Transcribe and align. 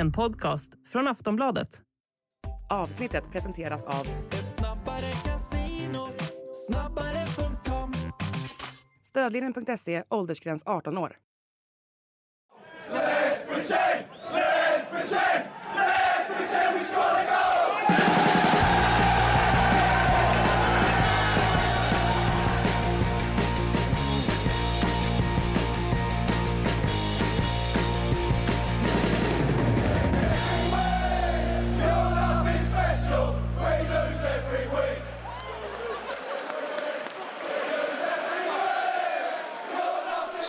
En 0.00 0.12
podcast 0.12 0.72
från 0.92 1.08
Aftonbladet. 1.08 1.80
Avsnittet 2.70 3.24
presenteras 3.32 3.84
av 3.84 4.06
Ett 4.28 4.54
snabbare 4.54 5.10
kasino 5.24 6.08
snabbare.com 6.68 7.92
Stödlinjen.se, 9.04 10.02
åldersgräns 10.08 10.62
18 10.66 10.98
år. 10.98 11.16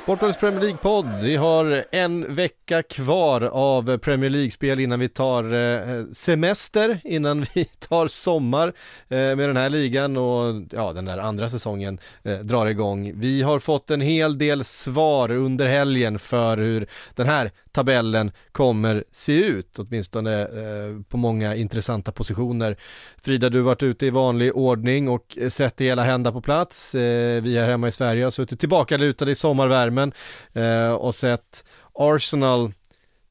Sportbladets 0.04 0.40
Premier 0.40 0.62
League-podd. 0.62 1.20
Vi 1.22 1.36
har 1.36 1.86
en 1.92 2.36
vecka 2.36 2.84
kvar 2.84 3.42
av 3.42 3.98
Premier 3.98 4.30
League-spel 4.30 4.80
innan 4.80 5.00
vi 5.00 5.10
tar 5.10 5.54
eh, 5.54 6.06
semester, 6.14 7.02
innan 7.04 7.46
vi 7.54 7.66
tar 7.80 8.08
sommar 8.08 8.68
eh, 9.10 9.18
med 9.18 9.38
den 9.38 9.58
här 9.58 9.70
ligan 9.70 10.18
och 10.18 10.64
ja, 10.72 10.94
den 10.94 11.06
där 11.06 11.18
andra 11.18 11.50
säsongen 11.50 12.00
eh, 12.24 12.40
drar 12.40 12.68
igång. 12.68 13.12
Vi 13.16 13.42
har 13.42 13.60
fått 13.60 13.92
en 13.92 14.02
hel 14.02 14.38
del 14.38 14.64
svar 14.64 15.32
under 15.32 15.68
helgen 15.68 16.20
för 16.20 16.58
hur 16.58 16.88
den 17.16 17.28
här 17.28 17.52
tabellen 17.72 18.32
kommer 18.52 19.04
se 19.12 19.34
ut, 19.34 19.80
åtminstone 19.80 20.42
eh, 20.42 21.02
på 21.10 21.18
många 21.18 21.56
intressanta 21.56 22.12
positioner. 22.12 22.78
Frida, 23.22 23.50
du 23.50 23.58
har 23.58 23.66
varit 23.66 23.84
ute 23.84 24.06
i 24.06 24.10
vanlig 24.10 24.56
ordning 24.56 25.10
och 25.10 25.38
eh, 25.38 25.50
sett 25.50 25.78
det 25.78 25.86
hela 25.86 26.04
hända 26.04 26.32
på 26.32 26.42
plats. 26.42 26.96
Eh, 26.96 27.42
vi 27.42 27.58
här 27.58 27.70
hemma 27.70 27.88
i 27.88 27.92
Sverige 27.92 28.24
har 28.24 28.32
suttit 28.32 28.60
tillbakalutade 28.60 29.32
i 29.32 29.36
sommarvärmen 29.36 30.12
eh, 30.54 30.92
och 30.92 31.16
sett 31.16 31.64
Arsenal 31.94 32.74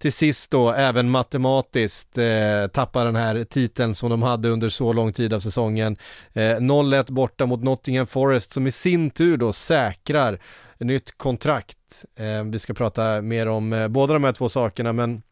till 0.01 0.13
sist 0.13 0.51
då 0.51 0.71
även 0.71 1.11
matematiskt 1.11 2.19
eh, 2.19 2.67
tappa 2.73 3.05
den 3.05 3.17
här 3.17 3.45
titeln 3.45 3.95
som 3.95 4.11
de 4.11 4.23
hade 4.23 4.49
under 4.49 4.69
så 4.69 4.93
lång 4.93 5.13
tid 5.13 5.35
av 5.35 5.41
säsongen. 5.41 5.97
Eh, 6.33 6.41
0-1 6.41 7.13
borta 7.13 7.47
mot 7.47 7.63
Nottingham 7.63 8.07
Forest 8.07 8.53
som 8.53 8.67
i 8.67 8.71
sin 8.71 9.11
tur 9.11 9.37
då 9.37 9.53
säkrar 9.53 10.39
nytt 10.79 11.19
kontrakt. 11.19 12.05
Eh, 12.17 12.45
vi 12.45 12.59
ska 12.59 12.75
prata 12.75 13.23
mer 13.23 13.49
om 13.49 13.73
eh, 13.73 13.89
båda 13.89 14.13
de 14.13 14.25
här 14.25 14.33
två 14.33 14.49
sakerna 14.49 14.93
men 14.93 15.23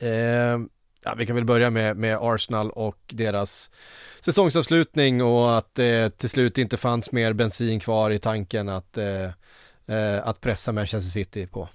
eh, 0.00 0.58
ja, 1.04 1.14
vi 1.16 1.26
kan 1.26 1.36
väl 1.36 1.44
börja 1.44 1.70
med, 1.70 1.96
med 1.96 2.18
Arsenal 2.20 2.70
och 2.70 2.98
deras 3.08 3.70
säsongsavslutning 4.20 5.22
och 5.22 5.58
att 5.58 5.74
det 5.74 6.00
eh, 6.00 6.08
till 6.08 6.30
slut 6.30 6.58
inte 6.58 6.76
fanns 6.76 7.12
mer 7.12 7.32
bensin 7.32 7.80
kvar 7.80 8.10
i 8.10 8.18
tanken 8.18 8.68
att, 8.68 8.98
eh, 8.98 9.24
eh, 9.96 10.28
att 10.28 10.40
pressa 10.40 10.72
Manchester 10.72 11.10
City 11.10 11.46
på. 11.46 11.68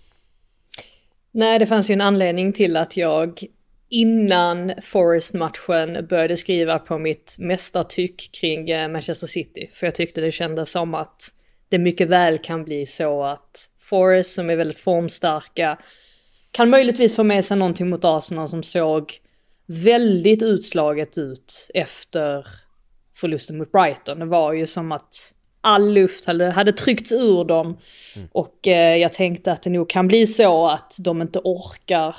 Nej, 1.37 1.59
det 1.59 1.65
fanns 1.65 1.89
ju 1.89 1.93
en 1.93 2.01
anledning 2.01 2.53
till 2.53 2.77
att 2.77 2.97
jag 2.97 3.43
innan 3.89 4.73
Forest-matchen 4.81 6.07
började 6.09 6.37
skriva 6.37 6.79
på 6.79 6.97
mitt 6.97 7.35
mästartyck 7.39 8.29
kring 8.31 8.69
eh, 8.69 8.89
Manchester 8.89 9.27
City. 9.27 9.69
För 9.71 9.87
jag 9.87 9.95
tyckte 9.95 10.21
det 10.21 10.31
kändes 10.31 10.71
som 10.71 10.93
att 10.93 11.21
det 11.69 11.77
mycket 11.77 12.07
väl 12.07 12.37
kan 12.37 12.63
bli 12.63 12.85
så 12.85 13.23
att 13.23 13.69
Forest 13.89 14.33
som 14.33 14.49
är 14.49 14.55
väldigt 14.55 14.79
formstarka 14.79 15.77
kan 16.51 16.69
möjligtvis 16.69 17.15
få 17.15 17.23
med 17.23 17.45
sig 17.45 17.57
någonting 17.57 17.89
mot 17.89 18.05
Arsenal 18.05 18.47
som 18.47 18.63
såg 18.63 19.13
väldigt 19.65 20.43
utslaget 20.43 21.17
ut 21.17 21.69
efter 21.73 22.47
förlusten 23.17 23.57
mot 23.57 23.71
Brighton. 23.71 24.19
Det 24.19 24.25
var 24.25 24.53
ju 24.53 24.65
som 24.65 24.91
att 24.91 25.33
all 25.65 25.93
luft 25.93 26.25
hade, 26.25 26.49
hade 26.49 26.73
tryckts 26.73 27.11
ur 27.11 27.43
dem. 27.43 27.77
Mm. 28.15 28.27
Och 28.31 28.67
eh, 28.67 28.97
jag 28.97 29.13
tänkte 29.13 29.51
att 29.51 29.61
det 29.61 29.69
nog 29.69 29.89
kan 29.89 30.07
bli 30.07 30.27
så 30.27 30.67
att 30.67 30.97
de 30.99 31.21
inte 31.21 31.39
orkar 31.43 32.15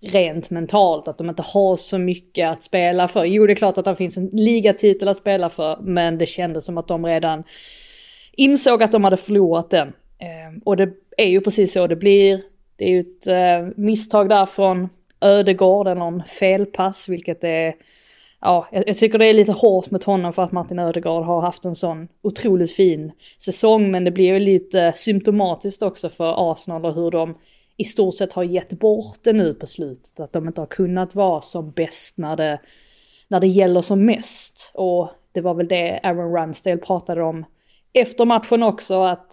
rent 0.00 0.50
mentalt, 0.50 1.08
att 1.08 1.18
de 1.18 1.28
inte 1.28 1.42
har 1.42 1.76
så 1.76 1.98
mycket 1.98 2.48
att 2.48 2.62
spela 2.62 3.08
för. 3.08 3.24
Jo, 3.24 3.46
det 3.46 3.52
är 3.52 3.54
klart 3.54 3.78
att 3.78 3.84
det 3.84 3.96
finns 3.96 4.16
en 4.16 4.26
ligatitel 4.32 5.08
att 5.08 5.16
spela 5.16 5.50
för, 5.50 5.78
men 5.82 6.18
det 6.18 6.26
kändes 6.26 6.64
som 6.64 6.78
att 6.78 6.88
de 6.88 7.06
redan 7.06 7.44
insåg 8.32 8.82
att 8.82 8.92
de 8.92 9.04
hade 9.04 9.16
förlorat 9.16 9.70
den. 9.70 9.88
Eh, 10.18 10.58
och 10.64 10.76
det 10.76 10.90
är 11.16 11.28
ju 11.28 11.40
precis 11.40 11.72
så 11.72 11.86
det 11.86 11.96
blir. 11.96 12.42
Det 12.76 12.84
är 12.84 12.90
ju 12.90 13.00
ett 13.00 13.26
eh, 13.26 13.74
misstag 13.76 14.28
där 14.28 14.46
från 14.46 14.88
Ödegård, 15.20 15.88
eller 15.88 16.08
en 16.08 16.22
felpass, 16.24 17.08
vilket 17.08 17.44
är 17.44 17.74
ja, 18.40 18.68
jag, 18.72 18.96
tycker 18.96 19.18
det 19.18 19.26
är 19.26 19.34
lite 19.34 19.52
hårt 19.52 19.90
mot 19.90 20.04
honom 20.04 20.32
för 20.32 20.42
att 20.42 20.52
Martin 20.52 20.78
Ödegaard 20.78 21.24
har 21.24 21.40
haft 21.40 21.64
en 21.64 21.74
sån 21.74 22.08
otroligt 22.22 22.72
fin 22.72 23.12
säsong. 23.42 23.90
Men 23.90 24.04
det 24.04 24.10
blir 24.10 24.24
ju 24.24 24.38
lite 24.38 24.92
symptomatiskt 24.96 25.82
också 25.82 26.08
för 26.08 26.52
Arsenal 26.52 26.84
och 26.84 26.94
hur 26.94 27.10
de 27.10 27.38
i 27.76 27.84
stort 27.84 28.14
sett 28.14 28.32
har 28.32 28.44
gett 28.44 28.72
bort 28.72 29.18
det 29.22 29.32
nu 29.32 29.54
på 29.54 29.66
slutet. 29.66 30.20
Att 30.20 30.32
de 30.32 30.46
inte 30.46 30.60
har 30.60 30.66
kunnat 30.66 31.14
vara 31.14 31.40
som 31.40 31.70
bäst 31.70 32.18
när 32.18 32.36
det, 32.36 32.60
när 33.28 33.40
det 33.40 33.46
gäller 33.46 33.80
som 33.80 34.04
mest. 34.04 34.72
Och 34.74 35.08
det 35.32 35.40
var 35.40 35.54
väl 35.54 35.68
det 35.68 36.00
Aaron 36.02 36.32
Ramsdale 36.32 36.76
pratade 36.76 37.22
om 37.22 37.44
efter 37.92 38.24
matchen 38.24 38.62
också, 38.62 39.02
att 39.02 39.32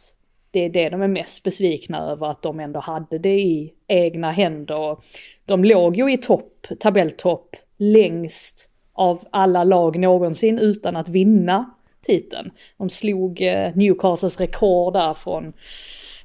det 0.52 0.60
är 0.60 0.70
det 0.70 0.90
de 0.90 1.02
är 1.02 1.08
mest 1.08 1.44
besvikna 1.44 2.12
över, 2.12 2.28
att 2.28 2.42
de 2.42 2.60
ändå 2.60 2.80
hade 2.80 3.18
det 3.18 3.40
i 3.40 3.74
egna 3.88 4.32
händer. 4.32 4.98
De 5.46 5.64
låg 5.64 5.98
ju 5.98 6.14
i 6.14 6.18
topp, 6.18 6.68
tabelltopp, 6.80 7.56
längst 7.78 8.70
av 8.94 9.20
alla 9.32 9.64
lag 9.64 10.00
någonsin 10.00 10.60
utan 10.60 10.96
att 10.96 11.10
vinna 11.10 11.70
titeln. 12.02 12.52
De 12.78 12.90
slog 12.90 13.42
eh, 13.42 13.76
Newcastles 13.76 14.40
rekord 14.40 14.94
där 14.94 15.14
från 15.14 15.54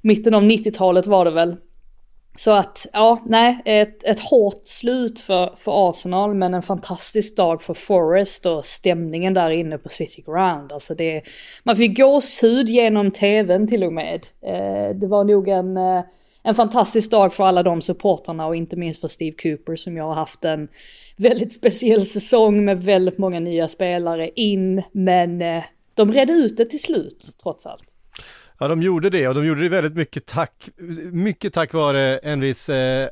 mitten 0.03 0.35
av 0.35 0.43
90-talet 0.43 1.07
var 1.07 1.25
det 1.25 1.31
väl. 1.31 1.57
Så 2.39 2.51
att, 2.51 2.87
ja, 2.93 3.23
nej, 3.27 3.63
ett, 3.65 4.05
ett 4.05 4.21
hårt 4.21 4.61
slut 4.63 5.21
för, 5.21 5.53
för 5.57 5.91
Arsenal 5.91 6.35
men 6.35 6.55
en 6.55 6.63
fantastisk 6.63 7.37
dag 7.37 7.63
för 7.63 7.75
Forest 7.75 8.47
och 8.47 8.65
stämningen 8.65 9.35
där 9.35 9.51
inne 9.51 9.79
på 9.79 9.89
City 9.89 10.23
Ground. 10.27 10.73
Alltså 10.73 10.95
det, 10.95 11.23
man 11.63 11.77
fick 11.77 11.99
gåshud 11.99 12.69
genom 12.69 13.11
tvn 13.11 13.67
till 13.67 13.85
och 13.85 13.93
med. 13.93 14.27
Eh, 14.43 14.97
det 14.97 15.07
var 15.07 15.25
nog 15.25 15.49
en, 15.49 15.77
eh, 15.77 16.01
en 16.43 16.55
fantastisk 16.55 17.11
dag 17.11 17.33
för 17.33 17.45
alla 17.45 17.63
de 17.63 17.83
supporterna 17.83 18.47
och 18.47 18.57
inte 18.57 18.77
minst 18.77 19.01
för 19.01 19.09
Steve 19.09 19.37
Cooper 19.43 19.77
som 19.77 19.97
jag 19.97 20.05
har 20.05 20.15
haft 20.15 20.45
en 20.45 20.69
väldigt 21.17 21.53
speciell 21.53 22.05
säsong 22.05 22.65
med 22.65 22.83
väldigt 22.83 23.19
många 23.19 23.41
nya 23.41 23.69
spelare 23.69 24.31
in, 24.35 24.83
men 24.93 25.43
eh, 25.43 25.65
de 25.95 26.13
redde 26.13 26.33
ut 26.33 26.57
det 26.57 26.65
till 26.65 26.83
slut 26.83 27.29
trots 27.43 27.67
allt. 27.67 27.95
Ja, 28.59 28.69
de 28.69 28.83
gjorde 28.83 29.11
det 29.11 29.29
och 29.29 29.35
de 29.35 29.47
gjorde 29.47 29.63
det 29.63 29.69
väldigt 29.69 29.95
mycket 29.95 30.27
tack, 30.27 30.69
mycket 31.13 31.53
tack 31.53 31.75
vare 31.75 32.19
en 32.19 32.41
viss 32.41 32.69
eh, 32.69 33.09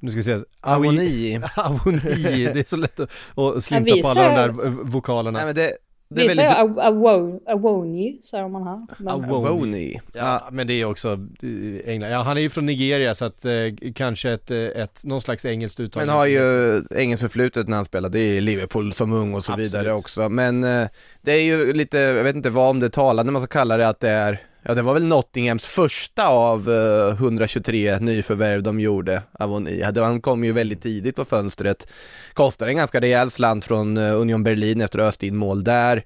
nu 0.00 0.10
ska 0.10 0.16
vi 0.16 0.22
se, 0.22 0.44
Avoni. 0.60 1.40
Avoni, 1.56 2.00
det 2.54 2.60
är 2.60 2.68
så 2.68 2.76
lätt 2.76 3.00
att, 3.00 3.10
att 3.36 3.64
slinta 3.64 3.92
på 4.02 4.20
alla 4.20 4.46
de 4.46 4.56
där 4.56 4.68
vokalerna. 4.68 5.38
Nej, 5.38 5.46
men 5.46 5.54
det, 5.54 5.72
det 6.08 6.28
säger 6.28 6.68
väldigt... 6.68 7.48
Awoni, 7.48 8.18
säger 8.22 8.48
man 8.48 8.62
här. 8.62 8.86
Men... 8.98 9.24
Awoni. 9.24 10.00
Ja, 10.12 10.48
men 10.52 10.66
det 10.66 10.72
är 10.72 10.84
också 10.84 11.12
eh, 11.42 11.92
England. 11.92 12.10
Ja, 12.10 12.22
han 12.22 12.36
är 12.36 12.40
ju 12.40 12.50
från 12.50 12.66
Nigeria 12.66 13.14
så 13.14 13.24
att 13.24 13.44
eh, 13.44 13.52
kanske 13.94 14.30
ett, 14.30 14.50
eh, 14.50 14.58
ett, 14.58 15.04
någon 15.04 15.20
slags 15.20 15.44
engelskt 15.44 15.80
uttal. 15.80 16.06
Men 16.06 16.14
har 16.14 16.26
ju 16.26 16.82
engelskt 16.94 17.22
förflutet 17.22 17.68
när 17.68 17.76
han 17.76 17.84
spelade 17.84 18.18
i 18.18 18.40
Liverpool 18.40 18.92
som 18.92 19.12
ung 19.12 19.34
och 19.34 19.44
så 19.44 19.52
Absolut. 19.52 19.72
vidare 19.72 19.92
också. 19.92 20.28
Men 20.28 20.64
eh, 20.64 20.88
det 21.22 21.32
är 21.32 21.42
ju 21.42 21.72
lite, 21.72 21.98
jag 21.98 22.24
vet 22.24 22.36
inte 22.36 22.50
vad 22.50 22.70
om 22.70 22.80
det 22.80 22.90
talande 22.90 23.32
man 23.32 23.42
ska 23.42 23.58
kalla 23.58 23.76
det, 23.76 23.88
att 23.88 24.00
det 24.00 24.10
är 24.10 24.40
Ja 24.68 24.74
det 24.74 24.82
var 24.82 24.94
väl 24.94 25.06
Nottinghams 25.06 25.66
första 25.66 26.28
av 26.28 26.68
uh, 26.68 27.08
123 27.08 27.98
nyförvärv 27.98 28.62
de 28.62 28.80
gjorde, 28.80 29.22
Avoni. 29.32 29.82
Han 29.82 30.20
kom 30.20 30.44
ju 30.44 30.52
väldigt 30.52 30.82
tidigt 30.82 31.16
på 31.16 31.24
fönstret. 31.24 31.88
Kostade 32.34 32.70
en 32.70 32.76
ganska 32.76 33.00
rejäl 33.00 33.30
slant 33.30 33.64
från 33.64 33.96
uh, 33.96 34.20
Union 34.20 34.44
Berlin 34.44 34.80
efter 34.80 34.98
öst 34.98 35.22
in 35.22 35.36
mål 35.36 35.64
där. 35.64 36.04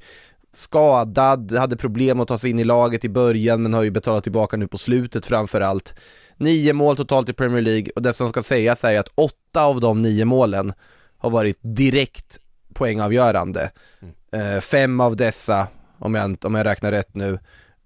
Skadad, 0.53 1.53
hade 1.53 1.77
problem 1.77 2.21
att 2.21 2.29
ta 2.29 2.39
sig 2.39 2.51
in 2.51 2.59
i 2.59 2.65
laget 2.65 3.05
i 3.05 3.09
början 3.09 3.63
men 3.63 3.75
har 3.75 3.83
ju 3.83 3.91
betalat 3.91 4.23
tillbaka 4.23 4.57
nu 4.57 4.69
på 4.69 4.79
slutet 4.79 5.27
framförallt. 5.27 5.95
Nio 6.37 6.73
mål 6.73 6.97
totalt 6.97 7.29
i 7.29 7.33
Premier 7.33 7.63
League 7.63 7.91
och 7.97 8.03
det 8.03 8.13
som 8.13 8.29
ska 8.29 8.43
sägas 8.43 8.85
är 8.85 8.99
att 8.99 9.13
åtta 9.15 9.63
av 9.63 9.81
de 9.81 10.03
nio 10.03 10.25
målen 10.25 10.73
har 11.19 11.31
varit 11.31 11.59
direkt 11.61 12.39
poängavgörande. 12.75 13.71
Mm. 14.03 14.55
Uh, 14.55 14.61
fem 14.61 15.01
av 15.01 15.17
dessa, 15.17 15.67
om 15.99 16.15
jag, 16.15 16.45
om 16.45 16.55
jag 16.55 16.67
räknar 16.67 16.93
rätt 16.93 17.15
nu, 17.15 17.39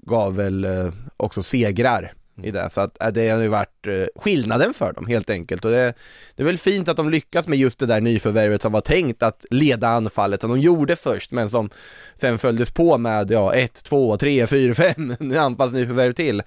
gav 0.06 0.36
väl 0.36 0.64
eh, 0.64 0.92
också 1.16 1.42
segrar 1.42 2.12
i 2.42 2.50
det. 2.50 2.70
Så 2.70 2.80
att 2.80 3.02
äh, 3.02 3.08
det 3.08 3.28
har 3.28 3.38
ju 3.38 3.48
varit 3.48 3.86
eh, 3.86 4.22
skillnaden 4.22 4.74
för 4.74 4.92
dem 4.92 5.06
helt 5.06 5.30
enkelt. 5.30 5.64
Och 5.64 5.70
det, 5.70 5.94
det 6.36 6.42
är 6.42 6.46
väl 6.46 6.58
fint 6.58 6.88
att 6.88 6.96
de 6.96 7.10
lyckas 7.10 7.48
med 7.48 7.58
just 7.58 7.78
det 7.78 7.86
där 7.86 8.00
nyförvärvet 8.00 8.62
som 8.62 8.72
var 8.72 8.80
tänkt 8.80 9.22
att 9.22 9.44
leda 9.50 9.88
anfallet 9.88 10.40
som 10.40 10.50
de 10.50 10.60
gjorde 10.60 10.96
först 10.96 11.30
men 11.30 11.50
som 11.50 11.70
sen 12.14 12.38
följdes 12.38 12.70
på 12.70 12.98
med 12.98 13.30
ja, 13.30 13.54
ett, 13.54 13.84
två, 13.84 14.16
tre, 14.16 14.46
fyra, 14.46 14.74
fem 14.74 15.16
anfallsnyförvärv 15.38 16.12
till. 16.12 16.42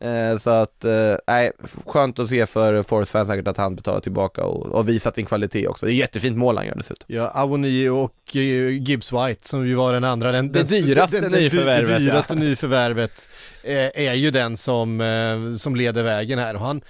Ja. 0.00 0.06
Eh, 0.06 0.36
så 0.36 0.50
att, 0.50 0.84
eh, 0.84 1.14
nej, 1.26 1.52
skönt 1.86 2.18
att 2.18 2.28
se 2.28 2.46
för 2.46 2.82
Forest 2.82 3.12
fans 3.12 3.28
säkert 3.28 3.48
att 3.48 3.56
han 3.56 3.76
betalar 3.76 4.00
tillbaka 4.00 4.44
och, 4.44 4.66
och 4.66 4.88
visat 4.88 5.14
sin 5.14 5.26
kvalitet 5.26 5.68
också. 5.68 5.86
Det 5.86 5.92
är 5.92 5.94
jättefint 5.94 6.36
mål 6.36 6.56
han 6.56 6.66
gör 6.66 6.74
dessutom. 6.74 7.04
Ja, 7.06 7.28
Awoni 7.34 7.88
och 7.88 8.14
Gibbs 8.34 9.12
White 9.12 9.48
som 9.48 9.66
ju 9.66 9.74
var 9.74 9.92
den 9.92 10.04
andra, 10.04 10.32
den, 10.32 10.52
Det 10.52 10.70
den, 10.70 10.82
dyraste 10.82 11.20
den, 11.20 11.32
den, 11.32 11.42
nyförvärvet, 11.42 11.88
Det 11.88 11.98
dyraste 11.98 12.34
ja. 12.34 12.40
nyförvärvet 12.40 13.28
eh, 13.62 13.90
är 13.94 14.14
ju 14.14 14.30
den 14.30 14.56
som, 14.56 15.00
Eh, 15.28 15.52
som 15.52 15.76
leder 15.76 16.02
vägen 16.02 16.38
här. 16.38 16.54
Och 16.54 16.60
han, 16.60 16.82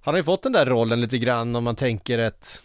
han 0.00 0.14
har 0.14 0.18
ju 0.18 0.24
fått 0.24 0.42
den 0.42 0.52
där 0.52 0.66
rollen 0.66 1.00
lite 1.00 1.18
grann 1.18 1.56
om 1.56 1.64
man 1.64 1.76
tänker 1.76 2.18
ett 2.18 2.62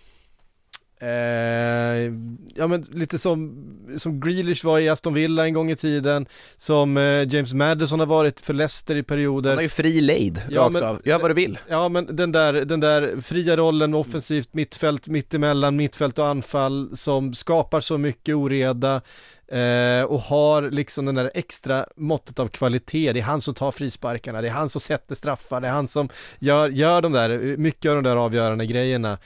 Eh, 1.06 2.14
ja 2.56 2.68
men 2.68 2.82
lite 2.92 3.18
som, 3.18 3.68
som 3.98 4.20
Grealish 4.20 4.66
var 4.66 4.80
i 4.80 4.90
Aston 4.90 5.14
Villa 5.14 5.46
en 5.46 5.54
gång 5.54 5.72
i 5.72 5.76
tiden, 5.76 6.26
som 6.58 6.98
eh, 6.98 7.04
James 7.34 7.54
Madison 7.54 8.00
har 8.00 8.08
varit 8.08 8.42
för 8.42 8.54
Leicester 8.54 8.96
i 8.96 9.04
perioder. 9.04 9.50
Han 9.50 9.58
har 9.58 9.64
ju 9.64 9.70
fri 9.70 10.02
lejd, 10.02 10.42
Ja, 10.50 10.62
rakt 10.62 10.74
men- 10.74 10.84
av. 10.84 11.02
Gör 11.06 11.20
vad 11.20 11.30
du 11.30 11.34
vill. 11.36 11.58
Ja 11.68 11.90
men 11.90 12.16
den 12.16 12.32
där, 12.32 12.54
den 12.54 12.80
där 12.80 13.22
fria 13.22 13.58
rollen 13.58 13.94
offensivt 13.94 14.54
mittfält, 14.54 15.08
mittemellan 15.08 15.76
mittfält 15.76 16.20
och 16.20 16.28
anfall 16.28 16.90
som 16.98 17.34
skapar 17.34 17.80
så 17.82 17.98
mycket 17.98 18.36
oreda 18.36 19.02
eh, 19.48 20.04
och 20.08 20.20
har 20.20 20.70
liksom 20.72 21.06
den 21.06 21.16
där 21.16 21.32
extra 21.34 21.86
måttet 21.96 22.40
av 22.40 22.48
kvalitet. 22.48 23.14
Det 23.14 23.20
är 23.20 23.24
han 23.24 23.42
som 23.42 23.54
tar 23.54 23.72
frisparkarna, 23.72 24.42
det 24.42 24.48
är 24.48 24.52
han 24.52 24.70
som 24.70 24.82
sätter 24.82 25.16
straffar, 25.16 25.62
det 25.62 25.68
är 25.68 25.72
han 25.72 25.88
som 25.88 26.10
gör, 26.40 26.70
gör 26.70 27.02
de 27.02 27.12
där, 27.12 27.58
mycket 27.58 27.90
av 27.90 27.96
de 27.96 28.04
där 28.10 28.16
avgörande 28.16 28.66
grejerna. 28.66 29.18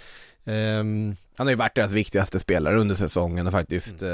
Ehm, 0.45 1.15
Han 1.39 1.47
har 1.47 1.51
ju 1.51 1.57
varit 1.57 1.75
deras 1.75 1.91
viktigaste 1.91 2.39
spelare 2.39 2.79
under 2.79 2.95
säsongen 2.95 3.47
och 3.47 3.53
faktiskt, 3.53 4.01
eh, 4.01 4.09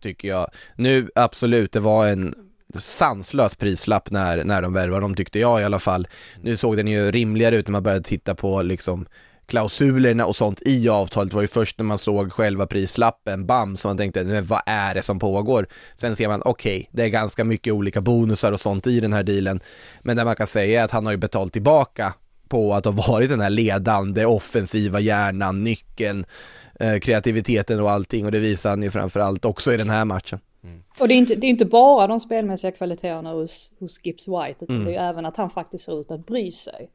tycker 0.00 0.28
jag. 0.28 0.50
Nu, 0.76 1.10
absolut, 1.14 1.72
det 1.72 1.80
var 1.80 2.06
en 2.06 2.34
sanslös 2.78 3.56
prislapp 3.56 4.10
när, 4.10 4.44
när 4.44 4.62
de 4.62 4.72
värvade 4.72 5.00
dem 5.00 5.14
tyckte 5.14 5.38
jag 5.38 5.60
i 5.60 5.64
alla 5.64 5.78
fall. 5.78 6.08
Nu 6.40 6.56
såg 6.56 6.76
den 6.76 6.88
ju 6.88 7.10
rimligare 7.10 7.56
ut 7.56 7.68
när 7.68 7.72
man 7.72 7.82
började 7.82 8.04
titta 8.04 8.34
på 8.34 8.62
liksom 8.62 9.06
klausulerna 9.46 10.26
och 10.26 10.36
sånt 10.36 10.62
i 10.66 10.88
avtalet 10.88 11.30
Det 11.30 11.34
var 11.34 11.42
ju 11.42 11.48
först 11.48 11.78
när 11.78 11.84
man 11.84 11.98
såg 11.98 12.32
själva 12.32 12.66
prislappen, 12.66 13.46
bam, 13.46 13.76
så 13.76 13.88
man 13.88 13.96
tänkte, 13.96 14.24
men 14.24 14.44
vad 14.44 14.62
är 14.66 14.94
det 14.94 15.02
som 15.02 15.18
pågår? 15.18 15.66
Sen 15.96 16.16
ser 16.16 16.28
man, 16.28 16.42
okej, 16.44 16.88
det 16.92 17.02
är 17.02 17.08
ganska 17.08 17.44
mycket 17.44 17.72
olika 17.72 18.00
bonusar 18.00 18.52
och 18.52 18.60
sånt 18.60 18.86
i 18.86 19.00
den 19.00 19.12
här 19.12 19.22
dealen, 19.22 19.60
men 20.02 20.16
det 20.16 20.24
man 20.24 20.36
kan 20.36 20.46
säga 20.46 20.80
är 20.80 20.84
att 20.84 20.90
han 20.90 21.06
har 21.06 21.12
ju 21.12 21.18
betalt 21.18 21.52
tillbaka 21.52 22.14
på 22.50 22.74
att 22.74 22.84
ha 22.84 22.92
varit 22.92 23.30
den 23.30 23.40
här 23.40 23.50
ledande, 23.50 24.24
offensiva 24.26 25.00
hjärnan, 25.00 25.64
nyckeln, 25.64 26.24
eh, 26.80 26.98
kreativiteten 26.98 27.80
och 27.80 27.90
allting 27.90 28.24
och 28.26 28.32
det 28.32 28.38
visar 28.38 28.70
han 28.70 28.82
ju 28.82 28.90
framförallt 28.90 29.44
också 29.44 29.72
i 29.72 29.76
den 29.76 29.90
här 29.90 30.04
matchen. 30.04 30.38
Och 30.98 31.08
det 31.08 31.14
är 31.14 31.16
inte, 31.18 31.34
det 31.34 31.46
är 31.46 31.48
inte 31.48 31.64
bara 31.64 32.06
de 32.06 32.20
spelmässiga 32.20 32.70
kvaliteterna 32.70 33.32
hos, 33.32 33.72
hos 33.80 34.00
Gibbs 34.06 34.28
White, 34.28 34.64
utan 34.64 34.76
Mm. 34.76 34.86
det 34.88 34.94
är 34.94 35.08
även 35.08 35.26
att 35.26 35.36
han 35.36 35.50
faktiskt 35.50 35.84
ser 35.84 36.00
ut 36.00 36.10
att 36.10 36.26
bry 36.26 36.50
sig. 36.50 36.88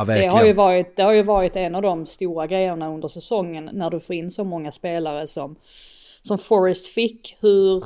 Och 0.00 0.06
det, 0.06 0.26
har 0.26 0.44
ju 0.44 0.52
varit, 0.52 0.96
det 0.96 1.02
har 1.02 1.12
ju 1.12 1.22
varit 1.22 1.56
en 1.56 1.74
av 1.74 1.82
de 1.82 2.06
stora 2.06 2.46
grejerna 2.46 2.88
under 2.88 3.08
säsongen 3.08 3.70
när 3.72 3.90
du 3.90 4.00
får 4.00 4.16
in 4.16 4.30
så 4.30 4.44
många 4.44 4.72
spelare 4.72 5.26
som, 5.26 5.56
som 6.22 6.38
Forrest 6.38 6.86
fick. 6.86 7.36
Hur 7.40 7.84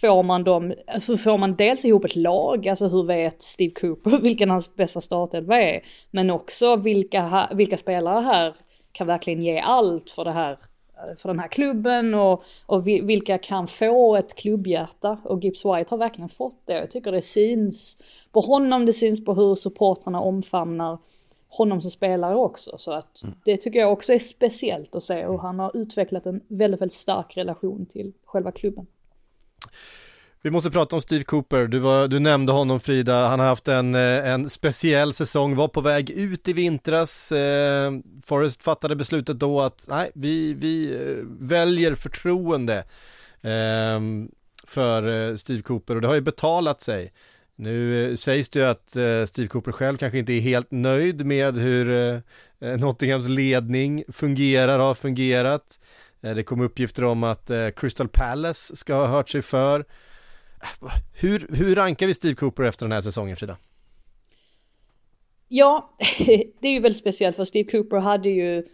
får 0.00 0.22
man 0.22 0.44
dem, 0.44 0.74
hur 1.08 1.16
får 1.16 1.38
man 1.38 1.56
dels 1.56 1.84
ihop 1.84 2.04
ett 2.04 2.16
lag, 2.16 2.68
alltså 2.68 2.88
hur 2.88 3.02
vet 3.02 3.42
Steve 3.42 3.70
Cooper 3.80 4.18
vilken 4.22 4.50
hans 4.50 4.74
bästa 4.74 5.00
startelva 5.00 5.60
är, 5.60 5.80
men 6.10 6.30
också 6.30 6.76
vilka, 6.76 7.50
vilka 7.54 7.76
spelare 7.76 8.20
här 8.20 8.54
kan 8.92 9.06
verkligen 9.06 9.42
ge 9.42 9.58
allt 9.58 10.10
för 10.10 10.24
det 10.24 10.32
här 10.32 10.58
för 11.16 11.28
den 11.28 11.38
här 11.38 11.48
klubben 11.48 12.14
och, 12.14 12.44
och 12.66 12.88
vi- 12.88 13.00
vilka 13.00 13.38
kan 13.38 13.66
få 13.66 14.16
ett 14.16 14.34
klubbhjärta. 14.34 15.18
Och 15.24 15.44
Gibbs 15.44 15.64
White 15.64 15.86
har 15.90 15.96
verkligen 15.98 16.28
fått 16.28 16.66
det. 16.66 16.72
Jag 16.72 16.90
tycker 16.90 17.12
det 17.12 17.22
syns 17.22 17.98
på 18.32 18.40
honom, 18.40 18.86
det 18.86 18.92
syns 18.92 19.24
på 19.24 19.34
hur 19.34 19.54
supportrarna 19.54 20.20
omfamnar 20.20 20.98
honom 21.50 21.80
som 21.80 21.90
spelare 21.90 22.36
också. 22.36 22.78
Så 22.78 22.92
att 22.92 23.22
det 23.44 23.56
tycker 23.56 23.78
jag 23.78 23.92
också 23.92 24.12
är 24.12 24.18
speciellt 24.18 24.94
att 24.94 25.02
se 25.02 25.26
och 25.26 25.42
han 25.42 25.58
har 25.58 25.76
utvecklat 25.76 26.26
en 26.26 26.40
väldigt, 26.48 26.80
väldigt 26.80 26.92
stark 26.92 27.36
relation 27.36 27.86
till 27.86 28.12
själva 28.24 28.52
klubben. 28.52 28.86
Vi 30.42 30.50
måste 30.50 30.70
prata 30.70 30.96
om 30.96 31.02
Steve 31.02 31.24
Cooper, 31.24 31.66
du, 31.66 31.78
var, 31.78 32.08
du 32.08 32.18
nämnde 32.18 32.52
honom 32.52 32.80
Frida, 32.80 33.26
han 33.26 33.40
har 33.40 33.46
haft 33.46 33.68
en, 33.68 33.94
eh, 33.94 34.30
en 34.30 34.50
speciell 34.50 35.12
säsong, 35.12 35.56
var 35.56 35.68
på 35.68 35.80
väg 35.80 36.10
ut 36.10 36.48
i 36.48 36.52
vintras, 36.52 37.32
eh, 37.32 37.92
Forrest 38.24 38.62
fattade 38.62 38.96
beslutet 38.96 39.38
då 39.38 39.60
att 39.60 39.86
nej, 39.88 40.10
vi, 40.14 40.54
vi 40.54 40.94
eh, 40.94 41.24
väljer 41.40 41.94
förtroende 41.94 42.84
eh, 43.40 44.00
för 44.64 45.30
eh, 45.30 45.36
Steve 45.36 45.62
Cooper 45.62 45.94
och 45.94 46.00
det 46.00 46.08
har 46.08 46.14
ju 46.14 46.20
betalat 46.20 46.80
sig. 46.80 47.12
Nu 47.60 48.10
eh, 48.10 48.14
sägs 48.14 48.48
det 48.48 48.58
ju 48.58 48.66
att 48.66 48.96
eh, 48.96 49.24
Steve 49.24 49.48
Cooper 49.48 49.72
själv 49.72 49.96
kanske 49.96 50.18
inte 50.18 50.32
är 50.32 50.40
helt 50.40 50.70
nöjd 50.70 51.26
med 51.26 51.58
hur 51.58 51.90
eh, 51.90 52.78
Nottinghams 52.78 53.28
ledning 53.28 54.04
fungerar, 54.08 54.78
har 54.78 54.94
fungerat. 54.94 55.80
Det 56.20 56.42
kom 56.42 56.60
uppgifter 56.60 57.04
om 57.04 57.24
att 57.24 57.50
Crystal 57.76 58.08
Palace 58.08 58.76
ska 58.76 58.94
ha 58.94 59.06
hört 59.06 59.28
sig 59.28 59.42
för. 59.42 59.84
Hur, 61.12 61.46
hur 61.52 61.74
rankar 61.74 62.06
vi 62.06 62.14
Steve 62.14 62.34
Cooper 62.34 62.62
efter 62.62 62.86
den 62.86 62.92
här 62.92 63.00
säsongen 63.00 63.36
Frida? 63.36 63.56
Ja, 65.48 65.96
det 66.60 66.68
är 66.68 66.72
ju 66.72 66.80
väldigt 66.80 66.98
speciellt 66.98 67.36
för 67.36 67.44
Steve 67.44 67.70
Cooper 67.70 67.96
hade 67.96 68.28
ju... 68.28 68.64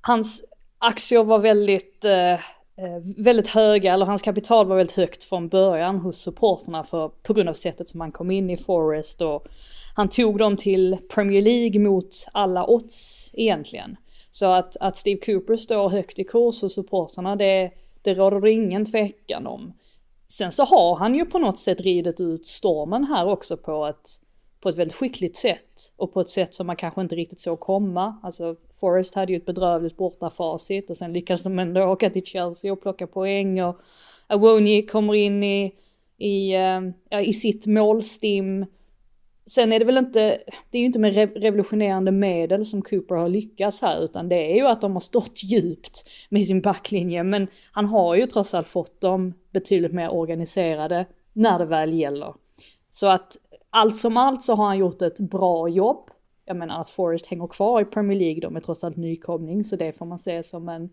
Hans 0.00 0.44
aktier 0.78 1.24
var 1.24 1.38
väldigt, 1.38 2.04
eh, 2.04 2.40
Eh, 2.82 3.24
väldigt 3.24 3.48
höga, 3.48 3.94
eller 3.94 4.06
hans 4.06 4.22
kapital 4.22 4.66
var 4.66 4.76
väldigt 4.76 4.96
högt 4.96 5.24
från 5.24 5.48
början 5.48 5.96
hos 5.96 6.16
supporterna 6.16 6.84
för, 6.84 7.08
på 7.08 7.32
grund 7.34 7.48
av 7.48 7.54
sättet 7.54 7.88
som 7.88 8.00
han 8.00 8.12
kom 8.12 8.30
in 8.30 8.50
i 8.50 8.56
Forest 8.56 9.22
och 9.22 9.46
han 9.94 10.08
tog 10.08 10.38
dem 10.38 10.56
till 10.56 10.96
Premier 11.14 11.42
League 11.42 11.80
mot 11.80 12.26
alla 12.32 12.66
odds 12.66 13.30
egentligen. 13.34 13.96
Så 14.30 14.46
att, 14.46 14.76
att 14.76 14.96
Steve 14.96 15.20
Cooper 15.20 15.56
står 15.56 15.88
högt 15.88 16.18
i 16.18 16.24
kurs 16.24 16.62
hos 16.62 16.74
supporterna, 16.74 17.36
det, 17.36 17.70
det 18.02 18.14
råder 18.14 18.40
det 18.40 18.52
ingen 18.52 18.84
tvekan 18.84 19.46
om. 19.46 19.72
Sen 20.26 20.52
så 20.52 20.64
har 20.64 20.96
han 20.96 21.14
ju 21.14 21.24
på 21.24 21.38
något 21.38 21.58
sätt 21.58 21.80
ridit 21.80 22.20
ut 22.20 22.46
stormen 22.46 23.04
här 23.04 23.28
också 23.28 23.56
på 23.56 23.86
ett, 23.86 24.08
på 24.60 24.68
ett 24.68 24.78
väldigt 24.78 24.96
skickligt 24.96 25.36
sätt. 25.36 25.92
Och 25.96 26.12
på 26.12 26.20
ett 26.20 26.28
sätt 26.28 26.54
som 26.54 26.66
man 26.66 26.76
kanske 26.76 27.00
inte 27.00 27.16
riktigt 27.16 27.40
såg 27.40 27.60
komma. 27.60 28.16
Alltså 28.22 28.56
Forrest 28.80 29.14
hade 29.14 29.32
ju 29.32 29.36
ett 29.36 29.46
bedrövligt 29.46 29.96
bortafacit 29.96 30.90
och 30.90 30.96
sen 30.96 31.12
lyckades 31.12 31.42
de 31.42 31.58
ändå 31.58 31.84
åka 31.84 32.10
till 32.10 32.24
Chelsea 32.24 32.72
och 32.72 32.82
plocka 32.82 33.06
poäng 33.06 33.62
och 33.62 33.80
Awoni 34.26 34.82
kommer 34.82 35.14
in 35.14 35.42
i, 35.42 35.74
i, 36.18 36.54
ehm, 36.54 36.92
ja, 37.08 37.20
i 37.20 37.32
sitt 37.32 37.66
målstim. 37.66 38.66
Sen 39.46 39.72
är 39.72 39.78
det 39.78 39.84
väl 39.84 39.98
inte, 39.98 40.38
det 40.70 40.78
är 40.78 40.80
ju 40.80 40.86
inte 40.86 40.98
med 40.98 41.14
revolutionerande 41.42 42.12
medel 42.12 42.66
som 42.66 42.82
Cooper 42.82 43.14
har 43.14 43.28
lyckats 43.28 43.82
här 43.82 44.04
utan 44.04 44.28
det 44.28 44.52
är 44.52 44.54
ju 44.54 44.66
att 44.66 44.80
de 44.80 44.92
har 44.92 45.00
stått 45.00 45.42
djupt 45.42 46.10
med 46.28 46.46
sin 46.46 46.60
backlinje 46.60 47.22
men 47.22 47.46
han 47.72 47.86
har 47.86 48.14
ju 48.14 48.26
trots 48.26 48.54
allt 48.54 48.68
fått 48.68 49.00
dem 49.00 49.34
betydligt 49.52 49.92
mer 49.92 50.10
organiserade 50.10 51.06
när 51.32 51.58
det 51.58 51.64
väl 51.64 51.92
gäller. 51.92 52.34
Så 52.90 53.06
att 53.06 53.36
allt 53.70 53.96
som 53.96 54.16
allt 54.16 54.42
så 54.42 54.54
har 54.54 54.66
han 54.66 54.78
gjort 54.78 55.02
ett 55.02 55.18
bra 55.18 55.68
jobb. 55.68 56.10
Jag 56.44 56.56
menar 56.56 56.80
att 56.80 56.88
Forrest 56.88 57.26
hänger 57.26 57.46
kvar 57.46 57.80
i 57.80 57.84
Premier 57.84 58.18
League, 58.18 58.40
de 58.40 58.56
är 58.56 58.60
trots 58.60 58.84
allt 58.84 58.96
nykomling 58.96 59.64
så 59.64 59.76
det 59.76 59.92
får 59.92 60.06
man 60.06 60.18
se 60.18 60.42
som 60.42 60.68
en, 60.68 60.90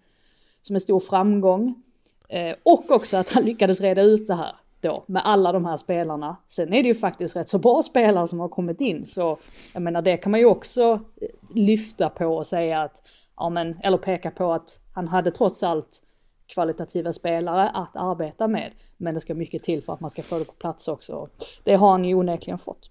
som 0.62 0.75
en 0.75 0.82
stor 0.82 1.00
framgång. 1.00 1.84
Eh, 2.30 2.56
och 2.63 2.92
också 2.92 3.18
att 3.18 3.30
han 3.30 3.44
lyckades 3.44 3.82
reda 3.82 4.01
ut 4.01 4.27
det 4.27 4.36
här 4.36 4.56
då 4.82 5.04
med 5.08 5.22
alla 5.25 5.51
de 5.51 5.66
här 5.66 5.77
spelarna. 5.77 6.38
Sen 6.48 6.74
är 6.74 6.84
det 6.84 6.88
ju 6.88 6.96
faktiskt 6.96 7.36
rätt 7.36 7.50
så 7.50 7.60
bra 7.60 7.82
spelare 7.82 8.27
som 8.27 8.39
har 8.39 8.50
kommit 8.50 8.82
in 8.82 9.06
så 9.06 9.38
jag 9.74 9.82
menar 9.82 10.01
det 10.01 10.18
kan 10.18 10.32
man 10.32 10.39
ju 10.39 10.46
också 10.46 11.00
eh, 11.22 11.27
lyfta 11.56 12.10
på 12.10 12.25
och 12.25 12.48
säga 12.48 12.82
att, 12.82 13.04
ja 13.38 13.50
men, 13.50 13.80
eller 13.84 13.98
peka 13.98 14.32
på 14.32 14.54
att 14.54 14.82
han 14.94 15.08
hade 15.08 15.32
trots 15.32 15.63
allt 15.63 16.04
kvalitativa 16.48 17.13
spelare 17.13 17.70
att 17.70 17.96
arbeta 17.96 18.48
med. 18.48 18.72
Men 18.98 19.13
det 19.13 19.22
ska 19.22 19.36
mycket 19.36 19.63
till 19.63 19.84
för 19.84 19.94
att 19.94 20.00
man 20.00 20.10
ska 20.10 20.22
få 20.22 20.39
det 20.39 20.46
på 20.46 20.54
plats 20.54 20.88
också. 20.88 21.30
Det 21.63 21.75
har 21.75 21.92
han 21.92 22.06
ju 22.06 22.16
onekligen 22.16 22.58
fått. 22.58 22.89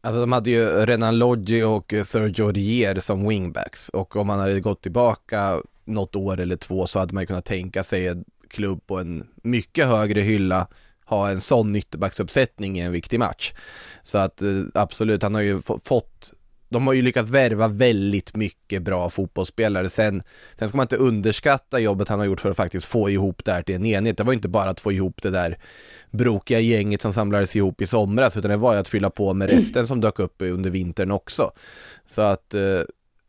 Alltså 0.00 0.20
de 0.20 0.32
hade 0.32 0.50
ju 0.50 0.86
Renan 0.86 1.18
Loggi 1.18 1.62
och 1.62 1.94
Sergio 2.04 2.52
Rier 2.52 3.00
som 3.00 3.28
wingbacks 3.28 3.88
och 3.88 4.16
om 4.16 4.26
man 4.26 4.38
hade 4.38 4.60
gått 4.60 4.82
tillbaka 4.82 5.62
något 5.84 6.16
år 6.16 6.40
eller 6.40 6.56
två 6.56 6.86
så 6.86 6.98
hade 6.98 7.14
man 7.14 7.22
ju 7.22 7.26
kunnat 7.26 7.44
tänka 7.44 7.82
sig 7.82 8.06
en 8.06 8.24
klubb 8.48 8.86
på 8.86 8.98
en 8.98 9.28
mycket 9.42 9.86
högre 9.86 10.20
hylla 10.20 10.66
ha 11.06 11.30
en 11.30 11.40
sån 11.40 11.76
ytterbacksuppsättning 11.76 12.78
i 12.78 12.80
en 12.80 12.92
viktig 12.92 13.18
match. 13.18 13.52
Så 14.02 14.18
att 14.18 14.42
eh, 14.42 14.62
absolut, 14.74 15.22
han 15.22 15.34
har 15.34 15.42
ju 15.42 15.60
fått 15.84 16.32
de 16.76 16.86
har 16.86 16.94
ju 16.94 17.02
lyckats 17.02 17.30
värva 17.30 17.68
väldigt 17.68 18.36
mycket 18.36 18.82
bra 18.82 19.10
fotbollsspelare. 19.10 19.88
Sen, 19.88 20.22
sen 20.58 20.68
ska 20.68 20.76
man 20.76 20.84
inte 20.84 20.96
underskatta 20.96 21.78
jobbet 21.78 22.08
han 22.08 22.18
har 22.18 22.26
gjort 22.26 22.40
för 22.40 22.50
att 22.50 22.56
faktiskt 22.56 22.86
få 22.86 23.10
ihop 23.10 23.44
det 23.44 23.52
här 23.52 23.62
till 23.62 23.74
en 23.74 23.86
enhet. 23.86 24.16
Det 24.16 24.24
var 24.24 24.32
inte 24.32 24.48
bara 24.48 24.70
att 24.70 24.80
få 24.80 24.92
ihop 24.92 25.22
det 25.22 25.30
där 25.30 25.58
brokiga 26.10 26.60
gänget 26.60 27.02
som 27.02 27.12
samlades 27.12 27.56
ihop 27.56 27.80
i 27.80 27.86
somras, 27.86 28.36
utan 28.36 28.50
det 28.50 28.56
var 28.56 28.72
ju 28.72 28.78
att 28.78 28.88
fylla 28.88 29.10
på 29.10 29.34
med 29.34 29.50
resten 29.50 29.86
som 29.86 30.00
dök 30.00 30.18
upp 30.18 30.34
under 30.38 30.70
vintern 30.70 31.10
också. 31.10 31.50
Så 32.06 32.22
att 32.22 32.54
eh, 32.54 32.80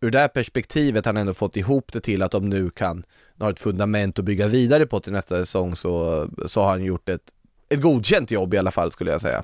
ur 0.02 0.12
det 0.12 0.20
här 0.20 0.28
perspektivet 0.28 1.06
har 1.06 1.14
han 1.14 1.22
ändå 1.22 1.34
fått 1.34 1.58
ihop 1.58 1.94
det 1.94 2.02
till 2.02 2.22
att 2.24 2.32
de 2.32 2.50
nu 2.50 2.70
kan 2.70 3.04
ha 3.40 3.50
ett 3.50 3.60
fundament 3.60 4.20
att 4.20 4.26
bygga 4.26 4.48
vidare 4.48 4.86
på 4.86 5.00
till 5.00 5.14
nästa 5.14 5.36
säsong 5.36 5.76
så, 5.76 6.28
så 6.48 6.62
har 6.62 6.70
han 6.70 6.84
gjort 6.84 7.10
ett, 7.10 7.32
ett 7.70 7.82
godkänt 7.82 8.32
jobb 8.32 8.54
i 8.54 8.58
alla 8.58 8.72
fall 8.72 8.92
skulle 8.92 9.12
jag 9.12 9.22
säga. 9.22 9.44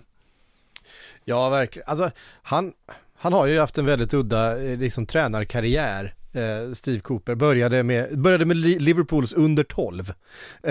Ja, 1.26 1.50
verkligen. 1.50 1.90
Alltså, 1.90 2.12
han, 2.42 2.74
han 3.24 3.34
har 3.34 3.48
ju 3.48 3.60
haft 3.60 3.78
en 3.78 3.86
väldigt 3.86 4.14
udda 4.14 4.64
eh, 4.64 4.80
liksom, 4.80 5.06
tränarkarriär. 5.06 6.14
Eh, 6.34 6.74
Steve 6.74 7.00
Cooper 7.00 7.36
började 7.36 7.84
med, 7.84 8.20
började 8.20 8.46
med 8.46 8.58
Liverpools 8.58 9.34
under 9.34 9.64
12. 9.64 10.14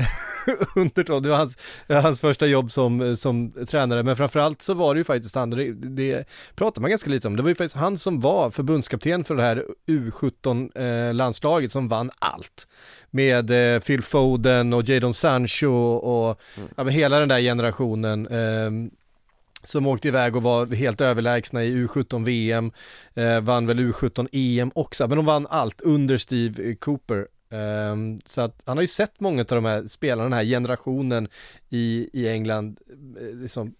under 0.76 1.04
12, 1.04 1.22
det 1.22 1.28
var 1.28 1.36
hans, 1.36 1.58
hans 1.88 2.20
första 2.20 2.46
jobb 2.46 2.72
som, 2.72 3.16
som 3.16 3.52
tränare, 3.66 4.02
men 4.02 4.16
framförallt 4.16 4.62
så 4.62 4.74
var 4.74 4.94
det 4.94 4.98
ju 4.98 5.04
faktiskt 5.04 5.34
han, 5.34 5.50
det, 5.50 5.72
det 5.72 6.28
pratar 6.54 6.82
man 6.82 6.90
ganska 6.90 7.10
lite 7.10 7.28
om, 7.28 7.36
det 7.36 7.42
var 7.42 7.48
ju 7.48 7.54
faktiskt 7.54 7.76
han 7.76 7.98
som 7.98 8.20
var 8.20 8.50
förbundskapten 8.50 9.24
för 9.24 9.34
det 9.36 9.42
här 9.42 9.64
U17-landslaget 9.86 11.70
eh, 11.70 11.72
som 11.72 11.88
vann 11.88 12.10
allt. 12.18 12.68
Med 13.10 13.74
eh, 13.74 13.80
Phil 13.80 14.02
Foden 14.02 14.72
och 14.72 14.88
Jadon 14.88 15.14
Sancho 15.14 15.72
och 15.96 16.40
mm. 16.56 16.68
ja, 16.76 16.84
hela 16.84 17.18
den 17.18 17.28
där 17.28 17.40
generationen. 17.40 18.28
Som 19.64 19.86
åkte 19.86 20.08
iväg 20.08 20.36
och 20.36 20.42
var 20.42 20.66
helt 20.66 21.00
överlägsna 21.00 21.64
i 21.64 21.86
U17 21.86 22.24
VM, 22.24 22.72
eh, 23.14 23.40
vann 23.40 23.66
väl 23.66 23.80
U17 23.80 24.28
EM 24.32 24.72
också, 24.74 25.08
men 25.08 25.16
de 25.16 25.26
vann 25.26 25.46
allt 25.50 25.80
under 25.80 26.18
Steve 26.18 26.74
Cooper. 26.74 27.28
Ehm, 27.50 28.18
så 28.24 28.40
att 28.40 28.62
han 28.64 28.76
har 28.76 28.82
ju 28.82 28.88
sett 28.88 29.20
många 29.20 29.40
av 29.40 29.46
de 29.46 29.64
här 29.64 29.86
spelarna, 29.86 30.22
den 30.22 30.32
här 30.32 30.44
generationen 30.44 31.28
i, 31.68 32.08
i 32.12 32.28
England, 32.28 32.78
eh, 33.20 33.36
liksom 33.36 33.74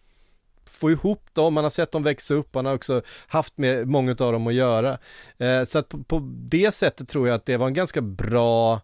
få 0.67 0.91
ihop 0.91 1.25
dem, 1.33 1.55
man 1.55 1.65
har 1.65 1.71
sett 1.71 1.93
dem 1.93 2.03
växa 2.03 2.35
upp, 2.35 2.55
han 2.55 2.67
har 2.67 2.75
också 2.75 3.03
haft 3.27 3.59
med 3.59 3.89
många 3.89 4.11
av 4.11 4.33
dem 4.33 4.47
att 4.47 4.55
göra. 4.55 4.99
Eh, 5.39 5.65
så 5.65 5.79
att 5.79 5.89
på, 5.89 6.03
på, 6.03 6.21
det 6.35 6.75
sättet 6.75 7.09
tror 7.09 7.29
jag 7.29 7.35
att 7.35 7.47
det 7.47 7.57
var 7.57 7.67
en 7.67 7.75
ganska 7.75 8.01
bra 8.01 8.81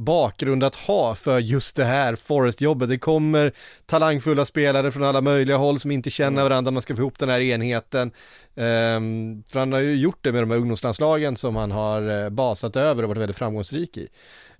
bakgrund 0.00 0.64
att 0.64 0.74
ha 0.74 1.14
för 1.14 1.38
just 1.38 1.76
det 1.76 1.84
här 1.84 2.16
Forest-jobbet. 2.16 2.88
Det 2.88 2.98
kommer 2.98 3.52
talangfulla 3.86 4.44
spelare 4.44 4.90
från 4.90 5.04
alla 5.04 5.20
möjliga 5.20 5.56
håll 5.56 5.80
som 5.80 5.90
inte 5.90 6.10
känner 6.10 6.40
mm. 6.40 6.44
varandra, 6.44 6.70
man 6.70 6.82
ska 6.82 6.96
få 6.96 7.02
ihop 7.02 7.18
den 7.18 7.28
här 7.28 7.40
enheten. 7.40 8.10
Um, 8.54 9.42
för 9.48 9.58
han 9.58 9.72
har 9.72 9.80
ju 9.80 9.96
gjort 9.96 10.18
det 10.20 10.32
med 10.32 10.42
de 10.42 10.50
här 10.50 10.58
ungdomslandslagen 10.58 11.36
som 11.36 11.56
han 11.56 11.70
har 11.70 12.10
uh, 12.10 12.28
basat 12.28 12.76
över 12.76 13.02
och 13.02 13.08
varit 13.08 13.20
väldigt 13.20 13.36
framgångsrik 13.36 13.96
i. 13.96 14.08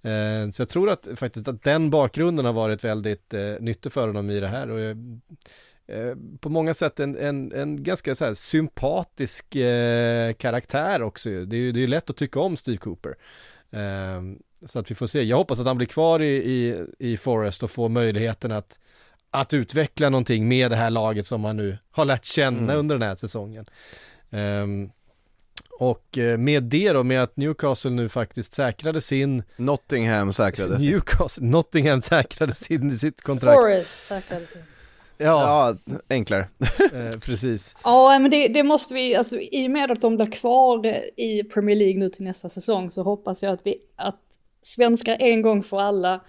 Uh, 0.05 0.51
så 0.51 0.63
jag 0.63 0.69
tror 0.69 0.91
att 0.91 1.09
faktiskt 1.17 1.49
att 1.49 1.63
den 1.63 1.91
bakgrunden 1.91 2.45
har 2.45 2.53
varit 2.53 2.85
väldigt 2.85 3.35
uh, 3.35 3.61
nyttig 3.61 3.93
för 3.93 4.07
honom 4.07 4.31
i 4.31 4.41
det 4.41 4.49
här. 4.49 4.71
Och, 4.71 4.79
uh, 4.79 6.15
på 6.41 6.49
många 6.49 6.75
sätt 6.75 7.01
en, 7.01 7.17
en, 7.17 7.53
en 7.53 7.83
ganska 7.83 8.15
så 8.15 8.35
sympatisk 8.35 9.57
eh, 9.57 10.33
karaktär 10.33 11.03
också. 11.03 11.29
Det 11.29 11.57
är 11.57 11.61
ju 11.61 11.73
det 11.73 11.83
är 11.83 11.89
lätt 11.89 12.11
att 12.11 12.17
tycka 12.17 12.41
om 12.41 12.57
Steve 12.57 12.77
Cooper. 12.77 13.15
Så 14.67 14.79
att 14.79 14.91
vi 14.91 14.95
får 14.95 15.07
se. 15.07 15.23
Jag 15.23 15.37
hoppas 15.37 15.61
att 15.61 15.67
han 15.67 15.77
blir 15.77 15.87
kvar 15.87 16.23
i, 16.23 16.37
i, 16.37 16.87
i 16.99 17.17
Forest 17.17 17.63
och 17.63 17.71
får 17.71 17.89
möjligheten 17.89 18.53
att, 18.53 18.79
att 19.31 19.55
utveckla 19.55 20.09
någonting 20.09 20.49
med 20.49 20.71
det 20.71 20.77
här 20.77 20.91
laget 20.91 21.27
som 21.27 21.45
han 21.45 21.57
nu 21.57 21.79
har 21.91 22.05
lärt 22.05 22.25
känna 22.25 22.59
mm. 22.59 22.77
under 22.77 22.95
den 22.99 23.09
här 23.09 23.15
säsongen. 23.15 23.67
Um, 24.31 24.91
och 25.79 26.19
eh, 26.19 26.39
med 26.39 26.63
det 26.63 26.93
då, 26.93 27.03
med 27.03 27.23
att 27.23 27.37
Newcastle 27.37 27.91
nu 27.91 28.09
faktiskt 28.09 28.55
säkrade 28.55 29.01
sin 29.01 29.43
Nottingham 29.57 30.33
säkrade 30.33 30.79
sin 30.79 30.91
Newcastle, 30.91 31.47
Nottingham 31.47 32.03
säkrade 32.03 32.55
sin, 32.55 32.99
sitt 32.99 33.23
kontrakt 33.23 33.63
Forest 33.63 34.03
säkrade 34.03 34.47
sin 34.47 34.63
Ja, 35.19 35.75
ja 35.87 35.95
enklare. 36.09 36.49
eh, 36.93 37.19
precis. 37.21 37.77
Ja, 37.85 38.19
men 38.19 38.31
det, 38.31 38.49
det, 38.49 38.63
måste 38.63 38.95
vi, 38.95 39.17
alltså 39.17 39.37
i 39.41 39.67
och 39.67 39.71
med 39.71 39.91
att 39.91 40.01
de 40.01 40.17
blir 40.17 40.27
kvar 40.27 40.87
i 41.17 41.45
Premier 41.45 41.77
League 41.77 41.99
nu 41.99 42.09
till 42.09 42.25
nästa 42.25 42.49
säsong 42.49 42.91
så 42.91 43.03
hoppas 43.03 43.43
jag 43.43 43.53
att 43.53 43.67
vi, 43.67 43.77
att 43.97 44.21
svenskar 44.63 45.17
en 45.21 45.43
gång 45.43 45.63
för 45.63 45.81
alla 45.81 46.21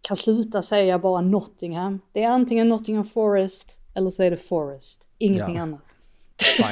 kan 0.00 0.16
sluta 0.16 0.62
säga 0.62 0.98
bara 0.98 1.20
Nottingham. 1.20 2.00
Det 2.12 2.22
är 2.22 2.28
antingen 2.28 2.68
Nottingham 2.68 3.04
Forest 3.04 3.80
eller 3.94 4.10
så 4.10 4.22
är 4.22 4.30
det 4.30 4.36
Forest. 4.36 5.08
Ingenting 5.18 5.56
ja. 5.56 5.62
annat. 5.62 5.80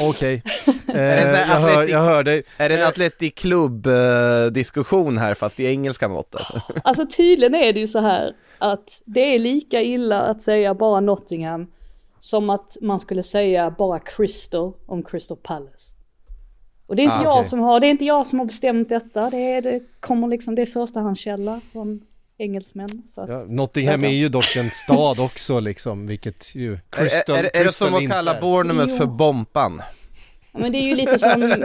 Okej, 0.00 0.42
okay. 0.66 1.00
eh, 1.00 1.22
jag, 1.22 1.60
hör, 1.60 1.88
jag 1.88 2.02
hör 2.02 2.22
dig. 2.22 2.42
Är 2.56 2.68
det 2.68 2.74
en 2.74 2.80
eh, 2.80 2.88
Atletic 2.88 3.34
Club-diskussion 3.34 5.18
här 5.18 5.34
fast 5.34 5.60
i 5.60 5.66
engelska 5.66 6.08
mått? 6.08 6.36
Alltså? 6.36 6.60
alltså 6.84 7.06
tydligen 7.06 7.54
är 7.54 7.72
det 7.72 7.80
ju 7.80 7.86
så 7.86 7.98
här 7.98 8.32
att 8.58 9.02
det 9.04 9.34
är 9.34 9.38
lika 9.38 9.82
illa 9.82 10.20
att 10.20 10.42
säga 10.42 10.74
bara 10.74 11.00
Nottingham 11.00 11.66
som 12.18 12.50
att 12.50 12.76
man 12.82 12.98
skulle 12.98 13.22
säga 13.22 13.70
bara 13.70 13.98
Crystal 13.98 14.72
om 14.86 15.02
Crystal 15.02 15.36
Palace. 15.42 15.96
Och 16.92 16.96
det 16.96 17.02
är 17.02 17.04
inte 17.04 17.16
ah, 17.16 17.24
jag 17.24 17.38
okay. 17.38 17.48
som 17.48 17.60
har, 17.60 17.80
det 17.80 17.86
är 17.86 17.90
inte 17.90 18.04
jag 18.04 18.26
som 18.26 18.38
har 18.38 18.46
bestämt 18.46 18.88
detta. 18.88 19.30
Det, 19.30 19.36
är, 19.36 19.62
det 19.62 19.80
kommer 20.00 20.28
liksom, 20.28 20.54
det 20.54 20.62
är 20.62 20.66
förstahandskälla 20.66 21.60
från 21.72 22.00
engelsmän. 22.38 23.02
Så 23.06 23.20
att, 23.20 23.28
ja, 23.28 23.44
Nottingham 23.48 24.04
är 24.04 24.08
ju 24.08 24.28
dock 24.28 24.56
en 24.56 24.70
stad 24.70 25.20
också 25.20 25.60
liksom, 25.60 26.06
vilket 26.06 26.54
ju 26.54 26.78
Crystal, 26.90 27.36
Är, 27.36 27.44
är, 27.44 27.50
är 27.56 27.64
det 27.64 27.72
som 27.72 27.94
att 27.94 28.10
kalla 28.10 28.40
Bournemouth 28.40 28.96
för 28.96 29.06
Bompan? 29.06 29.82
Ja, 30.52 30.58
men 30.58 30.72
det 30.72 30.78
är 30.78 30.82
ju 30.82 30.94
lite 30.94 31.18
som, 31.18 31.40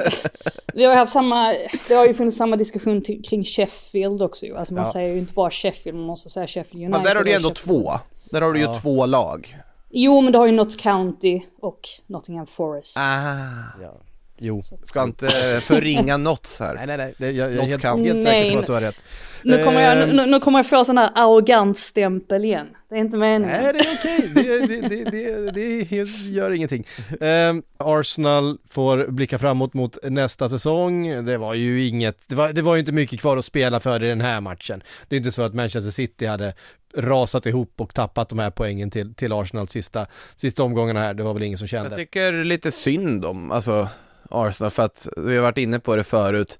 vi 0.73 0.85
har 0.85 0.91
ju 0.91 0.97
haft 0.97 1.13
samma, 1.13 1.53
det 1.87 1.93
har 1.93 2.05
ju 2.05 2.13
funnits 2.13 2.37
samma 2.37 2.55
diskussion 2.55 3.01
till, 3.01 3.23
kring 3.23 3.43
Sheffield 3.43 4.21
också 4.21 4.45
ju. 4.45 4.57
Alltså 4.57 4.73
man 4.73 4.83
ja. 4.83 4.91
säger 4.91 5.13
ju 5.13 5.19
inte 5.19 5.33
bara 5.33 5.51
Sheffield, 5.51 5.97
man 5.97 6.07
måste 6.07 6.29
säga 6.29 6.47
Sheffield 6.47 6.83
United. 6.83 7.01
Ja, 7.01 7.09
där 7.09 7.15
har 7.15 7.23
du 7.23 7.33
ändå 7.33 7.49
två. 7.49 7.91
Där 8.31 8.41
har 8.41 8.53
du 8.53 8.59
ju 8.59 8.67
två 8.81 9.05
lag. 9.05 9.57
Jo, 9.89 10.21
men 10.21 10.31
du 10.31 10.39
har 10.39 10.45
ju 10.45 10.51
Notts 10.51 10.75
County 10.75 11.41
och 11.61 11.79
Nottingham 12.07 12.45
Forest. 12.45 12.97
Ah. 12.97 13.81
Ja. 13.81 14.01
Jo. 14.37 14.59
Ska 14.83 15.03
inte 15.03 15.27
förringa 15.63 16.17
Notts 16.27 16.59
här. 16.59 16.75
Nej, 16.75 16.97
nej, 16.97 17.13
nej. 17.17 17.35
Jag, 17.37 17.53
jag 17.53 17.63
är 17.63 17.67
helt, 17.67 17.83
helt 17.83 18.23
säker 18.23 18.53
på 18.53 18.59
att 18.59 18.65
du 18.65 18.73
har 18.73 18.81
rätt. 18.81 19.05
Nu 19.43 19.63
kommer 19.63 19.81
jag, 19.81 20.15
nu, 20.15 20.25
nu 20.25 20.39
kommer 20.39 20.59
jag 20.59 20.69
få 20.69 20.85
sån 20.85 20.97
här 20.97 21.11
arrogant 21.15 21.77
stämpel 21.77 22.45
igen. 22.45 22.67
Det 22.89 22.95
är 22.95 22.99
inte 22.99 23.17
meningen. 23.17 23.61
Nej, 23.63 23.73
det 23.73 23.79
är 23.79 23.97
okej. 23.99 24.31
Det, 24.35 24.89
det, 24.89 25.03
det, 25.11 25.51
det, 25.51 25.91
gör 26.29 26.51
ingenting. 26.51 26.87
Um, 27.19 27.63
Arsenal 27.77 28.57
får 28.69 29.07
blicka 29.07 29.39
framåt 29.39 29.73
mot 29.73 29.97
nästa 30.03 30.49
säsong. 30.49 31.25
Det 31.25 31.37
var 31.37 31.53
ju 31.53 31.87
inget, 31.87 32.17
det 32.27 32.35
var, 32.35 32.53
det 32.53 32.61
var 32.61 32.75
ju 32.75 32.79
inte 32.79 32.91
mycket 32.91 33.19
kvar 33.19 33.37
att 33.37 33.45
spela 33.45 33.79
för 33.79 34.03
i 34.03 34.07
den 34.07 34.21
här 34.21 34.41
matchen. 34.41 34.83
Det 35.07 35.15
är 35.15 35.17
inte 35.17 35.31
så 35.31 35.41
att 35.41 35.53
Manchester 35.53 35.91
City 35.91 36.25
hade 36.25 36.53
rasat 36.95 37.45
ihop 37.45 37.73
och 37.81 37.93
tappat 37.93 38.29
de 38.29 38.39
här 38.39 38.51
poängen 38.51 38.91
till, 38.91 39.13
till 39.13 39.33
Arsenal 39.33 39.67
sista, 39.67 40.05
sista 40.35 40.63
omgångarna 40.63 40.99
här. 40.99 41.13
Det 41.13 41.23
var 41.23 41.33
väl 41.33 41.43
ingen 41.43 41.57
som 41.57 41.67
kände. 41.67 41.89
Jag 41.89 41.97
tycker 41.97 42.43
lite 42.43 42.71
synd 42.71 43.25
om, 43.25 43.51
alltså 43.51 43.89
Arsenal 44.31 44.71
för 44.71 44.83
att 44.83 45.07
vi 45.17 45.35
har 45.35 45.43
varit 45.43 45.57
inne 45.57 45.79
på 45.79 45.95
det 45.95 46.03
förut. 46.03 46.59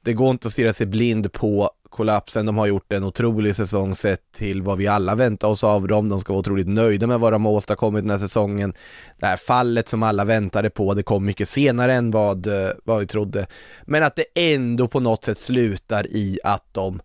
Det 0.00 0.12
går 0.12 0.30
inte 0.30 0.46
att 0.46 0.52
stirra 0.52 0.72
sig 0.72 0.86
blind 0.86 1.32
på 1.32 1.70
kollapsen. 1.90 2.46
De 2.46 2.58
har 2.58 2.66
gjort 2.66 2.92
en 2.92 3.04
otrolig 3.04 3.56
säsong 3.56 3.94
sett 3.94 4.32
till 4.32 4.62
vad 4.62 4.78
vi 4.78 4.86
alla 4.86 5.14
väntar 5.14 5.48
oss 5.48 5.64
av 5.64 5.88
dem. 5.88 6.08
De 6.08 6.20
ska 6.20 6.32
vara 6.32 6.40
otroligt 6.40 6.68
nöjda 6.68 7.06
med 7.06 7.20
vad 7.20 7.32
de 7.32 7.44
har 7.44 7.52
åstadkommit 7.52 8.02
den 8.02 8.10
här 8.10 8.18
säsongen. 8.18 8.74
Det 9.18 9.26
här 9.26 9.36
fallet 9.36 9.88
som 9.88 10.02
alla 10.02 10.24
väntade 10.24 10.70
på, 10.70 10.94
det 10.94 11.02
kom 11.02 11.24
mycket 11.24 11.48
senare 11.48 11.94
än 11.94 12.10
vad, 12.10 12.46
eh, 12.46 12.70
vad 12.84 13.00
vi 13.00 13.06
trodde. 13.06 13.46
Men 13.82 14.02
att 14.02 14.16
det 14.16 14.54
ändå 14.54 14.88
på 14.88 15.00
något 15.00 15.24
sätt 15.24 15.38
slutar 15.38 16.06
i 16.06 16.38
att 16.44 16.64
de, 16.72 17.00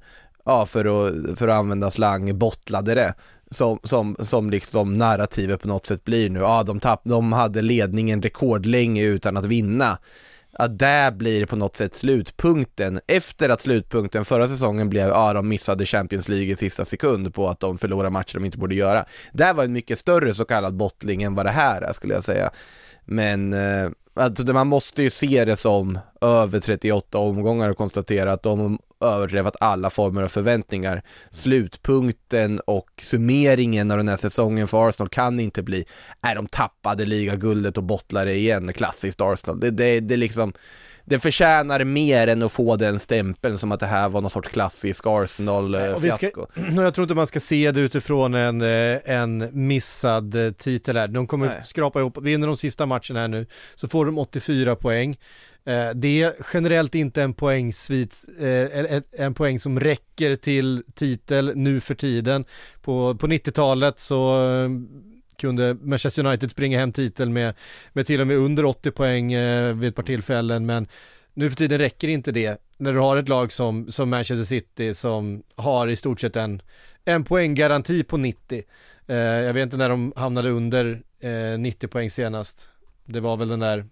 ja 0.46 0.66
för 0.66 0.86
att, 0.86 1.40
för 1.40 1.48
att 1.48 1.60
använda 1.60 1.92
slang, 1.92 2.38
bottlade 2.38 2.96
det 2.96 3.14
som, 3.54 3.80
som, 3.84 4.16
som 4.20 4.50
liksom 4.50 4.98
narrativet 4.98 5.62
på 5.62 5.68
något 5.68 5.86
sätt 5.86 6.04
blir 6.04 6.30
nu. 6.30 6.40
Ja, 6.40 6.64
de, 6.64 6.80
tapp, 6.80 7.02
de 7.04 7.34
hade 7.34 7.62
ledningen 7.62 8.22
rekordlänge 8.22 9.04
utan 9.04 9.38
att 9.38 9.46
vinna. 9.46 9.98
Ja, 10.58 10.68
där 10.68 11.12
blir 11.12 11.46
på 11.46 11.56
något 11.56 11.76
sätt 11.76 11.96
slutpunkten. 11.96 13.00
Efter 13.08 13.50
att 13.50 13.62
slutpunkten 13.62 14.26
förra 14.26 14.48
säsongen 14.48 14.90
blev, 14.90 15.08
ja 15.08 15.34
de 15.34 15.48
missade 15.48 15.86
Champions 15.86 16.30
League 16.30 16.48
i 16.48 16.56
sista 16.56 16.86
sekund 16.86 17.34
på 17.34 17.50
att 17.50 17.60
de 17.60 17.78
förlorade 17.78 18.10
matcher 18.10 18.34
de 18.34 18.46
inte 18.46 18.58
borde 18.58 18.76
göra. 18.76 19.06
Det 19.34 19.54
var 19.54 19.64
en 19.64 19.74
mycket 19.74 20.00
större 20.00 20.34
så 20.34 20.46
kallad 20.46 20.76
bottling 20.76 21.24
än 21.24 21.36
vad 21.36 21.46
det 21.46 21.52
här 21.52 21.82
är 21.82 21.94
skulle 21.94 22.14
jag 22.14 22.24
säga. 22.24 22.52
Men 23.06 23.54
eh, 23.54 23.90
alltså, 24.14 24.54
man 24.54 24.68
måste 24.68 25.04
ju 25.04 25.10
se 25.10 25.46
det 25.46 25.56
som, 25.56 26.00
över 26.22 26.60
38 26.60 27.18
omgångar 27.18 27.70
och 27.70 27.78
konstatera 27.78 28.34
att 28.34 28.44
de 28.44 28.80
överträffat 29.04 29.56
alla 29.60 29.90
former 29.90 30.24
av 30.24 30.28
förväntningar. 30.28 31.04
Slutpunkten 31.32 32.60
och 32.60 32.90
summeringen 33.02 33.92
av 33.92 33.98
den 33.98 34.08
här 34.08 34.16
säsongen 34.16 34.68
för 34.68 34.90
Arsenal 34.90 35.10
kan 35.10 35.40
inte 35.40 35.64
bli, 35.64 35.86
är 36.22 36.36
de 36.36 36.48
tappade 36.48 37.06
ligaguldet 37.06 37.78
och 37.78 37.84
bottlar 37.84 38.26
det 38.26 38.34
igen, 38.36 38.74
klassiskt 38.74 39.22
Arsenal. 39.22 39.60
Det, 39.60 39.70
det, 39.70 40.00
det 40.00 40.18
liksom 40.18 40.54
det 41.06 41.20
förtjänar 41.20 41.84
mer 41.84 42.28
än 42.28 42.42
att 42.42 42.52
få 42.52 42.76
den 42.76 43.00
stämpeln 43.00 43.58
som 43.58 43.72
att 43.72 43.80
det 43.80 43.86
här 43.86 44.10
var 44.10 44.22
någon 44.22 44.30
sorts 44.30 44.50
klassisk 44.50 45.06
Arsenal-fiasko. 45.06 46.48
Jag 46.76 46.94
tror 46.94 47.04
inte 47.04 47.16
man 47.16 47.28
ska 47.28 47.40
se 47.40 47.72
det 47.72 47.82
utifrån 47.82 48.34
en, 48.34 48.62
eh, 48.62 49.00
en 49.06 49.50
missad 49.68 50.36
eh, 50.36 50.52
titel 50.52 50.98
här. 50.98 51.08
De 51.08 51.28
kommer 51.28 51.48
Nej. 51.48 51.62
skrapa 51.64 52.00
ihop, 52.00 52.18
vinner 52.22 52.48
de 52.48 52.58
sista 52.58 52.86
matcherna 52.86 53.20
här 53.20 53.28
nu, 53.28 53.46
så 53.76 53.88
får 53.88 54.06
de 54.06 54.18
84 54.18 54.76
poäng. 54.76 55.18
Eh, 55.66 55.90
det 55.96 56.22
är 56.22 56.34
generellt 56.54 56.96
inte 56.96 57.24
en 57.24 57.34
poängsvit, 57.34 58.26
en 59.18 59.34
poäng 59.34 59.60
som 59.60 59.80
räcker 59.80 60.36
till 60.36 60.84
titel 60.96 61.52
nu 61.56 61.80
för 61.80 61.96
tiden. 61.96 62.46
På, 62.82 63.16
på 63.16 63.28
90-talet 63.28 64.00
så 64.00 64.36
kunde 65.38 65.74
Manchester 65.74 66.26
United 66.26 66.52
springa 66.52 66.80
hem 66.80 66.92
titeln 66.92 67.34
med, 67.34 67.54
med 67.94 68.06
till 68.06 68.22
och 68.22 68.28
med 68.28 68.38
under 68.38 68.66
80 68.66 68.92
poäng 68.92 69.34
eh, 69.34 69.76
vid 69.76 69.90
ett 69.90 69.96
par 69.96 70.04
tillfällen 70.04 70.66
men 70.66 70.88
nu 71.34 71.50
för 71.50 71.58
tiden 71.58 71.80
räcker 71.80 72.08
inte 72.08 72.32
det 72.32 72.62
när 72.78 72.94
du 72.94 73.00
har 73.00 73.18
ett 73.18 73.30
lag 73.30 73.52
som, 73.52 73.92
som 73.92 74.10
Manchester 74.10 74.46
City 74.46 74.94
som 74.94 75.44
har 75.56 75.88
i 75.88 75.96
stort 75.96 76.22
sett 76.22 76.36
en, 76.36 76.62
en 77.06 77.24
poänggaranti 77.24 78.04
på 78.04 78.18
90. 78.18 78.64
Eh, 79.08 79.16
jag 79.18 79.54
vet 79.54 79.64
inte 79.64 79.78
när 79.78 79.90
de 79.90 80.14
hamnade 80.16 80.50
under 80.50 81.02
eh, 81.20 81.60
90 81.60 81.88
poäng 81.88 82.10
senast. 82.10 82.70
Det 83.06 83.20
var 83.20 83.38
väl 83.38 83.48
den 83.48 83.60
där 83.60 83.86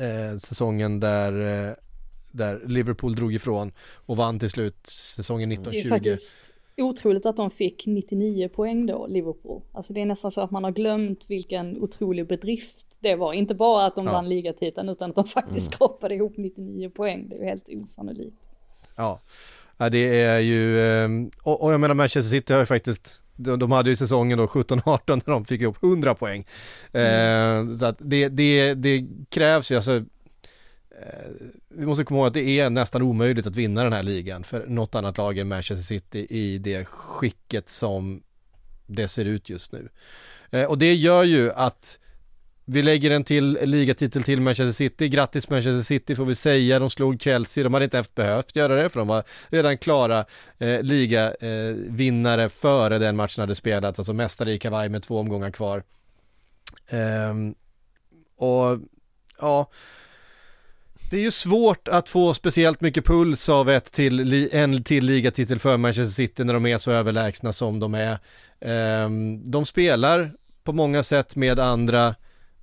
eh, 0.00 0.36
säsongen 0.38 1.00
där 1.00 1.66
eh, 1.68 1.74
där 2.30 2.62
Liverpool 2.66 3.14
drog 3.14 3.34
ifrån 3.34 3.72
och 3.94 4.16
vann 4.16 4.38
till 4.38 4.50
slut 4.50 4.86
säsongen 4.86 5.52
1920. 5.52 5.88
Det 5.88 5.94
är 5.94 5.98
faktiskt 5.98 6.52
otroligt 6.82 7.26
att 7.26 7.36
de 7.36 7.50
fick 7.50 7.86
99 7.86 8.48
poäng 8.48 8.86
då, 8.86 9.06
Liverpool. 9.06 9.62
Alltså 9.72 9.92
det 9.92 10.00
är 10.00 10.06
nästan 10.06 10.30
så 10.30 10.40
att 10.40 10.50
man 10.50 10.64
har 10.64 10.70
glömt 10.70 11.26
vilken 11.28 11.82
otrolig 11.82 12.26
bedrift 12.26 12.86
det 13.00 13.14
var. 13.14 13.32
Inte 13.32 13.54
bara 13.54 13.86
att 13.86 13.96
de 13.96 14.06
ja. 14.06 14.12
vann 14.12 14.28
ligatiteln 14.28 14.88
utan 14.88 15.10
att 15.10 15.16
de 15.16 15.24
faktiskt 15.24 15.68
mm. 15.68 15.76
skrapade 15.76 16.14
ihop 16.14 16.36
99 16.36 16.90
poäng. 16.90 17.28
Det 17.28 17.36
är 17.36 17.40
ju 17.40 17.46
helt 17.46 17.68
osannolikt. 17.68 18.48
Ja, 18.96 19.20
ja 19.76 19.88
det 19.88 20.20
är 20.20 20.38
ju, 20.38 20.80
ehm, 20.80 21.30
och, 21.42 21.62
och 21.62 21.72
jag 21.72 21.80
menar 21.80 21.94
Manchester 21.94 22.30
City 22.30 22.52
har 22.52 22.60
ju 22.60 22.66
faktiskt 22.66 23.22
de, 23.38 23.72
hade 23.72 23.90
ju 23.90 23.96
säsongen 23.96 24.38
då 24.38 24.46
17-18 24.46 25.22
när 25.26 25.32
de 25.32 25.44
fick 25.44 25.60
ihop 25.60 25.82
100 25.82 26.14
poäng. 26.14 26.46
Mm. 26.92 27.68
Eh, 27.68 27.76
så 27.76 27.86
att 27.86 27.96
det, 27.98 28.28
det, 28.28 28.74
det 28.74 29.06
krävs 29.28 29.72
ju, 29.72 29.76
alltså 29.76 30.02
Eh, 31.02 31.30
vi 31.68 31.86
måste 31.86 32.04
komma 32.04 32.18
ihåg 32.18 32.26
att 32.26 32.34
det 32.34 32.60
är 32.60 32.70
nästan 32.70 33.02
omöjligt 33.02 33.46
att 33.46 33.56
vinna 33.56 33.82
den 33.82 33.92
här 33.92 34.02
ligan 34.02 34.44
för 34.44 34.66
något 34.66 34.94
annat 34.94 35.18
lag 35.18 35.38
än 35.38 35.48
Manchester 35.48 35.84
City 35.84 36.26
i 36.30 36.58
det 36.58 36.84
skicket 36.84 37.68
som 37.68 38.22
det 38.86 39.08
ser 39.08 39.24
ut 39.24 39.50
just 39.50 39.72
nu. 39.72 39.88
Eh, 40.50 40.64
och 40.64 40.78
det 40.78 40.94
gör 40.94 41.24
ju 41.24 41.52
att 41.52 41.98
vi 42.70 42.82
lägger 42.82 43.10
en 43.10 43.24
till 43.24 43.58
ligatitel 43.62 44.22
till 44.22 44.40
Manchester 44.40 44.72
City. 44.72 45.08
Grattis 45.08 45.50
Manchester 45.50 45.82
City 45.82 46.16
får 46.16 46.24
vi 46.24 46.34
säga. 46.34 46.78
De 46.78 46.90
slog 46.90 47.22
Chelsea. 47.22 47.64
De 47.64 47.74
hade 47.74 47.84
inte 47.84 47.96
haft 47.96 48.14
behövt 48.14 48.56
göra 48.56 48.82
det 48.82 48.88
för 48.88 49.00
de 49.00 49.08
var 49.08 49.24
redan 49.48 49.78
klara 49.78 50.24
eh, 50.58 50.82
ligavinnare 50.82 52.42
eh, 52.42 52.48
före 52.48 52.98
den 52.98 53.16
matchen 53.16 53.42
hade 53.42 53.54
spelats. 53.54 53.98
Alltså 53.98 54.12
mästare 54.12 54.52
i 54.52 54.58
kavaj 54.58 54.88
med 54.88 55.02
två 55.02 55.18
omgångar 55.18 55.50
kvar. 55.50 55.82
Eh, 56.88 57.34
och 58.36 58.78
ja, 59.40 59.70
det 61.10 61.16
är 61.16 61.20
ju 61.20 61.30
svårt 61.30 61.88
att 61.88 62.08
få 62.08 62.34
speciellt 62.34 62.80
mycket 62.80 63.04
puls 63.04 63.48
av 63.48 63.70
ett 63.70 63.92
till, 63.92 64.48
en 64.52 64.84
till 64.84 65.04
ligatitel 65.04 65.58
för 65.58 65.76
Manchester 65.76 66.14
City 66.14 66.44
när 66.44 66.54
de 66.54 66.66
är 66.66 66.78
så 66.78 66.90
överlägsna 66.90 67.52
som 67.52 67.80
de 67.80 67.94
är. 67.94 68.18
Ehm, 68.60 69.50
de 69.50 69.64
spelar 69.64 70.32
på 70.64 70.72
många 70.72 71.02
sätt 71.02 71.36
med 71.36 71.58
andra 71.58 72.06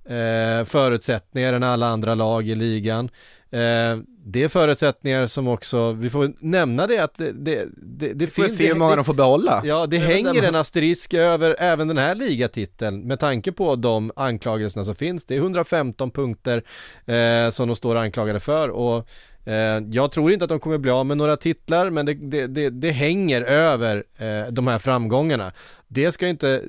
eh, 0.08 0.64
förutsättningar 0.64 1.52
än 1.52 1.62
alla 1.62 1.86
andra 1.86 2.14
lag 2.14 2.48
i 2.48 2.54
ligan. 2.54 3.10
Eh, 3.50 3.98
det 4.28 4.42
är 4.42 4.48
förutsättningar 4.48 5.26
som 5.26 5.48
också, 5.48 5.92
vi 5.92 6.10
får 6.10 6.32
nämna 6.38 6.86
det 6.86 6.98
att 6.98 7.14
det, 7.14 7.32
det, 7.32 7.64
det, 7.76 8.12
det 8.12 8.26
finns... 8.26 8.38
Vi 8.38 8.50
får 8.50 8.56
se 8.56 8.68
hur 8.68 8.74
många 8.74 8.90
det, 8.90 8.96
de 8.96 9.04
får 9.04 9.14
behålla. 9.14 9.62
Ja, 9.64 9.86
det 9.86 9.98
hänger 9.98 10.42
en 10.42 10.54
asterisk 10.54 11.14
över 11.14 11.56
även 11.58 11.88
den 11.88 11.98
här 11.98 12.14
ligatiteln 12.14 13.06
med 13.06 13.20
tanke 13.20 13.52
på 13.52 13.76
de 13.76 14.12
anklagelserna 14.16 14.84
som 14.84 14.94
finns. 14.94 15.24
Det 15.24 15.34
är 15.34 15.38
115 15.38 16.10
punkter 16.10 16.62
eh, 17.06 17.50
som 17.50 17.68
de 17.68 17.76
står 17.76 17.96
anklagade 17.96 18.40
för 18.40 18.68
och 18.68 19.08
Eh, 19.46 19.82
jag 19.90 20.12
tror 20.12 20.32
inte 20.32 20.44
att 20.44 20.48
de 20.48 20.60
kommer 20.60 20.78
bli 20.78 20.90
av 20.90 21.06
med 21.06 21.16
några 21.16 21.36
titlar 21.36 21.90
men 21.90 22.06
det, 22.06 22.14
det, 22.14 22.46
det, 22.46 22.70
det 22.70 22.90
hänger 22.90 23.42
över 23.42 24.04
eh, 24.16 24.46
de 24.50 24.66
här 24.66 24.78
framgångarna. 24.78 25.52
Det 25.88 26.12
ska 26.12 26.28
inte 26.28 26.50
eh, 26.50 26.60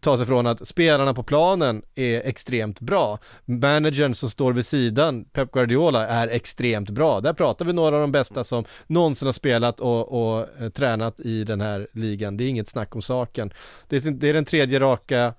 ta 0.00 0.16
sig 0.16 0.26
från 0.26 0.46
att 0.46 0.68
spelarna 0.68 1.14
på 1.14 1.22
planen 1.22 1.82
är 1.94 2.20
extremt 2.20 2.80
bra. 2.80 3.18
Managern 3.44 4.14
som 4.14 4.28
står 4.28 4.52
vid 4.52 4.66
sidan, 4.66 5.24
Pep 5.24 5.52
Guardiola, 5.52 6.06
är 6.06 6.28
extremt 6.28 6.90
bra. 6.90 7.20
Där 7.20 7.32
pratar 7.32 7.64
vi 7.64 7.72
några 7.72 7.96
av 7.96 8.00
de 8.00 8.12
bästa 8.12 8.44
som 8.44 8.64
någonsin 8.86 9.26
har 9.26 9.32
spelat 9.32 9.80
och, 9.80 10.36
och 10.38 10.46
tränat 10.74 11.20
i 11.20 11.44
den 11.44 11.60
här 11.60 11.88
ligan. 11.92 12.36
Det 12.36 12.44
är 12.44 12.48
inget 12.48 12.68
snack 12.68 12.94
om 12.94 13.02
saken. 13.02 13.52
Det 13.88 13.96
är, 13.96 14.10
det 14.10 14.28
är 14.28 14.34
den 14.34 14.44
tredje 14.44 14.80
raka 14.80 15.34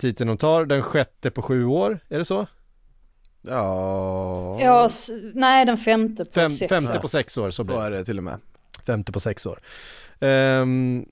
titeln 0.00 0.28
de 0.28 0.36
tar, 0.36 0.64
den 0.64 0.82
sjätte 0.82 1.30
på 1.30 1.42
sju 1.42 1.64
år, 1.64 1.98
är 2.08 2.18
det 2.18 2.24
så? 2.24 2.46
Ja... 3.48 4.60
Ja, 4.60 4.88
nej 5.34 5.64
den 5.64 5.76
femte 5.76 6.24
på 6.24 6.32
Fem, 6.32 6.50
sex 6.50 6.68
Femte 6.68 6.98
på 6.98 7.08
sex 7.08 7.38
år 7.38 7.50
så 7.50 7.64
blir 7.64 7.76
Så 7.76 7.82
är 7.82 7.90
det 7.90 8.04
till 8.04 8.18
och 8.18 8.24
med. 8.24 8.38
Femte 8.86 9.12
på 9.12 9.20
sex 9.20 9.46
år. 9.46 9.60
Um, 10.20 11.06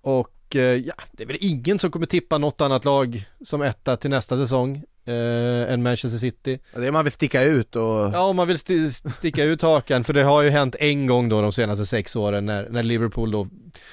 och 0.00 0.54
uh, 0.54 0.60
ja, 0.62 0.94
det 1.12 1.22
är 1.22 1.26
väl 1.26 1.38
ingen 1.40 1.78
som 1.78 1.90
kommer 1.90 2.06
tippa 2.06 2.38
något 2.38 2.60
annat 2.60 2.84
lag 2.84 3.24
som 3.40 3.62
etta 3.62 3.96
till 3.96 4.10
nästa 4.10 4.36
säsong 4.36 4.82
uh, 5.08 5.72
än 5.72 5.82
Manchester 5.82 6.18
City. 6.18 6.58
Ja, 6.72 6.80
det 6.80 6.86
är 6.86 6.92
man 6.92 7.04
vill 7.04 7.12
sticka 7.12 7.42
ut 7.42 7.76
och... 7.76 8.10
Ja, 8.12 8.20
om 8.20 8.36
man 8.36 8.48
vill 8.48 8.56
st 8.56 9.10
sticka 9.10 9.44
ut 9.44 9.62
hakan, 9.62 10.04
för 10.04 10.12
det 10.12 10.22
har 10.22 10.42
ju 10.42 10.50
hänt 10.50 10.76
en 10.78 11.06
gång 11.06 11.28
då 11.28 11.42
de 11.42 11.52
senaste 11.52 11.86
sex 11.86 12.16
åren 12.16 12.46
när, 12.46 12.68
när 12.70 12.82
Liverpool 12.82 13.30
då 13.30 13.48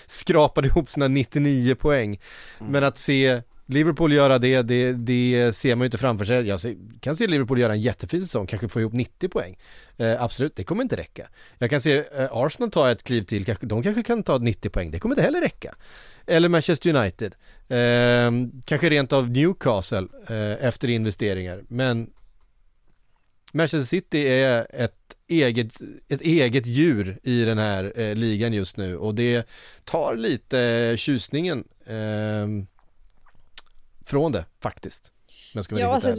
skrapade 0.05 0.67
ihop 0.67 0.89
sina 0.89 1.07
99 1.07 1.75
poäng. 1.75 2.19
Mm. 2.59 2.71
Men 2.71 2.83
att 2.83 2.97
se 2.97 3.41
Liverpool 3.65 4.13
göra 4.13 4.39
det, 4.39 4.61
det, 4.61 4.93
det 4.93 5.55
ser 5.55 5.75
man 5.75 5.83
ju 5.83 5.85
inte 5.85 5.97
framför 5.97 6.25
sig. 6.25 6.47
Jag 6.47 6.59
kan 6.99 7.15
se 7.15 7.27
Liverpool 7.27 7.59
göra 7.59 7.73
en 7.73 7.81
jättefin 7.81 8.21
säsong, 8.21 8.47
kanske 8.47 8.67
få 8.67 8.81
ihop 8.81 8.93
90 8.93 9.29
poäng. 9.29 9.57
Eh, 9.97 10.21
absolut, 10.23 10.55
det 10.55 10.63
kommer 10.63 10.83
inte 10.83 10.95
räcka. 10.95 11.27
Jag 11.57 11.69
kan 11.69 11.81
se 11.81 11.97
eh, 11.97 12.27
Arsenal 12.31 12.71
ta 12.71 12.91
ett 12.91 13.03
kliv 13.03 13.23
till, 13.23 13.45
kanske, 13.45 13.65
de 13.65 13.83
kanske 13.83 14.03
kan 14.03 14.23
ta 14.23 14.37
90 14.37 14.69
poäng, 14.69 14.91
det 14.91 14.99
kommer 14.99 15.15
inte 15.15 15.21
heller 15.21 15.41
räcka. 15.41 15.75
Eller 16.27 16.49
Manchester 16.49 16.95
United. 16.95 17.35
Eh, 17.67 18.31
kanske 18.65 18.89
rent 18.89 19.13
av 19.13 19.29
Newcastle 19.29 20.07
eh, 20.27 20.65
efter 20.65 20.89
investeringar. 20.89 21.63
Men 21.67 22.09
Manchester 23.53 23.87
City 23.87 24.27
är 24.27 24.67
ett 24.69 25.15
eget, 25.27 25.73
ett 26.09 26.21
eget 26.21 26.65
djur 26.65 27.19
i 27.23 27.45
den 27.45 27.57
här 27.57 27.93
eh, 27.95 28.15
ligan 28.15 28.53
just 28.53 28.77
nu 28.77 28.97
och 28.97 29.15
det 29.15 29.47
tar 29.83 30.15
lite 30.15 30.59
eh, 30.59 30.95
tjusningen 30.95 31.63
eh, 31.85 32.47
från 34.05 34.31
det 34.31 34.45
faktiskt. 34.59 35.11
Men 35.53 35.63
ska 35.63 35.79
ja, 35.79 35.87
alltså, 35.87 36.15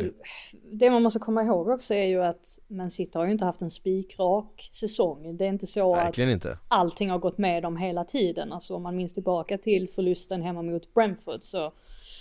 det 0.73 0.91
man 0.91 1.03
måste 1.03 1.19
komma 1.19 1.43
ihåg 1.43 1.69
också 1.69 1.95
är 1.95 2.07
ju 2.07 2.25
att 2.25 2.59
Man 2.69 2.91
City 2.91 3.19
har 3.19 3.27
ju 3.27 3.33
inte 3.33 3.45
haft 3.45 3.63
en 3.63 3.71
spikrak 3.71 4.69
säsong. 4.73 5.37
Det 5.37 5.45
är 5.45 5.49
inte 5.49 5.67
så 5.67 5.95
Verkligen 5.95 6.31
att 6.31 6.35
inte. 6.35 6.59
allting 6.69 7.11
har 7.11 7.19
gått 7.19 7.39
med 7.39 7.63
dem 7.63 7.77
hela 7.77 8.05
tiden. 8.05 8.53
Alltså 8.53 8.75
om 8.75 8.83
man 8.83 8.97
minns 8.97 9.15
tillbaka 9.15 9.59
till 9.59 9.89
förlusten 9.89 10.43
hemma 10.43 10.63
mot 10.63 10.95
Brentford 10.95 11.43
så 11.43 11.73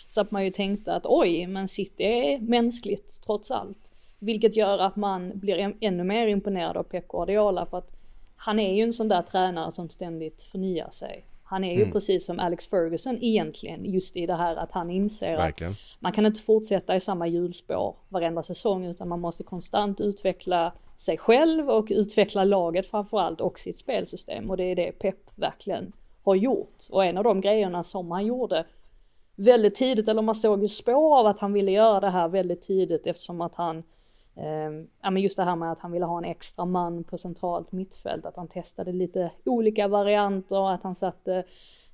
så 0.07 0.21
att 0.21 0.31
man 0.31 0.45
ju 0.45 0.51
tänkte 0.51 0.93
att 0.93 1.05
oj, 1.05 1.47
Man 1.47 1.67
City 1.67 2.03
är 2.03 2.39
mänskligt 2.39 3.21
trots 3.25 3.51
allt. 3.51 3.91
Vilket 4.19 4.55
gör 4.55 4.77
att 4.77 4.95
man 4.95 5.39
blir 5.39 5.75
ännu 5.81 6.03
mer 6.03 6.27
imponerad 6.27 6.77
av 6.77 6.83
Pep 6.83 7.07
Guardiola 7.07 7.65
för 7.65 7.77
att 7.77 7.93
han 8.35 8.59
är 8.59 8.73
ju 8.73 8.83
en 8.83 8.93
sån 8.93 9.07
där 9.07 9.21
tränare 9.21 9.71
som 9.71 9.89
ständigt 9.89 10.41
förnyar 10.41 10.89
sig. 10.89 11.25
Han 11.53 11.63
är 11.63 11.73
ju 11.73 11.81
mm. 11.81 11.91
precis 11.91 12.25
som 12.25 12.39
Alex 12.39 12.67
Ferguson 12.67 13.17
egentligen, 13.21 13.85
just 13.85 14.17
i 14.17 14.25
det 14.25 14.35
här 14.35 14.55
att 14.55 14.71
han 14.71 14.89
inser 14.89 15.37
Verkligen. 15.37 15.71
att 15.71 15.77
man 15.99 16.11
kan 16.11 16.25
inte 16.25 16.39
fortsätta 16.39 16.95
i 16.95 16.99
samma 16.99 17.27
hjulspår 17.27 17.95
varenda 18.09 18.43
säsong 18.43 18.85
utan 18.85 19.07
man 19.07 19.19
måste 19.19 19.43
konstant 19.43 20.01
utveckla 20.01 20.73
sig 20.95 21.17
själv 21.17 21.69
och 21.69 21.87
utveckla 21.89 22.43
laget 22.43 22.87
framförallt 22.87 23.41
och 23.41 23.59
sitt 23.59 23.77
spelsystem 23.77 24.49
och 24.49 24.57
det 24.57 24.63
är 24.63 24.75
det 24.75 24.91
Pep 24.91 25.15
verkligen 25.35 25.93
har 26.23 26.35
gjort. 26.35 26.83
Och 26.91 27.05
en 27.05 27.17
av 27.17 27.23
de 27.23 27.41
grejerna 27.41 27.83
som 27.83 28.11
han 28.11 28.25
gjorde 28.25 28.65
väldigt 29.35 29.75
tidigt, 29.75 30.07
eller 30.07 30.21
man 30.21 30.35
såg 30.35 30.61
ju 30.61 30.67
spår 30.67 31.19
av 31.19 31.27
att 31.27 31.39
han 31.39 31.53
ville 31.53 31.71
göra 31.71 31.99
det 31.99 32.09
här 32.09 32.27
väldigt 32.27 32.61
tidigt 32.61 33.07
eftersom 33.07 33.41
att 33.41 33.55
han 33.55 33.83
Ehm, 34.35 34.87
ja 35.01 35.11
men 35.11 35.21
just 35.21 35.37
det 35.37 35.43
här 35.43 35.55
med 35.55 35.71
att 35.71 35.79
han 35.79 35.91
ville 35.91 36.05
ha 36.05 36.17
en 36.17 36.25
extra 36.25 36.65
man 36.65 37.03
på 37.03 37.17
centralt 37.17 37.71
mittfält, 37.71 38.25
att 38.25 38.35
han 38.35 38.47
testade 38.47 38.91
lite 38.91 39.31
olika 39.45 39.87
varianter, 39.87 40.73
att 40.73 40.83
han 40.83 40.95
satte 40.95 41.35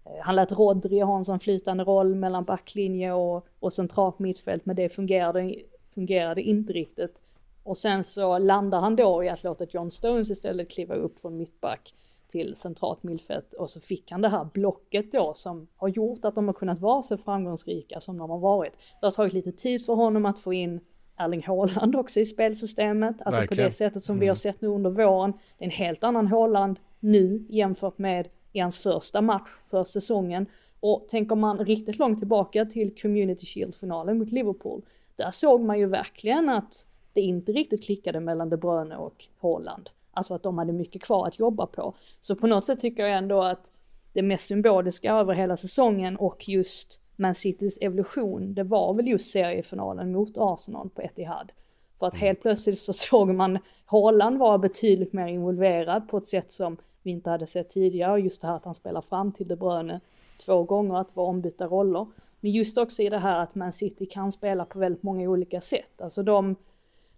eh, 0.06 0.22
han 0.22 0.36
lät 0.36 0.52
Rodri 0.52 1.00
ha 1.00 1.18
en 1.18 1.26
sån 1.26 1.40
flytande 1.40 1.84
roll 1.84 2.16
mellan 2.16 2.44
backlinje 2.44 3.14
och, 3.14 3.48
och 3.60 3.74
centralt 3.74 4.20
mittfält, 4.20 4.66
men 4.66 4.76
det 4.76 4.90
fungerade, 4.90 5.56
fungerade 5.88 6.42
inte 6.42 6.74
riktigt. 6.74 7.24
Och 7.64 7.78
sen 7.78 8.04
så 8.04 8.38
landar 8.38 8.80
han 8.80 8.96
då 8.96 9.24
i 9.24 9.30
att 9.30 9.44
låta 9.44 9.66
John 9.70 9.92
Stones 9.92 10.32
istället 10.32 10.72
kliva 10.72 10.96
upp 10.96 11.20
från 11.20 11.38
mittback 11.38 11.94
till 12.28 12.56
centralt 12.56 13.04
mittfält 13.04 13.54
och 13.54 13.70
så 13.70 13.80
fick 13.80 14.12
han 14.12 14.22
det 14.22 14.30
här 14.30 14.48
blocket 14.54 15.12
då 15.12 15.34
som 15.34 15.68
har 15.76 15.88
gjort 15.88 16.26
att 16.26 16.36
de 16.36 16.48
har 16.48 16.54
kunnat 16.54 16.80
vara 16.80 17.02
så 17.02 17.18
framgångsrika 17.18 18.00
som 18.00 18.18
de 18.18 18.30
har 18.30 18.38
varit. 18.38 18.78
Det 19.00 19.06
har 19.06 19.12
tagit 19.12 19.34
lite 19.34 19.52
tid 19.52 19.86
för 19.86 19.94
honom 19.94 20.26
att 20.26 20.40
få 20.40 20.54
in 20.54 20.80
Erling 21.20 21.44
Haaland 21.44 21.96
också 21.96 22.20
i 22.20 22.26
spelsystemet, 22.26 23.22
alltså 23.22 23.42
Verkligen. 23.42 23.64
på 23.64 23.68
det 23.68 23.72
sättet 23.72 24.04
som 24.04 24.20
vi 24.20 24.28
har 24.28 24.36
sett 24.36 24.62
nu 24.62 24.68
under 24.68 24.90
våren. 24.90 25.34
Det 25.58 25.64
är 25.64 25.66
en 25.66 25.72
helt 25.72 26.04
annan 26.04 26.28
Haaland 26.28 26.80
nu 27.00 27.46
jämfört 27.50 27.98
med 27.98 28.28
i 28.54 28.60
hans 28.60 28.78
första 28.78 29.22
match 29.22 29.50
för 29.70 29.84
säsongen. 29.84 30.46
Och 30.80 31.06
tänker 31.08 31.36
man 31.36 31.58
riktigt 31.58 32.00
långt 32.00 32.18
tillbaka 32.18 32.66
till 32.66 32.96
Community 33.02 33.46
Shield-finalen 33.46 34.18
mot 34.18 34.32
Liverpool, 34.32 34.82
där 35.16 35.32
såg 35.32 35.62
man 35.62 35.80
ju 35.80 35.86
verkligen 35.86 36.50
att 36.50 36.88
det 37.14 37.22
inte 37.22 37.52
riktigt 37.52 37.86
klickade 37.86 38.20
mellan 38.20 38.50
De 38.50 38.58
Bruyne 38.58 38.96
och 38.96 39.26
Haaland. 39.42 39.90
Alltså 40.12 40.34
att 40.34 40.44
de 40.44 40.58
hade 40.58 40.74
mycket 40.74 41.04
kvar 41.04 41.28
att 41.28 41.40
jobba 41.40 41.66
på. 41.66 41.94
Så 42.20 42.36
på 42.36 42.48
något 42.48 42.66
sätt 42.66 42.80
tycker 42.80 43.04
jag 43.04 43.18
ändå 43.18 43.42
att 43.42 43.74
det 44.14 44.22
mest 44.22 44.46
symboliska 44.46 45.14
över 45.14 45.34
hela 45.34 45.58
säsongen 45.58 46.18
och 46.18 46.50
just 46.50 47.02
Man 47.20 47.36
Citys 47.36 47.78
evolution, 47.82 48.54
det 48.54 48.64
var 48.64 48.94
väl 48.94 49.08
just 49.08 49.32
seriefinalen 49.32 50.12
mot 50.12 50.38
Arsenal 50.38 50.90
på 50.90 51.02
Etihad. 51.02 51.52
För 52.00 52.08
att 52.08 52.16
helt 52.16 52.42
plötsligt 52.42 52.80
så 52.80 52.94
såg 52.94 53.30
man 53.30 53.60
Haaland 53.86 54.38
vara 54.38 54.58
betydligt 54.58 55.14
mer 55.14 55.28
involverad 55.28 56.10
på 56.10 56.18
ett 56.18 56.28
sätt 56.28 56.52
som 56.52 56.78
vi 57.04 57.12
inte 57.12 57.30
hade 57.30 57.48
sett 57.48 57.70
tidigare. 57.70 58.20
Just 58.20 58.42
det 58.42 58.48
här 58.48 58.56
att 58.56 58.66
han 58.66 58.74
spelar 58.74 59.02
fram 59.02 59.32
till 59.32 59.48
De 59.48 59.56
Bruyne 59.56 60.00
två 60.46 60.64
gånger, 60.64 60.96
att 60.96 61.16
vara 61.16 61.28
ombytta 61.28 61.68
roller. 61.68 62.08
Men 62.40 62.52
just 62.52 62.78
också 62.78 63.02
i 63.02 63.10
det 63.10 63.18
här 63.18 63.40
att 63.40 63.56
Man 63.56 63.74
City 63.74 64.06
kan 64.06 64.32
spela 64.32 64.66
på 64.66 64.80
väldigt 64.80 65.04
många 65.04 65.30
olika 65.30 65.62
sätt. 65.62 66.02
Alltså 66.02 66.24
de, 66.24 66.56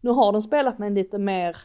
nu 0.01 0.09
har 0.09 0.31
de 0.31 0.41
spelat 0.41 0.79
med 0.79 0.87
en 0.87 0.93
lite 0.93 1.17
mer, 1.17 1.57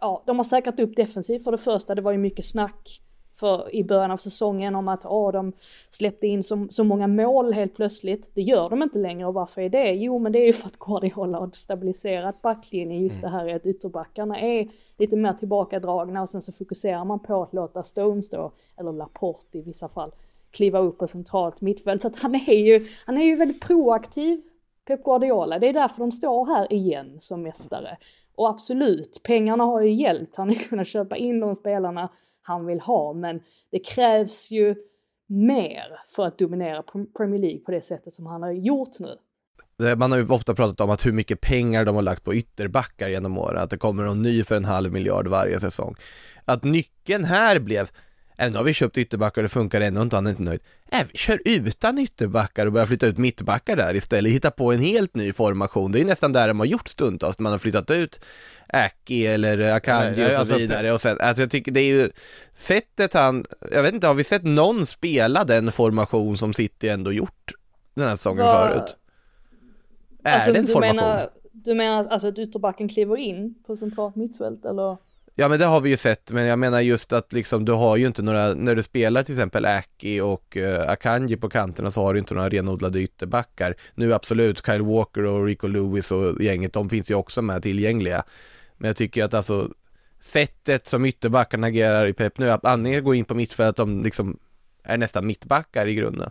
ja, 0.00 0.22
de 0.26 0.36
har 0.36 0.44
säkrat 0.44 0.80
upp 0.80 0.96
defensivt 0.96 1.44
för 1.44 1.50
det 1.50 1.58
första. 1.58 1.94
Det 1.94 2.02
var 2.02 2.12
ju 2.12 2.18
mycket 2.18 2.44
snack 2.44 3.00
för 3.32 3.74
i 3.74 3.84
början 3.84 4.10
av 4.10 4.16
säsongen 4.16 4.74
om 4.74 4.88
att 4.88 5.06
åh, 5.06 5.32
de 5.32 5.52
släppte 5.90 6.26
in 6.26 6.42
så, 6.42 6.66
så 6.70 6.84
många 6.84 7.06
mål 7.06 7.52
helt 7.52 7.74
plötsligt. 7.74 8.30
Det 8.34 8.42
gör 8.42 8.70
de 8.70 8.82
inte 8.82 8.98
längre 8.98 9.26
och 9.26 9.34
varför 9.34 9.62
är 9.62 9.68
det? 9.68 9.92
Jo, 9.92 10.18
men 10.18 10.32
det 10.32 10.38
är 10.38 10.46
ju 10.46 10.52
för 10.52 10.66
att 10.66 10.78
Guardiola 10.78 11.38
har 11.38 11.50
stabiliserat 11.52 12.42
backlinjen. 12.42 13.02
Just 13.02 13.20
det 13.20 13.28
här 13.28 13.48
är 13.48 13.56
att 13.56 13.66
ytterbackarna 13.66 14.40
är 14.40 14.68
lite 14.98 15.16
mer 15.16 15.32
tillbakadragna 15.32 16.22
och 16.22 16.28
sen 16.28 16.40
så 16.40 16.52
fokuserar 16.52 17.04
man 17.04 17.18
på 17.18 17.42
att 17.42 17.54
låta 17.54 17.82
Stones 17.82 18.30
då, 18.30 18.52
eller 18.76 18.92
Laporte 18.92 19.58
i 19.58 19.62
vissa 19.62 19.88
fall, 19.88 20.10
kliva 20.50 20.78
upp 20.78 20.98
på 20.98 21.06
centralt 21.06 21.60
mittfält. 21.60 22.02
Så 22.02 22.08
att 22.08 22.16
han 22.16 22.34
är 22.34 22.58
ju, 22.64 22.86
han 23.06 23.18
är 23.18 23.24
ju 23.24 23.36
väldigt 23.36 23.60
proaktiv, 23.60 24.40
Pep 24.86 25.04
Guardiola. 25.04 25.58
Det 25.58 25.68
är 25.68 25.72
därför 25.72 26.00
de 26.00 26.12
står 26.12 26.46
här 26.46 26.72
igen 26.72 27.16
som 27.18 27.42
mästare. 27.42 27.96
Och 28.34 28.48
absolut, 28.48 29.20
pengarna 29.22 29.64
har 29.64 29.80
ju 29.80 29.92
hjälpt. 29.92 30.36
Han 30.36 30.48
har 30.48 30.54
kunnat 30.54 30.86
köpa 30.86 31.16
in 31.16 31.40
de 31.40 31.54
spelarna 31.54 32.08
han 32.42 32.66
vill 32.66 32.80
ha, 32.80 33.12
men 33.12 33.40
det 33.70 33.78
krävs 33.78 34.50
ju 34.50 34.74
mer 35.26 36.00
för 36.16 36.26
att 36.26 36.38
dominera 36.38 36.82
Premier 37.16 37.40
League 37.40 37.60
på 37.60 37.70
det 37.70 37.80
sättet 37.80 38.12
som 38.12 38.26
han 38.26 38.42
har 38.42 38.52
gjort 38.52 38.98
nu. 39.00 39.16
Man 39.96 40.12
har 40.12 40.18
ju 40.18 40.28
ofta 40.28 40.54
pratat 40.54 40.80
om 40.80 40.90
att 40.90 41.06
hur 41.06 41.12
mycket 41.12 41.40
pengar 41.40 41.84
de 41.84 41.94
har 41.94 42.02
lagt 42.02 42.24
på 42.24 42.34
ytterbackar 42.34 43.08
genom 43.08 43.38
åren, 43.38 43.62
att 43.62 43.70
det 43.70 43.78
kommer 43.78 44.04
någon 44.04 44.22
ny 44.22 44.44
för 44.44 44.56
en 44.56 44.64
halv 44.64 44.92
miljard 44.92 45.28
varje 45.28 45.60
säsong. 45.60 45.94
Att 46.44 46.64
nyckeln 46.64 47.24
här 47.24 47.58
blev, 47.58 47.90
ändå 48.40 48.58
har 48.58 48.64
vi 48.64 48.74
köpt 48.74 48.98
ytterbackar 48.98 49.40
och 49.40 49.42
det 49.42 49.48
funkar 49.48 49.80
ändå 49.80 50.02
inte, 50.02 50.16
han 50.16 50.26
är 50.26 50.30
inte 50.30 50.42
nöjd. 50.42 50.60
Äh, 50.92 51.06
vi 51.12 51.18
kör 51.18 51.40
utan 51.44 51.98
ytterbackar 51.98 52.66
och 52.66 52.72
börjar 52.72 52.86
flytta 52.86 53.06
ut 53.06 53.18
mittbackar 53.18 53.76
där 53.76 53.96
istället, 53.96 54.32
hitta 54.32 54.50
på 54.50 54.72
en 54.72 54.80
helt 54.80 55.14
ny 55.14 55.32
formation. 55.32 55.92
Det 55.92 56.00
är 56.00 56.04
nästan 56.04 56.32
där 56.32 56.48
de 56.48 56.58
har 56.58 56.66
gjort 56.66 56.88
stundtals, 56.88 57.38
man 57.38 57.52
har 57.52 57.58
flyttat 57.58 57.90
ut 57.90 58.20
Aki 58.72 59.26
eller 59.26 59.72
Akanji 59.72 60.24
och 60.24 60.30
så 60.30 60.36
alltså, 60.36 60.56
vidare 60.56 60.92
och 60.92 61.00
sen, 61.00 61.16
alltså 61.20 61.42
jag 61.42 61.50
tycker 61.50 61.72
det 61.72 61.80
är 61.80 61.94
ju 61.94 62.10
sättet 62.52 63.14
han, 63.14 63.44
jag 63.70 63.82
vet 63.82 63.94
inte, 63.94 64.06
har 64.06 64.14
vi 64.14 64.24
sett 64.24 64.44
någon 64.44 64.86
spela 64.86 65.44
den 65.44 65.72
formation 65.72 66.38
som 66.38 66.52
City 66.52 66.88
ändå 66.88 67.12
gjort 67.12 67.52
den 67.94 68.08
här 68.08 68.16
säsongen 68.16 68.44
Va- 68.44 68.68
förut? 68.68 68.96
Är 70.24 70.34
alltså, 70.34 70.52
det 70.52 70.58
en 70.58 70.66
du 70.66 70.72
formation? 70.72 70.96
Menar, 70.96 71.30
du 71.52 71.74
menar 71.74 72.04
alltså 72.04 72.28
att 72.28 72.38
ytterbacken 72.38 72.88
kliver 72.88 73.16
in 73.16 73.54
på 73.66 73.76
centralt 73.76 74.16
mittfält 74.16 74.64
eller? 74.64 74.96
Ja 75.34 75.48
men 75.48 75.58
det 75.58 75.64
har 75.64 75.80
vi 75.80 75.90
ju 75.90 75.96
sett, 75.96 76.30
men 76.30 76.44
jag 76.44 76.58
menar 76.58 76.80
just 76.80 77.12
att 77.12 77.32
liksom 77.32 77.64
du 77.64 77.72
har 77.72 77.96
ju 77.96 78.06
inte 78.06 78.22
några, 78.22 78.54
när 78.54 78.74
du 78.74 78.82
spelar 78.82 79.22
till 79.22 79.34
exempel 79.34 79.66
Aki 79.66 80.20
och 80.20 80.56
uh, 80.56 80.90
Akanji 80.90 81.36
på 81.36 81.48
kanterna 81.48 81.90
så 81.90 82.02
har 82.02 82.14
du 82.14 82.18
inte 82.18 82.34
några 82.34 82.48
renodlade 82.48 83.00
ytterbackar. 83.00 83.74
Nu 83.94 84.14
absolut, 84.14 84.66
Kyle 84.66 84.82
Walker 84.82 85.24
och 85.24 85.46
Rico 85.46 85.66
Lewis 85.66 86.12
och 86.12 86.42
gänget, 86.42 86.72
de 86.72 86.90
finns 86.90 87.10
ju 87.10 87.14
också 87.14 87.42
med 87.42 87.62
tillgängliga. 87.62 88.24
Men 88.76 88.88
jag 88.88 88.96
tycker 88.96 89.24
att 89.24 89.34
alltså 89.34 89.68
sättet 90.20 90.86
som 90.86 91.04
ytterbackarna 91.04 91.66
agerar 91.66 92.06
i 92.06 92.12
Pep 92.12 92.38
nu, 92.38 92.50
att 92.50 92.64
antingen 92.64 93.04
går 93.04 93.14
in 93.14 93.24
på 93.24 93.34
mittfältet, 93.34 93.76
de 93.76 94.02
liksom 94.02 94.38
är 94.84 94.98
nästan 94.98 95.26
mittbackar 95.26 95.86
i 95.86 95.94
grunden. 95.94 96.30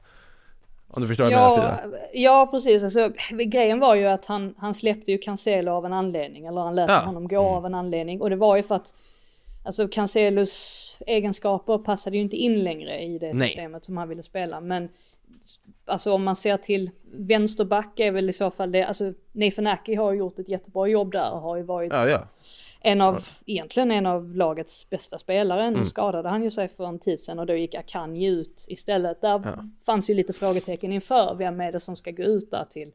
Om 0.92 1.02
du 1.02 1.08
förstår 1.08 1.24
vad 1.24 1.34
jag 1.34 1.40
menar 1.58 1.72
Ja, 1.72 1.78
Frida? 1.82 1.98
ja 2.14 2.48
precis, 2.52 2.84
alltså, 2.84 3.12
grejen 3.46 3.80
var 3.80 3.96
ju 3.96 4.06
att 4.06 4.26
han, 4.26 4.56
han 4.58 4.74
släppte 4.74 5.12
ju 5.12 5.18
Cancelo 5.18 5.72
av 5.72 5.86
en 5.86 5.94
anledning, 5.94 6.46
eller 6.46 6.62
han 6.62 6.76
lät 6.76 6.90
Ja. 6.90 7.00
honom 7.00 7.28
gå 7.28 7.40
av 7.40 7.66
en 7.66 7.76
anledning. 7.76 8.22
Och 8.22 8.30
det 8.30 8.36
var 8.36 8.56
ju 8.56 8.64
för 8.64 8.76
att 8.76 8.94
Alltså 9.66 9.88
Cancelos 9.88 10.98
egenskaper 11.08 11.78
passade 11.78 12.16
ju 12.18 12.22
inte 12.24 12.36
in 12.38 12.64
längre 12.64 13.00
i 13.04 13.18
det 13.20 13.34
Nej. 13.34 13.48
systemet 13.48 13.86
som 13.86 13.98
han 13.98 14.10
ville 14.10 14.24
spela. 14.24 14.62
Men 14.62 14.90
alltså 15.86 16.14
om 16.14 16.24
man 16.24 16.36
ser 16.36 16.58
till 16.58 16.92
vänsterback 17.14 18.00
är 18.00 18.12
väl 18.12 18.30
i 18.30 18.34
så 18.34 18.52
fall 18.52 18.72
det, 18.72 18.84
alltså 18.84 19.14
Nathan 19.32 19.68
Aki 19.68 19.96
har 19.96 20.12
ju 20.12 20.18
gjort 20.20 20.40
ett 20.40 20.50
jättebra 20.50 20.88
jobb 20.88 21.12
där 21.12 21.32
och 21.32 21.42
har 21.42 21.58
ju 21.58 21.64
varit 21.64 21.94
Ja, 21.94 22.08
ja. 22.08 22.20
En 22.82 23.02
av, 23.02 23.20
egentligen 23.46 23.92
en 23.92 24.06
av 24.06 24.36
lagets 24.36 24.90
bästa 24.90 25.18
spelare. 25.18 25.64
Mm. 25.64 25.80
Nu 25.80 25.86
skadade 25.86 26.30
han 26.30 26.44
ju 26.44 26.50
sig 26.50 26.68
för 26.68 26.86
en 26.86 27.00
tid 27.00 27.20
sedan 27.20 27.40
och 27.40 27.46
då 27.46 27.56
gick 27.56 27.76
Akanji 27.76 28.28
ut 28.28 28.66
istället. 28.68 29.22
Där 29.22 29.60
fanns 29.86 30.10
ju 30.10 30.14
lite 30.14 30.34
frågetecken 30.34 30.92
inför 30.92 31.36
vem 31.36 31.62
är 31.62 31.72
det 31.72 31.80
som 31.80 31.96
ska 31.96 32.12
gå 32.12 32.24
ut 32.24 32.52
där 32.52 32.66
till, 32.70 32.92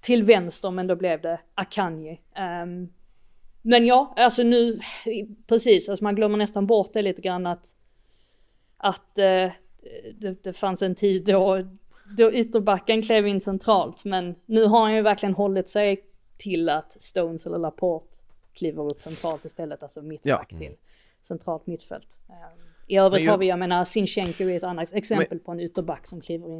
till 0.00 0.22
vänster 0.22 0.70
men 0.70 0.86
då 0.86 0.96
blev 0.96 1.20
det 1.20 1.40
Akanji. 1.54 2.20
Ehm, 2.34 2.88
men 3.62 3.86
ja, 3.86 4.14
alltså 4.16 4.42
nu, 4.42 4.78
precis, 5.46 5.88
alltså 5.88 6.04
man 6.04 6.14
glömmer 6.14 6.38
nästan 6.38 6.66
bort 6.66 6.92
det 6.92 7.02
lite 7.02 7.22
grann 7.22 7.46
att, 7.46 7.66
att 8.76 9.18
eh, 9.18 9.50
det, 10.18 10.42
det 10.42 10.52
fanns 10.52 10.82
en 10.82 10.94
tid 10.94 11.24
då, 11.24 11.66
då 12.16 12.32
ytterbacken 12.32 13.02
klev 13.02 13.26
in 13.26 13.40
centralt 13.40 14.04
men 14.04 14.34
nu 14.46 14.64
har 14.64 14.80
han 14.80 14.94
ju 14.94 15.02
verkligen 15.02 15.34
hållit 15.34 15.68
sig 15.68 16.04
till 16.36 16.68
att 16.68 17.02
Stones 17.02 17.46
eller 17.46 17.58
Laporte 17.58 18.16
kliver 18.54 18.82
upp 18.90 19.02
centralt 19.02 19.44
istället, 19.44 19.82
alltså 19.82 20.02
mittback 20.02 20.46
Ja. 20.50 20.58
till 20.58 20.76
centralt 21.22 21.66
mittfält. 21.66 22.18
Ehm, 22.28 22.34
I 22.86 22.96
övrigt 22.96 23.24
Men 23.24 23.30
har 23.30 23.38
vi, 23.38 23.46
jag 23.48 23.58
menar, 23.58 23.84
Sinchenko 23.84 24.44
är 24.44 24.56
ett 24.56 24.64
annat 24.64 24.92
exempel 24.94 25.38
på 25.38 25.52
en 25.52 25.60
ytterback 25.60 26.06
som 26.06 26.20
kliver 26.20 26.48
in 26.48 26.58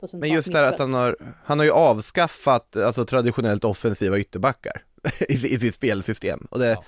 på 0.00 0.06
centralt 0.06 0.20
Men 0.28 0.32
just 0.34 0.52
det 0.52 0.58
här 0.58 0.72
att 0.72 0.78
han 0.78 0.94
har, 0.94 1.16
han 1.44 1.58
har 1.58 1.64
ju 1.66 1.72
avskaffat 1.72 2.76
alltså 2.76 3.04
traditionellt 3.04 3.64
offensiva 3.64 4.18
ytterbackar 4.18 4.82
i, 5.28 5.32
i 5.32 5.58
sitt 5.58 5.74
spelsystem. 5.74 6.46
Och 6.50 6.58
det, 6.58 6.78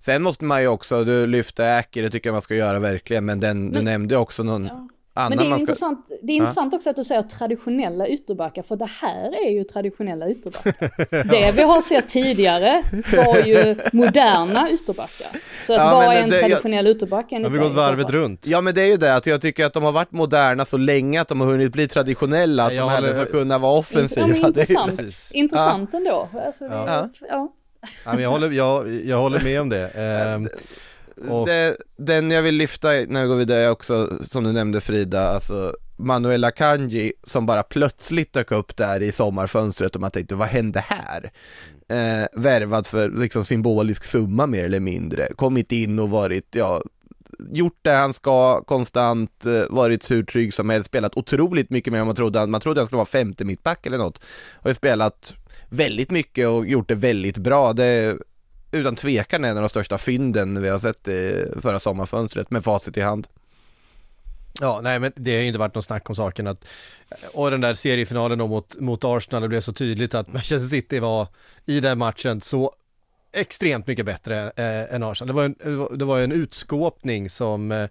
Sen 0.00 0.22
måste 0.22 0.44
man 0.44 0.62
ju 0.62 0.68
också, 0.68 1.04
du 1.04 1.26
lyfte 1.26 1.64
Äker, 1.64 2.02
det 2.02 2.10
tycker 2.10 2.28
jag 2.28 2.34
man 2.34 2.42
ska 2.42 2.54
göra 2.54 2.78
verkligen, 2.78 3.24
men 3.24 3.40
den, 3.40 3.66
du 3.66 3.72
Men- 3.72 3.84
nämnde 3.84 4.16
också 4.16 4.42
någon 4.42 4.64
Ja. 4.66 4.88
Annan 5.18 5.28
Men 5.28 5.38
det 5.38 5.44
är, 5.44 5.48
man 5.50 5.58
ska... 5.58 5.62
intressant, 5.62 6.10
det 6.22 6.32
är 6.32 6.36
intressant 6.36 6.74
också 6.74 6.90
att 6.90 6.96
du 6.96 7.04
säger 7.04 7.22
traditionella 7.22 8.06
ytterbackar, 8.08 8.62
för 8.62 8.76
det 8.76 8.88
här 9.00 9.46
är 9.46 9.50
ju 9.50 9.64
traditionella 9.64 10.28
ytterbackar. 10.30 10.90
Det 11.30 11.52
vi 11.52 11.62
har 11.62 11.80
sett 11.80 12.08
tidigare 12.08 12.82
var 13.16 13.36
ju 13.46 13.76
moderna 13.92 14.70
ytterbackar. 14.70 15.28
Så 15.66 15.72
att 15.72 15.78
Ja, 15.78 15.94
vad 15.94 16.16
är 16.16 16.22
en 16.22 16.28
det- 16.28 16.34
jag- 16.36 16.44
traditionell 16.48 16.86
ytterback 16.86 17.30
Har 17.30 17.36
enligt 17.36 17.52
vi 17.52 17.58
dig 17.58 17.66
gått 17.68 17.76
varvet 17.76 18.10
runt? 18.10 18.46
Ja 18.46 18.60
men 18.60 18.74
det 18.74 18.82
är 18.82 18.86
ju 18.86 18.96
det, 18.96 19.14
att 19.16 19.26
jag 19.26 19.40
tycker 19.42 19.64
att 19.64 19.72
de 19.72 19.82
har 19.82 19.92
varit 19.92 20.12
moderna 20.12 20.64
så 20.64 20.76
länge 20.76 21.20
att 21.20 21.28
de 21.28 21.40
har 21.40 21.46
hunnit 21.48 21.72
bli 21.72 21.88
traditionella, 21.88 22.64
att 22.66 22.74
Jag 22.74 22.88
de 22.90 22.94
håller- 22.94 23.12
ska 23.12 23.24
kunna 23.24 23.58
vara 23.58 23.78
offensiva. 23.78 24.26
Ja, 24.28 24.34
Det 24.54 24.60
är 24.60 24.70
intressant, 24.70 25.30
intressant 25.32 25.94
ändå. 25.94 26.28
Alltså, 26.46 26.64
Ja. 26.64 27.08
ja. 27.28 27.52
Ja, 28.04 28.12
men 28.12 28.22
jag, 28.22 28.30
håller, 28.30 28.50
jag, 28.50 29.04
jag 29.04 29.16
håller 29.20 29.40
med 29.40 29.60
om 29.60 29.68
det. 29.68 29.90
Och, 31.28 31.46
det, 31.46 31.76
den 31.96 32.30
jag 32.30 32.42
vill 32.42 32.54
lyfta 32.54 32.88
när 32.88 33.22
vi 33.22 33.28
går 33.28 33.36
vidare 33.36 33.62
är 33.62 33.70
också, 33.70 34.18
som 34.24 34.44
du 34.44 34.52
nämnde 34.52 34.80
Frida, 34.80 35.28
alltså 35.28 35.74
Manuela 35.96 36.50
Kanji, 36.50 37.12
som 37.22 37.46
bara 37.46 37.62
plötsligt 37.62 38.32
dök 38.32 38.52
upp 38.52 38.76
där 38.76 39.02
i 39.02 39.12
sommarfönstret 39.12 39.94
och 39.94 40.00
man 40.00 40.10
tänkte 40.10 40.34
vad 40.34 40.48
hände 40.48 40.84
här? 40.86 41.30
Eh, 41.88 42.26
värvad 42.32 42.86
för 42.86 43.10
liksom 43.10 43.44
symbolisk 43.44 44.04
summa 44.04 44.46
mer 44.46 44.64
eller 44.64 44.80
mindre, 44.80 45.28
kommit 45.36 45.72
in 45.72 45.98
och 45.98 46.10
varit, 46.10 46.54
ja, 46.54 46.82
gjort 47.52 47.78
det 47.82 47.90
han 47.90 48.12
ska 48.12 48.62
konstant, 48.62 49.46
eh, 49.46 49.62
varit 49.70 50.10
hur 50.10 50.22
trygg 50.22 50.54
som 50.54 50.70
helst, 50.70 50.86
spelat 50.86 51.16
otroligt 51.16 51.70
mycket 51.70 51.92
mer 51.92 52.00
än 52.00 52.06
man 52.06 52.16
trodde, 52.16 52.46
man 52.46 52.60
trodde 52.60 52.80
han 52.80 52.86
skulle 52.86 52.96
vara 52.96 53.06
femte 53.06 53.44
mittback 53.44 53.86
eller 53.86 53.98
något, 53.98 54.20
har 54.62 54.70
ju 54.70 54.74
spelat 54.74 55.34
väldigt 55.68 56.10
mycket 56.10 56.48
och 56.48 56.66
gjort 56.66 56.88
det 56.88 56.94
väldigt 56.94 57.38
bra, 57.38 57.72
det 57.72 58.18
utan 58.70 58.96
tvekan 58.96 59.44
en 59.44 59.56
av 59.56 59.62
de 59.62 59.68
största 59.68 59.98
fynden 59.98 60.62
vi 60.62 60.68
har 60.68 60.78
sett 60.78 61.08
i 61.08 61.46
förra 61.62 61.80
sommarfönstret 61.80 62.50
med 62.50 62.64
facit 62.64 62.96
i 62.96 63.00
hand. 63.00 63.26
ja, 64.60 64.80
nej 64.82 64.98
men 64.98 65.12
det 65.16 65.34
har 65.34 65.40
ju 65.40 65.46
inte 65.46 65.58
varit 65.58 65.74
någon 65.74 65.82
snack 65.82 66.10
om 66.10 66.16
saken 66.16 66.46
att, 66.46 66.64
och 67.32 67.50
den 67.50 67.60
där 67.60 67.74
seriefinalen 67.74 68.38
då 68.38 68.46
mot, 68.46 68.80
mot 68.80 69.04
Arsenal, 69.04 69.42
det 69.42 69.48
blev 69.48 69.60
så 69.60 69.72
tydligt 69.72 70.14
att 70.14 70.32
Manchester 70.32 70.68
City 70.68 70.98
var 70.98 71.26
i 71.66 71.80
den 71.80 71.98
matchen 71.98 72.40
så 72.40 72.74
extremt 73.32 73.86
mycket 73.86 74.06
bättre 74.06 74.52
eh, 74.56 74.94
än 74.94 75.02
Arsenal. 75.02 75.26
Det 75.26 75.32
var 75.32 75.44
en, 75.44 75.98
det 75.98 76.04
var 76.04 76.20
en 76.20 76.32
utskåpning 76.32 77.30
som 77.30 77.72
eh, 77.72 77.88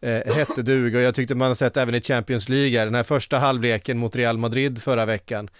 eh 0.00 0.34
hette 0.34 0.62
duga 0.62 0.98
och 0.98 1.04
jag 1.04 1.14
tyckte 1.14 1.34
man 1.34 1.48
har 1.48 1.54
sett 1.54 1.76
även 1.76 1.94
i 1.94 2.00
Champions 2.00 2.48
League, 2.48 2.84
den 2.84 2.94
här 2.94 3.02
första 3.02 3.38
halvleken 3.38 3.98
mot 3.98 4.16
Real 4.16 4.38
Madrid 4.38 4.82
förra 4.82 5.06
veckan, 5.06 5.50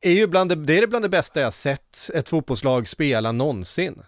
är 0.00 0.12
ju 0.12 0.26
bland 0.26 0.50
det, 0.50 0.54
det 0.54 0.78
är 0.78 0.86
bland 0.86 1.04
det 1.04 1.08
bästa 1.08 1.40
jag 1.40 1.52
sett 1.52 2.10
ett 2.14 2.28
fotbollslag 2.28 2.88
spela 2.88 3.32
någonsin. 3.32 4.02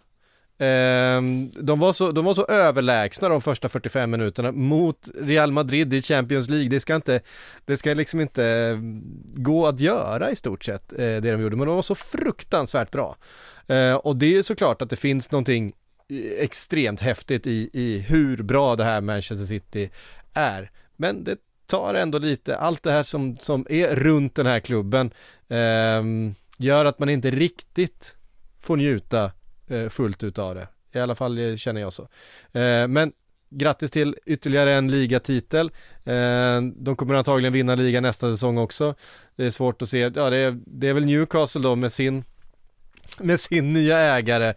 Ehm, 0.58 1.50
de, 1.50 1.78
var 1.78 1.92
så, 1.92 2.12
de 2.12 2.24
var 2.24 2.34
så 2.34 2.44
överlägsna 2.44 3.28
de 3.28 3.40
första 3.40 3.68
45 3.68 4.10
minuterna 4.10 4.52
mot 4.52 5.08
Real 5.20 5.52
Madrid 5.52 5.94
i 5.94 6.02
Champions 6.02 6.48
League. 6.48 6.68
Det 6.68 6.80
ska 6.80 6.96
inte, 6.96 7.20
det 7.64 7.76
ska 7.76 7.94
liksom 7.94 8.20
inte 8.20 8.44
ehm, 8.44 9.02
gå 9.34 9.66
att 9.66 9.80
göra 9.80 10.30
i 10.30 10.36
stort 10.36 10.64
sett 10.64 10.92
eh, 10.92 10.98
det 10.98 11.20
de 11.20 11.40
gjorde, 11.40 11.56
men 11.56 11.66
de 11.66 11.74
var 11.74 11.82
så 11.82 11.94
fruktansvärt 11.94 12.90
bra. 12.90 13.16
Ehm, 13.68 13.96
och 13.96 14.16
det 14.16 14.36
är 14.36 14.42
såklart 14.42 14.82
att 14.82 14.90
det 14.90 14.96
finns 14.96 15.30
någonting 15.30 15.72
eh, 16.10 16.44
extremt 16.44 17.00
häftigt 17.00 17.46
i, 17.46 17.70
i 17.72 17.98
hur 17.98 18.42
bra 18.42 18.76
det 18.76 18.84
här 18.84 19.00
Manchester 19.00 19.46
City 19.46 19.90
är. 20.34 20.70
Men 20.96 21.24
det 21.24 21.36
tar 21.66 21.94
ändå 21.94 22.18
lite, 22.18 22.56
allt 22.56 22.82
det 22.82 22.92
här 22.92 23.02
som, 23.02 23.36
som 23.36 23.66
är 23.70 23.96
runt 23.96 24.34
den 24.34 24.46
här 24.46 24.60
klubben 24.60 25.10
eh, 25.52 26.02
gör 26.56 26.84
att 26.84 26.98
man 26.98 27.08
inte 27.08 27.30
riktigt 27.30 28.16
får 28.60 28.76
njuta 28.76 29.32
eh, 29.68 29.88
fullt 29.88 30.22
ut 30.24 30.38
av 30.38 30.54
det. 30.54 30.68
I 30.92 30.98
alla 30.98 31.14
fall 31.14 31.38
eh, 31.38 31.56
känner 31.56 31.80
jag 31.80 31.92
så. 31.92 32.02
Eh, 32.52 32.88
men 32.88 33.12
grattis 33.50 33.90
till 33.90 34.16
ytterligare 34.26 34.72
en 34.72 34.90
ligatitel. 34.90 35.70
Eh, 36.04 36.60
de 36.76 36.96
kommer 36.96 37.14
antagligen 37.14 37.52
vinna 37.52 37.74
ligan 37.74 38.02
nästa 38.02 38.30
säsong 38.30 38.58
också. 38.58 38.94
Det 39.36 39.44
är 39.44 39.50
svårt 39.50 39.82
att 39.82 39.88
se, 39.88 39.98
ja 39.98 40.30
det 40.30 40.36
är, 40.36 40.58
det 40.66 40.88
är 40.88 40.92
väl 40.92 41.04
Newcastle 41.06 41.62
då 41.62 41.76
med 41.76 41.92
sin, 41.92 42.24
med 43.18 43.40
sin 43.40 43.72
nya 43.72 43.98
ägare 43.98 44.54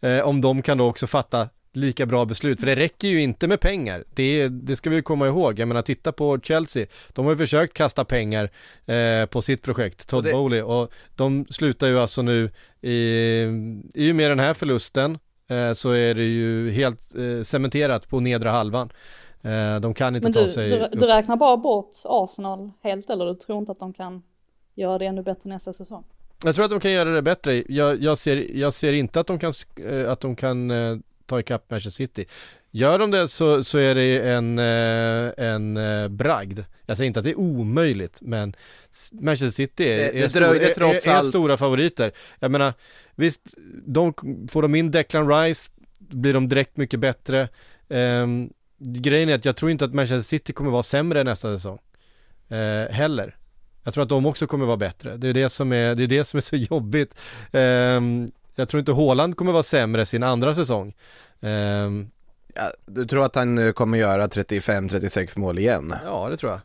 eh, 0.00 0.20
om 0.20 0.40
de 0.40 0.62
kan 0.62 0.78
då 0.78 0.86
också 0.86 1.06
fatta 1.06 1.48
lika 1.72 2.06
bra 2.06 2.24
beslut, 2.24 2.60
för 2.60 2.66
det 2.66 2.76
räcker 2.76 3.08
ju 3.08 3.22
inte 3.22 3.48
med 3.48 3.60
pengar. 3.60 4.04
Det, 4.14 4.48
det 4.48 4.76
ska 4.76 4.90
vi 4.90 5.02
komma 5.02 5.26
ihåg. 5.26 5.58
Jag 5.58 5.68
menar, 5.68 5.82
titta 5.82 6.12
på 6.12 6.38
Chelsea. 6.42 6.86
De 7.08 7.24
har 7.24 7.32
ju 7.32 7.38
försökt 7.38 7.74
kasta 7.74 8.04
pengar 8.04 8.50
eh, 8.86 9.26
på 9.26 9.42
sitt 9.42 9.62
projekt, 9.62 10.08
Todd 10.08 10.18
och 10.18 10.24
det... 10.24 10.32
Bowley, 10.32 10.62
och 10.62 10.92
de 11.16 11.46
slutar 11.50 11.86
ju 11.86 11.98
alltså 11.98 12.22
nu 12.22 12.50
i, 12.80 12.94
i 13.94 14.12
och 14.12 14.16
med 14.16 14.30
den 14.30 14.40
här 14.40 14.54
förlusten 14.54 15.18
eh, 15.48 15.72
så 15.72 15.90
är 15.90 16.14
det 16.14 16.24
ju 16.24 16.70
helt 16.70 17.14
eh, 17.16 17.42
cementerat 17.42 18.08
på 18.08 18.20
nedre 18.20 18.48
halvan. 18.48 18.92
Eh, 19.42 19.80
de 19.80 19.94
kan 19.94 20.16
inte 20.16 20.24
Men 20.24 20.32
du, 20.32 20.40
ta 20.40 20.48
sig 20.48 20.70
du, 20.70 20.88
du 20.92 21.06
räknar 21.06 21.36
bara 21.36 21.56
bort 21.56 21.90
Arsenal 22.04 22.70
helt 22.82 23.10
eller 23.10 23.24
du 23.26 23.34
tror 23.34 23.58
inte 23.58 23.72
att 23.72 23.80
de 23.80 23.92
kan 23.92 24.22
göra 24.74 24.98
det 24.98 25.06
ännu 25.06 25.22
bättre 25.22 25.48
nästa 25.50 25.72
säsong? 25.72 26.04
Jag 26.44 26.54
tror 26.54 26.64
att 26.64 26.70
de 26.70 26.80
kan 26.80 26.92
göra 26.92 27.10
det 27.10 27.22
bättre. 27.22 27.64
Jag, 27.68 28.02
jag, 28.02 28.18
ser, 28.18 28.56
jag 28.56 28.74
ser 28.74 28.92
inte 28.92 29.20
att 29.20 29.26
de 29.26 29.38
kan, 29.38 29.52
eh, 29.76 30.12
att 30.12 30.20
de 30.20 30.36
kan 30.36 30.70
eh, 30.70 30.96
ta 31.28 31.40
ikapp 31.40 31.70
Manchester 31.70 32.04
City. 32.04 32.24
Gör 32.70 32.98
de 32.98 33.10
det 33.10 33.28
så, 33.28 33.64
så 33.64 33.78
är 33.78 33.94
det 33.94 34.28
en, 34.28 34.58
eh, 34.58 35.46
en 35.46 35.78
bragd. 36.16 36.60
Jag 36.86 36.96
säger 36.96 37.06
inte 37.06 37.20
att 37.20 37.24
det 37.24 37.30
är 37.30 37.38
omöjligt, 37.38 38.18
men 38.22 38.54
Manchester 39.12 39.50
City 39.50 39.84
är, 39.84 39.96
det, 39.96 40.18
är, 40.18 40.22
det 40.22 40.30
stor, 40.30 40.42
är, 40.42 41.08
är, 41.08 41.22
stora 41.22 41.56
favoriter. 41.56 42.12
Jag 42.38 42.50
menar, 42.50 42.74
visst, 43.14 43.40
de, 43.86 44.14
får 44.50 44.62
de 44.62 44.74
in 44.74 44.90
Declan 44.90 45.28
Rice 45.28 45.70
blir 45.98 46.34
de 46.34 46.48
direkt 46.48 46.76
mycket 46.76 47.00
bättre. 47.00 47.48
Um, 47.88 48.52
grejen 48.78 49.28
är 49.28 49.34
att 49.34 49.44
jag 49.44 49.56
tror 49.56 49.70
inte 49.70 49.84
att 49.84 49.94
Manchester 49.94 50.28
City 50.28 50.52
kommer 50.52 50.70
vara 50.70 50.82
sämre 50.82 51.24
nästa 51.24 51.56
säsong. 51.56 51.78
Uh, 52.52 52.90
heller. 52.90 53.36
Jag 53.84 53.94
tror 53.94 54.02
att 54.02 54.08
de 54.08 54.26
också 54.26 54.46
kommer 54.46 54.66
vara 54.66 54.76
bättre. 54.76 55.16
Det 55.16 55.28
är 55.28 55.34
det 55.34 55.48
som 55.48 55.72
är, 55.72 55.94
det 55.94 56.02
är, 56.02 56.06
det 56.06 56.24
som 56.24 56.36
är 56.36 56.40
så 56.40 56.56
jobbigt. 56.70 57.14
Um, 57.52 58.30
jag 58.58 58.68
tror 58.68 58.78
inte 58.78 58.92
Håland 58.92 59.36
kommer 59.36 59.52
vara 59.52 59.62
sämre 59.62 60.06
sin 60.06 60.22
andra 60.22 60.54
säsong. 60.54 60.94
Um, 61.40 62.10
ja, 62.54 62.72
du 62.86 63.06
tror 63.06 63.24
att 63.24 63.34
han 63.34 63.58
eh, 63.58 63.72
kommer 63.72 63.98
göra 63.98 64.26
35-36 64.26 65.38
mål 65.38 65.58
igen? 65.58 65.94
Ja, 66.04 66.28
det 66.28 66.36
tror 66.36 66.52
jag. 66.52 66.60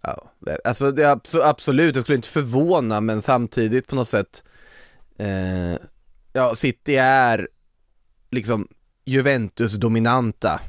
Ja, 0.00 0.30
alltså 0.64 0.90
det 0.90 1.02
är 1.02 1.20
absolut, 1.42 1.94
det 1.94 2.02
skulle 2.02 2.16
inte 2.16 2.28
förvåna 2.28 3.00
men 3.00 3.22
samtidigt 3.22 3.86
på 3.86 3.94
något 3.94 4.08
sätt 4.08 4.42
eh, 5.18 5.76
Ja, 6.32 6.54
City 6.54 6.96
är 6.96 7.48
liksom 8.30 8.68
Juventus-dominanta 9.04 10.60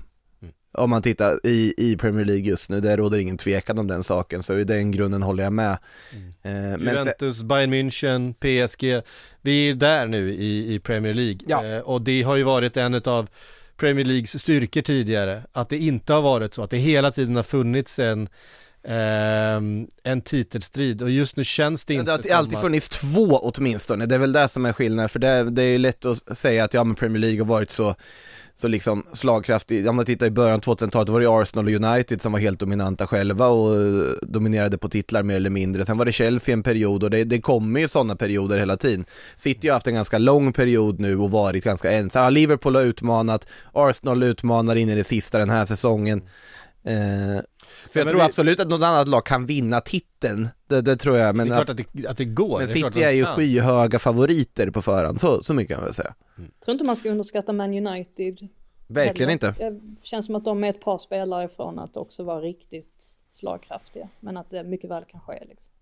om 0.73 0.89
man 0.89 1.01
tittar 1.01 1.39
i, 1.43 1.73
i 1.77 1.97
Premier 1.97 2.25
League 2.25 2.43
just 2.43 2.69
nu, 2.69 2.81
det 2.81 2.97
råder 2.97 3.17
ingen 3.17 3.37
tvekan 3.37 3.79
om 3.79 3.87
den 3.87 4.03
saken, 4.03 4.43
så 4.43 4.57
i 4.57 4.63
den 4.63 4.91
grunden 4.91 5.23
håller 5.23 5.43
jag 5.43 5.53
med. 5.53 5.77
Mm. 6.43 6.81
Eh, 6.83 6.93
Juventus, 6.93 7.37
se- 7.37 7.45
Bayern 7.45 7.73
München, 7.73 8.33
PSG, 8.33 9.01
vi 9.41 9.69
är 9.69 9.73
där 9.73 10.07
nu 10.07 10.33
i, 10.33 10.73
i 10.73 10.79
Premier 10.79 11.13
League 11.13 11.39
ja. 11.47 11.65
eh, 11.65 11.79
och 11.79 12.01
det 12.01 12.21
har 12.21 12.35
ju 12.35 12.43
varit 12.43 12.77
en 12.77 13.01
av 13.05 13.29
Premier 13.77 14.05
Leagues 14.05 14.41
styrkor 14.41 14.81
tidigare, 14.81 15.41
att 15.51 15.69
det 15.69 15.77
inte 15.77 16.13
har 16.13 16.21
varit 16.21 16.53
så, 16.53 16.63
att 16.63 16.69
det 16.69 16.77
hela 16.77 17.11
tiden 17.11 17.35
har 17.35 17.43
funnits 17.43 17.99
en 17.99 18.29
Um, 18.85 19.87
en 20.03 20.21
titelstrid 20.21 21.01
och 21.01 21.09
just 21.09 21.37
nu 21.37 21.43
känns 21.43 21.85
det 21.85 21.93
inte 21.93 22.11
som 22.11 22.21
Det 22.21 22.29
har 22.29 22.37
alltid 22.37 22.55
att... 22.55 22.61
funnits 22.61 22.89
två 22.89 23.39
åtminstone, 23.43 24.05
det 24.05 24.15
är 24.15 24.19
väl 24.19 24.31
det 24.31 24.47
som 24.47 24.65
är 24.65 24.73
skillnaden 24.73 25.09
för 25.09 25.19
det, 25.19 25.49
det 25.49 25.63
är 25.63 25.71
ju 25.71 25.77
lätt 25.77 26.05
att 26.05 26.37
säga 26.37 26.63
att 26.63 26.73
ja 26.73 26.83
men 26.83 26.95
Premier 26.95 27.19
League 27.19 27.39
har 27.39 27.45
varit 27.45 27.69
så 27.69 27.95
så 28.55 28.67
liksom 28.67 29.05
slagkraftig, 29.13 29.87
om 29.89 29.95
man 29.95 30.05
tittar 30.05 30.25
i 30.25 30.31
början 30.31 30.55
av 30.55 30.61
2000-talet 30.61 31.09
var 31.09 31.19
det 31.19 31.27
Arsenal 31.29 31.65
och 31.65 31.71
United 31.71 32.21
som 32.21 32.31
var 32.31 32.39
helt 32.39 32.59
dominanta 32.59 33.07
själva 33.07 33.47
och 33.47 33.75
eh, 33.75 34.13
dominerade 34.21 34.77
på 34.77 34.89
titlar 34.89 35.23
mer 35.23 35.35
eller 35.35 35.49
mindre. 35.49 35.85
Sen 35.85 35.97
var 35.97 36.05
det 36.05 36.11
Chelsea 36.11 36.53
en 36.53 36.63
period 36.63 37.03
och 37.03 37.09
det, 37.09 37.23
det 37.23 37.41
kommer 37.41 37.79
ju 37.79 37.87
sådana 37.87 38.15
perioder 38.15 38.59
hela 38.59 38.77
tiden. 38.77 39.05
City 39.35 39.67
har 39.67 39.73
haft 39.73 39.87
en 39.87 39.95
ganska 39.95 40.17
lång 40.17 40.53
period 40.53 40.99
nu 40.99 41.17
och 41.17 41.31
varit 41.31 41.63
ganska 41.63 41.91
ensam. 41.91 42.33
Liverpool 42.33 42.75
har 42.75 42.83
utmanat, 42.83 43.47
Arsenal 43.73 44.23
utmanar 44.23 44.75
in 44.75 44.89
i 44.89 44.95
det 44.95 45.03
sista 45.03 45.37
den 45.37 45.49
här 45.49 45.65
säsongen. 45.65 46.21
Eh, 46.85 47.43
så 47.85 47.99
jag 47.99 48.07
tror 48.07 48.19
vi... 48.19 48.25
absolut 48.25 48.59
att 48.59 48.67
något 48.67 48.83
annat 48.83 49.07
lag 49.07 49.25
kan 49.25 49.45
vinna 49.45 49.81
titeln, 49.81 50.49
det, 50.67 50.81
det 50.81 50.95
tror 50.95 51.17
jag. 51.17 51.35
Men 51.35 51.47
det 51.47 51.53
är 51.53 51.55
klart 51.55 51.69
att 51.69 51.87
det, 51.91 52.07
att 52.07 52.17
det 52.17 52.25
går. 52.25 52.57
Men 52.57 52.67
det 52.67 52.73
är 52.73 52.91
City 52.91 53.03
är 53.03 53.11
ju 53.11 53.25
skyhöga 53.25 53.99
favoriter 53.99 54.69
på 54.69 54.81
förhand, 54.81 55.21
så, 55.21 55.43
så 55.43 55.53
mycket 55.53 55.75
kan 55.75 55.81
jag 55.81 55.85
väl 55.85 55.93
säga. 55.93 56.13
Mm. 56.37 56.51
Tror 56.65 56.73
inte 56.73 56.85
man 56.85 56.95
ska 56.95 57.09
underskatta 57.09 57.53
Man 57.53 57.87
United. 57.87 58.47
Verkligen 58.87 59.31
inte. 59.31 59.55
Det 59.57 59.79
känns 60.03 60.25
som 60.25 60.35
att 60.35 60.45
de 60.45 60.63
är 60.63 60.69
ett 60.69 60.81
par 60.81 60.97
spelare 60.97 61.45
ifrån 61.45 61.79
att 61.79 61.97
också 61.97 62.23
vara 62.23 62.41
riktigt 62.41 63.03
slagkraftiga, 63.29 64.09
men 64.19 64.37
att 64.37 64.49
det 64.49 64.63
mycket 64.63 64.89
väl 64.89 65.03
kan 65.05 65.21
ske 65.21 65.43
liksom. 65.49 65.73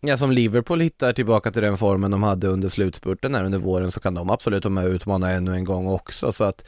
Ja, 0.00 0.16
som 0.16 0.32
Liverpool 0.32 0.80
hittar 0.80 1.12
tillbaka 1.12 1.50
till 1.52 1.62
den 1.62 1.76
formen 1.76 2.10
de 2.10 2.22
hade 2.22 2.48
under 2.48 2.68
slutspurten 2.68 3.34
här 3.34 3.44
under 3.44 3.58
våren 3.58 3.90
så 3.90 4.00
kan 4.00 4.14
de 4.14 4.30
absolut 4.30 4.64
vara 4.64 4.72
med 4.74 4.84
och 4.84 4.90
utmana 4.90 5.30
ännu 5.30 5.54
en 5.54 5.64
gång 5.64 5.88
också 5.88 6.32
så 6.32 6.44
att 6.44 6.64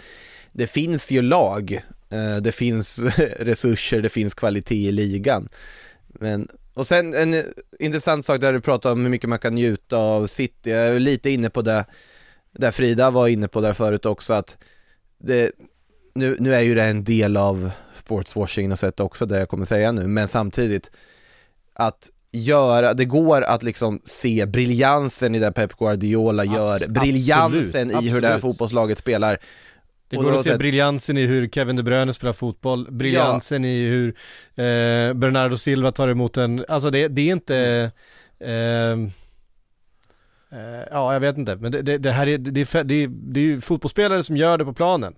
det 0.53 0.67
finns 0.67 1.11
ju 1.11 1.23
lag 1.23 1.85
det 2.43 2.53
finns 2.53 2.99
resurser, 3.39 4.03
det 4.03 4.09
finns 4.09 4.35
kvalitet 4.35 4.89
i 4.89 4.93
ligan. 4.93 5.49
Men, 6.07 6.49
och 6.75 6.87
sen 6.87 7.15
en 7.15 7.45
intressant 7.79 8.25
sak 8.25 8.41
där 8.41 8.53
du 8.53 8.61
pratar 8.61 8.93
om 8.93 9.03
hur 9.03 9.11
mycket 9.11 9.29
man 9.29 9.39
kan 9.39 9.55
njuta 9.55 9.97
av 9.97 10.27
City, 10.27 10.71
jag 10.71 10.87
är 10.87 11.01
lite 11.01 11.31
inne 11.31 11.51
på 11.51 11.63
det, 11.63 11.85
där 12.53 12.71
Frida 12.71 13.11
var 13.11 13.29
inne 13.29 13.49
på 13.49 13.61
där 13.61 13.73
förut 13.73 14.07
också 14.07 14.35
att 14.35 14.57
det, 15.19 15.53
nu, 16.15 16.37
nu 16.39 16.55
är 16.55 16.61
ju 16.61 16.75
det 16.75 16.85
en 16.85 17.05
del 17.05 17.37
av 17.37 17.71
sportswashing 17.95 18.73
och 18.73 18.79
sätt 18.79 19.01
också 19.01 19.27
det 19.27 19.39
jag 19.39 19.49
kommer 19.49 19.65
säga 19.65 19.93
nu, 19.93 20.07
men 20.07 20.29
samtidigt 20.29 20.91
att 21.73 22.11
göra, 22.33 22.95
det 22.95 23.05
går 23.05 23.43
att 23.43 23.63
liksom 23.63 24.01
se 24.05 24.47
briljansen 24.47 25.35
i 25.35 25.39
det 25.39 25.53
Pep 25.53 25.79
Guardiola 25.79 26.45
gör, 26.45 26.75
Abs 26.75 26.87
briljansen 26.87 27.89
absolut, 27.89 28.05
i 28.05 28.09
hur 28.09 28.21
det 28.21 28.29
här 28.29 28.39
fotbollslaget 28.39 28.99
spelar 28.99 29.41
det 30.09 30.17
går 30.17 30.35
att 30.35 30.43
se 30.43 30.57
briljansen 30.57 31.19
i 31.19 31.27
hur 31.27 31.49
Kevin 31.49 31.77
De 31.77 31.83
Bruyne 31.83 32.13
spelar 32.13 32.33
fotboll, 32.33 32.93
briljansen 32.93 33.65
ja. 33.65 33.71
i 33.71 33.87
hur 33.87 34.09
eh, 34.55 35.15
Bernardo 35.15 35.57
Silva 35.57 35.93
tar 35.93 36.09
emot 36.09 36.37
en, 36.37 36.65
alltså 36.69 36.91
det, 36.91 37.09
det 37.09 37.23
är 37.23 37.33
inte 37.33 37.57
eh, 38.39 38.51
eh, 38.51 39.09
Ja, 40.91 41.13
jag 41.13 41.21
vet 41.21 41.39
inte, 41.39 41.57
men 41.57 41.73
det, 41.73 41.99
det, 41.99 42.11
här 42.11 42.27
är, 42.27 42.39
det, 42.39 42.75
är, 42.75 42.85
det, 42.85 42.95
är, 42.95 43.09
det 43.09 43.41
är 43.41 43.45
ju 43.45 43.61
fotbollsspelare 43.61 44.23
som 44.23 44.37
gör 44.37 44.59
det 44.59 44.65
på 44.65 44.73
planen. 44.73 45.15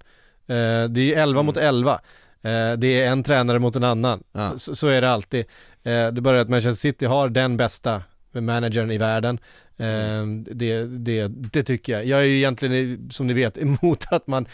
Eh, 0.47 0.85
det 0.89 1.15
är 1.15 1.23
11 1.23 1.41
mm. 1.41 1.47
mot 1.47 1.57
11. 1.57 2.01
Eh, 2.43 2.73
det 2.79 3.03
är 3.03 3.13
en 3.13 3.23
tränare 3.23 3.59
mot 3.59 3.77
en 3.77 3.85
annan. 3.85 4.23
Ja. 4.33 4.59
Så, 4.59 4.75
så, 4.77 4.89
är 4.89 5.01
det 5.01 5.11
alltid. 5.11 5.47
Eh, 5.83 6.09
det 6.09 6.21
börjar 6.21 6.41
att 6.43 6.49
Manchester 6.49 6.81
City 6.81 7.07
har 7.07 7.29
den 7.29 7.57
bästa 7.57 8.03
managern 8.33 8.91
i 8.91 8.99
världen. 8.99 9.39
Mm. 9.79 10.45
Det, 10.51 10.85
det, 10.85 11.29
det 11.29 11.63
tycker 11.63 11.93
jag. 11.93 12.07
Jag 12.07 12.21
är 12.21 12.25
ju 12.25 12.37
egentligen, 12.37 13.09
som 13.11 13.27
ni 13.27 13.33
vet, 13.33 13.59
emot 13.63 14.05
att 14.11 14.27
man, 14.27 14.47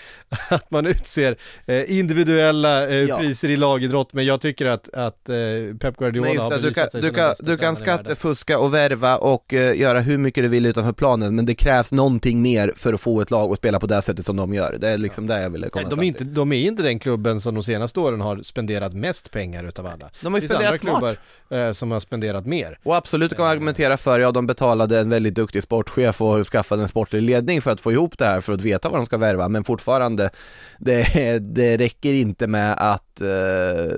att 0.48 0.70
man 0.70 0.86
utser 0.86 1.36
eh, 1.66 1.98
individuella 1.98 2.88
eh, 2.88 2.94
ja. 2.94 3.18
priser 3.18 3.50
i 3.50 3.56
lagidrott, 3.56 4.12
men 4.12 4.24
jag 4.24 4.40
tycker 4.40 4.66
att, 4.66 4.94
att 4.94 5.24
Pep 5.80 5.96
Guardiola 5.96 6.42
har 6.42 6.50
bevisat 6.50 6.92
sig 6.92 7.00
du 7.00 7.10
kan, 7.10 7.34
Du 7.40 7.56
kan 7.56 7.76
skattefuska 7.76 8.58
och 8.58 8.74
värva 8.74 9.16
och 9.16 9.52
göra 9.52 10.00
hur 10.00 10.18
mycket 10.18 10.44
du 10.44 10.48
vill 10.48 10.66
utanför 10.66 10.92
planen, 10.92 11.36
men 11.36 11.46
det 11.46 11.54
krävs 11.54 11.92
någonting 11.92 12.42
mer 12.42 12.72
för 12.76 12.92
att 12.92 13.00
få 13.00 13.20
ett 13.20 13.30
lag 13.30 13.52
att 13.52 13.58
spela 13.58 13.80
på 13.80 13.86
det 13.86 14.02
sättet 14.02 14.26
som 14.26 14.36
de 14.36 14.54
gör. 14.54 14.76
Det 14.80 14.88
är 14.88 14.98
liksom 14.98 15.28
ja. 15.28 15.34
det 15.34 15.42
jag 15.42 15.50
ville 15.50 15.68
komma 15.68 15.88
de 15.88 15.98
är, 15.98 16.04
inte, 16.04 16.24
de 16.24 16.52
är 16.52 16.66
inte 16.66 16.82
den 16.82 16.98
klubben 16.98 17.40
som 17.40 17.54
de 17.54 17.62
senaste 17.62 18.00
åren 18.00 18.20
har 18.20 18.42
spenderat 18.42 18.92
mest 18.92 19.30
pengar 19.30 19.64
utav 19.64 19.86
alla. 19.86 20.10
De 20.20 20.34
har 20.34 20.40
ju 20.40 20.48
spenderat 20.48 20.80
smart. 20.80 21.16
klubbar 21.48 21.72
som 21.72 21.90
har 21.90 22.00
spenderat 22.00 22.46
mer. 22.46 22.78
Och 22.82 22.96
absolut, 22.96 23.30
du 23.30 23.36
kan 23.36 23.46
argumentera 23.46 23.96
för, 23.96 24.20
ja 24.20 24.32
de 24.32 24.46
betalade 24.46 25.00
en 25.00 25.12
väldigt 25.14 25.34
duktig 25.34 25.62
sportchef 25.62 26.20
och 26.20 26.46
skaffat 26.46 26.78
en 26.78 26.88
sportlig 26.88 27.22
ledning 27.22 27.62
för 27.62 27.70
att 27.70 27.80
få 27.80 27.92
ihop 27.92 28.18
det 28.18 28.24
här 28.24 28.40
för 28.40 28.52
att 28.52 28.60
veta 28.60 28.88
vad 28.88 28.98
de 28.98 29.06
ska 29.06 29.16
värva 29.16 29.48
men 29.48 29.64
fortfarande 29.64 30.30
det, 30.78 31.38
det 31.38 31.76
räcker 31.76 32.12
inte 32.12 32.46
med 32.46 32.74
att 32.78 33.20
eh, 33.20 33.96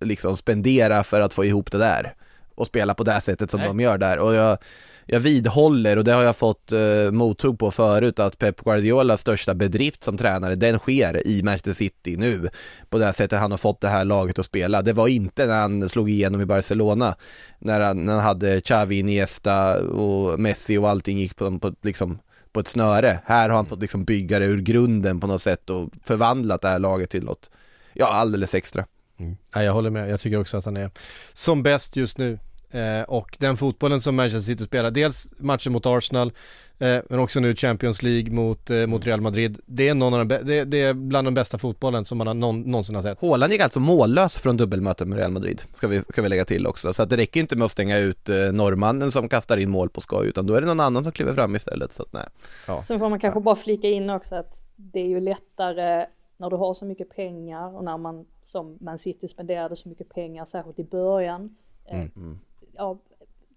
liksom 0.00 0.36
spendera 0.36 1.04
för 1.04 1.20
att 1.20 1.34
få 1.34 1.44
ihop 1.44 1.72
det 1.72 1.78
där 1.78 2.14
och 2.54 2.66
spela 2.66 2.94
på 2.94 3.04
det 3.04 3.20
sättet 3.20 3.50
som 3.50 3.60
Nej. 3.60 3.68
de 3.68 3.80
gör 3.80 3.98
där 3.98 4.18
och 4.18 4.34
jag 4.34 4.58
jag 5.06 5.20
vidhåller 5.20 5.96
och 5.96 6.04
det 6.04 6.12
har 6.12 6.22
jag 6.22 6.36
fått 6.36 6.72
eh, 6.72 7.10
mothugg 7.12 7.58
på 7.58 7.70
förut 7.70 8.18
att 8.18 8.38
Pep 8.38 8.60
Guardiolas 8.60 9.20
största 9.20 9.54
bedrift 9.54 10.04
som 10.04 10.18
tränare 10.18 10.54
den 10.54 10.78
sker 10.78 11.26
i 11.26 11.42
Manchester 11.42 11.72
City 11.72 12.16
nu 12.16 12.48
på 12.90 12.98
det 12.98 13.04
här 13.04 13.12
sättet 13.12 13.40
han 13.40 13.50
har 13.50 13.58
fått 13.58 13.80
det 13.80 13.88
här 13.88 14.04
laget 14.04 14.38
att 14.38 14.46
spela. 14.46 14.82
Det 14.82 14.92
var 14.92 15.08
inte 15.08 15.46
när 15.46 15.60
han 15.60 15.88
slog 15.88 16.10
igenom 16.10 16.40
i 16.40 16.46
Barcelona 16.46 17.16
när 17.58 17.80
han, 17.80 18.04
när 18.04 18.14
han 18.14 18.22
hade 18.22 18.60
Xavi, 18.60 18.98
Iniesta 18.98 19.80
och 19.80 20.40
Messi 20.40 20.76
och 20.76 20.88
allting 20.88 21.18
gick 21.18 21.36
på, 21.36 21.58
på 21.58 21.74
liksom 21.82 22.18
på 22.52 22.60
ett 22.60 22.68
snöre. 22.68 23.20
Här 23.24 23.48
har 23.48 23.56
han 23.56 23.66
fått 23.66 23.80
liksom 23.80 24.04
bygga 24.04 24.38
det 24.38 24.44
ur 24.44 24.58
grunden 24.58 25.20
på 25.20 25.26
något 25.26 25.42
sätt 25.42 25.70
och 25.70 25.90
förvandlat 26.04 26.62
det 26.62 26.68
här 26.68 26.78
laget 26.78 27.10
till 27.10 27.24
något, 27.24 27.50
ja 27.92 28.06
alldeles 28.06 28.54
extra. 28.54 28.86
Mm. 29.18 29.36
Ja, 29.54 29.62
jag 29.62 29.72
håller 29.72 29.90
med, 29.90 30.10
jag 30.10 30.20
tycker 30.20 30.40
också 30.40 30.56
att 30.56 30.64
han 30.64 30.76
är 30.76 30.90
som 31.32 31.62
bäst 31.62 31.96
just 31.96 32.18
nu. 32.18 32.38
Eh, 32.70 33.02
och 33.02 33.36
den 33.40 33.56
fotbollen 33.56 34.00
som 34.00 34.16
Manchester 34.16 34.52
City 34.52 34.64
spelar, 34.64 34.90
dels 34.90 35.32
matchen 35.38 35.72
mot 35.72 35.86
Arsenal, 35.86 36.32
eh, 36.78 36.98
men 37.08 37.18
också 37.18 37.40
nu 37.40 37.54
Champions 37.54 38.02
League 38.02 38.34
mot, 38.34 38.70
eh, 38.70 38.86
mot 38.86 39.06
Real 39.06 39.20
Madrid. 39.20 39.58
Det 39.66 39.88
är, 39.88 39.94
någon 39.94 40.14
av 40.14 40.26
de 40.26 40.44
det, 40.44 40.64
det, 40.64 40.82
är 40.82 40.94
bland 40.94 41.26
de 41.26 41.34
bästa 41.34 41.58
fotbollen 41.58 42.04
som 42.04 42.18
man 42.18 42.26
har 42.26 42.34
någon, 42.34 42.60
någonsin 42.60 42.94
har 42.94 43.02
sett. 43.02 43.20
Haaland 43.20 43.52
gick 43.52 43.62
alltså 43.62 43.80
mållös 43.80 44.38
från 44.38 44.56
dubbelmötet 44.56 45.08
med 45.08 45.18
Real 45.18 45.30
Madrid, 45.30 45.62
ska 45.74 45.88
vi, 45.88 46.00
ska 46.00 46.22
vi 46.22 46.28
lägga 46.28 46.44
till 46.44 46.66
också. 46.66 46.92
Så 46.92 47.02
att 47.02 47.10
det 47.10 47.16
räcker 47.16 47.40
inte 47.40 47.56
med 47.56 47.64
att 47.64 47.70
stänga 47.70 47.98
ut 47.98 48.28
eh, 48.28 48.36
norrmannen 48.36 49.10
som 49.10 49.28
kastar 49.28 49.56
in 49.56 49.70
mål 49.70 49.88
på 49.88 50.00
skoj, 50.00 50.28
utan 50.28 50.46
då 50.46 50.54
är 50.54 50.60
det 50.60 50.66
någon 50.66 50.80
annan 50.80 51.02
som 51.02 51.12
kliver 51.12 51.34
fram 51.34 51.56
istället. 51.56 51.92
Så 51.92 52.02
att, 52.02 52.12
nej. 52.12 52.28
Ja. 52.66 52.82
Sen 52.82 52.98
får 52.98 53.10
man 53.10 53.20
kanske 53.20 53.40
bara 53.40 53.56
flika 53.56 53.88
in 53.88 54.10
också 54.10 54.34
att 54.34 54.62
det 54.76 55.00
är 55.00 55.08
ju 55.08 55.20
lättare 55.20 56.06
när 56.36 56.50
du 56.50 56.56
har 56.56 56.74
så 56.74 56.84
mycket 56.84 57.10
pengar 57.10 57.76
och 57.76 57.84
när 57.84 57.98
man 57.98 58.26
som 58.42 58.78
Man 58.80 58.98
City 58.98 59.28
spenderade 59.28 59.76
så 59.76 59.88
mycket 59.88 60.08
pengar, 60.08 60.44
särskilt 60.44 60.78
i 60.78 60.84
början. 60.84 61.56
Eh, 61.84 61.94
mm. 61.94 62.12
Mm 62.16 62.38
ja, 62.78 62.98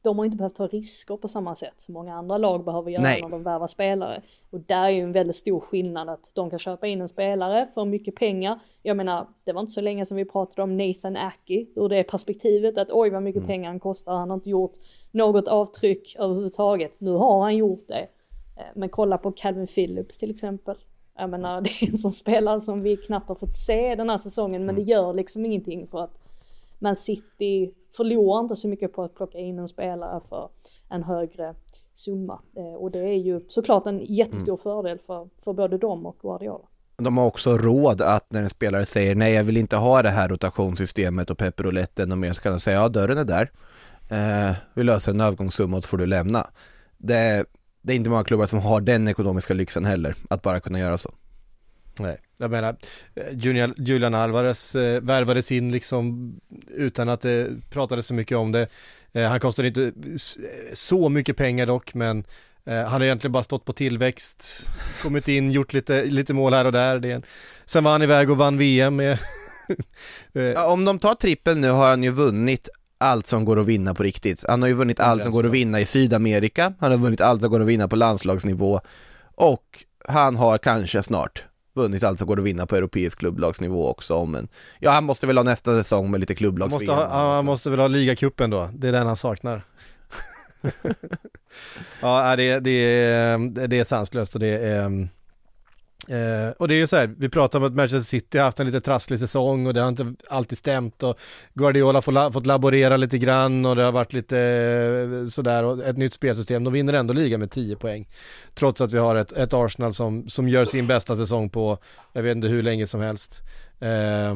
de 0.02 0.18
har 0.18 0.26
inte 0.26 0.38
behövt 0.38 0.56
ta 0.56 0.68
risker 0.68 1.18
på 1.18 1.28
samma 1.28 1.56
sätt 1.56 1.74
som 1.82 1.94
många 1.94 2.16
andra 2.16 2.38
lag 2.38 2.66
behöver 2.66 2.92
göra 2.92 3.04
Nej. 3.04 3.22
när 3.22 3.30
de 3.30 3.44
värvar 3.44 3.68
spelare. 3.68 4.22
Och 4.50 4.60
där 4.60 4.84
är 4.84 4.90
ju 4.90 5.02
en 5.02 5.12
väldigt 5.12 5.36
stor 5.36 5.60
skillnad 5.60 6.10
att 6.10 6.32
de 6.36 6.50
kan 6.50 6.60
köpa 6.60 6.88
in 6.88 7.02
en 7.02 7.08
spelare 7.08 7.66
för 7.66 7.86
mycket 7.86 8.16
pengar. 8.16 8.60
Jag 8.84 8.98
menar, 8.98 9.28
det 9.44 9.54
var 9.54 9.62
inte 9.62 9.74
så 9.74 9.82
länge 9.82 10.06
sedan 10.06 10.18
vi 10.18 10.26
pratade 10.26 10.64
om 10.64 10.78
Nathan 10.78 11.18
Aki 11.18 11.70
ur 11.76 11.90
det 11.90 12.04
perspektivet 12.04 12.78
att 12.78 12.92
oj 12.92 13.10
vad 13.10 13.24
mycket 13.24 13.40
mm. 13.40 13.48
pengar 13.48 13.70
han 13.70 13.80
kostar, 13.80 14.14
han 14.14 14.30
har 14.30 14.38
inte 14.38 14.50
gjort 14.50 14.74
något 15.12 15.48
avtryck 15.48 16.16
överhuvudtaget. 16.20 16.96
Nu 16.98 17.12
har 17.12 17.42
han 17.42 17.58
gjort 17.58 17.88
det. 17.88 18.08
Eh, 18.58 18.64
men 18.76 18.90
kolla 18.90 19.18
på 19.18 19.32
Calvin 19.32 19.68
Phillips 19.68 20.18
till 20.18 20.30
exempel. 20.30 20.76
Jag 21.18 21.30
menar, 21.30 21.62
det 21.62 21.70
är 21.70 21.90
en 21.90 21.98
sån 21.98 22.14
spelare 22.14 22.60
som 22.60 22.84
vi 22.84 22.98
knappt 22.98 23.30
har 23.30 23.36
fått 23.36 23.54
se 23.54 23.96
den 23.96 24.10
här 24.10 24.18
säsongen, 24.18 24.66
men 24.66 24.76
det 24.76 24.82
mm. 24.82 24.92
gör 24.92 25.14
liksom 25.14 25.46
ingenting 25.46 25.88
för 25.88 26.00
att 26.00 26.20
man 26.80 26.96
City 26.96 27.74
förlorar 27.98 28.40
inte 28.40 28.56
så 28.56 28.68
mycket 28.68 28.94
på 28.94 29.04
att 29.04 29.16
plocka 29.16 29.38
in 29.38 29.60
en 29.60 29.68
spelare 29.68 30.22
för 30.30 30.50
en 30.90 31.04
högre 31.04 31.56
summa. 31.94 32.40
Eh, 32.58 32.74
och 32.74 32.92
det 32.92 33.00
är 33.00 33.18
ju 33.18 33.42
såklart 33.48 33.88
en 33.88 34.06
jättestor 34.06 34.54
mm. 34.54 34.58
fördel 34.58 35.00
för, 35.00 35.30
för 35.44 35.54
både 35.54 35.78
dem 35.78 36.06
och 36.06 36.18
Guardiola. 36.22 36.66
De 36.98 37.18
har 37.18 37.26
också 37.26 37.58
råd 37.58 38.02
att 38.02 38.32
när 38.32 38.42
en 38.42 38.50
spelare 38.50 38.86
säger 38.86 39.16
nej 39.16 39.34
jag 39.34 39.44
vill 39.44 39.58
inte 39.58 39.76
ha 39.76 40.02
det 40.02 40.10
här 40.10 40.30
rotationssystemet 40.30 41.30
och 41.30 41.38
pepperouletten 41.38 42.12
och 42.12 42.18
mer 42.18 42.34
så 42.34 42.42
kan 42.42 42.52
de 42.52 42.60
säga 42.60 42.78
ja 42.78 42.90
dörren 42.90 43.18
är 43.18 43.26
där. 43.26 43.52
Eh, 44.10 44.56
vi 44.74 44.84
löser 44.84 45.12
en 45.12 45.22
övergångssumma 45.22 45.78
och 45.78 45.84
får 45.84 45.98
du 45.98 46.06
lämna. 46.06 46.48
Det, 46.98 47.46
det 47.82 47.94
är 47.94 47.96
inte 47.96 48.10
många 48.10 48.24
klubbar 48.24 48.46
som 48.46 48.60
har 48.60 48.82
den 48.82 49.08
ekonomiska 49.08 49.54
lyxen 49.54 49.86
heller, 49.86 50.16
att 50.30 50.42
bara 50.42 50.60
kunna 50.60 50.80
göra 50.80 50.98
så. 50.98 51.12
Nej, 52.00 52.18
jag 52.38 52.52
menar, 52.52 52.76
Julian, 53.32 53.74
Julian 53.78 54.14
Alvarez 54.14 54.76
eh, 54.76 55.02
värvades 55.02 55.52
in 55.52 55.72
liksom 55.72 56.34
utan 56.68 57.10
att 57.10 57.22
det 57.22 57.48
pratades 57.70 58.08
så 58.08 58.14
mycket 58.14 58.38
om 58.38 58.52
det. 58.52 58.68
Eh, 59.14 59.24
han 59.24 59.40
kostar 59.40 59.64
inte 59.64 59.92
så 60.74 61.10
mycket 61.10 61.38
pengar 61.38 61.66
dock, 61.66 61.94
men 61.94 62.24
eh, 62.66 62.78
han 62.78 62.92
har 62.92 63.02
egentligen 63.02 63.32
bara 63.32 63.44
stått 63.44 63.66
på 63.66 63.74
tillväxt, 63.74 64.70
kommit 65.02 65.28
in, 65.28 65.52
gjort 65.52 65.74
lite, 65.74 66.06
lite 66.06 66.34
mål 66.34 66.54
här 66.54 66.66
och 66.66 66.72
där. 66.72 67.00
Det 67.00 67.12
en... 67.12 67.24
Sen 67.66 67.84
var 67.84 67.92
han 67.92 68.02
iväg 68.02 68.30
och 68.30 68.38
vann 68.38 68.58
VM 68.58 68.96
med 68.96 69.12
eh, 70.34 70.44
ja, 70.44 70.66
om 70.66 70.86
de 70.86 71.00
tar 71.00 71.16
trippel 71.16 71.60
nu 71.60 71.70
har 71.70 71.90
han 71.90 72.04
ju 72.04 72.12
vunnit 72.12 72.70
allt 72.98 73.28
som 73.28 73.46
går 73.46 73.60
att 73.60 73.66
vinna 73.66 73.94
på 73.94 74.04
riktigt. 74.04 74.46
Han 74.48 74.62
har 74.62 74.70
ju 74.70 74.76
vunnit 74.76 75.00
allt 75.00 75.24
som 75.24 75.32
går 75.32 75.46
att 75.46 75.52
vinna 75.52 75.80
i 75.80 75.86
Sydamerika, 75.86 76.74
han 76.80 76.92
har 76.92 76.98
vunnit 76.98 77.22
allt 77.22 77.42
som 77.42 77.50
går 77.50 77.60
att 77.60 77.68
vinna 77.68 77.88
på 77.88 77.96
landslagsnivå 77.96 78.82
och 79.36 79.84
han 80.08 80.36
har 80.36 80.58
kanske 80.58 81.04
snart 81.04 81.44
vunnit 81.74 82.04
allt 82.04 82.20
som 82.20 82.28
går 82.28 82.40
att 82.40 82.46
vinna 82.46 82.66
på 82.66 82.76
europeisk 82.76 83.20
klubblagsnivå 83.20 83.88
också 83.88 84.26
men 84.26 84.48
ja 84.80 84.92
han 84.92 85.04
måste 85.04 85.28
väl 85.28 85.38
ha 85.38 85.44
nästa 85.44 85.84
säsong 85.84 86.12
med 86.12 86.20
lite 86.20 86.36
klubblags 86.36 86.72
måste 86.72 86.92
ha, 86.92 87.08
Han 87.08 87.46
måste 87.46 87.70
väl 87.70 87.80
ha 87.80 87.88
ligacupen 87.88 88.50
då, 88.50 88.70
det 88.74 88.88
är 88.88 88.92
den 88.92 89.08
han 89.08 89.16
saknar. 89.16 89.64
Ja 92.02 92.36
det, 92.36 92.60
det, 92.60 92.72
är, 92.72 93.68
det 93.68 93.80
är 93.80 93.84
sanslöst 93.84 94.34
och 94.34 94.40
det 94.40 94.48
är 94.48 95.08
Eh, 96.10 96.50
och 96.58 96.68
det 96.68 96.74
är 96.74 96.78
ju 96.78 96.88
så 96.88 96.96
här, 96.96 97.16
vi 97.18 97.30
pratar 97.30 97.60
om 97.60 97.66
att 97.66 97.74
Manchester 97.74 98.08
City 98.10 98.38
har 98.38 98.46
haft 98.46 98.60
en 98.60 98.66
lite 98.66 98.82
trasslig 98.82 99.20
säsong 99.20 99.68
och 99.68 99.74
det 99.74 99.82
har 99.82 99.90
inte 99.90 100.14
alltid 100.30 100.58
stämt 100.58 101.04
och 101.04 101.20
Guardiola 101.54 102.02
får 102.02 102.12
la, 102.12 102.32
fått 102.32 102.46
laborera 102.46 102.98
lite 102.98 103.18
grann 103.18 103.66
och 103.66 103.76
det 103.76 103.84
har 103.84 103.92
varit 103.92 104.14
lite 104.14 104.40
eh, 104.40 105.28
sådär 105.30 105.64
och 105.64 105.86
ett 105.86 105.98
nytt 105.98 106.14
spelsystem. 106.14 106.64
De 106.64 106.74
vinner 106.74 106.94
ändå 106.94 107.14
ligan 107.14 107.40
med 107.40 107.52
10 107.52 107.76
poäng. 107.76 108.10
Trots 108.54 108.82
att 108.82 108.92
vi 108.92 108.98
har 108.98 109.16
ett, 109.16 109.32
ett 109.32 109.54
Arsenal 109.54 109.94
som, 109.94 110.30
som 110.30 110.50
gör 110.50 110.66
sin 110.66 110.88
bästa 110.88 111.16
säsong 111.16 111.50
på, 111.50 111.78
jag 112.14 112.24
vet 112.24 112.36
inte 112.36 112.48
hur 112.48 112.64
länge 112.64 112.88
som 112.88 113.02
helst. 113.02 113.42
Eh, 113.80 114.36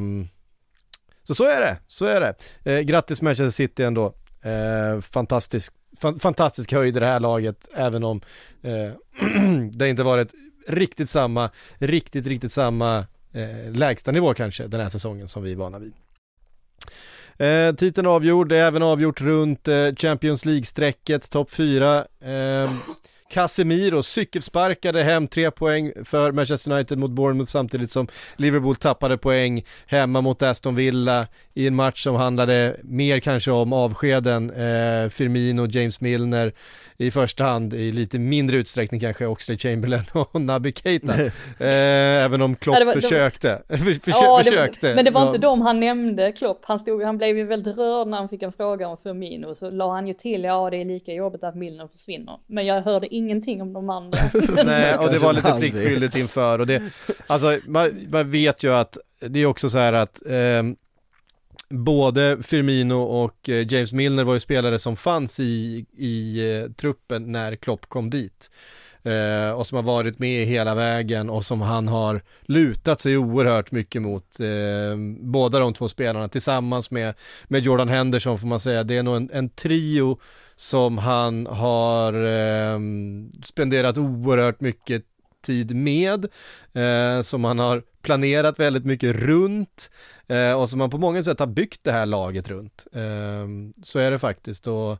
så 1.22 1.34
så 1.34 1.44
är 1.44 1.60
det, 1.60 1.76
så 1.86 2.06
är 2.06 2.20
det. 2.20 2.34
Eh, 2.72 2.80
grattis 2.80 3.22
Manchester 3.22 3.50
City 3.50 3.82
ändå. 3.82 4.14
Eh, 4.42 5.00
fantastisk, 5.00 5.74
fan, 6.00 6.18
fantastisk 6.18 6.72
höjd 6.72 6.96
i 6.96 7.00
det 7.00 7.06
här 7.06 7.20
laget, 7.20 7.68
även 7.74 8.04
om 8.04 8.20
eh, 8.62 8.90
det 9.72 9.88
inte 9.88 10.02
varit 10.02 10.34
riktigt 10.66 11.10
samma, 11.10 11.50
riktigt, 11.78 12.26
riktigt 12.26 12.52
samma 12.52 13.06
eh, 13.32 13.72
lägsta 13.72 14.12
nivå 14.12 14.34
kanske 14.34 14.66
den 14.66 14.80
här 14.80 14.88
säsongen 14.88 15.28
som 15.28 15.42
vi 15.42 15.52
är 15.52 15.56
vana 15.56 15.78
vid. 15.78 15.92
Eh, 17.38 17.74
titeln 17.74 18.06
avgjord, 18.06 18.48
det 18.48 18.56
är 18.56 18.66
även 18.66 18.82
avgjort 18.82 19.20
runt 19.20 19.68
eh, 19.68 19.94
Champions 19.96 20.44
League-strecket, 20.44 21.30
topp 21.30 21.50
4. 21.50 22.04
Eh, 22.20 22.70
Casemiro 23.34 24.02
cykelsparkade 24.02 25.02
hem 25.02 25.28
tre 25.28 25.50
poäng 25.50 25.92
för 26.04 26.32
Manchester 26.32 26.72
United 26.72 26.98
mot 26.98 27.10
Bournemouth 27.10 27.50
samtidigt 27.50 27.92
som 27.92 28.08
Liverpool 28.36 28.76
tappade 28.76 29.18
poäng 29.18 29.64
hemma 29.86 30.20
mot 30.20 30.42
Aston 30.42 30.74
Villa 30.74 31.26
i 31.54 31.66
en 31.66 31.74
match 31.74 32.02
som 32.02 32.14
handlade 32.14 32.76
mer 32.82 33.20
kanske 33.20 33.50
om 33.50 33.72
avskeden, 33.72 34.50
eh, 34.50 35.08
Firmino, 35.08 35.66
James 35.66 36.00
Milner 36.00 36.52
i 36.96 37.10
första 37.10 37.44
hand 37.44 37.74
i 37.74 37.92
lite 37.92 38.18
mindre 38.18 38.56
utsträckning 38.56 39.00
kanske 39.00 39.26
Oxlade 39.26 39.58
Chamberlain 39.58 40.04
och 40.12 40.40
Naby 40.40 40.72
Keita. 40.72 41.14
eh, 41.24 41.34
även 42.24 42.42
om 42.42 42.56
Klopp 42.56 42.76
ja, 42.78 42.84
var, 42.84 42.92
försökte. 42.92 43.62
Försö 43.68 44.10
ja, 44.10 44.42
försökte. 44.44 44.88
Var, 44.88 44.94
men 44.94 45.04
det 45.04 45.10
var 45.10 45.26
inte 45.26 45.38
dem 45.38 45.60
han 45.60 45.80
nämnde, 45.80 46.32
Klopp. 46.32 46.60
Han, 46.62 46.78
stod, 46.78 47.02
han 47.02 47.18
blev 47.18 47.38
ju 47.38 47.44
väldigt 47.44 47.78
rörd 47.78 48.08
när 48.08 48.18
han 48.18 48.28
fick 48.28 48.42
en 48.42 48.52
fråga 48.52 48.88
om 48.88 48.96
Firmino. 48.96 49.54
Så 49.54 49.70
la 49.70 49.92
han 49.92 50.06
ju 50.06 50.12
till, 50.12 50.44
ja 50.44 50.70
det 50.70 50.76
är 50.76 50.84
lika 50.84 51.12
jobbigt 51.12 51.44
att 51.44 51.54
Milner 51.54 51.88
försvinner. 51.88 52.38
Men 52.46 52.66
jag 52.66 52.82
hörde 52.82 53.14
ingenting 53.24 53.62
om 53.62 53.72
de 53.72 53.90
andra. 53.90 54.18
Nej, 54.64 54.96
och 54.96 55.10
det 55.10 55.18
var 55.18 55.32
lite 55.32 55.52
pliktskyldigt 55.58 56.16
inför. 56.16 56.58
Och 56.58 56.66
det, 56.66 56.82
alltså, 57.26 57.58
man, 57.66 58.08
man 58.10 58.30
vet 58.30 58.62
ju 58.62 58.72
att 58.72 58.98
det 59.20 59.40
är 59.40 59.46
också 59.46 59.70
så 59.70 59.78
här 59.78 59.92
att 59.92 60.26
eh, 60.26 60.62
både 61.68 62.38
Firmino 62.42 62.94
och 62.94 63.48
eh, 63.48 63.72
James 63.72 63.92
Milner 63.92 64.24
var 64.24 64.34
ju 64.34 64.40
spelare 64.40 64.78
som 64.78 64.96
fanns 64.96 65.40
i, 65.40 65.86
i 65.96 66.50
eh, 66.52 66.72
truppen 66.72 67.32
när 67.32 67.56
Klopp 67.56 67.86
kom 67.88 68.10
dit. 68.10 68.50
Eh, 69.04 69.50
och 69.50 69.66
som 69.66 69.76
har 69.76 69.82
varit 69.82 70.18
med 70.18 70.46
hela 70.46 70.74
vägen 70.74 71.30
och 71.30 71.44
som 71.44 71.60
han 71.60 71.88
har 71.88 72.22
lutat 72.42 73.00
sig 73.00 73.16
oerhört 73.16 73.70
mycket 73.70 74.02
mot. 74.02 74.40
Eh, 74.40 74.96
båda 75.20 75.58
de 75.58 75.74
två 75.74 75.88
spelarna 75.88 76.28
tillsammans 76.28 76.90
med, 76.90 77.14
med 77.44 77.62
Jordan 77.62 77.88
Henderson 77.88 78.38
får 78.38 78.46
man 78.46 78.60
säga. 78.60 78.84
Det 78.84 78.96
är 78.96 79.02
nog 79.02 79.16
en, 79.16 79.30
en 79.32 79.48
trio 79.48 80.18
som 80.56 80.98
han 80.98 81.46
har 81.46 82.12
eh, 82.12 82.78
spenderat 83.42 83.98
oerhört 83.98 84.60
mycket 84.60 85.04
tid 85.44 85.76
med, 85.76 86.26
eh, 86.72 87.22
som 87.22 87.44
han 87.44 87.58
har 87.58 87.82
planerat 88.02 88.58
väldigt 88.58 88.84
mycket 88.84 89.16
runt 89.16 89.90
eh, 90.28 90.52
och 90.52 90.70
som 90.70 90.80
han 90.80 90.90
på 90.90 90.98
många 90.98 91.22
sätt 91.22 91.40
har 91.40 91.46
byggt 91.46 91.80
det 91.84 91.92
här 91.92 92.06
laget 92.06 92.48
runt. 92.48 92.86
Eh, 92.92 93.46
så 93.82 93.98
är 93.98 94.10
det 94.10 94.18
faktiskt 94.18 94.66
och 94.66 94.98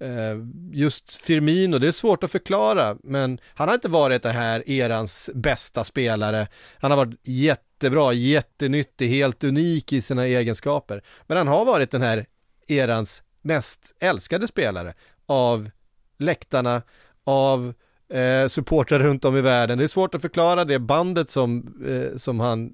eh, 0.00 0.36
just 0.72 1.14
Firmino, 1.14 1.78
det 1.78 1.88
är 1.88 1.92
svårt 1.92 2.24
att 2.24 2.32
förklara, 2.32 2.96
men 3.02 3.38
han 3.54 3.68
har 3.68 3.74
inte 3.74 3.88
varit 3.88 4.22
det 4.22 4.30
här 4.30 4.70
erans 4.70 5.30
bästa 5.34 5.84
spelare. 5.84 6.48
Han 6.78 6.90
har 6.90 6.98
varit 6.98 7.20
jättebra, 7.22 8.12
jättenyttig, 8.12 9.08
helt 9.08 9.44
unik 9.44 9.92
i 9.92 10.02
sina 10.02 10.26
egenskaper. 10.26 11.02
Men 11.26 11.36
han 11.36 11.48
har 11.48 11.64
varit 11.64 11.90
den 11.90 12.02
här 12.02 12.26
erans 12.68 13.22
mest 13.48 13.94
älskade 14.00 14.46
spelare 14.46 14.94
av 15.26 15.70
läktarna 16.18 16.82
av 17.24 17.74
eh, 18.12 18.48
supportrar 18.48 18.98
runt 18.98 19.24
om 19.24 19.36
i 19.36 19.40
världen. 19.40 19.78
Det 19.78 19.84
är 19.84 19.88
svårt 19.88 20.14
att 20.14 20.22
förklara 20.22 20.64
det 20.64 20.78
bandet 20.78 21.30
som, 21.30 21.74
eh, 21.86 22.16
som 22.16 22.40
han 22.40 22.72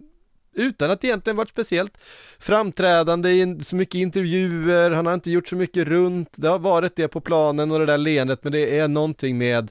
utan 0.57 0.91
att 0.91 1.05
egentligen 1.05 1.37
varit 1.37 1.51
speciellt 1.51 1.99
framträdande 2.39 3.31
i 3.31 3.59
så 3.63 3.77
mycket 3.77 3.95
intervjuer, 3.95 4.91
han 4.91 5.07
har 5.07 5.15
inte 5.15 5.31
gjort 5.31 5.49
så 5.49 5.57
mycket 5.57 5.87
runt, 5.87 6.29
det 6.37 6.49
har 6.49 6.59
varit 6.59 6.97
det 6.97 7.09
på 7.09 7.21
planen 7.21 7.71
och 7.71 7.79
det 7.79 7.87
där 7.87 7.99
leendet, 7.99 8.45
men 8.45 8.53
det 8.53 8.79
är 8.79 8.89
någonting 8.89 9.39
med, 9.39 9.71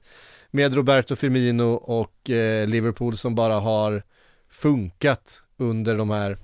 med 0.51 0.73
Roberto 0.73 1.15
Firmino 1.15 1.73
och 1.73 2.29
eh, 2.29 2.67
Liverpool 2.67 3.17
som 3.17 3.35
bara 3.35 3.59
har 3.59 4.03
funkat 4.51 5.43
under 5.57 5.97
de 5.97 6.09
här, 6.09 6.37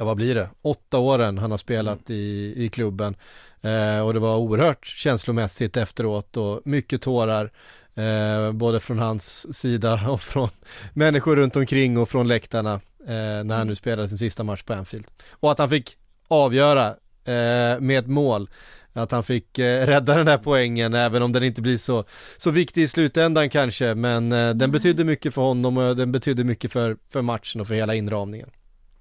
ja 0.00 0.06
vad 0.06 0.16
blir 0.16 0.34
det, 0.34 0.48
åtta 0.62 0.98
åren 0.98 1.38
han 1.38 1.50
har 1.50 1.58
spelat 1.58 2.10
i, 2.10 2.54
i 2.56 2.68
klubben. 2.68 3.16
Eh, 3.60 4.00
och 4.00 4.14
det 4.14 4.20
var 4.20 4.36
oerhört 4.36 4.86
känslomässigt 4.86 5.76
efteråt 5.76 6.36
och 6.36 6.60
mycket 6.64 7.02
tårar. 7.02 7.50
Eh, 7.94 8.52
både 8.52 8.80
från 8.80 8.98
hans 8.98 9.56
sida 9.56 10.00
och 10.10 10.20
från 10.20 10.48
människor 10.92 11.36
runt 11.36 11.56
omkring 11.56 11.98
och 11.98 12.08
från 12.08 12.28
läktarna 12.28 12.74
eh, 13.06 13.44
när 13.44 13.56
han 13.56 13.66
nu 13.66 13.74
spelade 13.74 14.08
sin 14.08 14.18
sista 14.18 14.44
match 14.44 14.62
på 14.62 14.74
Anfield. 14.74 15.06
Och 15.30 15.52
att 15.52 15.58
han 15.58 15.70
fick 15.70 15.96
avgöra 16.28 16.86
eh, 17.24 17.80
med 17.80 17.98
ett 17.98 18.06
mål 18.06 18.48
att 18.92 19.10
han 19.10 19.22
fick 19.22 19.58
eh, 19.58 19.86
rädda 19.86 20.16
den 20.16 20.26
där 20.26 20.38
poängen 20.38 20.94
även 20.94 21.22
om 21.22 21.32
den 21.32 21.44
inte 21.44 21.62
blir 21.62 21.76
så, 21.76 22.04
så 22.36 22.50
viktig 22.50 22.82
i 22.82 22.88
slutändan 22.88 23.50
kanske 23.50 23.94
men 23.94 24.32
eh, 24.32 24.50
den 24.50 24.70
betydde 24.70 25.04
mycket 25.04 25.34
för 25.34 25.42
honom 25.42 25.76
och 25.76 25.96
den 25.96 26.12
betydde 26.12 26.44
mycket 26.44 26.72
för, 26.72 26.96
för 27.12 27.22
matchen 27.22 27.60
och 27.60 27.68
för 27.68 27.74
hela 27.74 27.94
inramningen. 27.94 28.50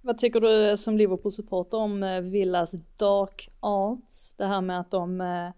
Vad 0.01 0.17
tycker 0.17 0.41
du 0.41 0.77
som 0.77 0.97
Liverpool-supporter 0.97 1.77
om 1.77 2.03
eh, 2.03 2.21
Villas 2.21 2.71
dark 2.99 3.49
arts? 3.59 4.33
Det 4.37 4.45
här 4.45 4.61
med 4.61 4.79
att 4.79 4.91
de, 4.91 5.21
eh, 5.21 5.49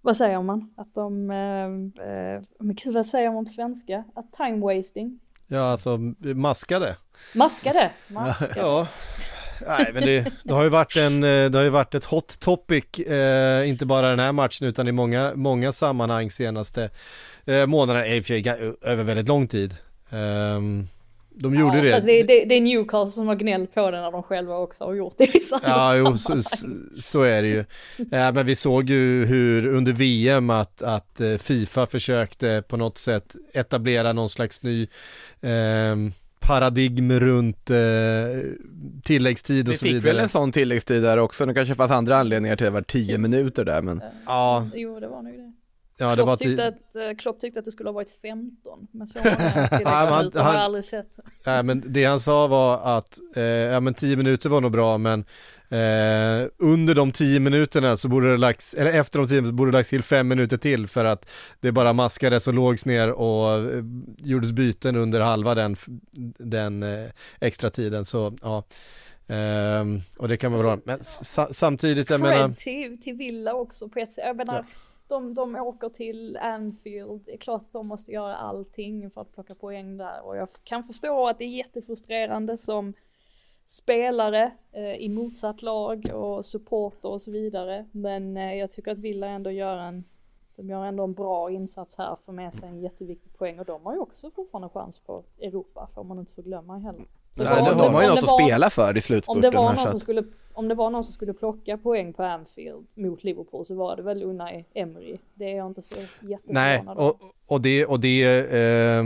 vad 0.00 0.16
säger 0.16 0.42
man? 0.42 0.74
Att 0.76 0.94
de, 0.94 1.30
eh, 1.30 2.42
men 2.58 2.74
gud 2.74 2.94
vad 2.94 3.06
säger 3.06 3.30
man 3.30 3.44
på 3.44 3.48
svenska? 3.48 4.04
Att 4.14 4.32
time 4.32 4.60
wasting? 4.60 5.20
Ja 5.46 5.60
alltså 5.60 5.98
maskade. 6.34 6.96
Maskade? 7.34 7.90
Maskade. 8.08 8.52
ja. 8.60 8.86
Nej 9.66 9.90
men 9.94 10.02
det, 10.02 10.32
det, 10.44 10.54
har 10.54 10.62
ju 10.62 10.68
varit 10.68 10.96
en, 10.96 11.20
det 11.20 11.54
har 11.54 11.62
ju 11.62 11.70
varit 11.70 11.94
ett 11.94 12.04
hot 12.04 12.40
topic, 12.40 12.98
eh, 12.98 13.68
inte 13.68 13.86
bara 13.86 14.08
den 14.08 14.18
här 14.18 14.32
matchen 14.32 14.66
utan 14.66 14.88
i 14.88 14.92
många, 14.92 15.32
många 15.34 15.72
sammanhang 15.72 16.30
senaste 16.30 16.90
eh, 17.44 17.66
månaderna, 17.66 18.06
i 18.06 18.20
och 18.20 18.24
för 18.24 18.28
sig 18.28 18.74
över 18.82 19.04
väldigt 19.04 19.28
lång 19.28 19.48
tid. 19.48 19.76
Um, 20.10 20.88
de 21.34 21.54
gjorde 21.54 21.76
ja, 21.76 21.82
det. 21.82 21.92
Fast 21.92 22.06
det, 22.06 22.22
det, 22.22 22.44
det 22.44 22.54
är 22.54 22.60
Newcastle 22.60 23.12
som 23.12 23.28
har 23.28 23.34
gnällt 23.34 23.74
på 23.74 23.90
det 23.90 24.00
när 24.00 24.12
de 24.12 24.22
själva 24.22 24.56
också 24.56 24.84
har 24.84 24.94
gjort 24.94 25.14
det 25.18 25.24
i 25.24 25.30
vissa 25.32 25.60
Ja, 25.62 25.96
jo, 25.96 26.16
så, 26.16 26.42
så, 27.00 27.22
är 27.22 27.42
det 27.42 27.48
ju. 27.48 27.64
Ja, 28.10 28.32
men 28.32 28.46
vi 28.46 28.56
såg 28.56 28.90
ju 28.90 29.24
hur 29.24 29.66
under 29.66 29.92
VM 29.92 30.50
att, 30.50 30.82
att 30.82 31.20
eh, 31.20 31.36
Fifa 31.36 31.86
försökte 31.86 32.62
på 32.68 32.76
något 32.76 32.98
sätt 32.98 33.36
etablera 33.52 34.12
någon 34.12 34.28
slags 34.28 34.62
ny 34.62 34.82
eh, 35.40 35.96
paradigm 36.40 37.12
runt 37.20 37.70
eh, 37.70 37.76
tilläggstid 39.02 39.68
och 39.68 39.74
så 39.74 39.84
vidare. 39.84 39.96
Vi 39.96 40.02
fick 40.02 40.10
väl 40.10 40.18
en 40.18 40.28
sån 40.28 40.52
tilläggstid 40.52 41.02
där 41.02 41.18
också, 41.18 41.46
det 41.46 41.54
kanske 41.54 41.74
fanns 41.74 41.90
andra 41.90 42.16
anledningar 42.16 42.56
till 42.56 42.66
att 42.66 42.72
det 42.72 42.74
var 42.74 42.82
tio 42.82 43.18
minuter 43.18 43.64
där 43.64 43.82
men. 43.82 44.02
Ja. 44.26 44.66
Jo, 44.74 45.00
det 45.00 45.08
var 45.08 45.22
nog 45.22 45.32
det. 45.32 45.52
Ja, 45.96 46.14
Klopp, 46.14 46.38
tyckte 46.38 46.66
att, 46.66 46.96
eh, 46.96 47.16
Klopp 47.18 47.40
tyckte 47.40 47.58
att 47.58 47.64
det 47.64 47.70
skulle 47.70 47.88
ha 47.88 47.94
varit 47.94 48.10
15, 48.10 48.86
men 48.90 49.06
så 49.06 49.18
många 49.18 49.36
tilläggsminuter 49.68 50.40
har 50.40 50.54
jag 50.54 50.62
aldrig 50.62 50.84
sett. 50.84 51.18
Nej, 51.46 51.62
men 51.62 51.82
det 51.86 52.04
han 52.04 52.20
sa 52.20 52.46
var 52.46 52.98
att, 52.98 53.18
eh, 53.36 53.42
ja 53.42 53.80
men 53.80 53.94
10 53.94 54.16
minuter 54.16 54.48
var 54.48 54.60
nog 54.60 54.72
bra, 54.72 54.98
men 54.98 55.20
eh, 55.68 56.48
under 56.58 56.94
de 56.94 57.12
10 57.12 57.40
minuterna 57.40 57.96
så 57.96 58.08
borde 58.08 58.30
det 58.30 58.36
lagts, 58.36 58.74
eller 58.74 58.92
efter 58.92 59.18
de 59.18 59.28
10 59.28 59.34
minuterna 59.34 59.48
så 59.48 59.54
borde 59.56 59.70
det 59.70 59.76
lagts 59.76 59.90
till 59.90 60.02
5 60.02 60.28
minuter 60.28 60.56
till 60.56 60.86
för 60.86 61.04
att 61.04 61.30
det 61.60 61.72
bara 61.72 61.92
maskades 61.92 62.48
och 62.48 62.54
lågs 62.54 62.86
ner 62.86 63.10
och 63.10 63.52
eh, 63.52 63.84
gjordes 64.18 64.52
byten 64.52 64.96
under 64.96 65.20
halva 65.20 65.54
den, 65.54 65.76
den 66.38 66.82
eh, 66.82 67.10
extra 67.40 67.70
tiden, 67.70 68.04
så 68.04 68.34
ja. 68.42 68.64
Um, 69.26 70.02
och 70.18 70.28
det 70.28 70.36
kan 70.36 70.52
vara 70.52 70.72
alltså, 70.72 70.86
bra, 70.86 70.94
men 70.94 71.04
sa 71.04 71.48
samtidigt 71.52 72.10
jag 72.10 72.20
menar 72.20 72.48
till, 72.48 73.00
till 73.02 73.14
Villa 73.14 73.54
också 73.54 73.88
på 73.88 73.98
ett 73.98 74.12
sätt, 74.12 74.24
jag 74.26 74.36
menar 74.36 74.54
ja 74.54 74.64
de, 75.08 75.34
de 75.34 75.56
åker 75.56 75.88
till 75.88 76.36
Anfield, 76.36 77.22
det 77.24 77.32
är 77.32 77.38
klart 77.38 77.62
att 77.62 77.72
de 77.72 77.86
måste 77.86 78.12
göra 78.12 78.36
allting 78.36 79.10
för 79.10 79.20
att 79.20 79.32
plocka 79.32 79.54
poäng 79.54 79.96
där 79.96 80.24
och 80.24 80.36
jag 80.36 80.48
kan 80.64 80.84
förstå 80.84 81.28
att 81.28 81.38
det 81.38 81.44
är 81.44 81.48
jättefrustrerande 81.48 82.56
som 82.56 82.94
spelare 83.64 84.52
eh, 84.72 84.94
i 84.94 85.08
motsatt 85.08 85.62
lag 85.62 86.10
och 86.14 86.44
supporter 86.44 87.08
och 87.08 87.22
så 87.22 87.30
vidare. 87.30 87.86
Men 87.92 88.36
eh, 88.36 88.54
jag 88.54 88.70
tycker 88.70 88.92
att 88.92 88.98
Villa 88.98 89.26
ändå 89.26 89.50
gör 89.50 89.76
en, 89.76 90.04
de 90.56 90.68
gör 90.68 90.84
ändå 90.84 91.04
en 91.04 91.14
bra 91.14 91.50
insats 91.50 91.98
här, 91.98 92.16
för 92.16 92.32
med 92.32 92.54
sig 92.54 92.68
en 92.68 92.80
jätteviktig 92.80 93.38
poäng 93.38 93.58
och 93.58 93.64
de 93.64 93.86
har 93.86 93.94
ju 93.94 94.00
också 94.00 94.30
fortfarande 94.30 94.68
chans 94.68 94.98
på 94.98 95.24
Europa, 95.40 95.88
får 95.94 96.04
man 96.04 96.18
inte 96.18 96.32
förglömma 96.32 96.78
heller. 96.78 97.04
Så 97.32 97.44
Nej, 97.44 97.64
de, 97.64 97.78
de 97.78 97.94
har 97.94 98.02
ju 98.02 98.08
något 98.08 98.18
att 98.18 98.44
spela 98.44 98.70
för 98.70 98.96
i 98.96 99.00
slutspurten. 99.00 99.36
Om 99.36 99.50
det, 99.50 99.58
var 99.58 99.74
någon 99.74 99.88
som 99.88 99.98
skulle, 99.98 100.24
om 100.54 100.68
det 100.68 100.74
var 100.74 100.90
någon 100.90 101.04
som 101.04 101.12
skulle 101.12 101.32
plocka 101.32 101.78
poäng 101.78 102.12
på 102.12 102.22
Anfield 102.22 102.86
mot 102.94 103.24
Liverpool 103.24 103.64
så 103.64 103.74
var 103.74 103.96
det 103.96 104.02
väl 104.02 104.22
Unai 104.22 104.64
Emery. 104.74 105.18
Det 105.34 105.44
är 105.44 105.56
jag 105.56 105.66
inte 105.66 105.82
så 105.82 105.94
jätteförvånad 106.20 106.96
Nej, 106.96 107.06
och, 107.06 107.20
och 107.46 107.60
det, 107.60 107.86
och 107.86 108.00
det 108.00 108.22
eh, 108.22 108.98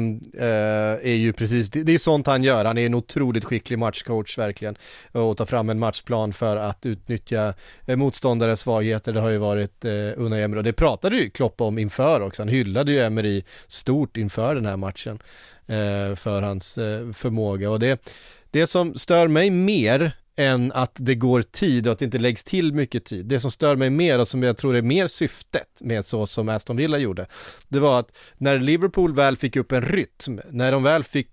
eh, 0.42 1.12
är 1.12 1.16
ju 1.16 1.32
precis, 1.32 1.70
det, 1.70 1.82
det, 1.82 1.92
är 1.92 1.98
sånt 1.98 2.26
han 2.26 2.42
gör. 2.42 2.64
Han 2.64 2.78
är 2.78 2.86
en 2.86 2.94
otroligt 2.94 3.44
skicklig 3.44 3.78
matchcoach 3.78 4.38
verkligen. 4.38 4.76
Och 5.12 5.36
ta 5.36 5.46
fram 5.46 5.70
en 5.70 5.78
matchplan 5.78 6.32
för 6.32 6.56
att 6.56 6.86
utnyttja 6.86 7.54
eh, 7.86 7.96
motståndares 7.96 8.60
svagheter. 8.60 9.12
Det 9.12 9.20
har 9.20 9.30
ju 9.30 9.38
varit 9.38 9.84
eh, 9.84 9.90
Unai 10.16 10.42
Emery 10.42 10.60
och 10.60 10.64
det 10.64 10.72
pratade 10.72 11.16
ju 11.16 11.30
Klopp 11.30 11.60
om 11.60 11.78
inför 11.78 12.20
också. 12.20 12.42
Han 12.42 12.48
hyllade 12.48 12.92
ju 12.92 12.98
Emery 12.98 13.42
stort 13.68 14.16
inför 14.16 14.54
den 14.54 14.66
här 14.66 14.76
matchen. 14.76 15.18
Eh, 15.66 16.14
för 16.14 16.42
hans 16.42 16.78
eh, 16.78 17.12
förmåga. 17.12 17.70
Och 17.70 17.80
det, 17.80 18.08
det 18.50 18.66
som 18.66 18.94
stör 18.94 19.28
mig 19.28 19.50
mer 19.50 20.12
än 20.38 20.72
att 20.72 20.92
det 20.94 21.14
går 21.14 21.42
tid 21.42 21.86
och 21.86 21.92
att 21.92 21.98
det 21.98 22.04
inte 22.04 22.18
läggs 22.18 22.44
till 22.44 22.72
mycket 22.72 23.04
tid. 23.04 23.26
Det 23.26 23.40
som 23.40 23.50
stör 23.50 23.76
mig 23.76 23.90
mer 23.90 24.18
och 24.18 24.28
som 24.28 24.42
jag 24.42 24.56
tror 24.56 24.76
är 24.76 24.82
mer 24.82 25.06
syftet 25.06 25.68
med 25.80 26.04
så 26.04 26.26
som 26.26 26.48
Aston 26.48 26.76
Villa 26.76 26.98
gjorde, 26.98 27.26
det 27.68 27.80
var 27.80 28.00
att 28.00 28.16
när 28.36 28.58
Liverpool 28.58 29.14
väl 29.14 29.36
fick 29.36 29.56
upp 29.56 29.72
en 29.72 29.82
rytm, 29.82 30.40
när 30.50 30.72
de 30.72 30.82
väl 30.82 31.04
fick 31.04 31.28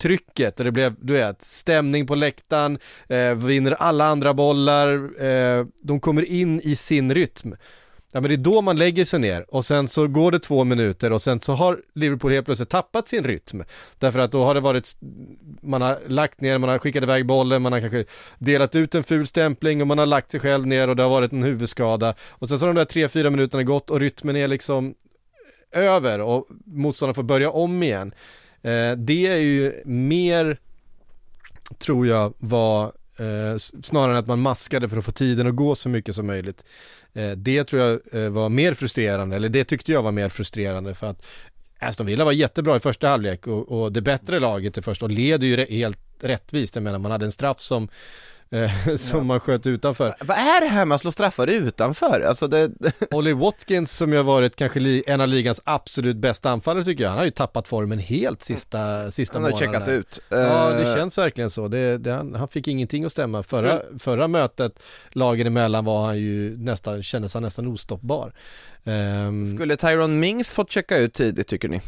trycket 0.00 0.58
och 0.58 0.64
det 0.64 0.72
blev, 0.72 0.94
du 1.00 1.12
vet, 1.12 1.42
stämning 1.42 2.06
på 2.06 2.14
läktaren, 2.14 2.78
eh, 3.08 3.34
vinner 3.34 3.72
alla 3.72 4.04
andra 4.04 4.34
bollar, 4.34 5.22
eh, 5.24 5.66
de 5.82 6.00
kommer 6.00 6.22
in 6.22 6.60
i 6.60 6.76
sin 6.76 7.14
rytm 7.14 7.54
Ja 8.16 8.20
men 8.20 8.28
det 8.28 8.34
är 8.34 8.36
då 8.36 8.60
man 8.60 8.76
lägger 8.76 9.04
sig 9.04 9.20
ner 9.20 9.54
och 9.54 9.64
sen 9.64 9.88
så 9.88 10.06
går 10.06 10.30
det 10.30 10.38
två 10.38 10.64
minuter 10.64 11.12
och 11.12 11.22
sen 11.22 11.40
så 11.40 11.52
har 11.52 11.80
Liverpool 11.94 12.32
helt 12.32 12.46
plötsligt 12.46 12.68
tappat 12.68 13.08
sin 13.08 13.24
rytm. 13.24 13.64
Därför 13.98 14.18
att 14.18 14.32
då 14.32 14.44
har 14.44 14.54
det 14.54 14.60
varit, 14.60 14.96
man 15.62 15.82
har 15.82 15.98
lagt 16.06 16.40
ner, 16.40 16.58
man 16.58 16.70
har 16.70 16.78
skickat 16.78 17.02
iväg 17.02 17.26
bollen, 17.26 17.62
man 17.62 17.72
har 17.72 17.80
kanske 17.80 18.04
delat 18.38 18.76
ut 18.76 18.94
en 18.94 19.02
ful 19.02 19.26
stämpling 19.26 19.80
och 19.80 19.86
man 19.86 19.98
har 19.98 20.06
lagt 20.06 20.30
sig 20.30 20.40
själv 20.40 20.66
ner 20.66 20.88
och 20.88 20.96
det 20.96 21.02
har 21.02 21.10
varit 21.10 21.32
en 21.32 21.42
huvudskada. 21.42 22.14
Och 22.30 22.48
sen 22.48 22.58
så 22.58 22.66
har 22.66 22.74
de 22.74 22.78
där 22.78 22.84
tre, 22.84 23.08
fyra 23.08 23.30
minuterna 23.30 23.62
gått 23.62 23.90
och 23.90 24.00
rytmen 24.00 24.36
är 24.36 24.48
liksom 24.48 24.94
över 25.72 26.20
och 26.20 26.46
motståndaren 26.64 27.14
får 27.14 27.22
börja 27.22 27.50
om 27.50 27.82
igen. 27.82 28.14
Eh, 28.62 28.92
det 28.92 29.26
är 29.26 29.36
ju 29.36 29.82
mer, 29.84 30.58
tror 31.78 32.06
jag, 32.06 32.34
var 32.38 32.84
eh, 33.18 33.56
snarare 33.82 34.12
än 34.12 34.18
att 34.18 34.26
man 34.26 34.40
maskade 34.40 34.88
för 34.88 34.96
att 34.96 35.04
få 35.04 35.12
tiden 35.12 35.46
att 35.46 35.56
gå 35.56 35.74
så 35.74 35.88
mycket 35.88 36.14
som 36.14 36.26
möjligt. 36.26 36.64
Eh, 37.16 37.30
det 37.30 37.64
tror 37.64 37.82
jag 37.82 38.24
eh, 38.24 38.30
var 38.30 38.48
mer 38.48 38.74
frustrerande, 38.74 39.36
eller 39.36 39.48
det 39.48 39.64
tyckte 39.64 39.92
jag 39.92 40.02
var 40.02 40.12
mer 40.12 40.28
frustrerande 40.28 40.94
för 40.94 41.06
att 41.06 41.26
Aston 41.78 42.06
Villa 42.06 42.24
var 42.24 42.32
jättebra 42.32 42.76
i 42.76 42.80
första 42.80 43.08
halvlek 43.08 43.46
och, 43.46 43.68
och 43.68 43.92
det 43.92 44.00
bättre 44.00 44.40
laget 44.40 44.78
i 44.78 44.82
första 44.82 45.04
och 45.04 45.10
leder 45.10 45.46
ju 45.46 45.66
helt 45.66 45.98
rättvist. 46.20 46.74
Jag 46.74 46.82
menar 46.82 46.98
man 46.98 47.12
hade 47.12 47.24
en 47.24 47.32
straff 47.32 47.60
som 47.60 47.88
som 48.96 49.18
ja. 49.18 49.24
man 49.24 49.40
sköt 49.40 49.66
utanför. 49.66 50.14
Vad 50.20 50.38
är 50.38 50.60
det 50.60 50.66
här 50.66 50.84
med 50.84 50.94
att 50.94 51.00
slå 51.00 51.12
straffar 51.12 51.46
utanför? 51.46 52.20
Alltså 52.20 52.48
det... 52.48 52.70
Olly 53.10 53.32
Watkins 53.32 53.96
som 53.96 54.12
ju 54.12 54.16
har 54.16 54.24
varit 54.24 54.56
kanske 54.56 55.02
en 55.06 55.20
av 55.20 55.28
ligans 55.28 55.60
absolut 55.64 56.16
bästa 56.16 56.50
anfallare 56.50 56.84
tycker 56.84 57.04
jag, 57.04 57.10
han 57.10 57.18
har 57.18 57.24
ju 57.24 57.30
tappat 57.30 57.68
formen 57.68 57.98
helt 57.98 58.42
sista, 58.42 59.10
sista. 59.10 59.38
Han 59.38 59.52
har 59.52 59.58
checkat 59.58 59.88
ut. 59.88 60.20
Ja, 60.28 60.70
det 60.70 60.90
eh, 60.90 60.96
känns 60.96 61.18
verkligen 61.18 61.50
så. 61.50 61.68
Det, 61.68 61.98
det, 61.98 62.12
han, 62.12 62.34
han, 62.34 62.48
fick 62.48 62.68
ingenting 62.68 63.04
att 63.04 63.12
stämma. 63.12 63.42
Förra, 63.42 63.82
förra 63.98 64.28
mötet, 64.28 64.82
lagen 65.10 65.46
emellan, 65.46 65.84
var 65.84 66.06
han 66.06 66.18
ju 66.18 66.56
nästan, 66.58 67.02
kändes 67.02 67.34
han 67.34 67.42
nästan 67.42 67.66
ostoppbar. 67.66 68.32
Um... 68.84 69.44
Skulle 69.44 69.76
Tyron 69.76 70.20
Mings 70.20 70.52
fått 70.52 70.70
checka 70.70 70.98
ut 70.98 71.14
tidigt 71.14 71.48
tycker 71.48 71.68
ni? 71.68 71.80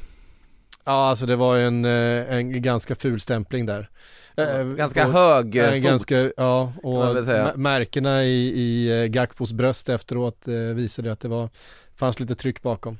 Ja, 0.88 1.08
alltså 1.08 1.26
det 1.26 1.36
var 1.36 1.56
en, 1.56 1.84
eh, 1.84 2.34
en 2.34 2.62
ganska 2.62 2.94
ful 2.94 3.20
stämpling 3.20 3.66
där. 3.66 3.88
Äh, 4.36 4.64
ganska 4.64 5.04
på, 5.04 5.10
hög 5.10 5.56
äh, 5.56 5.72
fot. 5.72 5.82
Ganska, 5.82 6.30
ja, 6.36 6.72
och 6.82 7.58
märkena 7.58 8.24
i, 8.24 8.60
i 8.60 9.08
Gakpos 9.08 9.52
bröst 9.52 9.88
efteråt 9.88 10.48
eh, 10.48 10.54
visade 10.54 11.12
att 11.12 11.20
det 11.20 11.28
var, 11.28 11.48
fanns 11.96 12.20
lite 12.20 12.34
tryck 12.34 12.62
bakom. 12.62 12.98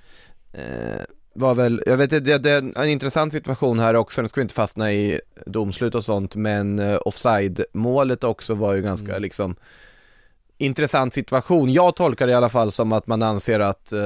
Eh, 0.52 1.00
var 1.32 1.54
väl, 1.54 1.82
jag 1.86 1.96
vet 1.96 2.10
det, 2.10 2.38
det 2.38 2.50
är 2.50 2.78
en 2.78 2.88
intressant 2.88 3.32
situation 3.32 3.78
här 3.78 3.94
också, 3.94 4.22
nu 4.22 4.28
ska 4.28 4.40
vi 4.40 4.42
inte 4.42 4.54
fastna 4.54 4.92
i 4.92 5.20
domslut 5.46 5.94
och 5.94 6.04
sånt, 6.04 6.36
men 6.36 6.98
offside 6.98 7.64
målet 7.72 8.24
också 8.24 8.54
var 8.54 8.74
ju 8.74 8.82
ganska 8.82 9.10
mm. 9.10 9.22
liksom 9.22 9.56
intressant 10.58 11.14
situation. 11.14 11.72
Jag 11.72 11.96
tolkar 11.96 12.26
det 12.26 12.30
i 12.32 12.34
alla 12.36 12.48
fall 12.48 12.72
som 12.72 12.92
att 12.92 13.06
man 13.06 13.22
anser 13.22 13.60
att 13.60 13.92
eh, 13.92 13.98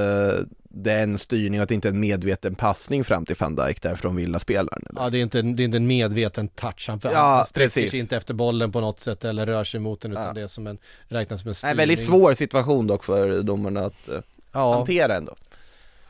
det 0.75 0.91
är 0.91 1.03
en 1.03 1.17
styrning 1.17 1.59
och 1.59 1.63
att 1.63 1.69
det 1.69 1.75
inte 1.75 1.87
är 1.87 1.91
en 1.93 1.99
medveten 1.99 2.55
passning 2.55 3.03
fram 3.03 3.25
till 3.25 3.35
van 3.39 3.55
Dijk 3.55 3.81
där 3.81 3.95
från 3.95 4.15
Villa-spelaren. 4.15 4.83
Ja, 4.95 5.09
det 5.09 5.17
är, 5.17 5.21
inte, 5.21 5.41
det 5.41 5.63
är 5.63 5.65
inte 5.65 5.77
en 5.77 5.87
medveten 5.87 6.47
touch. 6.47 6.85
Han, 6.89 6.99
Ja, 7.03 7.43
sträcker 7.47 7.65
precis. 7.65 7.91
sig 7.91 7.99
inte 7.99 8.17
efter 8.17 8.33
bollen 8.33 8.71
på 8.71 8.81
något 8.81 8.99
sätt 8.99 9.25
eller 9.25 9.45
rör 9.45 9.63
sig 9.63 9.79
mot 9.79 10.01
den 10.01 10.11
utan 10.11 10.25
Ja. 10.25 10.33
det 10.33 10.41
är 10.41 10.47
som 10.47 10.67
en, 10.67 10.77
räknas 11.07 11.41
som 11.41 11.47
en 11.49 11.55
styrning. 11.55 11.77
väldigt 11.77 12.03
svår 12.05 12.33
situation 12.33 12.87
dock 12.87 13.03
för 13.03 13.41
domarna 13.43 13.79
att 13.85 14.07
eh, 14.09 14.19
Ja, 14.51 14.73
hantera 14.75 15.15
ändå. 15.15 15.35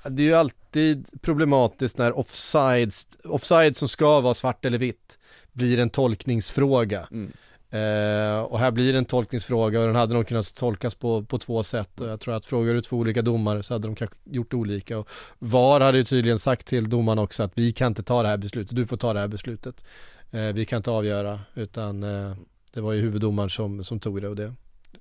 det 0.10 0.24
är 0.24 0.28
ju 0.28 0.34
alltid 0.36 1.08
problematiskt 1.22 1.98
när 1.98 2.18
offside, 2.20 2.94
offside 3.24 3.78
som 3.78 3.88
ska 3.88 4.20
vara 4.22 4.34
svart 4.34 4.66
eller 4.66 4.78
vitt 4.78 5.18
blir 5.52 5.80
en 5.80 5.90
tolkningsfråga. 5.90 7.08
Mm. 7.12 7.32
Eh, 7.74 8.40
och 8.40 8.60
här 8.60 8.72
blir 8.72 8.94
det 8.94 8.98
en 8.98 9.06
tolkningsfråga 9.06 9.80
och 9.80 9.86
den 9.86 9.96
hade 9.96 10.14
nog 10.14 10.28
kunnat 10.28 10.56
tolkas 10.56 10.96
på, 10.96 11.24
på 11.24 11.38
två 11.38 11.64
sätt 11.64 12.02
och 12.02 12.08
jag 12.08 12.20
tror 12.20 12.36
att 12.36 12.46
frågar 12.46 12.74
du 12.74 12.82
två 12.82 12.98
olika 12.98 13.22
domare 13.22 13.64
så 13.64 13.74
hade 13.74 13.88
de 13.88 13.96
kanske 13.96 14.16
gjort 14.24 14.54
olika 14.54 14.98
och 14.98 15.10
VAR 15.40 15.82
hade 15.82 15.98
ju 15.98 16.04
tydligen 16.04 16.40
sagt 16.40 16.68
till 16.68 16.90
domaren 16.90 17.20
också 17.20 17.44
att 17.44 17.52
vi 17.56 17.72
kan 17.74 17.88
inte 17.88 18.04
ta 18.04 18.24
det 18.24 18.30
här 18.30 18.38
beslutet, 18.38 18.76
du 18.76 18.88
får 18.88 18.98
ta 18.98 19.14
det 19.14 19.20
här 19.20 19.28
beslutet. 19.28 19.86
Eh, 20.32 20.42
vi 20.42 20.66
kan 20.66 20.78
inte 20.78 20.92
avgöra 20.92 21.40
utan 21.54 22.04
eh, 22.04 22.36
det 22.74 22.82
var 22.82 22.94
ju 22.94 23.02
huvuddomaren 23.02 23.50
som, 23.50 23.84
som 23.84 24.00
tog 24.00 24.22
det 24.22 24.28
och 24.28 24.36
det, 24.36 24.54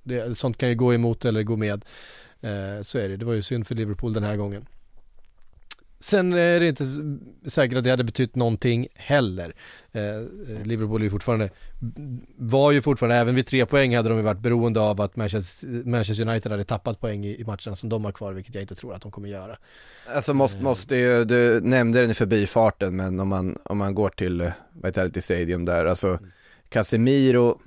det, 0.03 0.37
sånt 0.37 0.57
kan 0.57 0.69
ju 0.69 0.75
gå 0.75 0.93
emot 0.93 1.25
eller 1.25 1.43
gå 1.43 1.55
med. 1.55 1.85
Eh, 2.41 2.81
så 2.81 2.97
är 2.97 3.09
det, 3.09 3.17
det 3.17 3.25
var 3.25 3.33
ju 3.33 3.41
synd 3.41 3.67
för 3.67 3.75
Liverpool 3.75 4.13
den 4.13 4.23
här 4.23 4.35
gången. 4.35 4.65
Sen 6.03 6.33
är 6.33 6.59
det 6.59 6.67
inte 6.67 6.83
säkert 7.49 7.77
att 7.77 7.83
det 7.83 7.89
hade 7.89 8.03
betytt 8.03 8.35
någonting 8.35 8.87
heller. 8.95 9.53
Eh, 9.91 10.01
Liverpool 10.63 11.01
är 11.01 11.03
ju 11.03 11.09
fortfarande, 11.09 11.49
var 12.35 12.71
ju 12.71 12.81
fortfarande, 12.81 13.15
även 13.15 13.35
vid 13.35 13.47
tre 13.47 13.65
poäng 13.65 13.95
hade 13.95 14.09
de 14.09 14.17
ju 14.17 14.23
varit 14.23 14.39
beroende 14.39 14.79
av 14.79 15.01
att 15.01 15.15
Manchester, 15.15 15.67
Manchester 15.67 16.27
United 16.27 16.51
hade 16.51 16.63
tappat 16.63 16.99
poäng 16.99 17.25
i, 17.25 17.41
i 17.41 17.43
matcherna 17.43 17.75
som 17.75 17.89
de 17.89 18.05
har 18.05 18.11
kvar, 18.11 18.33
vilket 18.33 18.55
jag 18.55 18.63
inte 18.63 18.75
tror 18.75 18.93
att 18.93 19.01
de 19.01 19.11
kommer 19.11 19.29
göra. 19.29 19.57
Alltså 20.15 20.33
måste, 20.33 20.61
måste 20.61 20.95
ju, 20.95 21.25
du 21.25 21.61
nämnde 21.61 22.01
den 22.01 22.11
i 22.11 22.13
förbifarten 22.13 22.95
men 22.95 23.19
om 23.19 23.27
man, 23.27 23.57
om 23.65 23.77
man 23.77 23.95
går 23.95 24.09
till 24.09 24.41
eh, 24.41 24.51
Vitality 24.83 25.21
Stadium 25.21 25.65
där, 25.65 25.85
alltså 25.85 26.19
Casemiro 26.69 27.59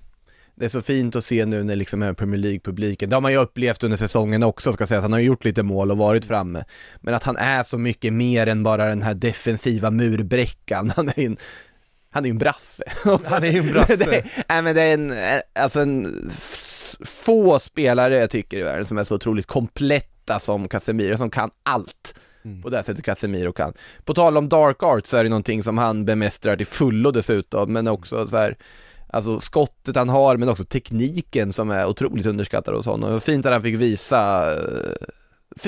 det 0.57 0.64
är 0.64 0.68
så 0.68 0.82
fint 0.82 1.16
att 1.16 1.24
se 1.24 1.46
nu 1.46 1.64
när 1.64 1.76
liksom 1.76 2.14
Premier 2.18 2.40
League-publiken, 2.40 3.11
det 3.11 3.16
har 3.16 3.20
man 3.20 3.32
ju 3.32 3.38
upplevt 3.38 3.84
under 3.84 3.96
säsongen 3.96 4.42
också 4.42 4.72
ska 4.72 4.86
säga, 4.86 5.00
han 5.00 5.12
har 5.12 5.20
gjort 5.20 5.44
lite 5.44 5.62
mål 5.62 5.90
och 5.90 5.98
varit 5.98 6.24
framme. 6.24 6.64
Men 7.00 7.14
att 7.14 7.22
han 7.22 7.36
är 7.36 7.62
så 7.62 7.78
mycket 7.78 8.12
mer 8.12 8.46
än 8.46 8.62
bara 8.62 8.86
den 8.86 9.02
här 9.02 9.14
defensiva 9.14 9.90
murbräckan, 9.90 10.90
han 10.96 11.09
är 11.09 11.20
ju 11.20 11.26
en, 11.26 11.36
han 12.11 12.24
är 12.24 12.28
ju 12.28 12.30
en 12.30 12.38
brasse. 12.38 12.84
Han 13.24 13.44
är 13.44 13.50
ju 13.50 13.59
en 13.59 13.72
brasse. 13.72 13.96
det, 13.96 14.24
nej 14.48 14.62
men 14.62 14.74
det 14.74 14.82
är 14.82 14.94
en, 14.94 15.12
alltså 15.54 15.80
en, 15.80 16.30
få 17.04 17.59
spelare 17.59 18.18
jag 18.18 18.30
tycker 18.30 18.59
i 18.59 18.62
världen 18.62 18.84
som 18.84 18.98
är 18.98 19.04
så 19.04 19.14
otroligt 19.14 19.46
kompletta 19.46 20.38
som 20.38 20.68
Casemiro, 20.68 21.16
som 21.16 21.30
kan 21.30 21.50
allt. 21.62 22.14
Mm. 22.44 22.62
På 22.62 22.70
det 22.70 22.76
här 22.76 22.82
sättet 22.82 23.04
Casemiro 23.04 23.52
kan. 23.52 23.72
På 24.04 24.14
tal 24.14 24.36
om 24.36 24.48
dark 24.48 24.82
art 24.82 25.07
så 25.07 25.16
är 25.16 25.24
det 25.24 25.30
någonting 25.30 25.62
som 25.62 25.78
han 25.78 26.04
bemästrar 26.04 26.57
till 26.57 26.66
fullo 26.66 27.11
dessutom, 27.11 27.72
men 27.72 27.88
också 27.88 28.26
så 28.26 28.36
här 28.36 28.57
Alltså 29.16 29.40
skottet 29.40 29.96
han 29.96 30.08
har 30.08 30.36
men 30.36 30.48
också 30.48 30.64
tekniken 30.64 31.52
som 31.52 31.70
är 31.70 31.86
otroligt 31.86 32.26
underskattad 32.26 32.74
hos 32.74 32.86
honom. 32.86 33.06
Det 33.08 33.12
var 33.12 33.20
fint 33.20 33.46
att 33.46 33.52
han 33.52 33.62
fick 33.62 33.76
visa 33.76 34.52
eh, 34.52 34.58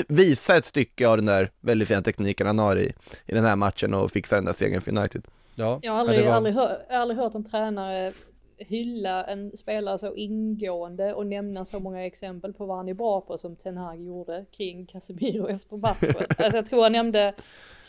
Visa 0.07 0.55
ett 0.55 0.65
stycke 0.65 1.07
av 1.07 1.17
den 1.17 1.25
där 1.25 1.51
väldigt 1.61 1.87
fina 1.87 2.01
tekniken 2.01 2.47
han 2.47 2.59
har 2.59 2.75
i, 2.75 2.93
i 3.25 3.33
den 3.33 3.45
här 3.45 3.55
matchen 3.55 3.93
och 3.93 4.11
fixa 4.11 4.35
den 4.35 4.45
där 4.45 4.53
segern 4.53 4.81
för 4.81 4.97
United. 4.97 5.23
Ja, 5.55 5.79
Jag 5.81 5.91
har 5.93 5.99
aldrig, 5.99 6.25
var- 6.25 6.31
aldrig, 6.33 6.55
hör, 6.55 6.77
aldrig 6.91 7.19
hört 7.19 7.35
en 7.35 7.43
tränare 7.43 8.11
hylla 8.59 9.23
en 9.23 9.57
spelare 9.57 9.97
så 9.97 10.15
ingående 10.15 11.13
och 11.13 11.25
nämna 11.25 11.65
så 11.65 11.79
många 11.79 12.05
exempel 12.05 12.53
på 12.53 12.65
vad 12.65 12.77
han 12.77 12.89
är 12.89 12.93
bra 12.93 13.21
på 13.21 13.37
som 13.37 13.55
Ten 13.55 13.77
Hag 13.77 14.01
gjorde 14.01 14.45
kring 14.57 14.85
Casemiro 14.85 15.47
efter 15.47 15.77
matchen. 15.77 16.15
alltså 16.37 16.57
jag 16.57 16.65
tror 16.65 16.83
han 16.83 16.91
nämnde 16.91 17.33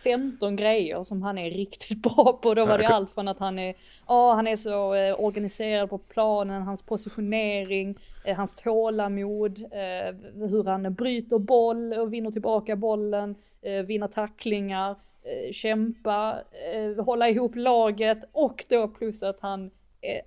15 0.05 0.57
grejer 0.57 1.03
som 1.03 1.23
han 1.23 1.39
är 1.39 1.51
riktigt 1.51 2.03
bra 2.03 2.39
på. 2.43 2.55
Då 2.55 2.65
var 2.65 2.79
det 2.79 2.87
allt 2.87 3.11
från 3.11 3.29
att 3.29 3.39
han 3.39 3.59
är, 3.59 3.75
ja 4.07 4.35
han 4.35 4.47
är 4.47 4.57
så 4.57 4.95
eh, 4.95 5.21
organiserad 5.21 5.91
på 5.91 5.99
planen, 5.99 6.63
hans 6.63 6.83
positionering, 6.83 7.97
eh, 8.25 8.37
hans 8.37 8.55
tålamod, 8.55 9.59
eh, 9.59 10.15
hur 10.35 10.65
han 10.65 10.95
bryter 10.95 11.39
boll 11.39 11.93
och 11.93 12.13
vinner 12.13 12.31
tillbaka 12.31 12.77
bollen, 12.77 13.35
eh, 13.63 13.83
vinner 13.83 14.09
tacklingar, 14.09 14.97
kämpa, 15.53 16.39
hålla 16.99 17.29
ihop 17.29 17.57
laget 17.57 18.19
och 18.33 18.65
då 18.69 18.89
plus 18.89 19.23
att 19.23 19.41
han 19.41 19.71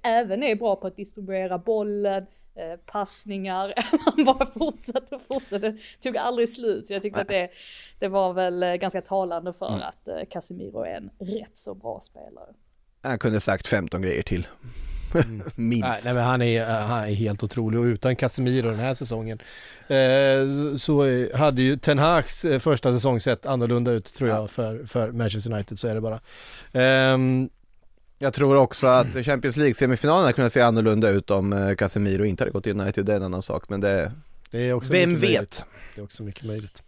även 0.04 0.44
är 0.44 0.56
bra 0.56 0.76
på 0.76 0.88
att 0.88 0.96
distribuera 0.96 1.58
bollen, 1.58 2.26
eh, 2.56 2.80
passningar, 2.86 3.74
han 4.06 4.26
bara 4.26 4.46
fortsatte 4.46 5.16
och 5.16 5.22
fortsatte, 5.22 5.78
tog 6.02 6.18
aldrig 6.18 6.50
slut. 6.50 6.88
Så 6.88 6.94
jag 6.94 7.02
tyckte 7.02 7.22
att 7.22 7.28
det, 7.28 7.50
det 8.00 8.08
var 8.08 8.34
väl 8.34 8.64
eh, 8.64 8.74
ganska 8.74 9.02
talande 9.02 9.54
för 9.54 9.80
att 9.80 10.08
eh, 10.08 10.16
Casemiro 10.30 10.84
är 10.84 10.96
en 10.96 11.10
rätt 11.20 11.58
så 11.58 11.74
bra 11.74 12.00
spelare. 12.00 12.54
Han 13.02 13.20
kunde 13.20 13.40
sagt 13.40 13.68
15 13.68 14.02
grejer 14.02 14.24
till. 14.24 14.48
Minst. 15.56 15.84
Nej, 15.84 16.02
nej 16.06 16.14
men 16.14 16.24
han 16.24 16.42
är, 16.42 16.66
han 16.66 17.04
är 17.04 17.14
helt 17.14 17.44
otrolig 17.44 17.80
och 17.80 17.84
utan 17.84 18.16
Casemiro 18.16 18.70
den 18.70 18.80
här 18.80 18.94
säsongen 18.94 19.40
eh, 19.88 20.76
så 20.78 21.06
eh, 21.06 21.38
hade 21.38 21.62
ju 21.62 21.78
Ten 21.78 22.00
Hags 22.00 22.46
eh, 22.46 22.60
första 22.60 22.94
säsong 22.94 23.20
sett 23.20 23.46
annorlunda 23.46 23.92
ut 23.92 24.14
tror 24.14 24.30
jag 24.30 24.52
för, 24.52 24.86
för 24.86 25.12
Manchester 25.12 25.54
United, 25.54 25.80
så 25.80 25.88
är 25.88 25.96
det 25.96 26.02
bara. 26.02 26.20
Ehm, 26.74 27.50
Jag 28.24 28.34
tror 28.34 28.56
också 28.56 28.88
att 28.88 29.26
Champions 29.26 29.58
League-semifinalen 29.58 30.22
hade 30.22 30.34
kunnat 30.34 30.54
se 30.54 30.62
annorlunda 30.62 31.10
ut 31.10 31.32
om 31.32 31.54
eh, 31.54 31.76
Casemiro 31.76 32.26
inte 32.26 32.44
hade 32.44 32.52
gått 32.52 32.64
till 32.64 32.80
United, 32.82 33.06
det 33.06 33.12
är 33.12 33.18
en 33.18 33.24
annan 33.24 33.42
sak, 33.42 33.70
men 33.70 33.82
det, 33.82 34.12
det 34.52 34.60
är 34.70 34.74
också 34.74 34.92
vem 34.92 35.10
mycket 35.10 35.24
vet? 35.24 35.30
Möjligt. 35.32 35.66
Det 35.96 36.02
är 36.02 36.04
också 36.06 36.24
mycket 36.24 36.44
möjligt. 36.46 36.84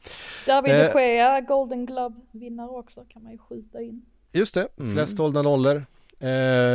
David 0.47 0.71
Eh. 0.73 0.93
de 0.93 1.01
Gea, 1.01 1.41
Golden 1.41 1.86
Glove-vinnare 1.86 2.69
också, 2.69 3.01
kan 3.13 3.23
man 3.23 3.31
ju 3.31 3.38
skjuta 3.38 3.81
in. 3.81 4.01
Just 4.33 4.53
det, 4.53 4.67
Mm. 4.79 4.93
flest 4.93 5.17
hållna 5.17 5.41
nollor 5.41 5.86
eh, 6.19 6.29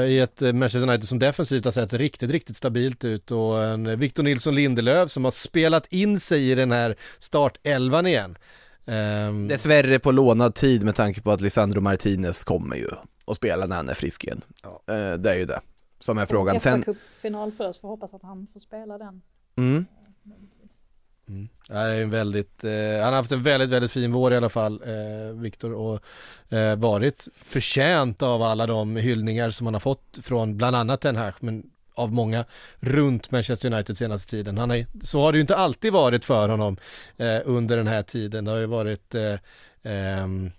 i 0.04 0.18
ett 0.18 0.42
eh, 0.42 0.52
Manchester 0.52 0.88
United 0.88 1.08
som 1.08 1.18
defensivt 1.18 1.64
har 1.64 1.72
sett 1.72 1.92
riktigt, 1.92 2.30
riktigt 2.30 2.56
stabilt 2.56 3.04
ut 3.04 3.30
och 3.30 3.64
en 3.64 3.98
Victor 4.00 4.22
Nilsson 4.22 4.54
Lindelöf 4.54 5.10
som 5.10 5.24
har 5.24 5.30
spelat 5.30 5.86
in 5.92 6.20
sig 6.20 6.50
i 6.50 6.54
den 6.54 6.72
här 6.72 6.96
startelvan 7.18 8.06
igen. 8.06 8.38
Ehm, 8.86 9.48
Dessvärre 9.48 9.98
på 9.98 10.10
lånad 10.10 10.54
tid 10.54 10.84
med 10.84 10.94
tanke 10.94 11.20
på 11.20 11.30
att 11.32 11.40
Lisandro 11.40 11.80
Martinez 11.80 12.44
kommer 12.44 12.76
ju 12.76 12.88
och 13.30 13.36
spela 13.36 13.66
när 13.66 13.76
han 13.76 13.88
är 13.88 13.94
frisk 13.94 14.24
igen. 14.24 14.44
Ja. 14.62 14.82
Eh, 14.94 15.12
Det 15.12 15.30
är 15.30 15.38
ju 15.38 15.44
det 15.44 15.60
som 16.00 16.18
är 16.18 16.26
frågan. 16.26 16.60
Sen, 16.60 16.84
FA-cupfinal 16.84 17.50
först, 17.50 17.80
får 17.80 17.88
hoppas 17.88 18.14
att 18.14 18.22
han 18.22 18.46
får 18.52 18.60
spela 18.60 18.98
den. 18.98 19.22
mm. 19.56 19.86
Mm. 21.28 21.48
Det 21.68 21.74
är 21.74 22.02
en 22.02 22.10
väldigt, 22.10 22.64
eh, 22.64 22.70
han 22.72 23.04
har 23.04 23.12
haft 23.12 23.32
en 23.32 23.42
väldigt, 23.42 23.70
väldigt 23.70 23.92
fin 23.92 24.12
vår 24.12 24.32
i 24.32 24.36
alla 24.36 24.48
fall, 24.48 24.82
eh, 24.86 25.34
Viktor, 25.40 25.72
och 25.72 26.04
eh, 26.52 26.76
varit 26.76 27.28
förtjänt 27.36 28.22
av 28.22 28.42
alla 28.42 28.66
de 28.66 28.96
hyllningar 28.96 29.50
som 29.50 29.66
han 29.66 29.74
har 29.74 29.80
fått 29.80 30.18
från 30.22 30.56
bland 30.56 30.76
annat 30.76 31.00
den 31.00 31.16
här, 31.16 31.34
men 31.40 31.70
av 31.94 32.12
många 32.12 32.44
runt 32.80 33.30
Manchester 33.30 33.72
United 33.72 33.96
senaste 33.96 34.30
tiden. 34.30 34.58
Han 34.58 34.70
har, 34.70 34.86
så 35.04 35.20
har 35.20 35.32
det 35.32 35.36
ju 35.36 35.40
inte 35.40 35.56
alltid 35.56 35.92
varit 35.92 36.24
för 36.24 36.48
honom 36.48 36.76
eh, 37.16 37.38
under 37.44 37.76
den 37.76 37.86
här 37.86 38.02
tiden. 38.02 38.44
Det 38.44 38.50
har 38.50 38.58
ju 38.58 38.66
varit 38.66 39.14
eh, 39.14 39.34
ehm, 39.82 40.50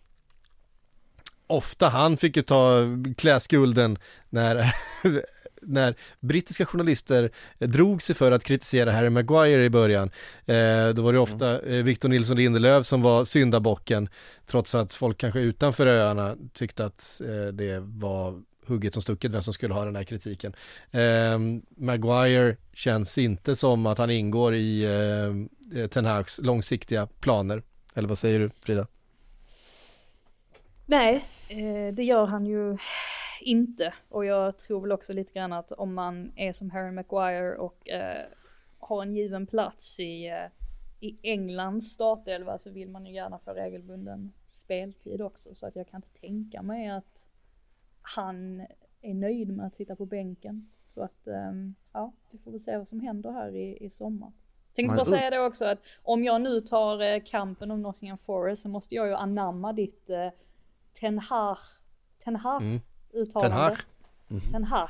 Ofta 1.51 1.89
han 1.89 2.17
fick 2.17 2.37
ju 2.37 2.43
ta 2.43 2.81
kläskulden 3.17 3.97
när, 4.29 4.75
när 5.61 5.95
brittiska 6.19 6.65
journalister 6.65 7.31
drog 7.59 8.01
sig 8.01 8.15
för 8.15 8.31
att 8.31 8.43
kritisera 8.43 8.91
Harry 8.91 9.09
Maguire 9.09 9.65
i 9.65 9.69
början. 9.69 10.11
Eh, 10.45 10.89
då 10.89 11.01
var 11.01 11.13
det 11.13 11.19
ofta 11.19 11.61
eh, 11.61 11.83
Victor 11.83 12.09
Nilsson 12.09 12.37
Lindelöf 12.37 12.85
som 12.85 13.01
var 13.01 13.25
syndabocken, 13.25 14.09
trots 14.45 14.75
att 14.75 14.93
folk 14.93 15.17
kanske 15.17 15.39
utanför 15.39 15.87
öarna 15.87 16.35
tyckte 16.53 16.85
att 16.85 17.21
eh, 17.27 17.53
det 17.53 17.79
var 17.79 18.41
hugget 18.65 18.93
som 18.93 19.01
stucket 19.01 19.31
vem 19.31 19.43
som 19.43 19.53
skulle 19.53 19.73
ha 19.73 19.85
den 19.85 19.95
här 19.95 20.03
kritiken. 20.03 20.53
Eh, 20.91 21.39
Maguire 21.77 22.57
känns 22.73 23.17
inte 23.17 23.55
som 23.55 23.85
att 23.85 23.97
han 23.97 24.09
ingår 24.09 24.55
i 24.55 24.83
eh, 25.75 25.87
Ten 25.87 26.05
Hags 26.05 26.39
långsiktiga 26.43 27.07
planer. 27.19 27.63
Eller 27.93 28.07
vad 28.07 28.17
säger 28.17 28.39
du 28.39 28.49
Frida? 28.61 28.87
Nej, 30.85 31.15
eh, 31.15 31.21
det 31.93 32.03
gör 32.03 32.25
han 32.25 32.45
ju 32.45 32.77
inte. 33.41 33.93
Och 34.09 34.25
jag 34.25 34.57
tror 34.57 34.81
väl 34.81 34.91
också 34.91 35.13
lite 35.13 35.33
grann 35.33 35.53
att 35.53 35.71
om 35.71 35.93
man 35.93 36.31
är 36.35 36.53
som 36.53 36.71
Harry 36.71 36.91
Maguire 36.91 37.57
och 37.57 37.89
eh, 37.89 38.25
har 38.79 39.01
en 39.01 39.15
given 39.15 39.47
plats 39.47 39.99
i, 39.99 40.27
eh, 40.27 40.45
i 40.99 41.17
Englands 41.23 41.93
startelva 41.93 42.57
så 42.57 42.69
vill 42.69 42.89
man 42.89 43.05
ju 43.05 43.13
gärna 43.13 43.39
få 43.39 43.51
regelbunden 43.51 44.33
speltid 44.45 45.21
också. 45.21 45.55
Så 45.55 45.67
att 45.67 45.75
jag 45.75 45.87
kan 45.87 45.97
inte 45.97 46.19
tänka 46.21 46.61
mig 46.61 46.89
att 46.89 47.27
han 48.01 48.65
är 49.01 49.13
nöjd 49.13 49.51
med 49.51 49.65
att 49.65 49.75
sitta 49.75 49.95
på 49.95 50.05
bänken. 50.05 50.71
Så 50.85 51.03
att, 51.03 51.27
ehm, 51.27 51.75
ja, 51.93 52.13
vi 52.31 52.37
får 52.37 52.51
väl 52.51 52.59
se 52.59 52.77
vad 52.77 52.87
som 52.87 52.99
händer 52.99 53.31
här 53.31 53.55
i, 53.55 53.77
i 53.85 53.89
sommar. 53.89 54.31
Tänkte 54.73 54.95
bara 54.95 55.05
säga 55.05 55.29
det 55.29 55.39
också 55.39 55.65
att 55.65 55.79
om 56.03 56.23
jag 56.23 56.41
nu 56.41 56.59
tar 56.59 57.01
eh, 57.01 57.21
kampen 57.25 57.71
om 57.71 57.81
Nottingham 57.81 58.17
Forest 58.17 58.61
så 58.61 58.69
måste 58.69 58.95
jag 58.95 59.07
ju 59.07 59.13
anamma 59.13 59.73
ditt 59.73 60.09
eh, 60.09 60.27
Ten 60.99 61.19
Hag, 61.19 61.57
Ten 62.23 62.35
Hag 62.35 62.61
Mm. 62.61 62.81
uttalande. 63.13 63.55
Ten 64.27 64.39
Hag. 64.41 64.51
Ten 64.51 64.63
Hag. 64.63 64.89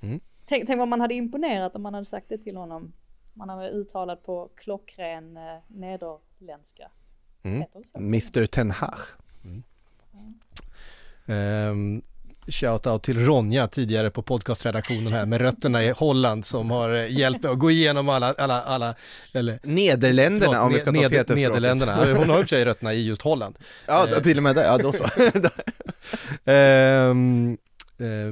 Mm. 0.00 0.20
Tänk, 0.44 0.66
tänk 0.66 0.78
vad 0.78 0.88
man 0.88 1.00
hade 1.00 1.14
imponerat 1.14 1.76
om 1.76 1.82
man 1.82 1.94
hade 1.94 2.06
sagt 2.06 2.28
det 2.28 2.38
till 2.38 2.56
honom 2.56 2.92
Man 3.34 3.48
har 3.48 3.68
uttalad 3.68 4.22
på 4.22 4.50
klockren 4.56 5.36
eh, 5.36 5.58
nederländska. 5.68 6.90
Mm. 7.42 7.60
Heter 7.60 7.78
det 7.78 7.86
så? 7.86 7.98
Mr 7.98 8.46
Ten 8.46 8.70
Hag. 8.70 8.98
Um, 11.26 12.02
Shoutout 12.50 13.02
till 13.02 13.26
Ronja 13.26 13.68
tidigare 13.68 14.10
på 14.10 14.22
podcastredaktionen 14.22 15.12
här 15.12 15.26
med 15.26 15.40
rötterna 15.40 15.84
i 15.84 15.90
Holland 15.90 16.46
som 16.46 16.70
har 16.70 16.94
eh, 16.94 17.12
hjälpt 17.12 17.42
mig 17.42 17.52
att 17.52 17.58
gå 17.58 17.70
igenom 17.70 18.08
alla, 18.08 18.34
alla, 18.38 18.62
alla 18.62 18.94
eller 19.32 19.58
Nederländerna 19.62 20.52
förlåt, 20.52 20.66
om 20.66 20.72
vi 20.72 20.78
ska 20.78 20.92
ta 20.92 21.34
Ned-. 21.34 21.34
Nederländerna. 21.34 21.96
Hon 22.16 22.30
har 22.30 22.38
i 22.38 22.42
och 22.42 22.48
för 22.48 22.56
sig 22.56 22.64
rötterna 22.64 22.94
i 22.94 23.06
just 23.06 23.22
Holland. 23.22 23.58
Ja, 23.86 24.06
till 24.06 24.36
och 24.36 24.42
med 24.42 24.54
det, 24.56 24.64
ja 24.64 24.78
då 24.78 24.92
så. 24.92 25.04
Eh, 26.50 27.14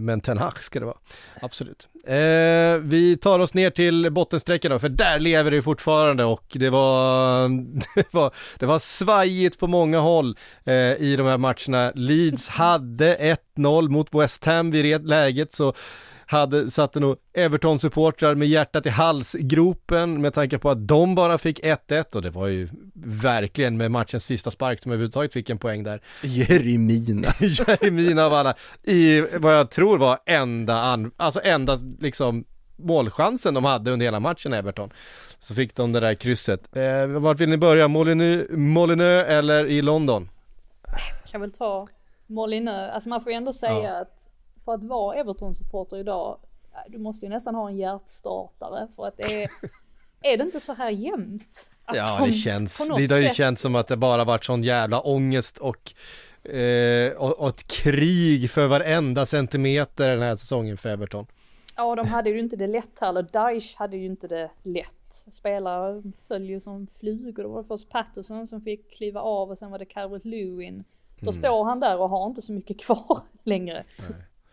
men 0.01 0.21
Ten 0.21 0.39
Hag 0.39 0.63
ska 0.63 0.81
det 0.81 0.87
vara, 0.87 0.97
absolut. 1.41 1.89
Eh, 2.07 2.79
vi 2.83 3.19
tar 3.21 3.39
oss 3.39 3.55
ner 3.55 3.71
till 3.71 4.13
bottensträckan 4.13 4.71
då, 4.71 4.79
för 4.79 4.89
där 4.89 5.19
lever 5.19 5.51
det 5.51 5.63
fortfarande 5.63 6.25
och 6.25 6.45
det 6.53 6.71
var, 6.71 7.49
det 7.95 8.15
var, 8.15 8.33
det 8.59 8.67
var 8.67 8.79
svajigt 8.79 9.59
på 9.59 9.67
många 9.67 9.99
håll 9.99 10.37
eh, 10.65 10.75
i 10.75 11.15
de 11.17 11.27
här 11.27 11.39
matcherna. 11.39 11.93
Leeds 11.95 12.49
hade 12.49 13.37
1-0 13.57 13.89
mot 13.89 14.15
West 14.15 14.45
Ham 14.45 14.71
vid 14.71 15.09
läget, 15.09 15.53
så 15.53 15.75
hade, 16.27 16.71
satte 16.71 17.01
nog 17.01 17.17
Everton-supportrar 17.35 18.35
med 18.35 18.49
hjärtat 18.49 18.87
i 18.87 18.89
halsgropen 18.89 20.21
med 20.21 20.35
tanke 20.35 20.59
på 20.59 20.71
att 20.71 20.89
de 20.89 21.15
bara 21.15 21.39
fick 21.39 21.61
1-1 21.61 22.17
och 22.17 22.23
det 22.23 22.31
var 22.31 22.47
ju 22.47 22.69
verkligen 23.05 23.77
med 23.77 23.91
matchens 23.91 24.25
sista 24.25 24.51
spark 24.51 24.83
som 24.83 24.93
överhuvudtaget 24.93 25.33
fick 25.33 25.51
en 25.51 25.59
poäng 25.59 25.83
där. 25.83 26.01
Jeremina. 26.23 27.29
Jeremina 27.41 28.27
av 28.27 28.33
alla, 28.33 28.55
i 28.83 29.21
vad 29.39 29.55
jag 29.55 29.71
tror 29.71 29.99
var 29.99 30.19
enda, 30.27 30.75
an, 30.75 31.11
alltså 31.17 31.41
enda 31.45 31.79
liksom 32.01 32.45
målchansen 32.77 33.55
de 33.55 33.65
hade 33.65 33.91
under 33.91 34.07
hela 34.07 34.21
matchen 34.21 34.53
Everton. 34.53 34.91
Så 35.39 35.55
fick 35.55 35.77
de 35.77 35.93
det 35.93 36.01
där 36.01 36.15
krysset. 36.15 36.77
Eh, 36.77 37.07
vart 37.07 37.41
vill 37.41 37.49
ni 37.49 37.57
börja? 37.57 37.89
Molinö, 37.89 38.45
Molinö 38.51 39.23
eller 39.23 39.67
i 39.67 39.83
London? 39.83 40.29
kan 41.31 41.41
väl 41.41 41.53
ta 41.53 41.89
Molinö, 42.27 42.91
alltså 42.91 43.09
man 43.09 43.21
får 43.21 43.33
ju 43.33 43.37
ändå 43.37 43.53
säga 43.53 43.97
att 43.97 44.29
för 44.67 44.75
att 44.75 44.85
vara 44.85 45.17
Everton-supporter 45.17 45.97
idag, 45.97 46.39
äh, 46.73 46.79
du 46.93 46.99
måste 46.99 47.27
ju 47.27 47.31
nästan 47.31 47.55
ha 47.55 47.69
en 47.69 47.77
hjärtstartare 47.77 48.89
för 48.97 49.07
att 49.07 49.17
det 49.17 49.43
är, 49.43 49.51
är 50.23 50.37
det 50.37 50.45
inte 50.45 50.61
så 50.61 50.75
här 50.75 50.91
jämnt? 50.91 51.71
Ja 51.95 52.19
de 52.19 52.27
det 52.27 52.33
känns, 52.33 52.79
det 52.79 52.85
något 52.85 53.11
har 53.11 53.19
ju 53.19 53.29
sätt- 53.29 53.35
känts 53.37 53.63
som 53.63 53.75
att 53.75 53.89
det 53.89 53.97
bara 53.97 54.25
varit 54.25 54.45
sån 54.45 54.63
jävla 54.63 55.01
ångest 55.01 55.59
och, 55.59 55.93
eh, 56.51 57.13
och, 57.13 57.39
och 57.39 57.49
ett 57.49 57.67
krig 57.67 58.51
för 58.51 58.67
varenda 58.67 59.27
centimeter 59.27 60.09
den 60.09 60.23
här 60.23 60.37
säsongen 60.37 60.77
för 60.77 60.89
Everton. 60.89 61.27
Ja, 61.77 61.95
de 61.95 62.09
hade 62.09 62.31
ju 62.31 62.39
inte 62.39 62.57
det 62.57 62.67
lätt 62.67 62.99
heller. 63.01 63.23
Daesh 63.33 63.77
hade 63.77 63.97
ju 63.97 64.07
inte 64.07 64.29
det 64.29 64.51
lätt. 64.63 65.25
Spelare 65.33 66.03
föll 66.29 66.51
ju 66.51 66.61
som 66.61 66.87
flugor. 66.87 67.43
Det 67.43 67.49
var 67.49 67.63
först 67.63 67.91
Patterson 67.91 68.47
som 68.47 68.61
fick 68.61 68.91
kliva 68.97 69.21
av 69.21 69.51
och 69.51 69.59
sen 69.59 69.71
var 69.71 69.79
det 69.79 69.85
Calvert 69.85 70.25
Lewin. 70.25 70.85
Då 71.21 71.33
står 71.33 71.65
han 71.65 71.81
där 71.81 71.99
och 71.99 72.11
har 72.11 72.27
inte 72.27 72.43
så 72.43 72.53
mycket 72.53 72.81
kvar 72.81 73.19
längre. 73.43 73.85
Eh, 73.99 74.05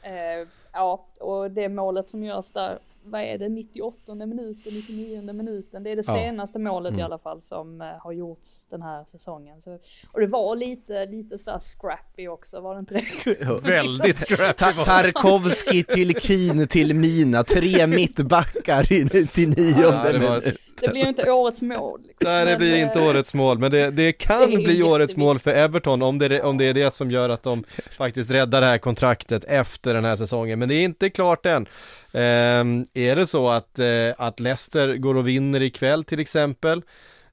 Eh, 0.03 0.47
ja, 0.71 1.05
och 1.19 1.51
det 1.51 1.69
målet 1.69 2.09
som 2.09 2.23
görs 2.23 2.51
där, 2.51 2.79
vad 3.05 3.21
är 3.21 3.37
det, 3.37 3.49
98 3.49 4.15
minuten, 4.15 4.73
99 4.73 5.33
minuten. 5.33 5.83
Det 5.83 5.91
är 5.91 5.95
det 5.95 6.03
Ja. 6.07 6.13
senaste 6.13 6.59
målet 6.59 6.97
i 6.97 7.01
alla 7.01 7.17
fall 7.17 7.41
som 7.41 7.81
eh, 7.81 7.87
har 7.87 8.11
gjorts 8.11 8.65
den 8.69 8.81
här 8.81 9.03
säsongen. 9.05 9.61
Så, 9.61 9.79
och 10.11 10.19
det 10.19 10.27
var 10.27 10.55
lite, 10.55 11.05
lite 11.05 11.37
sådär 11.37 11.59
scrappy 11.59 12.27
också, 12.27 12.59
var 12.61 12.73
det 12.73 12.79
inte 12.79 12.93
det? 12.93 13.45
Väldigt 13.63 14.17
scrappy 14.27 14.53
Ta- 14.53 14.83
Tarkovski 14.85 15.83
till 15.83 16.13
Keen 16.21 16.67
till 16.67 16.93
Mina, 16.93 17.43
tre 17.43 17.87
mittbackar 17.87 18.93
in 18.93 19.09
till 19.27 19.49
nionde 19.49 19.81
Ja, 19.81 20.11
det 20.11 20.19
var- 20.19 20.39
minut. 20.41 20.59
Det 20.81 20.89
blir 20.89 21.01
ju 21.01 21.07
inte 21.09 21.31
årets 21.31 21.61
mål. 21.61 22.01
Liksom. 22.07 22.31
Nej 22.31 22.45
det 22.45 22.57
blir 22.57 22.73
eh, 22.73 22.81
inte 22.81 23.01
årets 23.09 23.33
mål, 23.33 23.59
men 23.59 23.71
det, 23.71 23.91
det 23.91 24.11
kan 24.13 24.51
Det 24.51 24.57
bli 24.57 24.83
årets 24.83 25.15
mål 25.17 25.39
för 25.39 25.51
Everton 25.51 26.01
om 26.01 26.19
det, 26.19 26.41
om 26.41 26.57
det 26.57 26.65
är 26.65 26.73
det 26.73 26.93
som 26.93 27.11
gör 27.11 27.29
att 27.29 27.43
de 27.43 27.63
faktiskt 27.97 28.31
räddar 28.31 28.61
det 28.61 28.67
här 28.67 28.77
kontraktet 28.77 29.43
efter 29.43 29.93
den 29.93 30.05
här 30.05 30.15
säsongen. 30.15 30.59
Men 30.59 30.69
det 30.69 30.75
är 30.75 30.83
inte 30.83 31.09
klart 31.09 31.45
än. 31.45 31.65
Ehm, 32.13 32.85
är 32.93 33.15
det 33.15 33.27
så 33.27 33.49
att, 33.49 33.79
eh, 33.79 33.85
att 34.17 34.39
Leicester 34.39 34.95
går 34.97 35.15
och 35.15 35.27
vinner 35.27 35.61
ikväll 35.61 36.03
till 36.03 36.19
exempel? 36.19 36.81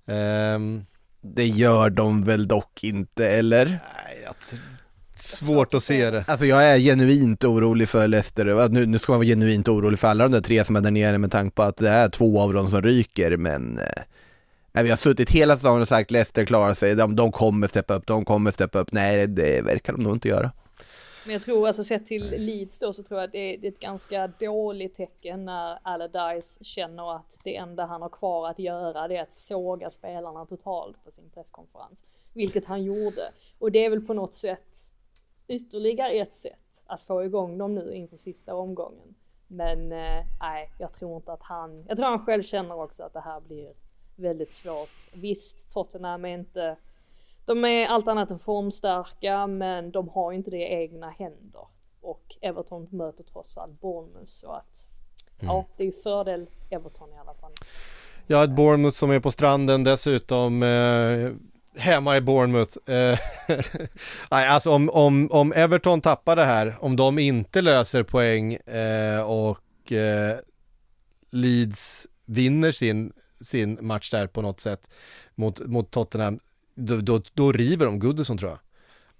Ehm, 0.07 0.85
Det 1.22 1.47
gör 1.47 1.91
de 1.91 2.24
väl 2.24 2.49
dock 2.49 2.85
inte, 2.85 3.28
eller? 3.28 3.64
nej, 3.66 4.22
jag 4.24 4.35
svårt 5.14 5.74
att 5.74 5.83
se 5.83 6.11
det. 6.11 6.24
Alltså 6.28 6.47
jag 6.47 6.64
är 6.64 6.78
genuint 6.78 7.45
orolig 7.45 7.89
för 7.89 8.09
Leicester, 8.09 8.68
nu, 8.68 8.87
nu 8.87 8.99
ska 8.99 9.12
man 9.12 9.18
vara 9.18 9.26
genuint 9.26 9.68
orolig 9.68 9.99
för 9.99 10.09
alla 10.09 10.24
de 10.24 10.33
där 10.33 10.41
tre 10.41 10.64
som 10.64 10.76
är 10.76 10.81
där 10.81 10.91
nere 10.91 11.18
med 11.18 11.33
tanke 11.33 11.55
på 11.55 11.62
att 11.62 11.76
det 11.76 11.89
är 11.91 12.09
två 12.09 12.41
av 12.41 12.53
dem 12.53 12.68
som 12.68 12.83
ryker, 12.83 13.37
men 13.37 13.78
eh, 13.78 14.03
nej, 14.72 14.85
vi 14.85 14.91
har 14.91 14.97
suttit 14.97 15.31
hela 15.31 15.57
säsongen 15.57 15.83
och 15.83 15.89
sagt 15.89 16.11
Leicester 16.11 16.45
klarar 16.45 16.74
sig, 16.74 16.95
de, 16.95 17.16
de 17.16 17.33
kommer 17.33 17.66
steppa 17.66 17.95
upp, 17.95 18.07
de 18.07 18.24
kommer 18.24 18.51
steppa 18.51 18.78
upp, 18.78 18.93
nej 18.93 19.26
det 19.26 19.62
verkar 19.64 19.93
de 19.93 20.03
nog 20.03 20.16
inte 20.16 20.28
göra. 20.28 20.53
Men 21.25 21.33
jag 21.33 21.43
tror, 21.43 21.66
alltså 21.66 21.85
sett 21.85 22.07
till 22.07 22.31
Leeds 22.31 22.79
då 22.79 22.93
så 22.93 23.03
tror 23.03 23.21
jag 23.21 23.27
att 23.27 23.33
det 23.33 23.55
är, 23.55 23.68
ett 23.68 23.81
ganska 23.81 24.27
dåligt 24.27 24.95
tecken 24.95 25.45
när 25.45 25.79
Allardyce 25.83 26.64
känner 26.64 27.16
att 27.16 27.39
det 27.45 27.57
enda 27.57 27.87
han 27.87 28.03
har 28.03 28.09
kvar 28.09 28.49
att 28.49 28.59
göra 28.59 29.09
det 29.09 29.16
är 29.16 29.23
att 29.23 29.33
såga 29.33 29.91
spelarna 29.91 30.47
totalt 30.47 31.05
på 31.05 31.11
sin 31.11 31.31
presskonferens. 31.31 32.05
Vilket 32.35 32.64
han 32.64 32.83
gjorde. 32.83 33.33
Och 33.59 33.73
det 33.73 33.85
är 33.85 33.91
väl 33.91 34.07
på 34.07 34.14
något 34.14 34.35
sätt 34.35 34.77
ytterligare 35.49 36.11
ett 36.11 36.33
sätt 36.33 36.85
att 36.87 37.03
få 37.03 37.25
igång 37.25 37.59
dem 37.59 37.75
nu 37.75 37.93
inför 37.95 38.16
sista 38.16 38.55
omgången. 38.55 39.14
Men 39.47 39.93
eh, 39.93 40.25
nej, 40.41 40.73
jag 40.79 40.93
tror 40.93 41.16
inte 41.16 41.33
att 41.33 41.43
han, 41.43 41.85
jag 41.89 41.97
tror 41.97 42.07
han 42.07 42.27
själv 42.27 42.43
känner 42.43 42.81
också 42.81 43.03
att 43.03 43.12
det 43.12 43.21
här 43.21 43.41
blir 43.41 43.73
väldigt 44.16 44.53
svårt. 44.53 45.12
Visst, 45.12 45.71
Tottenham 45.71 46.25
är 46.25 46.35
inte 46.35 46.77
de 47.45 47.64
är 47.64 47.86
allt 47.86 48.09
annat 48.09 48.30
än 48.30 48.38
formstarka 48.38 49.47
men 49.47 49.91
de 49.91 50.09
har 50.09 50.30
ju 50.32 50.36
inte 50.36 50.51
det 50.51 50.57
i 50.57 50.74
egna 50.74 51.11
händer. 51.11 51.66
Och 52.01 52.36
Everton 52.41 52.88
möter 52.91 53.24
trots 53.24 53.59
allt 53.59 53.80
Bournemouth 53.80 54.30
så 54.30 54.53
att 54.53 54.88
ja, 55.41 55.66
det 55.76 55.82
är 55.82 55.86
ju 55.86 55.93
fördel 55.93 56.47
Everton 56.70 57.12
i 57.12 57.18
alla 57.18 57.34
fall. 57.34 57.53
Har 58.28 58.45
ett 58.45 58.51
Bournemouth 58.51 58.97
som 58.97 59.11
är 59.11 59.20
på 59.20 59.30
stranden 59.30 59.84
dessutom. 59.84 60.62
Eh, 60.62 61.32
hemma 61.76 62.16
i 62.16 62.20
Bournemouth. 62.20 62.91
Eh, 62.91 63.18
nej, 64.30 64.49
alltså 64.49 64.70
om, 64.70 64.91
om, 64.91 65.28
om 65.30 65.53
Everton 65.53 66.01
tappar 66.01 66.36
det 66.36 66.45
här, 66.45 66.76
om 66.80 66.97
de 66.97 67.18
inte 67.18 67.62
löser 67.62 68.03
poäng 68.03 68.55
eh, 68.55 69.22
och 69.22 69.93
eh, 69.93 70.38
Leeds 71.30 72.07
vinner 72.24 72.72
sin, 72.72 73.12
sin 73.41 73.78
match 73.80 74.11
där 74.11 74.26
på 74.26 74.43
något 74.43 74.61
sätt 74.61 74.91
mot, 75.34 75.61
mot 75.66 75.91
Tottenham, 75.91 76.41
då, 76.81 76.97
då, 76.97 77.22
då 77.35 77.53
river 77.53 77.87
de 77.87 77.99
Goodison 77.99 78.39
tror 78.39 78.51
jag. 78.51 78.59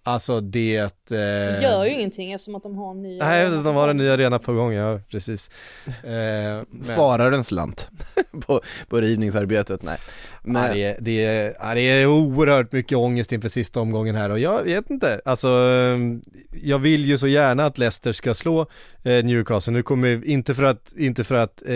Alltså 0.03 0.41
det... 0.41 0.77
Eh, 1.11 1.63
gör 1.63 1.85
ju 1.85 1.91
ingenting 1.91 2.33
eftersom 2.33 2.55
att 2.55 2.63
de 2.63 2.77
har 2.77 2.91
en 2.91 3.03
ny 3.03 3.19
Nej, 3.19 3.47
arena. 3.47 3.63
de 3.63 3.75
har 3.77 3.89
en 3.89 3.97
ny 3.97 4.09
arena 4.09 4.39
på 4.39 4.53
gång, 4.53 4.73
ja 4.73 5.01
precis. 5.11 5.51
Eh, 5.87 5.93
men- 6.03 6.67
Sparar 6.83 7.33
en 7.33 7.45
slant 7.45 7.91
på, 8.47 8.61
på 8.89 9.01
rivningsarbetet, 9.01 9.83
nej. 9.83 9.99
Men, 10.43 10.63
Ja, 10.63 10.73
det, 10.75 10.83
är, 10.85 10.97
det, 11.01 11.25
är, 11.25 11.55
ja, 11.61 11.75
det 11.75 11.81
är 11.81 12.07
oerhört 12.07 12.73
mycket 12.73 12.99
ångest 12.99 13.33
inför 13.33 13.49
sista 13.49 13.81
omgången 13.81 14.17
här 14.17 14.31
och 14.31 14.39
jag 14.39 14.63
vet 14.63 14.91
inte, 14.91 15.21
alltså 15.25 15.49
jag 16.63 16.79
vill 16.79 17.05
ju 17.05 17.19
så 17.19 17.27
gärna 17.27 17.65
att 17.67 17.79
Leicester 17.79 18.13
ska 18.13 18.35
slå 18.35 18.61
eh, 19.03 19.25
Newcastle, 19.25 19.73
nu 19.73 19.83
kommer, 19.83 20.25
inte 20.25 20.55
för 20.55 20.63
att, 20.65 20.93
inte 20.97 21.25
för 21.25 21.35
att 21.35 21.63
eh, 21.63 21.69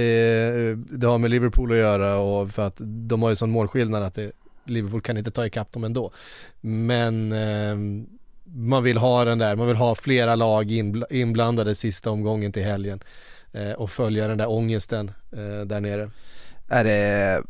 det 0.91 1.07
har 1.07 1.19
med 1.19 1.31
Liverpool 1.31 1.73
att 1.73 1.79
göra 1.79 2.19
och 2.19 2.51
för 2.51 2.67
att 2.67 2.77
de 2.81 3.23
har 3.23 3.31
ju 3.31 3.37
sån 3.37 3.51
målskillnad 3.51 4.03
att 4.03 4.15
det, 4.15 4.33
Liverpool 4.67 5.01
kan 5.01 5.17
inte 5.17 5.31
ta 5.31 5.47
ikapp 5.47 5.73
dem 5.73 5.85
ändå. 5.85 6.13
Men 6.61 7.33
ehm, 7.33 8.07
man 8.45 8.83
vill 8.83 8.97
ha 8.97 9.25
den 9.25 9.39
där, 9.39 9.57
man 9.57 9.67
vill 9.67 9.77
ha 9.77 9.95
flera 9.95 10.35
lag 10.35 10.71
inbl- 10.71 11.07
inblandade 11.11 11.75
sista 11.75 12.11
omgången 12.11 12.53
till 12.53 12.63
helgen 12.65 13.01
eh, 13.53 13.73
och 13.73 13.91
följa 13.91 14.29
den 14.29 14.39
där 14.39 14.51
ångesten 14.51 15.11
eh, 15.33 15.61
där 15.67 15.81
nere. 15.81 16.11
är 16.69 16.85
det, 16.85 17.43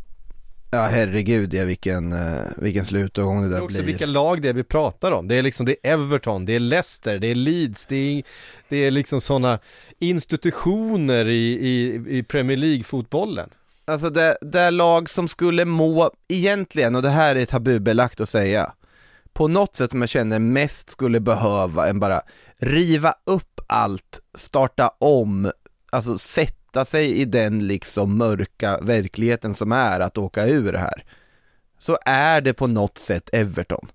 ja 0.71 0.83
herregud 0.87 1.55
ja 1.55 1.65
vilken, 1.65 2.13
eh, 2.13 2.43
vilken 2.57 2.85
slutomgång 2.85 3.43
det 3.43 3.49
Det 3.49 3.55
där 3.55 3.59
är 3.61 3.65
också 3.65 3.77
blir. 3.77 3.87
vilka 3.87 4.07
lag 4.07 4.43
det 4.43 4.49
är 4.49 4.53
vi 4.53 4.65
pratar 4.65 5.13
om. 5.13 5.29
Det 5.29 5.35
är 5.35 5.43
liksom, 5.43 5.67
det 5.67 5.77
är 5.83 5.93
Everton, 5.93 6.45
det 6.47 6.53
är 6.53 6.61
Leicester, 6.61 7.19
det 7.19 7.27
är 7.27 7.35
Leeds, 7.35 7.87
det 7.87 7.97
är, 7.97 8.23
det 8.69 8.77
är 8.77 8.91
liksom 8.91 9.21
sådana 9.21 9.59
institutioner 9.99 11.29
i, 11.29 11.53
i, 11.69 12.03
i 12.19 12.23
Premier 12.23 12.57
League-fotbollen. 12.57 13.51
Alltså 13.85 14.11
det, 14.11 14.37
det 14.41 14.71
lag 14.71 15.11
som 15.11 15.29
skulle 15.29 15.65
må, 15.65 16.11
egentligen, 16.29 16.95
och 16.95 17.03
det 17.03 17.11
här 17.11 17.37
är 17.37 17.45
tabubelagt 17.45 18.21
att 18.21 18.29
säga, 18.29 18.73
på 19.33 19.49
något 19.49 19.77
sätt 19.77 19.91
som 19.91 20.01
jag 20.01 20.11
känner 20.11 20.39
mest 20.39 20.91
skulle 20.91 21.21
behöva 21.21 21.89
en 21.89 22.01
bara 22.01 22.23
riva 22.57 23.15
upp 23.25 23.61
allt, 23.67 24.21
starta 24.35 24.89
om, 24.99 25.53
alltså 25.91 26.19
sätta 26.19 26.85
sig 26.85 27.15
i 27.21 27.25
den 27.25 27.67
liksom 27.67 28.19
mörka 28.19 28.79
verkligheten 28.83 29.55
som 29.55 29.73
är 29.73 30.01
att 30.01 30.19
åka 30.19 30.47
ur 30.47 30.73
det 30.73 30.79
här. 30.79 31.05
Så 31.79 31.99
är 32.05 32.41
det 32.41 32.55
på 32.55 32.67
något 32.67 32.99
sätt 32.99 33.31
Everton. 33.33 33.89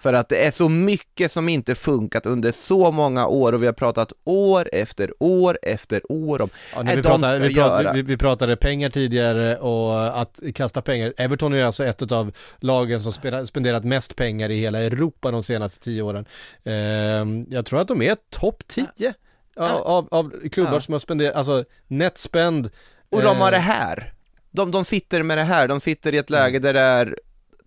För 0.00 0.12
att 0.12 0.28
det 0.28 0.46
är 0.46 0.50
så 0.50 0.68
mycket 0.68 1.32
som 1.32 1.48
inte 1.48 1.74
funkat 1.74 2.26
under 2.26 2.52
så 2.52 2.90
många 2.90 3.26
år 3.26 3.52
och 3.52 3.62
vi 3.62 3.66
har 3.66 3.72
pratat 3.72 4.12
år 4.24 4.68
efter 4.72 5.12
år 5.18 5.58
efter 5.62 6.12
år 6.12 6.40
om 6.40 6.50
Ja, 6.74 6.80
är 6.80 6.84
vi, 6.84 6.96
de 6.96 7.02
pratade, 7.02 7.38
vi, 7.38 7.54
pratade, 7.54 7.92
vi, 7.94 8.02
vi 8.02 8.16
pratade 8.16 8.56
pengar 8.56 8.90
tidigare 8.90 9.56
och 9.56 10.20
att 10.20 10.40
kasta 10.54 10.82
pengar. 10.82 11.14
Everton 11.16 11.54
är 11.54 11.64
alltså 11.64 11.84
ett 11.84 12.12
av 12.12 12.32
lagen 12.58 13.00
som 13.00 13.12
spenderat 13.46 13.84
mest 13.84 14.16
pengar 14.16 14.50
i 14.50 14.60
hela 14.60 14.78
Europa 14.78 15.30
de 15.30 15.42
senaste 15.42 15.80
tio 15.80 16.02
åren. 16.02 16.24
Ehm, 16.64 17.46
jag 17.50 17.66
tror 17.66 17.80
att 17.80 17.88
de 17.88 18.02
är 18.02 18.16
topp 18.30 18.62
10 18.66 19.14
av, 19.56 19.70
av, 19.70 20.08
av 20.10 20.48
klubbar 20.52 20.72
Ja. 20.72 20.80
som 20.80 20.92
har 20.92 20.98
spenderat, 20.98 21.36
alltså 21.36 21.64
net 21.86 22.18
spend. 22.18 22.70
Och 23.08 23.22
de 23.22 23.36
har 23.36 23.52
eh, 23.52 23.52
det 23.52 23.58
här. 23.58 24.14
De, 24.50 24.70
de 24.70 24.84
sitter 24.84 25.22
med 25.22 25.38
det 25.38 25.44
här, 25.44 25.68
de 25.68 25.80
sitter 25.80 26.14
i 26.14 26.18
ett 26.18 26.30
läge 26.30 26.58
där 26.58 26.74
det 26.74 26.80
är 26.80 27.16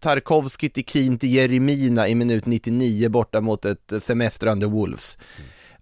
Tarkovskij 0.03 0.69
till 0.69 0.85
Keen 0.85 1.17
till 1.17 1.33
Jeremina 1.33 2.07
i 2.07 2.15
minut 2.15 2.45
99 2.45 3.09
borta 3.09 3.41
mot 3.41 3.65
ett 3.65 3.93
semestrande 3.99 4.65
Wolves. 4.65 5.17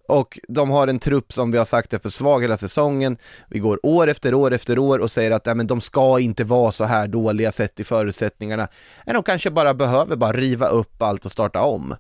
Och 0.07 0.39
de 0.47 0.69
har 0.69 0.87
en 0.87 0.99
trupp 0.99 1.33
som 1.33 1.51
vi 1.51 1.57
har 1.57 1.65
sagt 1.65 1.93
är 1.93 1.99
för 1.99 2.09
svag 2.09 2.41
hela 2.41 2.57
säsongen. 2.57 3.17
Vi 3.49 3.59
går 3.59 3.85
år 3.85 4.07
efter 4.07 4.33
år 4.33 4.53
efter 4.53 4.79
år 4.79 4.99
och 4.99 5.11
säger 5.11 5.31
att 5.31 5.45
nej, 5.45 5.55
men 5.55 5.67
de 5.67 5.81
ska 5.81 6.19
inte 6.19 6.43
vara 6.43 6.71
så 6.71 6.83
här 6.83 7.07
dåliga 7.07 7.51
sett 7.51 7.79
i 7.79 7.83
förutsättningarna. 7.83 8.67
Men 9.05 9.15
de 9.15 9.23
kanske 9.23 9.51
bara 9.51 9.73
behöver 9.73 10.15
bara 10.15 10.33
riva 10.33 10.67
upp 10.67 11.01
allt 11.01 11.25
och 11.25 11.31
starta 11.31 11.61
om. 11.61 11.95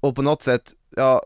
Och 0.00 0.16
på 0.16 0.22
något 0.22 0.42
sätt, 0.42 0.72
ja, 0.96 1.22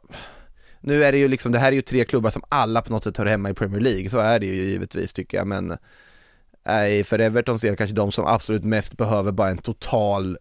nu 0.80 1.04
är 1.04 1.12
det 1.12 1.18
ju 1.18 1.28
liksom, 1.28 1.52
det 1.52 1.58
här 1.58 1.72
är 1.72 1.76
ju 1.76 1.82
tre 1.82 2.04
klubbar 2.04 2.30
som 2.30 2.42
alla 2.48 2.82
på 2.82 2.92
något 2.92 3.04
sätt 3.04 3.16
hör 3.16 3.26
hemma 3.26 3.50
i 3.50 3.54
Premier 3.54 3.80
League, 3.80 4.10
så 4.10 4.18
är 4.18 4.38
det 4.40 4.46
ju 4.46 4.62
givetvis 4.62 5.12
tycker 5.12 5.38
jag, 5.38 5.46
men 5.46 5.76
nej, 6.66 7.04
för 7.04 7.18
Evertons 7.18 7.60
del 7.60 7.76
kanske 7.76 7.96
de 7.96 8.12
som 8.12 8.26
absolut 8.26 8.64
mest 8.64 8.96
behöver 8.96 9.32
bara 9.32 9.50
en 9.50 9.58
total 9.58 10.38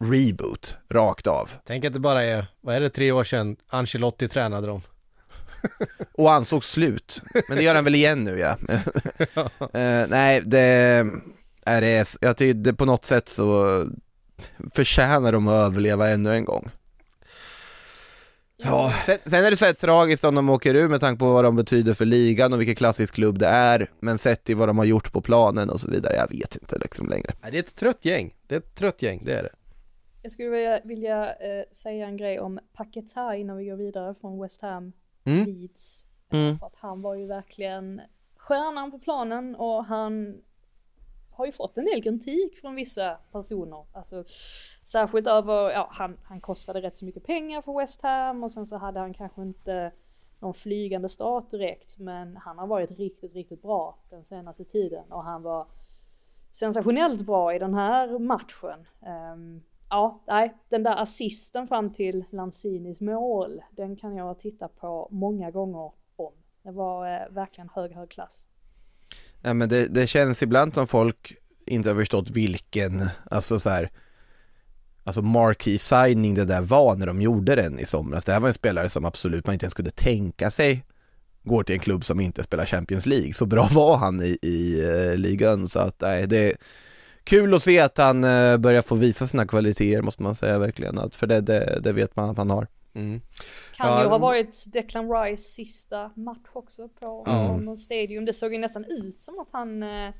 reboot, 0.00 0.76
rakt 0.90 1.26
av. 1.26 1.50
Tänk 1.66 1.84
att 1.84 1.92
det 1.92 2.00
bara 2.00 2.24
är, 2.24 2.46
vad 2.60 2.76
är 2.76 2.80
det, 2.80 2.90
tre 2.90 3.12
år 3.12 3.24
sedan 3.24 3.56
Ancelotti 3.68 4.28
tränade 4.28 4.66
dem. 4.66 4.82
Och 6.12 6.32
ansåg 6.32 6.64
slut, 6.64 7.22
men 7.48 7.56
det 7.56 7.62
gör 7.62 7.74
han 7.74 7.84
väl 7.84 7.94
igen 7.94 8.24
nu 8.24 8.38
ja. 8.38 8.56
Eh, 9.78 10.08
nej, 10.08 10.42
det 10.44 11.06
är 11.64 11.80
det, 11.80 12.16
jag 12.20 12.36
tycker 12.36 12.54
det 12.54 12.74
på 12.74 12.84
något 12.84 13.04
sätt 13.04 13.28
så 13.28 13.84
förtjänar 14.74 15.32
de 15.32 15.48
att 15.48 15.54
överleva 15.54 16.08
ännu 16.08 16.34
en 16.34 16.44
gång. 16.44 16.70
Ja, 18.62 18.92
Sen, 19.06 19.18
sen 19.24 19.44
är 19.44 19.50
det 19.50 19.56
så 19.56 19.64
här 19.64 19.72
tragiskt 19.72 20.24
om 20.24 20.34
de 20.34 20.48
åker 20.50 20.74
ur 20.74 20.88
med 20.88 21.00
tanke 21.00 21.18
på 21.18 21.32
vad 21.32 21.44
de 21.44 21.56
betyder 21.56 21.94
för 21.94 22.04
ligan 22.04 22.52
och 22.52 22.60
vilken 22.60 22.74
klassisk 22.76 23.14
klubb 23.14 23.38
det 23.38 23.46
är, 23.46 23.90
men 24.00 24.18
sett 24.18 24.44
till 24.44 24.56
vad 24.56 24.68
de 24.68 24.78
har 24.78 24.84
gjort 24.84 25.12
på 25.12 25.20
planen 25.20 25.70
och 25.70 25.80
så 25.80 25.90
vidare, 25.90 26.16
jag 26.16 26.28
vet 26.38 26.56
inte 26.56 26.78
liksom 26.78 27.08
längre. 27.08 27.32
det 27.50 27.56
är 27.56 27.62
ett 27.62 27.76
trött 27.76 28.04
gäng. 28.04 28.34
Det 28.46 28.54
är 28.54 28.58
ett 28.58 28.74
trött 28.74 29.02
gäng, 29.02 29.22
det 29.24 29.32
är 29.32 29.42
det. 29.42 29.52
Jag 30.22 30.32
skulle 30.32 30.48
vilja, 30.48 30.80
vilja 30.84 31.24
eh, 31.26 31.64
säga 31.72 32.06
en 32.06 32.16
grej 32.16 32.40
om 32.40 32.58
Paketa 32.72 33.36
innan 33.36 33.56
vi 33.56 33.64
går 33.64 33.76
vidare 33.76 34.14
från 34.14 34.42
West 34.42 34.62
Ham 34.62 34.92
Mm. 35.24 35.44
Leeds. 35.44 36.06
Mm. 36.32 36.58
För 36.58 36.66
att 36.66 36.76
han 36.76 37.02
var 37.02 37.14
ju 37.14 37.26
verkligen 37.26 38.00
stjärnan 38.36 38.90
på 38.90 38.98
planen 38.98 39.56
och 39.56 39.84
han 39.84 40.36
har 41.38 41.46
ju 41.46 41.52
fått 41.52 41.78
en 41.78 41.84
del 41.84 42.02
kritik 42.02 42.60
från 42.60 42.74
vissa 42.74 43.18
personer. 43.32 43.86
Alltså 43.92 44.24
särskilt 44.82 45.26
över, 45.26 45.70
ja 45.70 45.88
han, 45.92 46.16
han 46.24 46.40
kostade 46.40 46.82
rätt 46.82 46.98
så 46.98 47.04
mycket 47.04 47.24
pengar 47.24 47.60
för 47.60 47.78
West 47.78 48.02
Ham 48.02 48.44
och 48.44 48.50
sen 48.50 48.66
så 48.66 48.76
hade 48.76 49.00
han 49.00 49.14
kanske 49.14 49.42
inte 49.42 49.92
någon 50.38 50.54
flygande 50.54 51.08
start 51.08 51.50
direkt 51.50 51.98
men 51.98 52.36
han 52.36 52.58
har 52.58 52.66
varit 52.66 52.98
riktigt, 52.98 53.34
riktigt 53.34 53.62
bra 53.62 53.98
den 54.10 54.24
senaste 54.24 54.64
tiden 54.64 55.12
och 55.12 55.24
han 55.24 55.42
var 55.42 55.66
sensationellt 56.50 57.26
bra 57.26 57.54
i 57.54 57.58
den 57.58 57.74
här 57.74 58.18
matchen. 58.18 58.86
Um, 59.34 59.62
ja, 59.90 60.22
nej, 60.26 60.56
den 60.68 60.82
där 60.82 60.96
assisten 61.02 61.66
fram 61.66 61.92
till 61.92 62.24
Lanzinis 62.30 63.00
mål, 63.00 63.62
den 63.70 63.96
kan 63.96 64.16
jag 64.16 64.38
titta 64.38 64.68
på 64.68 65.08
många 65.10 65.50
gånger 65.50 65.92
om. 66.16 66.32
Det 66.62 66.70
var 66.70 67.06
eh, 67.06 67.28
verkligen 67.30 67.68
hög, 67.74 67.92
hög 67.92 68.10
klass. 68.10 68.48
Ja, 69.42 69.54
men 69.54 69.68
det, 69.68 69.86
det 69.86 70.06
känns 70.06 70.42
ibland 70.42 70.74
som 70.74 70.86
folk 70.86 71.34
inte 71.66 71.88
har 71.88 71.96
förstått 71.96 72.30
vilken, 72.30 73.08
alltså 73.30 73.58
så 73.58 73.70
här, 73.70 73.90
alltså 75.04 75.22
marquee 75.22 75.78
signing 75.78 76.34
det 76.34 76.44
där 76.44 76.60
var 76.60 76.96
när 76.96 77.06
de 77.06 77.22
gjorde 77.22 77.54
den 77.54 77.78
i 77.78 77.86
somras. 77.86 78.24
Det 78.24 78.32
här 78.32 78.40
var 78.40 78.48
en 78.48 78.54
spelare 78.54 78.88
som 78.88 79.04
absolut 79.04 79.46
man 79.46 79.52
inte 79.52 79.64
ens 79.64 79.74
kunde 79.74 79.90
tänka 79.90 80.50
sig 80.50 80.84
går 81.48 81.62
till 81.62 81.74
en 81.74 81.80
klubb 81.80 82.04
som 82.04 82.20
inte 82.20 82.42
spelar 82.42 82.66
Champions 82.66 83.06
League. 83.06 83.32
Så 83.32 83.46
bra 83.46 83.68
var 83.72 83.96
han 83.96 84.22
i, 84.22 84.38
i 84.42 84.86
uh, 84.86 85.16
ligan 85.16 85.68
så 85.68 85.78
att 85.78 86.00
nej, 86.00 86.26
det 86.26 86.52
är 86.52 86.56
kul 87.24 87.54
att 87.54 87.62
se 87.62 87.80
att 87.80 87.98
han 87.98 88.24
uh, 88.24 88.56
börjar 88.56 88.82
få 88.82 88.94
visa 88.94 89.26
sina 89.26 89.46
kvaliteter 89.46 90.02
måste 90.02 90.22
man 90.22 90.34
säga 90.34 90.58
verkligen. 90.58 90.98
Att, 90.98 91.16
för 91.16 91.26
det, 91.26 91.40
det, 91.40 91.80
det 91.82 91.92
vet 91.92 92.16
man 92.16 92.30
att 92.30 92.36
han 92.36 92.50
har. 92.50 92.66
Mm. 92.94 93.20
Kan 93.76 93.86
Ja, 93.88 94.02
ju 94.02 94.08
ha 94.08 94.16
mm. 94.16 94.20
varit 94.20 94.64
Declan 94.72 95.10
Rice 95.10 95.42
sista 95.42 96.10
match 96.16 96.48
också 96.52 96.88
på 96.88 97.22
Ja. 97.26 97.48
London 97.48 97.76
Stadium. 97.76 98.24
Det 98.24 98.32
såg 98.32 98.52
ju 98.52 98.58
nästan 98.58 98.84
ut 98.84 99.20
som 99.20 99.38
att 99.38 99.48
han, 99.52 99.82
eh, 99.82 100.10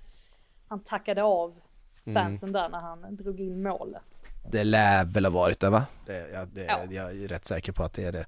han 0.68 0.82
tackade 0.82 1.22
av 1.22 1.58
fansen 2.14 2.52
där 2.52 2.68
när 2.68 2.80
han 2.80 3.16
drog 3.16 3.40
in 3.40 3.62
målet. 3.62 4.24
Det 4.50 4.64
lär 4.64 5.04
väl 5.04 5.24
ha 5.24 5.30
varit 5.32 5.60
det 5.60 5.70
va? 5.70 5.86
Det, 6.06 6.30
ja, 6.34 6.44
det, 6.44 6.64
Ja. 6.64 6.78
Jag 6.90 7.22
är 7.22 7.28
rätt 7.28 7.46
säker 7.46 7.72
på 7.72 7.82
att 7.84 7.92
det 7.92 8.04
är 8.04 8.12
det. 8.12 8.26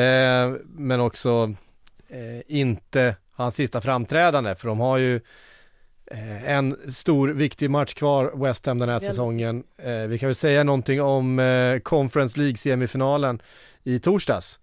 Eh, 0.00 0.56
men 0.64 1.00
också 1.00 1.54
eh, 2.08 2.40
inte 2.46 3.16
hans 3.32 3.54
sista 3.54 3.80
framträdande, 3.80 4.54
för 4.54 4.68
de 4.68 4.80
har 4.80 4.98
ju 4.98 5.20
eh, 6.06 6.50
en 6.50 6.92
stor 6.92 7.28
viktig 7.28 7.70
match 7.70 7.94
kvar, 7.94 8.32
West 8.34 8.66
Ham 8.66 8.78
den 8.78 8.88
här 8.88 8.94
Väldigt 8.94 9.10
säsongen. 9.10 9.64
Eh, 9.78 9.92
vi 10.06 10.18
kan 10.18 10.28
väl 10.28 10.34
säga 10.34 10.64
någonting 10.64 11.02
om 11.02 11.38
eh, 11.38 11.78
Conference 11.78 12.40
League-semifinalen 12.40 13.42
i 13.86 13.98
torsdags. 13.98 14.58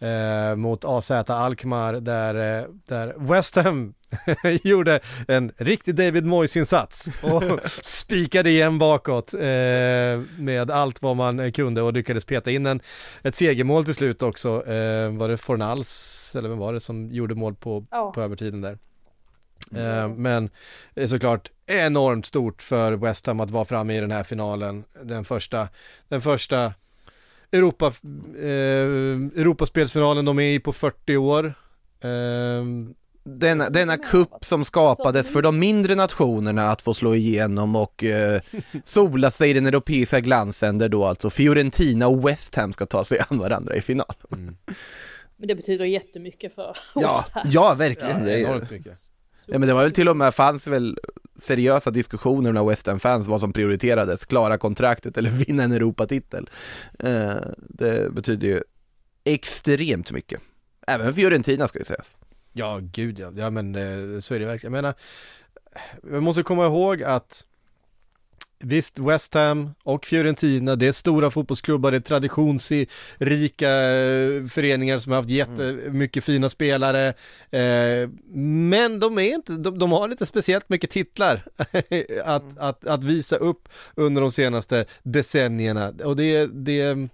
Eh, 0.00 0.56
mot 0.56 0.84
AZ 0.84 1.10
Alkmaar 1.10 1.92
där, 1.92 2.58
eh, 2.58 2.64
där 2.88 3.14
West 3.16 3.56
Ham 3.56 3.94
gjorde 4.62 5.00
en 5.28 5.52
riktig 5.56 5.94
David 5.94 6.24
Moyes-insats 6.26 7.08
och 7.22 7.42
spikade 7.84 8.50
igen 8.50 8.78
bakåt 8.78 9.34
eh, 9.34 9.40
med 10.38 10.70
allt 10.70 11.02
vad 11.02 11.16
man 11.16 11.52
kunde 11.52 11.82
och 11.82 11.92
lyckades 11.92 12.24
peta 12.24 12.50
in 12.50 12.66
en, 12.66 12.80
ett 13.22 13.34
segermål 13.34 13.84
till 13.84 13.94
slut 13.94 14.22
också. 14.22 14.48
Eh, 14.66 15.10
var 15.10 15.28
det 15.28 15.36
Fornals, 15.36 16.34
eller 16.38 16.48
vem 16.48 16.58
var 16.58 16.72
det 16.72 16.80
som 16.80 17.12
gjorde 17.12 17.34
mål 17.34 17.54
på, 17.54 17.84
Ja. 17.90 18.12
på 18.12 18.22
övertiden 18.22 18.60
där? 18.60 18.78
Eh, 19.76 20.08
men 20.08 20.50
det 20.94 21.02
är 21.02 21.06
såklart 21.06 21.50
enormt 21.66 22.26
stort 22.26 22.62
för 22.62 22.92
West 22.92 23.26
Ham 23.26 23.40
att 23.40 23.50
vara 23.50 23.64
framme 23.64 23.96
i 23.96 24.00
den 24.00 24.10
här 24.10 24.22
finalen. 24.24 24.84
Den 25.02 25.24
första, 25.24 25.68
den 26.08 26.20
första 26.20 26.72
Europa, 27.52 27.86
eh, 28.38 29.40
Europaspelsfinalen 29.40 30.24
de 30.24 30.38
är 30.38 30.42
i 30.54 30.60
på 30.60 30.72
40 30.72 31.16
år. 31.16 31.54
Eh, 32.00 32.64
Denna, 33.30 33.70
denna 33.70 33.96
kupp 33.96 34.44
som 34.44 34.64
skapades 34.64 35.32
för 35.32 35.42
de 35.42 35.58
mindre 35.58 35.94
nationerna 35.94 36.70
att 36.70 36.82
få 36.82 36.94
slå 36.94 37.14
igenom 37.14 37.76
och 37.76 38.04
eh, 38.04 38.40
sola 38.84 39.30
sig 39.30 39.50
i 39.50 39.52
den 39.52 39.66
europeiska 39.66 40.20
glansen 40.20 40.78
där 40.78 40.88
då 40.88 41.04
alltså 41.04 41.30
Fiorentina 41.30 42.08
och 42.08 42.28
West 42.28 42.54
Ham 42.54 42.72
ska 42.72 42.86
ta 42.86 43.04
sig 43.04 43.18
an 43.28 43.38
varandra 43.38 43.76
i 43.76 43.80
final. 43.80 44.14
Men 44.28 45.48
det 45.48 45.54
betyder 45.54 45.84
jättemycket 45.84 46.54
för 46.54 46.76
Ja, 46.94 47.08
West 47.08 47.32
Ham. 47.32 47.46
ja 47.50 47.74
verkligen. 47.74 48.18
ja, 48.18 48.24
det 48.24 48.40
är, 48.40 48.68
Nej 49.48 49.54
ja, 49.54 49.58
men 49.58 49.68
det 49.68 49.74
var 49.74 49.82
väl 49.82 49.92
till 49.92 50.08
och 50.08 50.16
med, 50.16 50.34
fanns 50.34 50.66
väl 50.66 50.98
seriösa 51.38 51.90
diskussioner 51.90 52.52
med 52.52 52.64
West 52.64 52.86
Ham-fans 52.86 53.26
vad 53.26 53.40
som 53.40 53.52
prioriterades, 53.52 54.24
klara 54.24 54.58
kontraktet 54.58 55.16
eller 55.16 55.30
vinna 55.46 55.62
en 55.62 55.72
Europatitel. 55.72 56.50
Eh, 56.98 57.36
det 57.58 58.14
betyder 58.14 58.48
ju 58.48 58.62
extremt 59.24 60.12
mycket. 60.12 60.40
Även 60.86 61.14
Fiorentina 61.14 61.68
ska 61.68 61.78
ju 61.78 61.84
sägas. 61.84 62.16
Ja, 62.52 62.80
gud 62.82 63.18
ja. 63.18 63.32
Ja, 63.36 63.50
men 63.50 63.74
eh, 63.74 64.20
så 64.20 64.34
är 64.34 64.40
det 64.40 64.46
verkligen. 64.46 64.74
Jag 64.74 64.82
menar, 64.82 64.94
vi 66.02 66.20
måste 66.20 66.42
komma 66.42 66.66
ihåg 66.66 67.02
att 67.02 67.44
Visst, 68.60 68.98
West 68.98 69.34
Ham 69.34 69.74
och 69.82 70.06
Fiorentina, 70.06 70.76
det 70.76 70.86
är 70.86 70.92
stora 70.92 71.30
fotbollsklubbar, 71.30 71.90
det 71.90 71.96
är 71.96 72.00
traditionsrika 72.00 73.70
eh, 73.70 74.44
föreningar 74.46 74.98
som 74.98 75.12
har 75.12 75.18
haft 75.18 75.30
jättemycket 75.30 76.24
fina 76.24 76.48
spelare. 76.48 77.08
Eh, 77.50 78.08
men 78.34 79.00
de 79.00 79.18
är 79.18 79.34
inte, 79.34 79.52
de, 79.52 79.78
de 79.78 79.92
har 79.92 80.08
inte 80.08 80.26
speciellt 80.26 80.68
mycket 80.68 80.90
titlar 80.90 81.44
att, 82.24 82.58
att, 82.58 82.86
att 82.86 83.04
visa 83.04 83.36
upp 83.36 83.68
under 83.94 84.20
de 84.20 84.30
senaste 84.30 84.84
decennierna. 85.02 85.92
Och 86.04 86.16
det, 86.16 86.46
det 86.46 87.08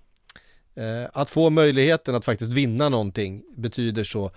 eh, 0.74 1.07
att 1.12 1.30
få 1.30 1.51
möjligheten 1.51 2.14
att 2.14 2.24
faktiskt 2.24 2.53
vinna 2.53 2.88
någonting 2.88 3.42
betyder 3.57 4.05
så 4.05 4.30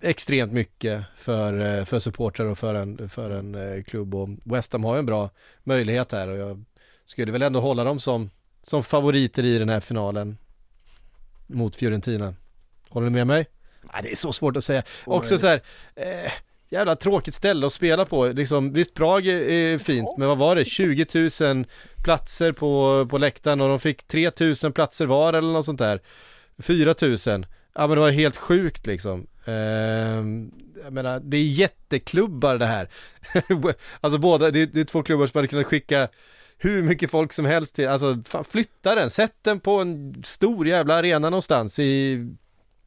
extremt 0.00 0.52
mycket 0.52 1.04
för, 1.16 1.78
eh, 1.78 1.84
för 1.84 1.98
supportrar 1.98 2.46
och 2.46 2.58
för 2.58 2.74
en, 2.74 3.08
för 3.08 3.30
en 3.30 3.54
eh, 3.54 3.82
klubb 3.82 4.14
och 4.14 4.28
West 4.44 4.72
Ham 4.72 4.84
har 4.84 4.94
ju 4.94 4.98
en 4.98 5.06
bra 5.06 5.30
möjlighet 5.64 6.12
här 6.12 6.28
och 6.28 6.36
jag 6.36 6.64
skulle 7.06 7.32
väl 7.32 7.42
ändå 7.42 7.60
hålla 7.60 7.84
dem 7.84 8.00
som, 8.00 8.30
som 8.62 8.82
favoriter 8.82 9.44
i 9.44 9.58
den 9.58 9.68
här 9.68 9.80
finalen 9.80 10.38
mot 11.46 11.76
Fiorentina. 11.76 12.34
Håller 12.88 13.10
ni 13.10 13.14
med 13.14 13.26
mig? 13.26 13.46
Nej, 13.92 14.02
det 14.02 14.10
är 14.10 14.16
så 14.16 14.32
svårt 14.32 14.56
att 14.56 14.64
säga. 14.64 14.82
Också 15.04 15.38
så 15.38 15.46
här, 15.46 15.62
eh, 15.94 16.32
jävla 16.68 16.96
tråkigt 16.96 17.34
ställe 17.34 17.66
att 17.66 17.72
spela 17.72 18.04
på. 18.04 18.26
Liksom, 18.26 18.72
visst, 18.72 18.94
Prag 18.94 19.26
är, 19.26 19.34
är 19.34 19.78
fint, 19.78 20.08
men 20.18 20.28
vad 20.28 20.38
var 20.38 20.56
det? 20.56 20.64
20 20.64 21.06
000 21.40 21.66
platser 22.04 22.52
på, 22.52 23.06
på 23.10 23.18
läktaren 23.18 23.60
och 23.60 23.68
de 23.68 23.78
fick 23.78 24.02
3 24.02 24.30
000 24.62 24.72
platser 24.72 25.06
var 25.06 25.32
eller 25.32 25.52
något 25.52 25.64
sånt 25.64 25.78
där. 25.78 26.00
4 26.58 26.94
000. 27.02 27.16
Ja 27.74 27.86
men 27.86 27.90
det 27.90 28.00
var 28.00 28.10
helt 28.10 28.36
sjukt 28.36 28.86
liksom. 28.86 29.26
Ehm, 29.44 30.52
jag 30.84 30.92
menar, 30.92 31.20
det 31.20 31.36
är 31.36 31.44
jätteklubbar 31.44 32.58
det 32.58 32.66
här. 32.66 32.88
alltså 34.00 34.18
båda, 34.18 34.50
det 34.50 34.60
är, 34.60 34.66
det 34.66 34.80
är 34.80 34.84
två 34.84 35.02
klubbar 35.02 35.26
som 35.26 35.38
hade 35.38 35.48
kunnat 35.48 35.66
skicka 35.66 36.08
hur 36.58 36.82
mycket 36.82 37.10
folk 37.10 37.32
som 37.32 37.44
helst 37.44 37.74
till, 37.74 37.88
alltså 37.88 38.22
fan, 38.24 38.44
flytta 38.44 38.94
den, 38.94 39.10
sätt 39.10 39.34
den 39.42 39.60
på 39.60 39.80
en 39.80 40.22
stor 40.24 40.66
jävla 40.66 40.94
arena 40.94 41.30
någonstans 41.30 41.78
i 41.78 42.26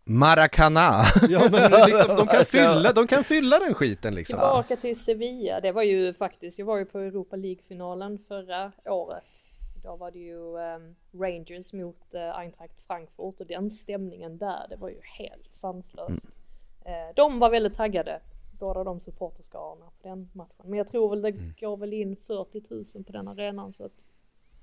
Maracana. 0.04 1.04
Ja 1.30 1.48
men 1.52 1.72
liksom, 1.72 2.16
de 2.16 2.28
kan 2.28 2.46
fylla, 2.46 2.94
de 2.94 3.08
kan 3.08 3.24
fylla 3.24 3.60
den 3.60 3.74
skiten 3.74 4.16
liksom. 4.16 4.40
Tillbaka 4.40 4.76
till 4.76 5.00
Sevilla, 5.00 5.62
det 5.62 5.72
var 5.72 5.84
ju 5.84 6.14
faktiskt, 6.14 6.60
jag 6.60 6.66
var 6.66 6.78
ju 6.78 6.86
på 6.86 7.00
Europa 7.00 7.36
League-finalen 7.36 8.18
förra 8.18 8.72
året. 8.86 9.50
Då 9.84 9.96
var 9.96 10.12
det 10.12 10.20
ju 10.20 10.38
um, 10.38 10.96
Rangers 11.22 11.74
mot 11.74 12.14
uh, 12.16 12.40
Eintracht 12.40 12.82
Frankfurt 12.82 13.42
och 13.42 13.48
den 13.48 13.70
stämningen 13.70 14.38
där, 14.38 14.68
det 14.70 14.76
var 14.76 14.90
ju 14.90 15.00
helt 15.04 15.54
sanslöst. 15.54 16.10
Mm. 16.10 16.47
Uh, 16.88 17.16
de 17.16 17.40
var 17.40 17.50
väldigt 17.50 17.74
taggade, 17.74 18.20
båda 18.60 18.84
de 18.84 19.00
supporterskarorna 19.00 19.86
på 20.02 20.08
den 20.08 20.30
matchen. 20.34 20.66
Men 20.66 20.78
jag 20.78 20.88
tror 20.88 21.10
väl 21.10 21.22
det 21.22 21.30
mm. 21.30 21.54
går 21.60 21.78
väl 21.78 21.94
in 21.94 22.16
40 22.16 22.62
000 22.96 23.04
på 23.04 23.12
den 23.12 23.28
arenan 23.28 23.74
så 23.74 23.86
att 23.86 23.92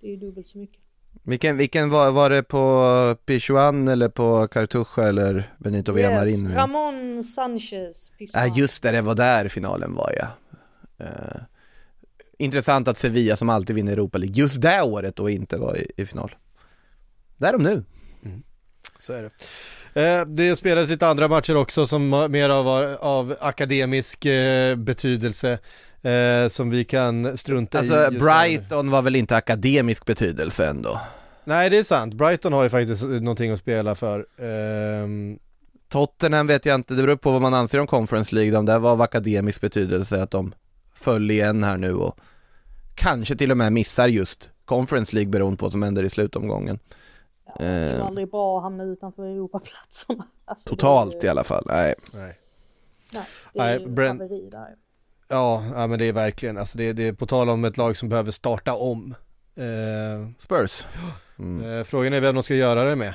det 0.01 0.07
är 0.07 0.11
ju 0.11 0.17
dubbelt 0.17 0.47
så 0.47 0.59
mycket. 0.59 0.81
Vilken, 1.23 1.57
vilken 1.57 1.91
var, 1.91 2.11
var 2.11 2.31
det 2.31 2.43
på 2.43 3.17
Pichuan 3.27 3.89
eller 3.89 4.09
på 4.09 4.49
Cartuja 4.49 5.09
eller 5.09 5.55
Benito 5.59 5.93
Villamarin? 5.93 6.47
Yes, 6.47 6.57
Ramon 6.57 7.23
Sanchez 7.23 8.11
Pichuan. 8.19 8.49
Ja 8.49 8.55
just 8.57 8.83
det, 8.83 8.91
det 8.91 9.03
var 9.03 9.15
där 9.15 9.49
finalen 9.49 9.95
var 9.95 10.13
ja. 10.19 10.29
Uh, 11.05 11.43
intressant 12.39 12.89
att 12.89 12.99
Sevilla 12.99 13.37
som 13.37 13.49
alltid 13.49 13.77
vinner 13.77 13.93
Europa 13.93 14.19
League 14.19 14.37
just 14.37 14.63
det 14.63 14.83
året 14.83 15.17
då 15.17 15.31
inte 15.31 15.57
var 15.57 15.77
i, 15.77 15.91
i 15.97 16.07
final. 16.07 16.35
Där 17.37 17.49
är 17.49 17.53
de 17.53 17.63
nu. 17.63 17.85
Mm. 18.25 18.43
Så 18.99 19.13
är 19.13 19.23
det. 19.23 19.31
Eh, 19.95 20.27
det 20.27 20.57
spelades 20.57 20.91
lite 20.91 21.07
andra 21.07 21.29
matcher 21.29 21.57
också 21.57 21.87
som 21.87 22.27
mer 22.31 22.49
av, 22.49 22.97
av 23.01 23.37
akademisk 23.41 24.27
eh, 24.27 24.77
betydelse 24.77 25.59
eh, 26.03 26.49
som 26.49 26.71
vi 26.71 26.85
kan 26.85 27.39
strunta 27.39 27.79
alltså, 27.79 27.95
i. 27.95 28.05
Alltså 28.05 28.25
Brighton 28.25 28.91
var 28.91 29.03
väl 29.03 29.17
inte 29.17 29.37
akademisk 29.37 30.05
betydelse 30.05 30.67
ändå? 30.67 31.01
Nej 31.45 31.71
det 31.71 31.79
är 31.79 31.83
sant, 31.83 32.15
Brighton 32.15 32.53
har 32.53 32.63
ju 32.63 32.69
faktiskt 32.69 33.03
någonting 33.03 33.51
att 33.51 33.59
spela 33.59 33.95
för. 33.95 34.27
Um... 35.03 35.39
Tottenham 35.89 36.47
vet 36.47 36.67
jag 36.67 36.75
inte, 36.75 36.95
det 36.95 37.03
beror 37.03 37.17
på 37.17 37.33
vad 37.33 37.43
man 37.43 37.55
anser 37.55 37.79
om 37.79 37.87
Conference 37.87 38.35
League, 38.35 38.53
de 38.53 38.67
där 38.67 38.79
var 38.79 38.91
av 38.91 39.01
akademisk 39.01 39.61
betydelse 39.61 40.23
att 40.23 40.31
de 40.31 40.55
föll 40.95 41.31
igen 41.31 41.65
här 41.65 41.77
nu 41.77 41.95
och 41.95 42.19
kanske 42.95 43.37
till 43.37 43.51
och 43.51 43.57
med 43.57 43.73
missar 43.73 44.09
just 44.09 44.51
Conference 44.65 45.15
League 45.15 45.31
beroende 45.31 45.57
på 45.57 45.65
vad 45.65 45.73
som 45.73 45.83
händer 45.83 46.03
i 46.03 46.11
slutomgången. 46.11 46.79
Ja, 47.59 47.65
det 47.65 47.71
är 47.71 48.01
aldrig 48.01 48.31
bra 48.31 48.57
att 48.57 48.63
hamna 48.63 48.85
utanför 48.85 49.25
Europaplatserna. 49.25 50.27
Alltså, 50.47 50.71
Totalt 50.71 51.25
ju... 51.25 51.27
i 51.27 51.31
alla 51.31 51.45
fall, 51.45 51.65
nej. 51.67 51.95
Nej, 52.15 52.37
nej 53.13 53.27
det 53.53 53.61
är 53.61 53.79
nej, 53.79 53.89
Brent... 53.89 54.21
haveri 54.21 54.49
där. 54.51 54.77
Ja, 55.29 55.65
ja 55.75 55.87
men 55.87 55.99
det 55.99 56.05
är 56.05 56.13
verkligen, 56.13 56.59
alltså 56.59 56.79
det, 56.79 56.93
det 56.93 57.09
är 57.09 57.13
på 57.13 57.27
tal 57.27 57.51
om 57.51 57.65
ett 57.65 57.77
lag 57.77 57.97
som 57.97 58.09
behöver 58.09 58.31
starta 58.31 58.75
om. 58.75 59.15
Eh, 59.55 60.29
Spurs. 60.39 60.87
Mm. 61.39 61.79
Eh, 61.79 61.85
frågan 61.85 62.13
är 62.13 62.21
vem 62.21 62.35
de 62.35 62.43
ska 62.43 62.55
göra 62.55 62.85
det 62.85 62.97
med. 62.97 63.15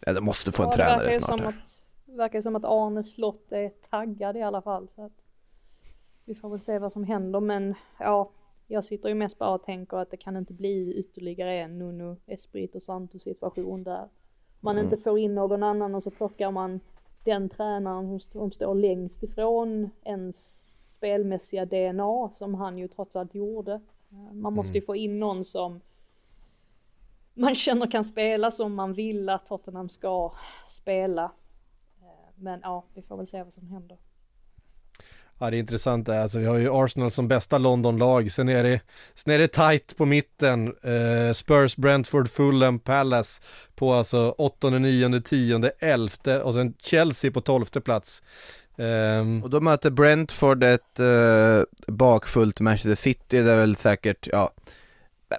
Ja, 0.00 0.12
de 0.12 0.24
måste 0.24 0.52
få 0.52 0.62
en 0.62 0.68
ja, 0.68 0.76
tränare 0.76 1.12
snart 1.12 1.28
som 1.28 1.40
här. 1.40 1.48
Att, 1.48 1.86
det 2.06 2.16
verkar 2.16 2.40
som 2.40 2.56
att 2.56 2.64
Arne 2.64 3.02
Slott 3.02 3.52
är 3.52 3.68
taggad 3.90 4.36
i 4.36 4.42
alla 4.42 4.62
fall. 4.62 4.88
Så 4.88 5.04
att 5.04 5.24
vi 6.24 6.34
får 6.34 6.50
väl 6.50 6.60
se 6.60 6.78
vad 6.78 6.92
som 6.92 7.04
händer, 7.04 7.40
men 7.40 7.74
ja, 7.98 8.30
jag 8.68 8.84
sitter 8.84 9.08
ju 9.08 9.14
mest 9.14 9.38
bara 9.38 9.54
och 9.54 9.62
tänker 9.62 9.96
att 9.96 10.10
det 10.10 10.16
kan 10.16 10.36
inte 10.36 10.54
bli 10.54 10.94
ytterligare 10.94 11.60
en 11.60 11.70
Nuno 11.70 12.16
Esprit 12.26 12.82
Santos 12.82 13.22
situation 13.22 13.82
där 13.82 14.08
man 14.60 14.76
mm. 14.76 14.84
inte 14.84 14.96
får 14.96 15.18
in 15.18 15.34
någon 15.34 15.62
annan 15.62 15.94
och 15.94 16.02
så 16.02 16.10
plockar 16.10 16.50
man 16.50 16.80
den 17.24 17.48
tränaren 17.48 18.20
som, 18.20 18.20
som 18.20 18.52
står 18.52 18.74
längst 18.74 19.22
ifrån 19.22 19.90
ens 20.04 20.66
spelmässiga 20.88 21.64
DNA 21.64 22.30
som 22.32 22.54
han 22.54 22.78
ju 22.78 22.88
trots 22.88 23.16
allt 23.16 23.34
gjorde. 23.34 23.72
Eh, 24.10 24.32
man 24.32 24.52
måste 24.52 24.78
ju 24.78 24.80
mm. 24.80 24.86
få 24.86 24.96
in 24.96 25.18
någon 25.18 25.44
som 25.44 25.80
man 27.34 27.54
känner 27.54 27.90
kan 27.90 28.04
spela 28.04 28.50
som 28.50 28.74
man 28.74 28.92
vill 28.92 29.28
att 29.28 29.46
Tottenham 29.46 29.88
ska 29.88 30.32
spela. 30.66 31.24
Eh, 32.02 32.32
men 32.34 32.60
ja, 32.62 32.84
vi 32.94 33.02
får 33.02 33.16
väl 33.16 33.26
se 33.26 33.42
vad 33.42 33.52
som 33.52 33.68
händer. 33.68 33.98
Ja 35.38 35.50
det 35.50 35.56
är 35.56 35.58
intressant 35.58 36.06
det 36.06 36.22
alltså 36.22 36.38
vi 36.38 36.46
har 36.46 36.56
ju 36.56 36.70
Arsenal 36.72 37.10
som 37.10 37.28
bästa 37.28 37.58
Londonlag, 37.58 38.32
sen 38.32 38.48
är 38.48 38.64
det, 38.64 38.80
sen 39.14 39.34
är 39.34 39.38
det 39.38 39.48
tight 39.48 39.96
på 39.96 40.06
mitten, 40.06 40.74
eh, 40.82 41.32
Spurs, 41.32 41.76
Brentford, 41.76 42.30
Fulham, 42.30 42.78
Palace 42.78 43.42
på 43.74 43.92
alltså 43.92 44.34
8, 44.38 44.70
9, 44.70 45.20
10, 45.20 45.70
11 45.78 46.42
och 46.42 46.54
sen 46.54 46.74
Chelsea 46.82 47.30
på 47.30 47.40
12 47.40 47.64
plats. 47.64 48.22
Um... 48.76 49.42
Och 49.42 49.50
då 49.50 49.60
möter 49.60 49.90
Brentford 49.90 50.64
ett 50.64 51.00
uh, 51.00 51.62
bakfullt 51.86 52.60
Manchester 52.60 52.94
City, 52.94 53.42
det 53.42 53.52
är 53.52 53.56
väl 53.56 53.76
säkert, 53.76 54.28
ja 54.32 54.52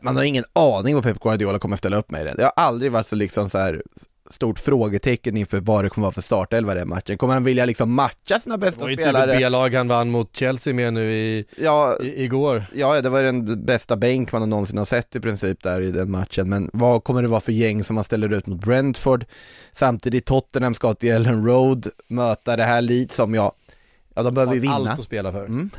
man 0.01 0.15
har 0.15 0.23
ingen 0.23 0.45
aning 0.53 0.95
vad 0.95 1.03
Pep 1.03 1.19
Guardiola 1.19 1.59
kommer 1.59 1.75
ställa 1.75 1.97
upp 1.97 2.11
med 2.11 2.21
i 2.21 2.23
det. 2.23 2.33
Det 2.37 2.43
har 2.43 2.53
aldrig 2.55 2.91
varit 2.91 3.07
så 3.07 3.15
liksom 3.15 3.49
så 3.49 3.57
här 3.57 3.83
stort 4.30 4.59
frågetecken 4.59 5.38
inför 5.38 5.59
vad 5.59 5.86
det 5.86 5.89
kommer 5.89 6.05
vara 6.05 6.13
för 6.13 6.21
startelva 6.21 6.73
den 6.73 6.89
matchen. 6.89 7.17
Kommer 7.17 7.34
han 7.34 7.43
vilja 7.43 7.65
liksom 7.65 7.93
matcha 7.93 8.39
sina 8.39 8.57
bästa 8.57 8.86
spelare? 8.86 8.95
Det 8.95 9.11
var 9.11 9.27
ju 9.27 9.32
typ 9.34 9.39
B-lag 9.39 9.73
han 9.73 9.88
vann 9.88 10.09
mot 10.09 10.36
Chelsea 10.36 10.73
med 10.73 10.93
nu 10.93 11.11
i, 11.11 11.45
ja, 11.57 11.97
i, 12.01 12.23
igår. 12.23 12.65
Ja, 12.73 13.01
det 13.01 13.09
var 13.09 13.23
den 13.23 13.65
bästa 13.65 13.97
bänk 13.97 14.32
man 14.32 14.49
någonsin 14.49 14.77
har 14.77 14.86
sett 14.86 15.15
i 15.15 15.19
princip 15.19 15.63
där 15.63 15.82
i 15.82 15.91
den 15.91 16.11
matchen. 16.11 16.49
Men 16.49 16.69
vad 16.73 17.03
kommer 17.03 17.21
det 17.21 17.27
vara 17.27 17.41
för 17.41 17.51
gäng 17.51 17.84
som 17.84 17.95
man 17.95 18.03
ställer 18.03 18.34
ut 18.34 18.47
mot 18.47 18.59
Brentford? 18.59 19.25
Samtidigt 19.71 20.25
Tottenham 20.25 20.73
ska 20.73 20.93
till 20.93 21.09
Ellen 21.09 21.45
Road 21.45 21.88
möta 22.07 22.55
det 22.55 22.63
här 22.63 22.82
Leeds 22.82 23.15
som 23.15 23.34
jag, 23.34 23.51
ja 24.15 24.23
de 24.23 24.34
behöver 24.34 24.53
ju 24.53 24.59
vinna. 24.59 24.73
Allt 24.73 24.89
att 24.89 25.03
spela 25.03 25.32
för. 25.32 25.45
Mm. 25.45 25.69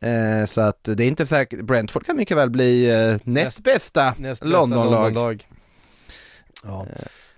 Mm. 0.00 0.40
Eh, 0.40 0.46
så 0.46 0.60
att 0.60 0.84
det 0.84 1.04
är 1.04 1.08
inte 1.08 1.26
säkert, 1.26 1.64
Brentford 1.64 2.06
kan 2.06 2.16
mycket 2.16 2.36
väl 2.36 2.50
bli 2.50 2.90
eh, 2.90 3.10
näst, 3.10 3.24
näst 3.24 3.64
bästa 3.64 4.14
Londonlag. 4.40 5.14
London 5.14 5.38
ja. 6.62 6.86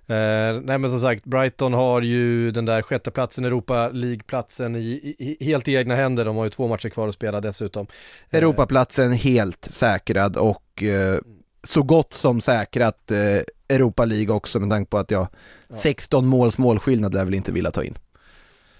Eh. 0.08 0.60
Nej 0.62 0.78
men 0.78 0.90
som 0.90 1.00
sagt, 1.00 1.24
Brighton 1.24 1.72
har 1.72 2.02
ju 2.02 2.50
den 2.50 2.64
där 2.64 2.82
sjätteplatsen, 2.82 3.44
Europa 3.44 3.88
League-platsen 3.88 4.76
i, 4.76 5.14
i, 5.18 5.44
helt 5.44 5.68
i 5.68 5.74
egna 5.74 5.94
händer. 5.94 6.24
De 6.24 6.36
har 6.36 6.44
ju 6.44 6.50
två 6.50 6.68
matcher 6.68 6.88
kvar 6.88 7.08
att 7.08 7.14
spela 7.14 7.40
dessutom. 7.40 7.86
Eh, 8.30 8.38
Europaplatsen 8.38 9.12
helt 9.12 9.64
säkrad 9.64 10.36
och 10.36 10.82
eh, 10.82 11.18
så 11.62 11.82
gott 11.82 12.12
som 12.12 12.40
säkrat 12.40 13.10
eh, 13.10 13.40
Europa 13.68 14.04
League 14.04 14.34
också 14.34 14.60
med 14.60 14.70
tanke 14.70 14.90
på 14.90 14.98
att 14.98 15.10
jag 15.10 15.28
ja. 15.68 15.76
16 15.76 16.26
måls 16.26 16.58
målskillnad 16.58 17.14
lär 17.14 17.24
väl 17.24 17.34
inte 17.34 17.52
vilja 17.52 17.70
ta 17.70 17.84
in. 17.84 17.94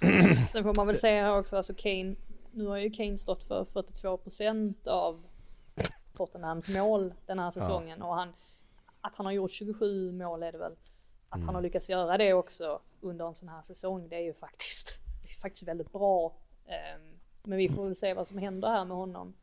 Sen 0.51 0.65
får 0.65 0.75
man 0.75 0.87
väl 0.87 0.97
säga 0.97 1.23
här 1.23 1.39
också, 1.39 1.57
alltså 1.57 1.75
Kane, 1.75 2.15
nu 2.53 2.67
har 2.67 2.79
ju 2.79 2.91
Kane 2.91 3.17
stått 3.17 3.45
för 3.45 3.65
42% 3.65 4.89
av 4.89 5.21
Tottenhams 6.17 6.69
mål 6.69 7.15
den 7.27 7.39
här 7.39 7.51
säsongen 7.51 7.99
ja. 8.01 8.07
och 8.07 8.15
han, 8.15 8.29
att 9.01 9.17
han 9.17 9.27
har 9.27 9.33
gjort 9.33 9.53
27 9.53 10.13
mål 10.13 10.43
är 10.43 10.53
det 10.53 10.59
väl 10.59 10.73
att 11.29 11.37
mm. 11.37 11.47
han 11.47 11.55
har 11.55 11.63
lyckats 11.63 11.91
göra 11.91 12.19
det 12.19 12.33
också 12.35 12.81
under 13.01 13.27
en 13.27 13.35
sån 13.35 13.49
här 13.49 13.63
säsong, 13.63 14.09
det 14.09 14.17
är 14.17 14.21
ju 14.21 14.35
faktiskt, 14.35 14.99
det 15.23 15.29
är 15.29 15.41
faktiskt 15.41 15.69
väldigt 15.69 15.93
bra. 15.93 16.37
Ehm, 16.67 17.19
men 17.43 17.59
vi 17.59 17.69
får 17.69 17.85
väl 17.85 17.97
se 17.97 18.15
vad 18.15 18.27
som 18.27 18.39
händer 18.39 18.69
här 18.69 18.85
med 18.85 18.97
honom. 18.97 19.35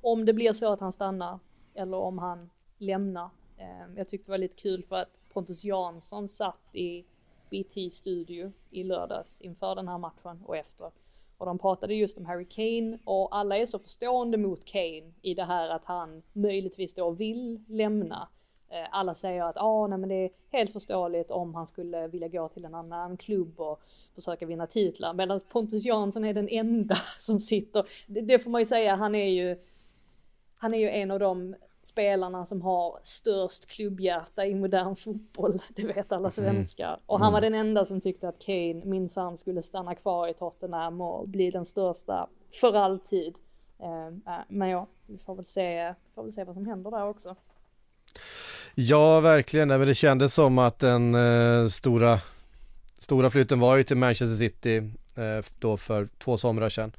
Om 0.00 0.24
det 0.24 0.32
blir 0.32 0.52
så 0.52 0.72
att 0.72 0.80
han 0.80 0.92
stannar 0.92 1.38
eller 1.74 1.96
om 1.96 2.18
han 2.18 2.50
lämnar. 2.78 3.30
Ehm, 3.58 3.96
jag 3.96 4.08
tyckte 4.08 4.28
det 4.28 4.32
var 4.32 4.38
lite 4.38 4.56
kul 4.56 4.82
för 4.82 4.96
att 4.96 5.20
Pontus 5.32 5.64
Jansson 5.64 6.28
satt 6.28 6.74
i 6.74 7.04
BT 7.50 7.90
studio 7.90 8.52
i 8.70 8.84
lördags 8.84 9.40
inför 9.40 9.74
den 9.74 9.88
här 9.88 9.98
matchen 9.98 10.42
och 10.46 10.56
efter. 10.56 10.90
Och 11.38 11.46
de 11.46 11.58
pratade 11.58 11.94
just 11.94 12.18
om 12.18 12.26
Harry 12.26 12.44
Kane 12.44 12.98
och 13.04 13.36
alla 13.36 13.56
är 13.56 13.66
så 13.66 13.78
förstående 13.78 14.38
mot 14.38 14.64
Kane 14.64 15.12
i 15.22 15.34
det 15.34 15.44
här 15.44 15.68
att 15.68 15.84
han 15.84 16.22
möjligtvis 16.32 16.94
då 16.94 17.10
vill 17.10 17.64
lämna. 17.68 18.28
Eh, 18.70 18.86
alla 18.90 19.14
säger 19.14 19.42
att 19.42 19.56
ah, 19.58 19.86
nej, 19.86 19.98
men 19.98 20.08
det 20.08 20.14
är 20.14 20.30
helt 20.50 20.72
förståeligt 20.72 21.30
om 21.30 21.54
han 21.54 21.66
skulle 21.66 22.08
vilja 22.08 22.28
gå 22.28 22.48
till 22.48 22.64
en 22.64 22.74
annan 22.74 23.16
klubb 23.16 23.60
och 23.60 23.80
försöka 24.14 24.46
vinna 24.46 24.66
titlar. 24.66 25.14
Medan 25.14 25.40
Pontus 25.52 25.84
Jansson 25.84 26.24
är 26.24 26.34
den 26.34 26.48
enda 26.48 26.96
som 27.18 27.40
sitter, 27.40 27.86
det, 28.06 28.20
det 28.20 28.38
får 28.38 28.50
man 28.50 28.60
ju 28.60 28.64
säga, 28.64 28.94
han 28.94 29.14
är 29.14 29.28
ju, 29.28 29.56
han 30.56 30.74
är 30.74 30.78
ju 30.78 30.88
en 30.88 31.10
av 31.10 31.18
de 31.18 31.54
spelarna 31.82 32.46
som 32.46 32.62
har 32.62 32.98
störst 33.02 33.66
klubbhjärta 33.66 34.46
i 34.46 34.54
modern 34.54 34.96
fotboll, 34.96 35.58
det 35.68 35.82
vet 35.82 36.12
alla 36.12 36.18
mm. 36.18 36.30
svenskar. 36.30 36.88
Mm. 36.88 37.00
Och 37.06 37.18
han 37.18 37.32
var 37.32 37.38
mm. 37.38 37.52
den 37.52 37.60
enda 37.60 37.84
som 37.84 38.00
tyckte 38.00 38.28
att 38.28 38.38
Kane 38.38 38.84
minsann 38.84 39.36
skulle 39.36 39.62
stanna 39.62 39.94
kvar 39.94 40.28
i 40.28 40.34
Tottenham 40.34 41.00
och 41.00 41.28
bli 41.28 41.50
den 41.50 41.64
största 41.64 42.28
för 42.60 42.74
alltid. 42.74 43.38
Uh, 43.82 44.38
men 44.48 44.68
ja, 44.68 44.86
vi 45.06 45.18
får 45.18 45.34
väl 45.34 45.44
se, 45.44 45.94
får 46.14 46.22
väl 46.22 46.32
se 46.32 46.44
vad 46.44 46.54
som 46.54 46.66
händer 46.66 46.90
där 46.90 47.08
också. 47.08 47.36
Ja, 48.74 49.20
verkligen. 49.20 49.68
men 49.68 49.80
det 49.80 49.94
kändes 49.94 50.34
som 50.34 50.58
att 50.58 50.78
den 50.78 51.14
eh, 51.14 51.66
stora, 51.68 52.20
stora 52.98 53.30
flytten 53.30 53.60
var 53.60 53.76
ju 53.76 53.84
till 53.84 53.96
Manchester 53.96 54.36
City 54.36 54.76
eh, 55.16 55.44
då 55.58 55.76
för 55.76 56.08
två 56.18 56.36
somrar 56.36 56.68
sedan. 56.68 56.92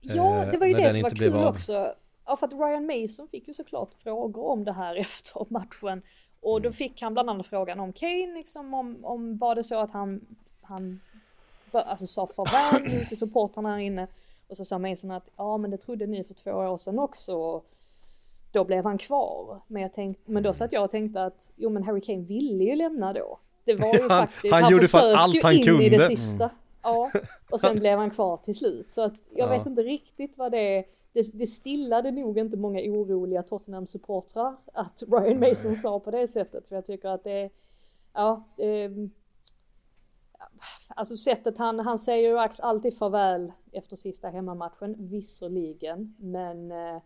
Ja, 0.00 0.42
eh, 0.44 0.50
det 0.50 0.58
var 0.58 0.66
ju 0.66 0.74
det 0.74 0.92
som 0.92 1.02
var 1.02 1.10
kul 1.10 1.34
också. 1.34 1.92
Ja, 2.26 2.36
för 2.36 2.46
att 2.46 2.52
Ryan 2.52 2.86
Mason 2.86 3.28
fick 3.28 3.48
ju 3.48 3.54
såklart 3.54 3.94
frågor 3.94 4.46
om 4.50 4.64
det 4.64 4.72
här 4.72 4.96
efter 5.00 5.46
matchen. 5.48 6.02
Och 6.40 6.58
Mm. 6.58 6.62
då 6.62 6.72
fick 6.72 7.02
han 7.02 7.12
bland 7.12 7.30
annat 7.30 7.46
frågan 7.46 7.80
om 7.80 7.92
Kane, 7.92 8.34
liksom 8.34 8.74
om, 8.74 9.04
om 9.04 9.38
var 9.38 9.54
det 9.54 9.64
så 9.64 9.80
att 9.80 9.90
han, 9.90 10.20
han 10.62 11.00
alltså 11.72 12.06
sa 12.06 12.26
farväl 12.26 13.06
till 13.08 13.18
supportrarna 13.18 13.68
här 13.68 13.78
inne. 13.78 14.06
Och 14.48 14.56
så 14.56 14.64
sa 14.64 14.78
Mason 14.78 15.10
att 15.10 15.28
ja 15.36 15.58
men 15.58 15.70
det 15.70 15.78
trodde 15.78 16.06
ni 16.06 16.24
för 16.24 16.34
två 16.34 16.50
år 16.50 16.76
sedan 16.76 16.98
också. 16.98 17.34
Och 17.34 17.64
då 18.52 18.64
blev 18.64 18.84
han 18.84 18.98
kvar. 18.98 19.60
Men, 19.66 19.82
jag 19.82 19.92
tänkte, 19.92 20.22
men 20.26 20.32
Mm. 20.36 20.42
då 20.42 20.52
satt 20.52 20.72
jag 20.72 20.84
och 20.84 20.90
tänkte 20.90 21.24
att 21.24 21.52
jo 21.56 21.70
men 21.70 21.82
Harry 21.82 22.00
Kane 22.00 22.22
ville 22.22 22.64
ju 22.64 22.76
lämna 22.76 23.12
då. 23.12 23.38
Det 23.64 23.74
var 23.74 23.94
ju 23.94 23.98
faktiskt, 24.08 24.54
han 24.54 24.62
han, 24.62 24.72
gjorde 24.72 24.82
försökte 24.84 25.16
allt 25.18 25.34
ju 25.34 25.40
han 25.42 25.52
in 25.52 25.60
i 25.60 25.64
kunde. 25.64 25.88
det 25.88 25.98
sista. 26.00 26.50
Ja, 26.82 27.10
och 27.50 27.60
sen 27.60 27.78
blev 27.80 27.98
han 27.98 28.10
kvar 28.10 28.36
till 28.36 28.54
slut. 28.54 28.92
Så 28.92 29.02
att 29.02 29.30
jag 29.34 29.48
Ja. 29.52 29.58
vet 29.58 29.66
inte 29.66 29.82
riktigt 29.82 30.38
vad 30.38 30.52
det 30.52 30.76
är. 30.78 30.84
Det, 31.12 31.38
det 31.38 31.46
stillade 31.46 32.10
nog 32.10 32.38
inte 32.38 32.56
många 32.56 32.80
oroliga 32.80 33.42
Tottenham-supportrar 33.42 34.56
att 34.72 35.02
Ryan 35.08 35.40
Mason 35.40 35.76
sa 35.76 36.00
på 36.00 36.10
det 36.10 36.26
sättet. 36.26 36.68
För 36.68 36.74
jag 36.74 36.84
tycker 36.86 37.08
att 37.08 37.24
det 37.24 37.50
ja, 38.14 38.44
det, 38.56 38.90
Alltså 40.88 41.16
sättet 41.16 41.58
han, 41.58 41.78
han 41.80 41.98
säger 41.98 42.28
ju 42.28 42.38
alltid 42.58 42.98
farväl 42.98 43.52
efter 43.72 43.96
sista 43.96 44.28
hemmamatchen, 44.28 44.96
visserligen. 44.98 46.14
Men 46.18 46.70
eh, 46.72 47.02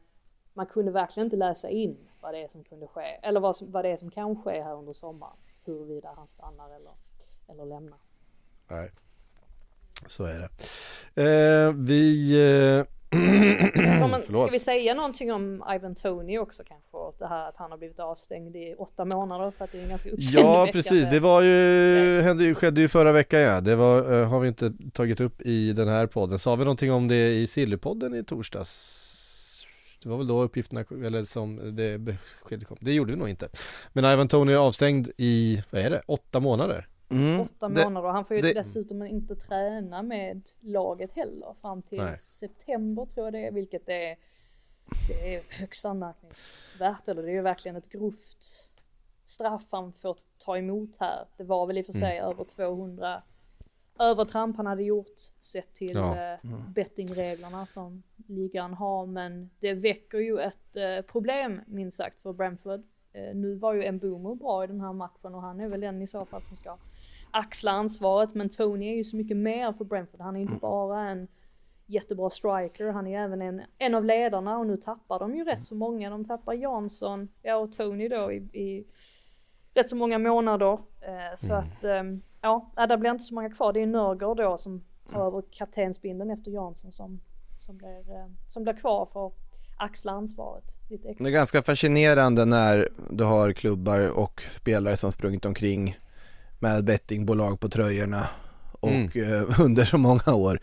man 0.54 0.66
kunde 0.66 0.92
verkligen 0.92 1.26
inte 1.26 1.36
läsa 1.36 1.70
in 1.70 1.96
vad 2.20 2.34
det 2.34 2.42
är 2.42 2.48
som 2.48 2.64
kunde 2.64 2.86
ske. 2.86 3.18
Eller 3.22 3.40
vad, 3.40 3.56
som, 3.56 3.70
vad 3.70 3.84
det 3.84 3.88
är 3.88 3.96
som 3.96 4.10
kan 4.10 4.42
ske 4.42 4.62
här 4.62 4.74
under 4.74 4.92
sommaren. 4.92 5.36
Huruvida 5.64 6.12
han 6.16 6.28
stannar 6.28 6.76
eller, 6.76 6.92
eller 7.48 7.64
lämnar. 7.64 7.98
Nej. 8.68 8.90
Så 10.06 10.24
är 10.24 10.38
det. 10.38 10.48
Eh, 11.22 11.72
vi... 11.72 12.32
Eh, 12.78 12.86
man, 14.08 14.22
ska 14.22 14.46
vi 14.50 14.58
säga 14.58 14.94
någonting 14.94 15.32
om 15.32 15.64
Ivan 15.74 15.94
Tony 15.94 16.38
också 16.38 16.62
kanske? 16.64 16.96
Och 16.96 17.16
det 17.18 17.26
här 17.26 17.48
att 17.48 17.56
han 17.56 17.70
har 17.70 17.78
blivit 17.78 18.00
avstängd 18.00 18.56
i 18.56 18.74
åtta 18.78 19.04
månader 19.04 19.50
för 19.50 19.64
att 19.64 19.72
det 19.72 19.78
är 19.78 19.82
en 19.82 19.88
ganska 19.88 20.10
Ja 20.18 20.68
precis, 20.72 21.10
det 21.10 21.20
var 21.20 21.42
ju, 21.42 22.20
hände 22.20 22.54
skedde 22.54 22.80
ju 22.80 22.88
förra 22.88 23.12
veckan 23.12 23.40
ja. 23.40 23.60
Det 23.60 23.76
var, 23.76 24.20
eh, 24.20 24.28
har 24.28 24.40
vi 24.40 24.48
inte 24.48 24.72
tagit 24.92 25.20
upp 25.20 25.40
i 25.40 25.72
den 25.72 25.88
här 25.88 26.06
podden. 26.06 26.38
Sa 26.38 26.56
vi 26.56 26.64
någonting 26.64 26.92
om 26.92 27.08
det 27.08 27.34
i 27.34 27.46
Sillypodden 27.46 28.14
i 28.14 28.24
torsdags? 28.24 29.11
Det 30.02 30.08
var 30.08 30.16
väl 30.18 30.26
då 30.26 30.42
uppgifterna, 30.42 30.80
eller 31.06 31.24
som 31.24 31.76
det 31.76 31.98
beskedet 31.98 32.68
kom. 32.68 32.76
Det 32.80 32.92
gjorde 32.92 33.12
det 33.12 33.18
nog 33.18 33.28
inte. 33.28 33.48
Men 33.92 34.04
Ivan 34.04 34.28
Tony 34.28 34.52
är 34.52 34.56
avstängd 34.56 35.08
i, 35.16 35.62
vad 35.70 35.80
är 35.82 35.90
det, 35.90 36.02
åtta 36.06 36.40
månader? 36.40 36.88
Mm. 37.10 37.40
Åtta 37.40 37.68
Det- 37.68 37.84
månader 37.84 38.08
och 38.08 38.14
han 38.14 38.24
får 38.24 38.36
ju 38.36 38.42
det- 38.42 38.52
dessutom 38.52 39.02
inte 39.06 39.36
träna 39.36 40.02
med 40.02 40.48
laget 40.60 41.12
heller 41.12 41.54
fram 41.60 41.82
till 41.82 41.98
Nej. 41.98 42.16
september 42.20 43.06
tror 43.06 43.26
jag 43.26 43.32
det 43.32 43.46
är, 43.46 43.52
vilket 43.52 43.88
är, 43.88 44.16
det 45.08 45.34
är 45.34 45.42
högst 45.60 45.84
anmärkningsvärt. 45.84 47.08
Eller 47.08 47.22
det 47.22 47.28
är 47.30 47.34
ju 47.34 47.42
verkligen 47.42 47.76
ett 47.76 47.88
grovt 47.88 48.42
straff 49.24 49.68
han 49.72 49.92
får 49.92 50.16
ta 50.44 50.58
emot 50.58 50.96
här. 51.00 51.26
Det 51.36 51.44
var 51.44 51.66
väl 51.66 51.78
i 51.78 51.82
och 51.82 51.86
för 51.86 51.92
sig 51.92 52.18
över 52.20 52.44
200 52.44 53.22
övertramp 54.02 54.56
han 54.56 54.66
hade 54.66 54.82
gjort 54.82 55.18
sett 55.40 55.72
till 55.74 55.94
Ja. 55.94 56.32
eh, 56.32 56.38
bettingreglerna 56.74 57.66
som 57.66 58.02
ligan 58.26 58.74
har. 58.74 59.06
Men 59.06 59.50
det 59.60 59.74
väcker 59.74 60.18
ju 60.18 60.38
ett 60.38 60.76
eh, 60.76 61.02
problem 61.12 61.60
minst 61.66 61.96
sagt 61.96 62.20
för 62.20 62.32
Brentford. 62.32 62.82
Eh, 63.12 63.34
nu 63.34 63.54
var 63.54 63.74
ju 63.74 63.92
Mbumo 63.92 64.34
bra 64.34 64.64
i 64.64 64.66
den 64.66 64.80
här 64.80 64.92
matchen 64.92 65.34
och 65.34 65.42
han 65.42 65.60
är 65.60 65.68
väl 65.68 65.80
den 65.80 66.02
i 66.02 66.06
så 66.06 66.24
fall 66.24 66.42
som 66.42 66.56
ska 66.56 66.76
axla 67.30 67.70
ansvaret. 67.70 68.34
Men 68.34 68.48
Tony 68.48 68.90
är 68.92 68.96
ju 68.96 69.04
så 69.04 69.16
mycket 69.16 69.36
mer 69.36 69.72
för 69.72 69.84
Brentford. 69.84 70.20
Han 70.20 70.36
är 70.36 70.40
inte 70.40 70.54
bara 70.60 71.10
en 71.10 71.28
jättebra 71.86 72.30
striker, 72.30 72.86
han 72.92 73.06
är 73.06 73.20
även 73.24 73.42
en, 73.42 73.62
en 73.78 73.94
av 73.94 74.04
ledarna 74.04 74.58
och 74.58 74.66
nu 74.66 74.76
tappar 74.76 75.18
de 75.18 75.36
ju 75.36 75.44
rätt 75.44 75.60
så 75.60 75.74
många. 75.74 76.10
De 76.10 76.24
tappar 76.24 76.52
Jansson, 76.54 77.28
ja 77.42 77.56
och 77.56 77.72
Tony 77.72 78.08
då 78.08 78.32
i, 78.32 78.36
i 78.36 78.84
rätt 79.74 79.88
så 79.88 79.96
många 79.96 80.18
månader. 80.18 80.78
Så 81.36 81.54
att 81.54 81.84
ehm, 81.84 82.22
ja, 82.42 82.72
där 82.76 82.96
blir 82.96 83.10
inte 83.10 83.24
så 83.24 83.34
många 83.34 83.50
kvar. 83.50 83.72
Det 83.72 83.82
är 83.82 83.86
Nörgaard 83.86 84.36
då 84.36 84.56
som 84.56 84.84
tar 85.10 85.26
över 85.26 85.42
kaptensbindeln 85.50 86.30
efter 86.30 86.50
Jansson 86.50 86.92
som, 86.92 87.20
som, 87.56 87.76
blir, 87.76 88.10
eh, 88.10 88.26
som 88.46 88.62
blir 88.62 88.72
kvar 88.72 89.06
för 89.06 89.26
att 89.26 89.32
axla 89.76 90.12
ansvaret 90.12 90.64
lite 90.90 91.02
Det 91.02 91.08
är 91.08 91.12
extra. 91.12 91.30
ganska 91.30 91.62
fascinerande 91.62 92.44
när 92.44 92.88
du 93.10 93.24
har 93.24 93.52
klubbar 93.52 93.98
och 93.98 94.42
spelare 94.50 94.96
som 94.96 95.12
sprungit 95.12 95.44
omkring 95.44 95.98
med 96.58 96.84
bettingbolag 96.84 97.60
på 97.60 97.68
tröjorna 97.68 98.28
och 98.80 99.16
eh, 99.16 99.60
under 99.60 99.84
så 99.84 99.98
många 99.98 100.34
år. 100.34 100.60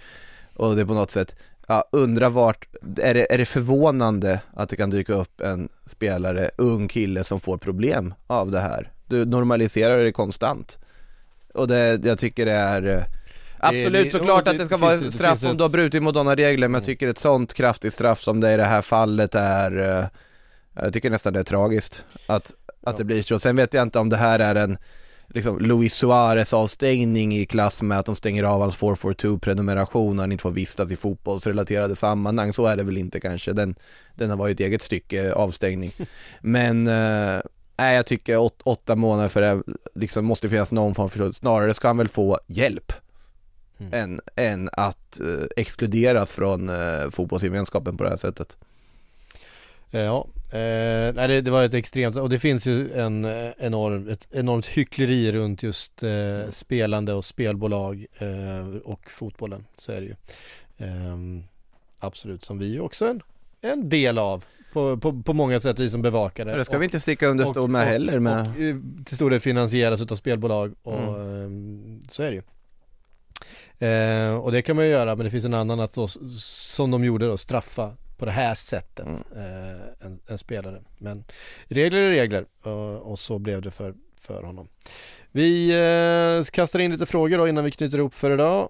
Och 0.56 0.76
det 0.76 0.82
är 0.82 0.86
på 0.86 0.94
något 0.94 1.12
sätt, 1.12 1.36
ja, 1.68 1.84
undra 1.92 2.30
vart, 2.30 2.68
är 2.98 3.14
det, 3.14 3.34
är 3.34 3.38
det 3.38 3.46
förvånande 3.46 4.42
att 4.54 4.70
det 4.70 4.76
kan 4.76 4.90
dyka 4.90 5.14
upp 5.14 5.42
en 5.42 5.70
spelare, 5.86 6.52
ung 6.58 6.88
kille 6.88 7.24
som 7.24 7.40
får 7.40 7.58
problem 7.58 8.14
av 8.28 8.52
det 8.52 8.60
här? 8.60 8.92
Du 9.08 9.26
normaliserar 9.26 10.04
det 10.04 10.12
konstant. 10.12 10.80
Och 11.54 11.68
det, 11.68 12.06
jag 12.06 12.20
tycker 12.20 12.46
det 12.46 12.52
är 12.52 12.98
eh, 12.98 13.04
Absolut 13.60 14.12
det- 14.12 14.18
såklart 14.18 14.42
och 14.44 14.48
att 14.48 14.58
det 14.58 14.66
ska 14.66 14.76
finns 14.78 14.82
vara 14.82 14.96
det 14.98 15.12
straff 15.12 15.40
finns 15.40 15.52
om 15.52 15.58
du 15.58 15.64
har 15.64 15.70
brutit 15.70 16.04
mot 16.04 16.16
några 16.16 16.36
regler 16.36 16.68
men 16.68 16.80
jag 16.80 16.86
tycker 16.86 17.08
ett 17.08 17.20
sånt 17.20 17.54
kraftigt 17.54 17.94
straff 17.94 18.22
som 18.22 18.40
det 18.40 18.54
i 18.54 18.58
det 18.58 18.66
här 18.66 18.82
fallet 18.82 19.36
är 19.36 20.00
eh, 20.00 20.06
Jag 20.84 20.94
tycker 20.94 21.10
nästan 21.10 21.34
det 21.34 21.40
är 21.40 21.44
tragiskt 21.44 22.06
att, 22.28 22.52
att 22.84 22.98
det 22.98 23.04
blir 23.04 23.22
så. 23.24 23.40
Sen 23.40 23.56
vet 23.56 23.74
jag 23.74 23.82
inte 23.84 24.00
om 24.00 24.10
det 24.10 24.18
här 24.18 24.40
är 24.40 24.56
en 24.56 24.78
liksom 25.28 25.60
Luis 25.60 25.94
Suarez 25.94 26.54
avstängning 26.54 27.36
i 27.36 27.46
klass 27.46 27.82
med 27.82 28.00
att 28.00 28.06
de 28.06 28.16
stänger 28.16 28.44
av 28.44 28.62
hans 28.62 28.76
442 28.76 29.40
prenumeration 29.40 30.20
och 30.20 30.24
han 30.24 30.32
inte 30.32 30.42
får 30.42 30.52
vistas 30.52 30.92
i 30.92 30.96
fotbollsrelaterade 30.96 31.96
sammanhang. 31.96 32.54
Så 32.54 32.66
är 32.66 32.78
det 32.78 32.84
väl 32.84 32.98
inte 32.98 33.20
kanske. 33.20 33.54
Den, 33.54 33.76
den 34.16 34.30
har 34.30 34.38
varit 34.38 34.60
ett 34.60 34.66
eget 34.68 34.82
stycke 34.82 35.34
avstängning. 35.34 35.92
Men 36.42 36.88
eh, 36.88 37.40
Nej 37.80 37.96
jag 37.96 38.06
tycker 38.06 38.38
åt, 38.38 38.62
åtta 38.64 38.96
månader 38.96 39.30
för 39.30 39.42
det 39.42 39.64
liksom 39.96 40.26
måste 40.26 40.50
finnas 40.50 40.72
någon 40.72 40.96
form 40.96 41.10
för 41.10 41.32
Snarare 41.32 41.74
ska 41.74 41.88
han 41.88 41.98
väl 41.98 42.08
få 42.08 42.40
hjälp 42.48 42.94
Mm. 43.82 43.94
än, 43.94 44.22
än 44.36 44.70
att 44.74 45.20
eh, 45.20 45.46
exkluderas 45.58 46.32
från 46.32 46.70
eh, 46.70 47.10
fotbollsgemenskapen 47.12 47.98
på 47.98 48.04
det 48.04 48.10
här 48.10 48.18
sättet. 48.18 48.58
Eh, 49.92 50.02
Ja, 50.02 50.28
eh, 50.52 51.14
nej, 51.14 51.28
det, 51.28 51.42
det 51.42 51.52
var 51.52 51.64
ett 51.64 51.74
extremt, 51.74 52.16
och 52.16 52.30
det 52.30 52.40
finns 52.40 52.68
ju 52.68 52.92
en 52.94 53.26
eh, 53.26 53.52
enorm, 53.58 54.10
ett 54.10 54.28
enormt 54.32 54.68
hyckleri 54.68 55.32
runt 55.32 55.64
just 55.64 56.04
eh, 56.04 56.50
spelande 56.50 57.14
och 57.14 57.26
spelbolag 57.26 58.06
eh, 58.18 58.68
och 58.84 59.12
fotbollen, 59.12 59.66
så 59.78 59.92
är 59.92 60.02
det 60.02 60.08
ju. 60.08 60.16
Ehm, 60.78 61.44
absolut, 62.00 62.44
som 62.46 62.60
vi 62.60 62.80
också 62.80 63.08
en, 63.08 63.22
en 63.62 63.90
del 63.90 64.18
av 64.18 64.46
på, 64.74 64.98
på, 64.98 65.24
på 65.24 65.34
många 65.34 65.60
sätt, 65.60 65.80
vi 65.80 65.90
som 65.90 66.02
bevakar 66.02 66.46
det. 66.46 66.66
Ska 66.66 66.76
Och- 66.76 66.82
vi 66.82 66.86
inte 66.86 67.00
sticka 67.00 67.28
under 67.28 67.46
stol 67.46 67.70
med 67.70 67.82
och- 67.82 67.88
heller 67.88 68.20
med. 68.20 68.42
Och 68.42 68.62
eh, 68.62 68.76
till 69.06 69.16
stor 69.16 69.30
del 69.30 69.40
finansieras 69.40 70.02
utav 70.02 70.16
spelbolag 70.16 70.76
och 70.84 71.00
Mm. 71.00 71.46
ehm, 71.46 72.02
så 72.10 72.24
är 72.24 72.32
det 72.32 72.36
ju. 72.36 72.42
Eh, 73.88 74.36
och 74.36 74.52
det 74.52 74.62
kan 74.62 74.76
man 74.76 74.86
ju 74.86 74.92
göra, 74.92 75.16
men 75.16 75.24
det 75.26 75.32
finns 75.32 75.46
en 75.46 75.54
annan 75.54 75.80
att 75.80 75.94
då, 75.94 76.08
som 76.08 76.92
de 76.92 77.04
gjorde 77.04 77.28
då, 77.28 77.38
straffa 77.38 77.94
på 78.18 78.26
det 78.26 78.32
här 78.32 78.56
sättet 78.56 79.06
Mm. 79.08 79.22
eh, 79.36 79.82
en, 80.06 80.20
en 80.28 80.38
spelare. 80.38 80.82
Men 80.98 81.24
regler 81.68 82.00
är 82.02 82.10
regler 82.12 82.46
och, 82.64 83.12
och 83.12 83.20
så 83.20 83.40
blev 83.40 83.62
det 83.62 83.72
för, 83.72 83.94
för 84.20 84.44
honom. 84.44 84.68
Vi 85.32 85.70
eh, 86.40 86.44
kastar 86.52 86.80
in 86.80 86.92
lite 86.92 87.06
frågor 87.06 87.38
då 87.38 87.48
innan 87.48 87.64
vi 87.64 87.72
knyter 87.72 87.98
ihop 87.98 88.14
för 88.14 88.32
idag. 88.32 88.70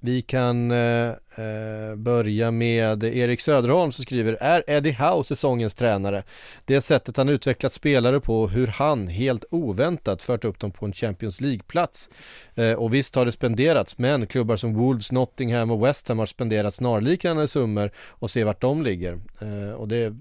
Vi 0.00 0.22
kan 0.22 0.70
eh, 0.70 1.08
eh, 1.08 1.96
börja 1.96 2.50
med 2.50 3.04
Erik 3.04 3.40
Söderholm 3.40 3.92
som 3.92 4.04
skriver 4.04 4.32
Är 4.40 4.64
Eddie 4.66 4.92
Howe 4.92 5.24
säsongens 5.24 5.74
tränare? 5.74 6.22
Det 6.64 6.80
sättet 6.80 7.16
han 7.16 7.28
utvecklat 7.28 7.72
spelare 7.72 8.20
på 8.20 8.48
hur 8.48 8.66
han, 8.66 9.08
helt 9.08 9.44
oväntat, 9.50 10.22
fört 10.22 10.44
upp 10.44 10.60
dem 10.60 10.70
på 10.70 10.86
en 10.86 10.92
Champions 10.92 11.40
League-plats. 11.40 12.10
Eh, 12.54 12.72
och 12.72 12.94
visst 12.94 13.14
har 13.14 13.24
det 13.24 13.32
spenderats, 13.32 13.98
men 13.98 14.26
klubbar 14.26 14.56
som 14.56 14.74
Wolves, 14.74 15.12
Nottingham 15.12 15.70
och 15.70 15.86
West 15.86 16.08
Ham 16.08 16.18
har 16.18 16.26
spenderat 16.26 16.74
snarliknande 16.74 17.48
summor 17.48 17.90
och 18.08 18.30
se 18.30 18.44
vart 18.44 18.60
de 18.60 18.82
ligger. 18.82 19.20
Eh, 19.40 19.72
och 19.74 19.88
det 19.88 20.14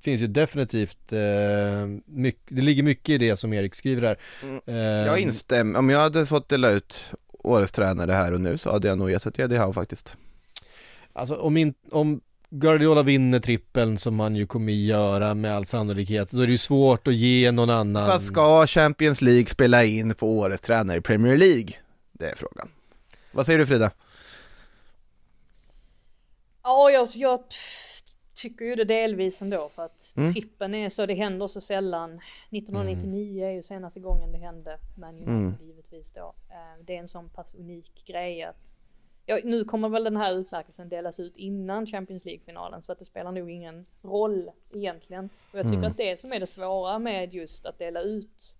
finns 0.00 0.20
ju 0.20 0.26
definitivt, 0.26 1.12
eh, 1.12 1.18
mycket, 2.06 2.42
det 2.48 2.62
ligger 2.62 2.82
mycket 2.82 3.08
i 3.08 3.18
det 3.18 3.36
som 3.36 3.52
Erik 3.52 3.74
skriver 3.74 4.02
här. 4.02 4.18
Mm. 4.42 4.60
Eh, 4.66 5.06
Jag 5.06 5.18
instämmer, 5.18 5.78
om 5.78 5.90
jag 5.90 6.00
hade 6.00 6.26
fått 6.26 6.48
dela 6.48 6.70
ut 6.70 7.12
årets 7.44 7.72
tränare 7.72 8.12
här 8.12 8.32
och 8.32 8.40
nu 8.40 8.58
så 8.58 8.72
hade 8.72 8.88
jag 8.88 8.98
nog 8.98 9.10
gett 9.10 9.34
till 9.34 9.44
Eddie 9.44 9.58
Howe 9.58 9.72
faktiskt. 9.72 10.16
Alltså 11.12 11.36
om, 11.36 11.56
in, 11.56 11.74
om 11.90 12.20
Guardiola 12.50 13.02
vinner 13.02 13.40
trippeln 13.40 13.98
som 13.98 14.20
han 14.20 14.36
ju 14.36 14.46
kommer 14.46 14.72
göra 14.72 15.34
med 15.34 15.56
all 15.56 15.64
sannolikhet, 15.66 16.30
då 16.30 16.42
är 16.42 16.46
det 16.46 16.52
ju 16.52 16.58
svårt 16.58 17.08
att 17.08 17.14
ge 17.14 17.52
någon 17.52 17.70
annan. 17.70 18.10
Fast 18.10 18.26
ska 18.26 18.66
Champions 18.66 19.22
League 19.22 19.46
spela 19.46 19.84
in 19.84 20.14
på 20.14 20.38
årets 20.38 20.62
tränare 20.62 20.98
i 20.98 21.00
Premier 21.00 21.36
League? 21.36 21.72
Det 22.12 22.26
är 22.26 22.36
frågan. 22.36 22.68
Vad 23.32 23.46
säger 23.46 23.58
du 23.58 23.66
Frida? 23.66 23.90
Ja, 26.62 26.90
jag, 26.90 27.08
jag 27.14 27.40
tycker 28.42 28.64
ju 28.64 28.74
det 28.74 28.84
delvis 28.84 29.42
ändå 29.42 29.68
för 29.68 29.82
att 29.84 30.14
Mm. 30.16 30.32
trippen 30.32 30.74
är 30.74 30.88
så, 30.88 31.06
det 31.06 31.14
händer 31.14 31.46
så 31.46 31.60
sällan. 31.60 32.20
1999 32.50 33.44
är 33.46 33.50
ju 33.50 33.62
senaste 33.62 34.00
gången 34.00 34.32
det 34.32 34.38
hände, 34.38 34.78
Man 34.96 35.14
United 35.14 35.28
Mm. 35.34 35.54
givetvis 35.62 36.12
då. 36.12 36.34
Eh, 36.50 36.84
Det 36.84 36.94
är 36.94 36.98
en 36.98 37.08
sån 37.08 37.28
pass 37.28 37.54
unik 37.54 38.04
grej 38.06 38.42
att 38.42 38.78
ja, 39.26 39.38
nu 39.44 39.64
kommer 39.64 39.88
väl 39.88 40.04
den 40.04 40.16
här 40.16 40.34
utmärkelsen 40.34 40.88
delas 40.88 41.20
ut 41.20 41.36
innan 41.36 41.86
Champions 41.86 42.24
League-finalen 42.24 42.82
så 42.82 42.92
att 42.92 42.98
det 42.98 43.04
spelar 43.04 43.32
nog 43.32 43.50
ingen 43.50 43.86
roll 44.02 44.50
egentligen. 44.74 45.28
Och 45.52 45.58
jag 45.58 45.66
tycker 45.66 45.78
Mm. 45.78 45.90
att 45.90 45.96
det 45.96 46.20
som 46.20 46.32
är 46.32 46.40
det 46.40 46.46
svåra 46.46 46.98
med 46.98 47.34
just 47.34 47.66
att 47.66 47.78
dela 47.78 48.00
ut 48.00 48.56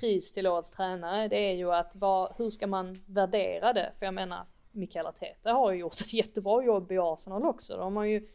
pris 0.00 0.32
till 0.32 0.46
årets 0.46 0.70
tränare 0.70 1.28
det 1.28 1.36
är 1.50 1.52
ju 1.54 1.72
att 1.72 1.96
vad, 1.96 2.32
hur 2.38 2.50
ska 2.50 2.66
man 2.66 3.02
värdera 3.06 3.72
det? 3.72 3.92
För 3.98 4.06
jag 4.06 4.14
menar 4.14 4.46
Mikael 4.74 5.06
Arteta 5.06 5.52
har 5.52 5.72
ju 5.72 5.78
gjort 5.78 6.00
ett 6.00 6.14
jättebra 6.14 6.64
jobb 6.64 6.92
i 6.92 6.98
Arsenal 6.98 7.44
också. 7.44 7.76
De 7.76 7.96
har 7.96 8.04
ju 8.04 8.26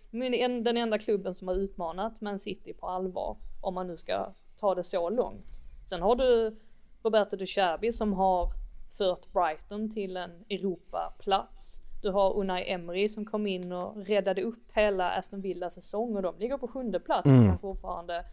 den 0.64 0.78
enda 0.78 1.00
klubben 1.00 1.34
som 1.34 1.48
har 1.48 1.56
utmanat 1.56 2.22
Man 2.22 2.40
City 2.40 2.74
på 2.74 2.88
allvar 2.88 3.38
om 3.62 3.74
man 3.74 3.88
nu 3.88 3.98
ska 3.98 4.34
ta 4.60 4.76
det 4.76 4.84
så 4.84 5.10
långt. 5.10 5.62
Sen 5.86 6.02
har 6.02 6.16
du 6.16 6.60
Roberto 7.04 7.36
De 7.38 7.46
Cherbi 7.46 7.92
som 7.92 8.14
har 8.14 8.52
fört 8.98 9.34
Brighton 9.34 9.90
till 9.90 10.18
en 10.18 10.46
Europaplats. 10.50 11.82
Du 12.02 12.10
har 12.10 12.38
Unai 12.38 12.72
Emery 12.72 13.10
som 13.10 13.26
kom 13.26 13.48
in 13.48 13.72
och 13.72 14.06
räddade 14.08 14.42
upp 14.42 14.72
hela 14.74 15.12
Aston 15.12 15.42
Villa 15.42 15.70
säsong 15.70 16.16
och 16.16 16.22
de 16.22 16.38
ligger 16.40 16.58
på 16.58 16.68
sjunde 16.68 17.00
plats 17.00 17.26
och 17.26 17.48
kan 17.48 17.60
fortfarande 17.60 18.26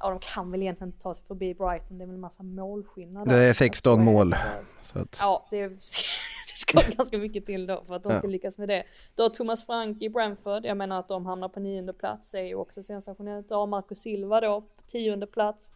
Ja 0.00 0.10
de 0.10 0.18
kan 0.18 0.50
väl 0.50 0.62
egentligen 0.62 0.88
inte 0.88 1.02
ta 1.02 1.14
sig 1.14 1.26
förbi 1.26 1.54
Brighton, 1.54 1.98
det 1.98 2.04
är 2.04 2.06
väl 2.06 2.14
en 2.14 2.20
massa 2.20 2.42
målskillnad. 2.42 3.28
Det 3.28 3.34
är 3.34 3.46
där. 3.46 3.54
16 3.54 4.04
mål. 4.04 4.32
Att, 4.32 5.18
Ja, 5.20 5.46
det, 5.50 5.68
det 5.68 5.74
ska 6.58 6.80
ganska 6.96 7.18
mycket 7.18 7.46
till 7.46 7.66
då 7.66 7.84
för 7.84 7.94
att 7.94 8.02
de 8.02 8.18
ska 8.18 8.26
lyckas 8.28 8.58
med 8.58 8.68
det. 8.68 8.84
Du 9.16 9.22
har 9.22 9.30
Thomas 9.30 9.66
Frank 9.66 10.02
i 10.02 10.08
Brentford, 10.08 10.64
jag 10.64 10.76
menar 10.76 10.98
att 11.00 11.08
de 11.08 11.26
hamnar 11.26 11.48
på 11.48 11.60
nionde 11.60 11.92
plats 11.92 12.34
är 12.34 12.42
ju 12.42 12.54
också 12.54 12.82
sensationellt. 12.82 13.48
Du 13.48 13.54
har 13.54 13.66
Marco 13.66 13.94
Silva 13.94 14.40
då 14.40 14.64
tionde 14.86 15.26
plats. 15.26 15.72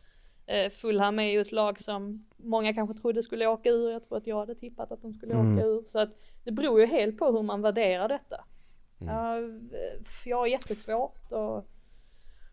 Eh, 0.47 0.71
Fulham 0.71 1.19
är 1.19 1.23
ju 1.23 1.41
ett 1.41 1.53
lag 1.53 1.79
som 1.79 2.27
många 2.37 2.75
kanske 2.75 2.95
trodde 2.95 3.23
skulle 3.23 3.47
åka 3.47 3.69
ur, 3.71 3.91
jag 3.91 4.03
tror 4.03 4.19
att 4.19 4.27
jag 4.27 4.39
hade 4.39 4.55
tippat 4.55 4.93
att 4.93 5.03
de 5.03 5.13
skulle 5.13 5.35
Mm. 5.35 5.57
åka 5.57 5.67
ur. 5.67 5.83
Så 5.87 5.99
att 5.99 6.11
det 6.45 6.53
beror 6.53 6.81
ju 6.81 6.87
helt 6.87 7.19
på 7.19 7.33
hur 7.33 7.43
man 7.43 7.63
värderar 7.63 8.09
detta. 8.09 8.45
Mm. 9.01 9.15
Ja, 9.15 9.37
jag 10.25 10.37
har 10.37 10.47
jättesvårt 10.47 11.33
och, 11.33 11.57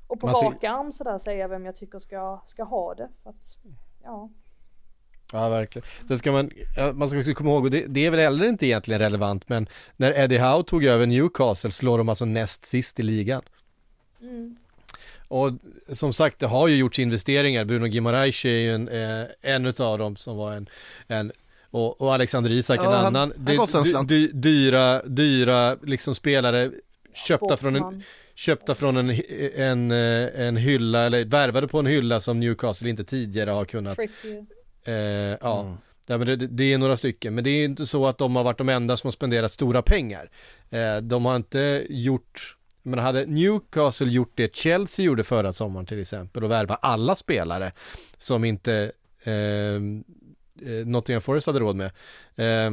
och 0.07 0.19
på 0.19 0.27
rak 0.27 0.63
arm 0.63 0.91
sådär 0.91 1.17
säga 1.17 1.47
vem 1.47 1.65
jag 1.65 1.75
tycker 1.75 1.99
ska, 1.99 2.41
ska 2.45 2.63
ha 2.63 2.95
det. 2.95 3.09
För 3.23 3.29
att, 3.29 3.45
ja. 4.03 4.29
Ja, 5.31 5.49
verkligen. 5.49 5.85
Sen 6.07 6.17
ska 6.17 6.31
man, 6.31 6.51
man 6.93 7.09
ska 7.09 7.19
också 7.19 7.33
komma 7.33 7.49
ihåg, 7.49 7.63
och 7.65 7.71
det, 7.71 7.85
det 7.87 8.05
är 8.05 8.11
väl 8.11 8.19
heller 8.19 8.45
inte 8.45 8.65
egentligen 8.65 8.99
relevant, 8.99 9.49
men 9.49 9.67
när 9.97 10.11
Eddie 10.19 10.37
Howe 10.37 10.63
tog 10.63 10.85
över 10.85 11.05
Newcastle 11.05 11.71
slår 11.71 11.97
de 11.97 12.09
alltså 12.09 12.25
näst 12.25 12.65
sist 12.65 12.99
i 12.99 13.03
ligan. 13.03 13.41
Mm. 14.21 14.55
Och 15.27 15.51
som 15.91 16.13
sagt, 16.13 16.39
det 16.39 16.47
har 16.47 16.67
ju 16.67 16.75
gjorts 16.75 16.99
investeringar. 16.99 17.65
Bruno 17.65 17.87
Guimaraes 17.87 18.45
är 18.45 18.49
ju 18.49 18.73
en, 18.75 18.87
eh, 18.87 19.25
en 19.41 19.65
utav 19.65 19.97
dem 19.97 20.15
som 20.15 20.37
var 20.37 20.53
en, 20.53 20.69
en 21.07 21.31
och, 21.71 22.01
och 22.01 22.13
Alexander 22.13 22.51
Isak 22.51 22.79
en 22.79 22.83
Ja, 22.85 22.91
han- 22.91 23.05
annan. 23.15 23.33
han 23.47 23.97
en 23.99 24.07
dy, 24.07 24.27
dy, 24.27 24.31
dyra, 24.33 25.01
dyra 25.05 25.77
liksom 25.83 26.15
spelare 26.15 26.71
köpta 27.13 27.57
från 27.57 27.75
en, 27.75 28.03
köpta 28.35 28.75
från 28.75 28.97
en, 28.97 29.09
en, 29.55 29.91
eh, 29.91 30.45
en 30.47 30.57
hylla, 30.57 31.05
eller 31.05 31.25
värvade 31.25 31.67
på 31.67 31.79
en 31.79 31.85
hylla 31.85 32.19
som 32.19 32.39
Newcastle 32.39 32.89
inte 32.89 33.03
tidigare 33.03 33.49
har 33.49 33.65
kunnat 33.65 33.95
Trippier. 33.95 34.45
Eh, 34.83 34.93
ja, 35.41 35.61
Mm. 35.61 35.77
ja 36.07 36.17
men 36.17 36.27
det, 36.27 36.35
det 36.35 36.73
är 36.73 36.77
några 36.77 36.97
stycken. 36.97 37.35
Men 37.35 37.43
det 37.43 37.49
är 37.49 37.65
inte 37.65 37.85
så 37.85 38.07
att 38.07 38.17
de 38.17 38.35
har 38.35 38.43
varit 38.43 38.57
de 38.57 38.69
enda 38.69 38.97
som 38.97 39.07
har 39.07 39.11
spenderat 39.11 39.51
stora 39.51 39.81
pengar. 39.81 40.29
Eh, 40.69 40.97
de 40.97 41.25
har 41.25 41.35
inte 41.35 41.85
gjort, 41.89 42.55
men 42.83 42.99
hade 42.99 43.25
Newcastle 43.25 44.07
gjort 44.11 44.31
det 44.35 44.55
Chelsea 44.55 45.05
gjorde 45.05 45.23
förra 45.23 45.53
sommaren 45.53 45.85
till 45.85 46.01
exempel 46.01 46.43
och 46.43 46.51
värva 46.51 46.75
alla 46.75 47.15
spelare 47.15 47.71
som 48.17 48.43
inte 48.43 48.91
eh, 49.23 49.33
eh, 49.33 49.81
Nottingham 50.85 51.21
Forest 51.21 51.47
hade 51.47 51.59
råd 51.59 51.75
med. 51.75 51.91
Eh, 52.35 52.71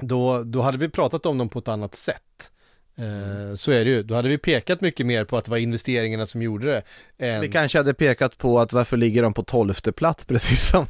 då, 0.00 0.42
då 0.42 0.60
hade 0.62 0.78
vi 0.78 0.88
pratat 0.88 1.26
om 1.26 1.38
dem 1.38 1.48
på 1.48 1.58
ett 1.58 1.68
annat 1.68 1.94
sätt. 1.94 2.50
Eh, 2.98 3.54
så 3.54 3.70
är 3.72 3.84
det 3.84 3.90
ju. 3.90 4.02
Då 4.02 4.14
hade 4.14 4.28
vi 4.28 4.38
pekat 4.38 4.80
mycket 4.80 5.06
mer 5.06 5.24
på 5.24 5.36
att 5.36 5.44
det 5.44 5.50
var 5.50 5.58
investeringarna 5.58 6.26
som 6.26 6.42
gjorde 6.42 6.66
det. 6.66 6.82
Än, 7.26 7.40
vi 7.40 7.48
kanske 7.48 7.78
hade 7.78 7.94
pekat 7.94 8.38
på 8.38 8.60
att 8.60 8.72
varför 8.72 8.96
ligger 8.96 9.22
de 9.22 9.34
på 9.34 9.42
tolfte 9.42 9.92
plats 9.92 10.24
precis 10.28 10.68
som, 10.68 10.86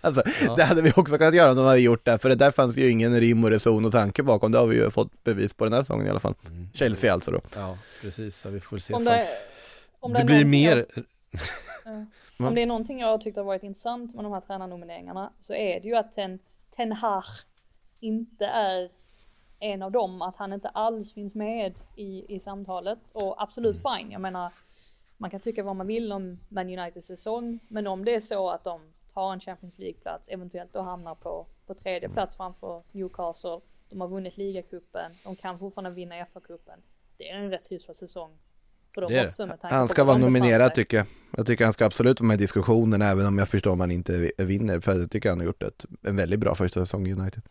alltså 0.00 0.22
Ja. 0.46 0.54
det 0.56 0.64
hade 0.64 0.82
vi 0.82 0.92
också 0.96 1.18
kunnat 1.18 1.34
göra 1.34 1.50
om 1.50 1.56
de 1.56 1.64
hade 1.66 1.80
gjort 1.80 2.04
det, 2.04 2.18
för 2.18 2.28
det 2.28 2.34
där 2.34 2.50
fanns 2.50 2.76
ju 2.76 2.90
ingen 2.90 3.20
rim 3.20 3.44
och 3.44 3.50
reson 3.50 3.84
och 3.84 3.92
tanke 3.92 4.22
bakom, 4.22 4.52
det 4.52 4.58
har 4.58 4.66
vi 4.66 4.76
ju 4.76 4.90
fått 4.90 5.24
bevis 5.24 5.52
på 5.54 5.64
den 5.64 5.72
här 5.72 5.82
säsongen 5.82 6.06
i 6.06 6.10
alla 6.10 6.20
fall. 6.20 6.34
Mm. 6.46 6.68
Chelsea 6.74 7.12
alltså 7.12 7.30
då. 7.30 7.40
Ja, 7.54 7.78
precis. 8.02 8.36
Så 8.36 8.50
vi 8.50 8.60
får 8.60 8.76
väl 8.76 8.80
se. 8.80 8.94
Om 8.94 9.04
det, 9.04 9.28
om 10.00 10.12
det 10.12 10.18
är 10.20 10.24
blir 10.24 10.44
mer, 10.44 10.86
Jag, 11.84 12.06
om 12.48 12.54
det 12.54 12.62
är 12.62 12.66
någonting 12.66 13.00
jag 13.00 13.08
har 13.08 13.18
tyckt 13.18 13.36
har 13.36 13.44
varit 13.44 13.62
intressant 13.62 14.14
med 14.14 14.24
de 14.24 14.32
här 14.32 14.40
tränarnomineringarna 14.40 15.32
så 15.38 15.54
är 15.54 15.80
det 15.80 15.88
ju 15.88 15.96
att 15.96 16.12
Ten, 16.12 16.38
Ten 16.76 16.92
Hag 16.92 17.24
inte 18.00 18.46
är 18.46 18.88
en 19.58 19.82
av 19.82 19.92
dem, 19.92 20.22
att 20.22 20.36
han 20.36 20.52
inte 20.52 20.68
alls 20.68 21.14
finns 21.14 21.34
med 21.34 21.74
i, 21.96 22.34
i 22.34 22.40
samtalet. 22.40 22.98
Och 23.14 23.42
absolut 23.42 23.76
fine, 23.76 24.10
jag 24.10 24.20
menar 24.20 24.52
man 25.16 25.30
kan 25.30 25.40
tycka 25.40 25.62
vad 25.62 25.76
man 25.76 25.86
vill 25.86 26.12
om 26.12 26.38
Man 26.48 26.78
Uniteds 26.78 27.06
säsong, 27.06 27.58
men 27.68 27.86
om 27.86 28.04
det 28.04 28.14
är 28.14 28.20
så 28.20 28.50
att 28.50 28.64
de 28.64 28.80
tar 29.14 29.32
en 29.32 29.40
Champions 29.40 29.78
League-plats, 29.78 30.28
eventuellt 30.28 30.72
då 30.72 30.80
hamnar 30.80 31.14
på, 31.14 31.46
på 31.66 31.74
tredje 31.74 32.08
plats 32.08 32.36
framför 32.36 32.82
Newcastle, 32.92 33.60
de 33.88 34.00
har 34.00 34.08
vunnit 34.08 34.36
ligacupen, 34.36 35.12
de 35.24 35.36
kan 35.36 35.58
fortfarande 35.58 35.90
vinna 35.90 36.14
FA-cupen. 36.14 36.78
Det 37.16 37.30
är 37.30 37.36
en 37.36 37.50
rätt 37.50 37.72
hyfsad 37.72 37.96
säsong 37.96 38.38
också 39.02 39.48
Han 39.62 39.88
ska 39.88 40.04
var 40.04 40.14
vara 40.14 40.18
nominerad 40.18 40.74
tycker 40.74 40.96
jag. 40.96 41.06
Jag 41.36 41.46
tycker 41.46 41.64
han 41.64 41.72
ska 41.72 41.84
absolut 41.84 42.20
vara 42.20 42.28
med 42.28 42.34
i 42.34 42.38
diskussionen 42.38 43.02
även 43.02 43.26
om 43.26 43.38
jag 43.38 43.48
förstår 43.48 43.70
om 43.70 43.80
han 43.80 43.90
inte 43.90 44.30
vinner, 44.38 44.80
för 44.80 44.98
jag 44.98 45.10
tycker 45.10 45.28
han 45.28 45.38
har 45.38 45.46
gjort 45.46 45.62
ett, 45.62 45.84
en 46.02 46.16
väldigt 46.16 46.40
bra 46.40 46.54
första 46.54 46.80
säsong 46.80 47.06
i 47.06 47.12
United. 47.12 47.42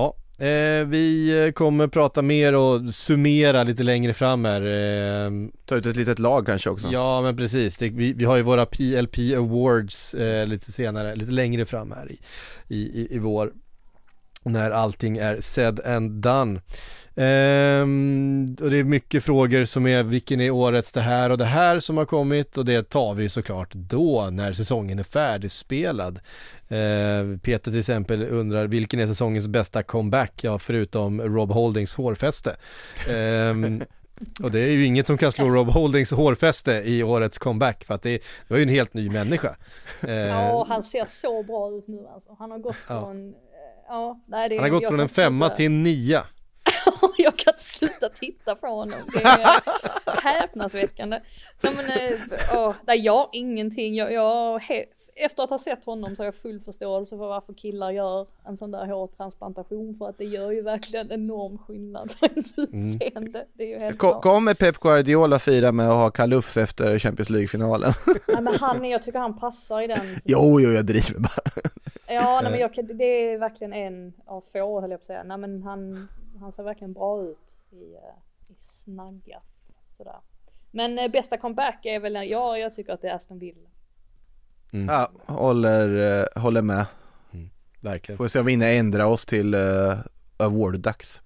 Ja, 0.00 0.14
eh, 0.46 0.86
vi 0.86 1.52
kommer 1.54 1.88
prata 1.88 2.22
mer 2.22 2.54
och 2.54 2.90
summera 2.94 3.62
lite 3.62 3.82
längre 3.82 4.14
fram 4.14 4.44
här. 4.44 4.60
Eh, 4.60 5.30
Ta 5.64 5.76
ut 5.76 5.86
ett 5.86 5.96
litet 5.96 6.18
lag 6.18 6.46
kanske 6.46 6.70
också. 6.70 6.88
ja, 6.92 7.22
men 7.22 7.36
precis. 7.36 7.76
Det, 7.76 7.88
vi, 7.88 8.12
vi 8.12 8.24
har 8.24 8.36
ju 8.36 8.42
våra 8.42 8.66
PLP 8.66 9.18
Awards 9.36 10.14
eh, 10.14 10.46
lite 10.46 10.72
senare, 10.72 11.16
lite 11.16 11.32
längre 11.32 11.64
fram 11.64 11.92
här 11.92 12.12
i, 12.12 12.18
i, 12.68 12.80
i, 12.80 13.08
i 13.10 13.18
vår. 13.18 13.52
När 14.42 14.70
allting 14.70 15.18
är 15.18 15.40
said 15.40 15.80
and 15.80 16.10
done. 16.10 16.60
Ehm, 17.16 18.56
och 18.60 18.70
det 18.70 18.76
är 18.78 18.84
mycket 18.84 19.24
frågor 19.24 19.64
som 19.64 19.86
är 19.86 20.02
vilken 20.02 20.40
är 20.40 20.50
årets 20.50 20.92
det 20.92 21.00
här 21.00 21.30
och 21.30 21.38
det 21.38 21.44
här 21.44 21.80
som 21.80 21.96
har 21.98 22.04
kommit 22.04 22.58
och 22.58 22.64
det 22.64 22.82
tar 22.90 23.14
vi 23.14 23.28
såklart 23.28 23.74
då 23.74 24.28
när 24.32 24.52
säsongen 24.52 24.98
är 24.98 25.02
färdigspelad. 25.02 26.20
Eh, 26.68 27.38
Peter 27.42 27.70
till 27.70 27.78
exempel 27.78 28.22
undrar 28.22 28.66
vilken 28.66 29.00
är 29.00 29.06
säsongens 29.06 29.48
bästa 29.48 29.82
comeback? 29.82 30.32
Ja, 30.44 30.58
förutom 30.58 31.20
Rob 31.20 31.52
Holdings 31.52 31.94
hårfäste. 31.94 32.56
Ehm, 33.10 33.82
och 34.42 34.50
det 34.50 34.60
är 34.60 34.70
ju 34.70 34.84
inget 34.86 35.06
som 35.06 35.18
kan 35.18 35.32
slå 35.32 35.48
Rob 35.48 35.68
Holdings 35.68 36.10
hårfäste 36.10 36.72
i 36.72 37.02
årets 37.02 37.38
comeback 37.38 37.84
för 37.84 37.94
att 37.94 38.02
det, 38.02 38.22
var 38.48 38.56
ju 38.56 38.62
en 38.62 38.68
helt 38.68 38.94
ny 38.94 39.10
människa. 39.10 39.56
Ja, 40.00 40.66
han 40.68 40.82
ser 40.82 41.04
så 41.04 41.42
bra 41.42 41.70
ut 41.70 41.88
nu 41.88 42.06
alltså. 42.14 42.36
Han 42.38 42.50
har 42.50 42.58
gått 42.58 42.76
Ja. 42.88 43.00
från, 43.00 43.28
eh, 43.28 43.34
ja, 43.88 44.20
nej 44.26 44.48
det 44.48 44.56
han 44.56 44.64
har 44.64 44.70
gått 44.70 44.88
från 44.88 45.00
en 45.00 45.08
femma 45.08 45.48
till 45.48 45.66
en 45.66 45.82
nia. 45.82 46.24
jag 47.18 47.36
kan 47.36 47.52
inte 47.54 47.62
sluta 47.62 48.08
titta 48.08 48.54
på 48.54 48.66
honom. 48.66 48.98
Det 49.12 49.22
är 49.22 49.60
häpnadsväckande. 50.22 51.20
Nej, 51.62 51.72
men, 51.76 51.86
eh, 51.86 52.18
åh, 52.58 52.74
nej, 52.86 52.98
jag 53.00 53.12
har 53.16 53.28
ingenting. 53.32 53.94
Jag, 53.94 54.12
jag, 54.12 54.62
efter 55.16 55.42
att 55.42 55.50
ha 55.50 55.58
sett 55.58 55.84
honom 55.84 56.16
så 56.16 56.22
har 56.22 56.26
jag 56.26 56.34
full 56.34 56.60
förståelse 56.60 57.16
för 57.16 57.26
varför 57.28 57.52
killar 57.54 57.90
gör 57.90 58.26
en 58.46 58.56
sån 58.56 58.70
där 58.70 58.86
hårtransplantation. 58.86 59.94
För 59.94 60.08
att 60.08 60.18
det 60.18 60.24
gör 60.24 60.50
ju 60.50 60.62
verkligen 60.62 61.12
enorm 61.12 61.58
skillnad 61.58 62.10
för 62.12 62.26
ens 62.28 62.54
utseende. 62.58 63.46
Det 63.54 63.62
är 63.64 63.68
ju 63.68 63.78
helt 63.78 63.98
Ko- 63.98 64.10
klart. 64.10 64.22
Kommer 64.22 64.54
Pep 64.54 64.78
Guardiola 64.78 65.38
fira 65.38 65.72
med 65.72 65.88
att 65.88 65.94
ha 65.96 66.10
kalufs 66.10 66.56
efter 66.56 66.98
Champions 66.98 67.30
League-finalen? 67.30 67.92
Nej, 68.28 68.42
men 68.42 68.54
han, 68.54 68.84
jag 68.84 69.02
tycker 69.02 69.18
han 69.18 69.38
passar 69.38 69.80
i 69.80 69.86
den. 69.86 70.20
jo, 70.24 70.60
jo, 70.60 70.70
jag 70.70 70.86
driver 70.86 71.18
bara. 71.20 71.50
Ja, 72.06 72.40
nej, 72.42 72.50
men 72.50 72.60
jag, 72.60 72.74
kan- 72.74 72.86
det 72.98 73.04
är 73.04 73.38
verkligen 73.38 73.72
en 73.72 74.12
av 74.26 74.40
få 74.40 74.80
höll 74.80 74.90
jag 74.90 75.00
på 75.00 75.02
att 75.02 75.06
säga. 75.06 75.22
Nej, 75.22 75.38
men 75.38 75.62
han, 75.62 76.08
han 76.40 76.52
ser 76.52 76.62
verkligen 76.62 76.92
bra 76.92 77.22
ut 77.22 77.64
i, 77.70 77.94
eh, 77.94 78.52
i 78.52 78.54
snaggat 78.56 79.76
sådär. 79.90 80.20
Men 80.70 80.98
eh, 80.98 81.08
bästa 81.08 81.36
comeback 81.36 81.86
är 81.86 82.00
väl, 82.00 82.14
ja 82.14 82.58
jag 82.58 82.72
tycker 82.72 82.92
att 82.92 83.02
det 83.02 83.08
är 83.08 83.14
Aston 83.14 83.38
Villa. 83.38 83.68
Ja, 84.70 85.10
håller, 85.26 86.20
eh, 86.20 86.42
håller 86.42 86.62
med. 86.62 86.86
Verkligen. 87.80 88.16
Får 88.16 88.28
se 88.28 88.38
om 88.38 88.46
vi 88.46 88.52
hinner 88.52 88.72
ändra 88.78 89.06
oss 89.06 89.26
till 89.26 89.54
uh, 89.54 89.98
award-dags. 90.40 91.20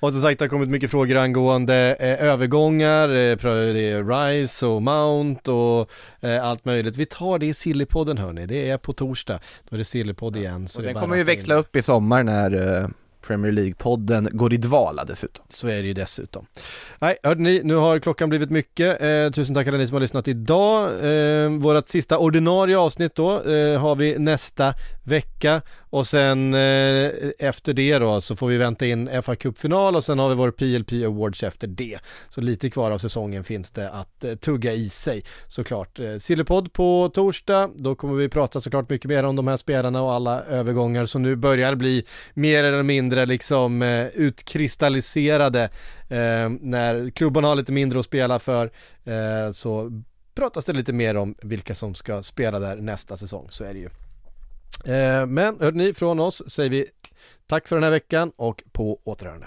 Och 0.00 0.12
som 0.12 0.20
sagt 0.20 0.38
det 0.38 0.44
har 0.44 0.48
kommit 0.48 0.68
mycket 0.68 0.90
frågor 0.90 1.16
angående 1.16 1.96
eh, 2.00 2.24
övergångar, 2.24 3.08
eh, 3.08 4.08
Rise 4.08 4.66
och 4.66 4.82
Mount 4.82 5.50
och 5.50 5.90
eh, 6.20 6.44
allt 6.44 6.64
möjligt. 6.64 6.96
Vi 6.96 7.06
tar 7.06 7.38
det 7.38 7.46
i 7.46 7.54
Sillypodden 7.54 8.18
hörni, 8.18 8.46
det 8.46 8.70
är 8.70 8.78
på 8.78 8.92
torsdag. 8.92 9.40
Då 9.68 9.76
är 9.76 9.78
det 9.78 9.84
Sillypodd 9.84 10.36
igen. 10.36 10.68
Så 10.68 10.80
Och 10.80 10.84
den 10.84 10.94
kommer 10.94 11.16
ju 11.16 11.24
växla 11.24 11.54
in. 11.54 11.60
upp 11.60 11.76
i 11.76 11.82
sommar 11.82 12.22
när 12.22 12.54
uh, 12.54 12.88
Premier 13.26 13.52
League-podden 13.52 14.28
går 14.32 14.52
i 14.52 14.56
dvala 14.56 15.04
dessutom. 15.04 15.44
Så 15.48 15.68
är 15.68 15.82
det 15.82 15.88
ju 15.88 15.94
dessutom. 15.94 16.46
Nej, 16.98 17.16
hörde 17.22 17.42
ni, 17.42 17.60
nu 17.64 17.74
har 17.74 17.98
klockan 17.98 18.28
blivit 18.28 18.50
mycket. 18.50 19.02
Eh, 19.02 19.30
tusen 19.30 19.54
tack 19.54 19.66
alla 19.66 19.78
ni 19.78 19.86
som 19.86 19.94
har 19.94 20.00
lyssnat 20.00 20.28
idag. 20.28 20.84
Eh, 20.84 21.50
vårat 21.50 21.88
sista 21.88 22.18
ordinarie 22.18 22.78
avsnitt 22.78 23.14
då 23.14 23.42
eh, 23.42 23.80
har 23.80 23.96
vi 23.96 24.18
nästa 24.18 24.74
vecka 25.02 25.62
och 25.94 26.06
sen 26.06 26.54
eh, 26.54 27.10
efter 27.38 27.72
det 27.72 27.98
då 27.98 28.20
så 28.20 28.36
får 28.36 28.48
vi 28.48 28.56
vänta 28.56 28.86
in 28.86 29.22
fa 29.22 29.36
Cup-final 29.36 29.96
och 29.96 30.04
sen 30.04 30.18
har 30.18 30.28
vi 30.28 30.34
vår 30.34 30.50
PLP 30.50 31.06
Awards 31.06 31.42
efter 31.42 31.66
det. 31.66 31.98
Så 32.28 32.40
lite 32.40 32.70
kvar 32.70 32.90
av 32.90 32.98
säsongen 32.98 33.44
finns 33.44 33.70
det 33.70 33.90
att 33.90 34.24
eh, 34.24 34.34
tugga 34.34 34.72
i 34.72 34.88
sig 34.88 35.24
såklart. 35.48 35.98
Eh, 35.98 36.16
Sillypodd 36.16 36.72
på 36.72 37.10
torsdag, 37.14 37.70
då 37.76 37.94
kommer 37.94 38.14
vi 38.14 38.28
prata 38.28 38.60
såklart 38.60 38.90
mycket 38.90 39.08
mer 39.08 39.24
om 39.24 39.36
de 39.36 39.48
här 39.48 39.56
spelarna 39.56 40.02
och 40.02 40.12
alla 40.12 40.42
övergångar 40.42 41.06
som 41.06 41.22
nu 41.22 41.36
börjar 41.36 41.74
bli 41.74 42.04
mer 42.34 42.64
eller 42.64 42.82
mindre 42.82 43.26
liksom 43.26 43.82
eh, 43.82 44.06
utkristalliserade 44.06 45.62
eh, 46.08 46.48
när 46.60 47.10
klubbarna 47.10 47.48
har 47.48 47.54
lite 47.54 47.72
mindre 47.72 47.98
att 47.98 48.04
spela 48.04 48.38
för 48.38 48.70
eh, 49.04 49.50
så 49.52 50.02
pratas 50.34 50.64
det 50.64 50.72
lite 50.72 50.92
mer 50.92 51.16
om 51.16 51.34
vilka 51.42 51.74
som 51.74 51.94
ska 51.94 52.22
spela 52.22 52.58
där 52.58 52.76
nästa 52.76 53.16
säsong, 53.16 53.46
så 53.50 53.64
är 53.64 53.74
det 53.74 53.80
ju. 53.80 53.88
Eh, 54.84 55.26
men 55.26 55.60
hörde 55.60 55.76
ni, 55.76 55.94
från 55.94 56.20
oss 56.20 56.50
säger 56.50 56.70
vi 56.70 56.86
tack 57.46 57.68
för 57.68 57.76
den 57.76 57.82
här 57.82 57.90
veckan 57.90 58.32
och 58.36 58.62
på 58.72 59.00
återhörande. 59.04 59.46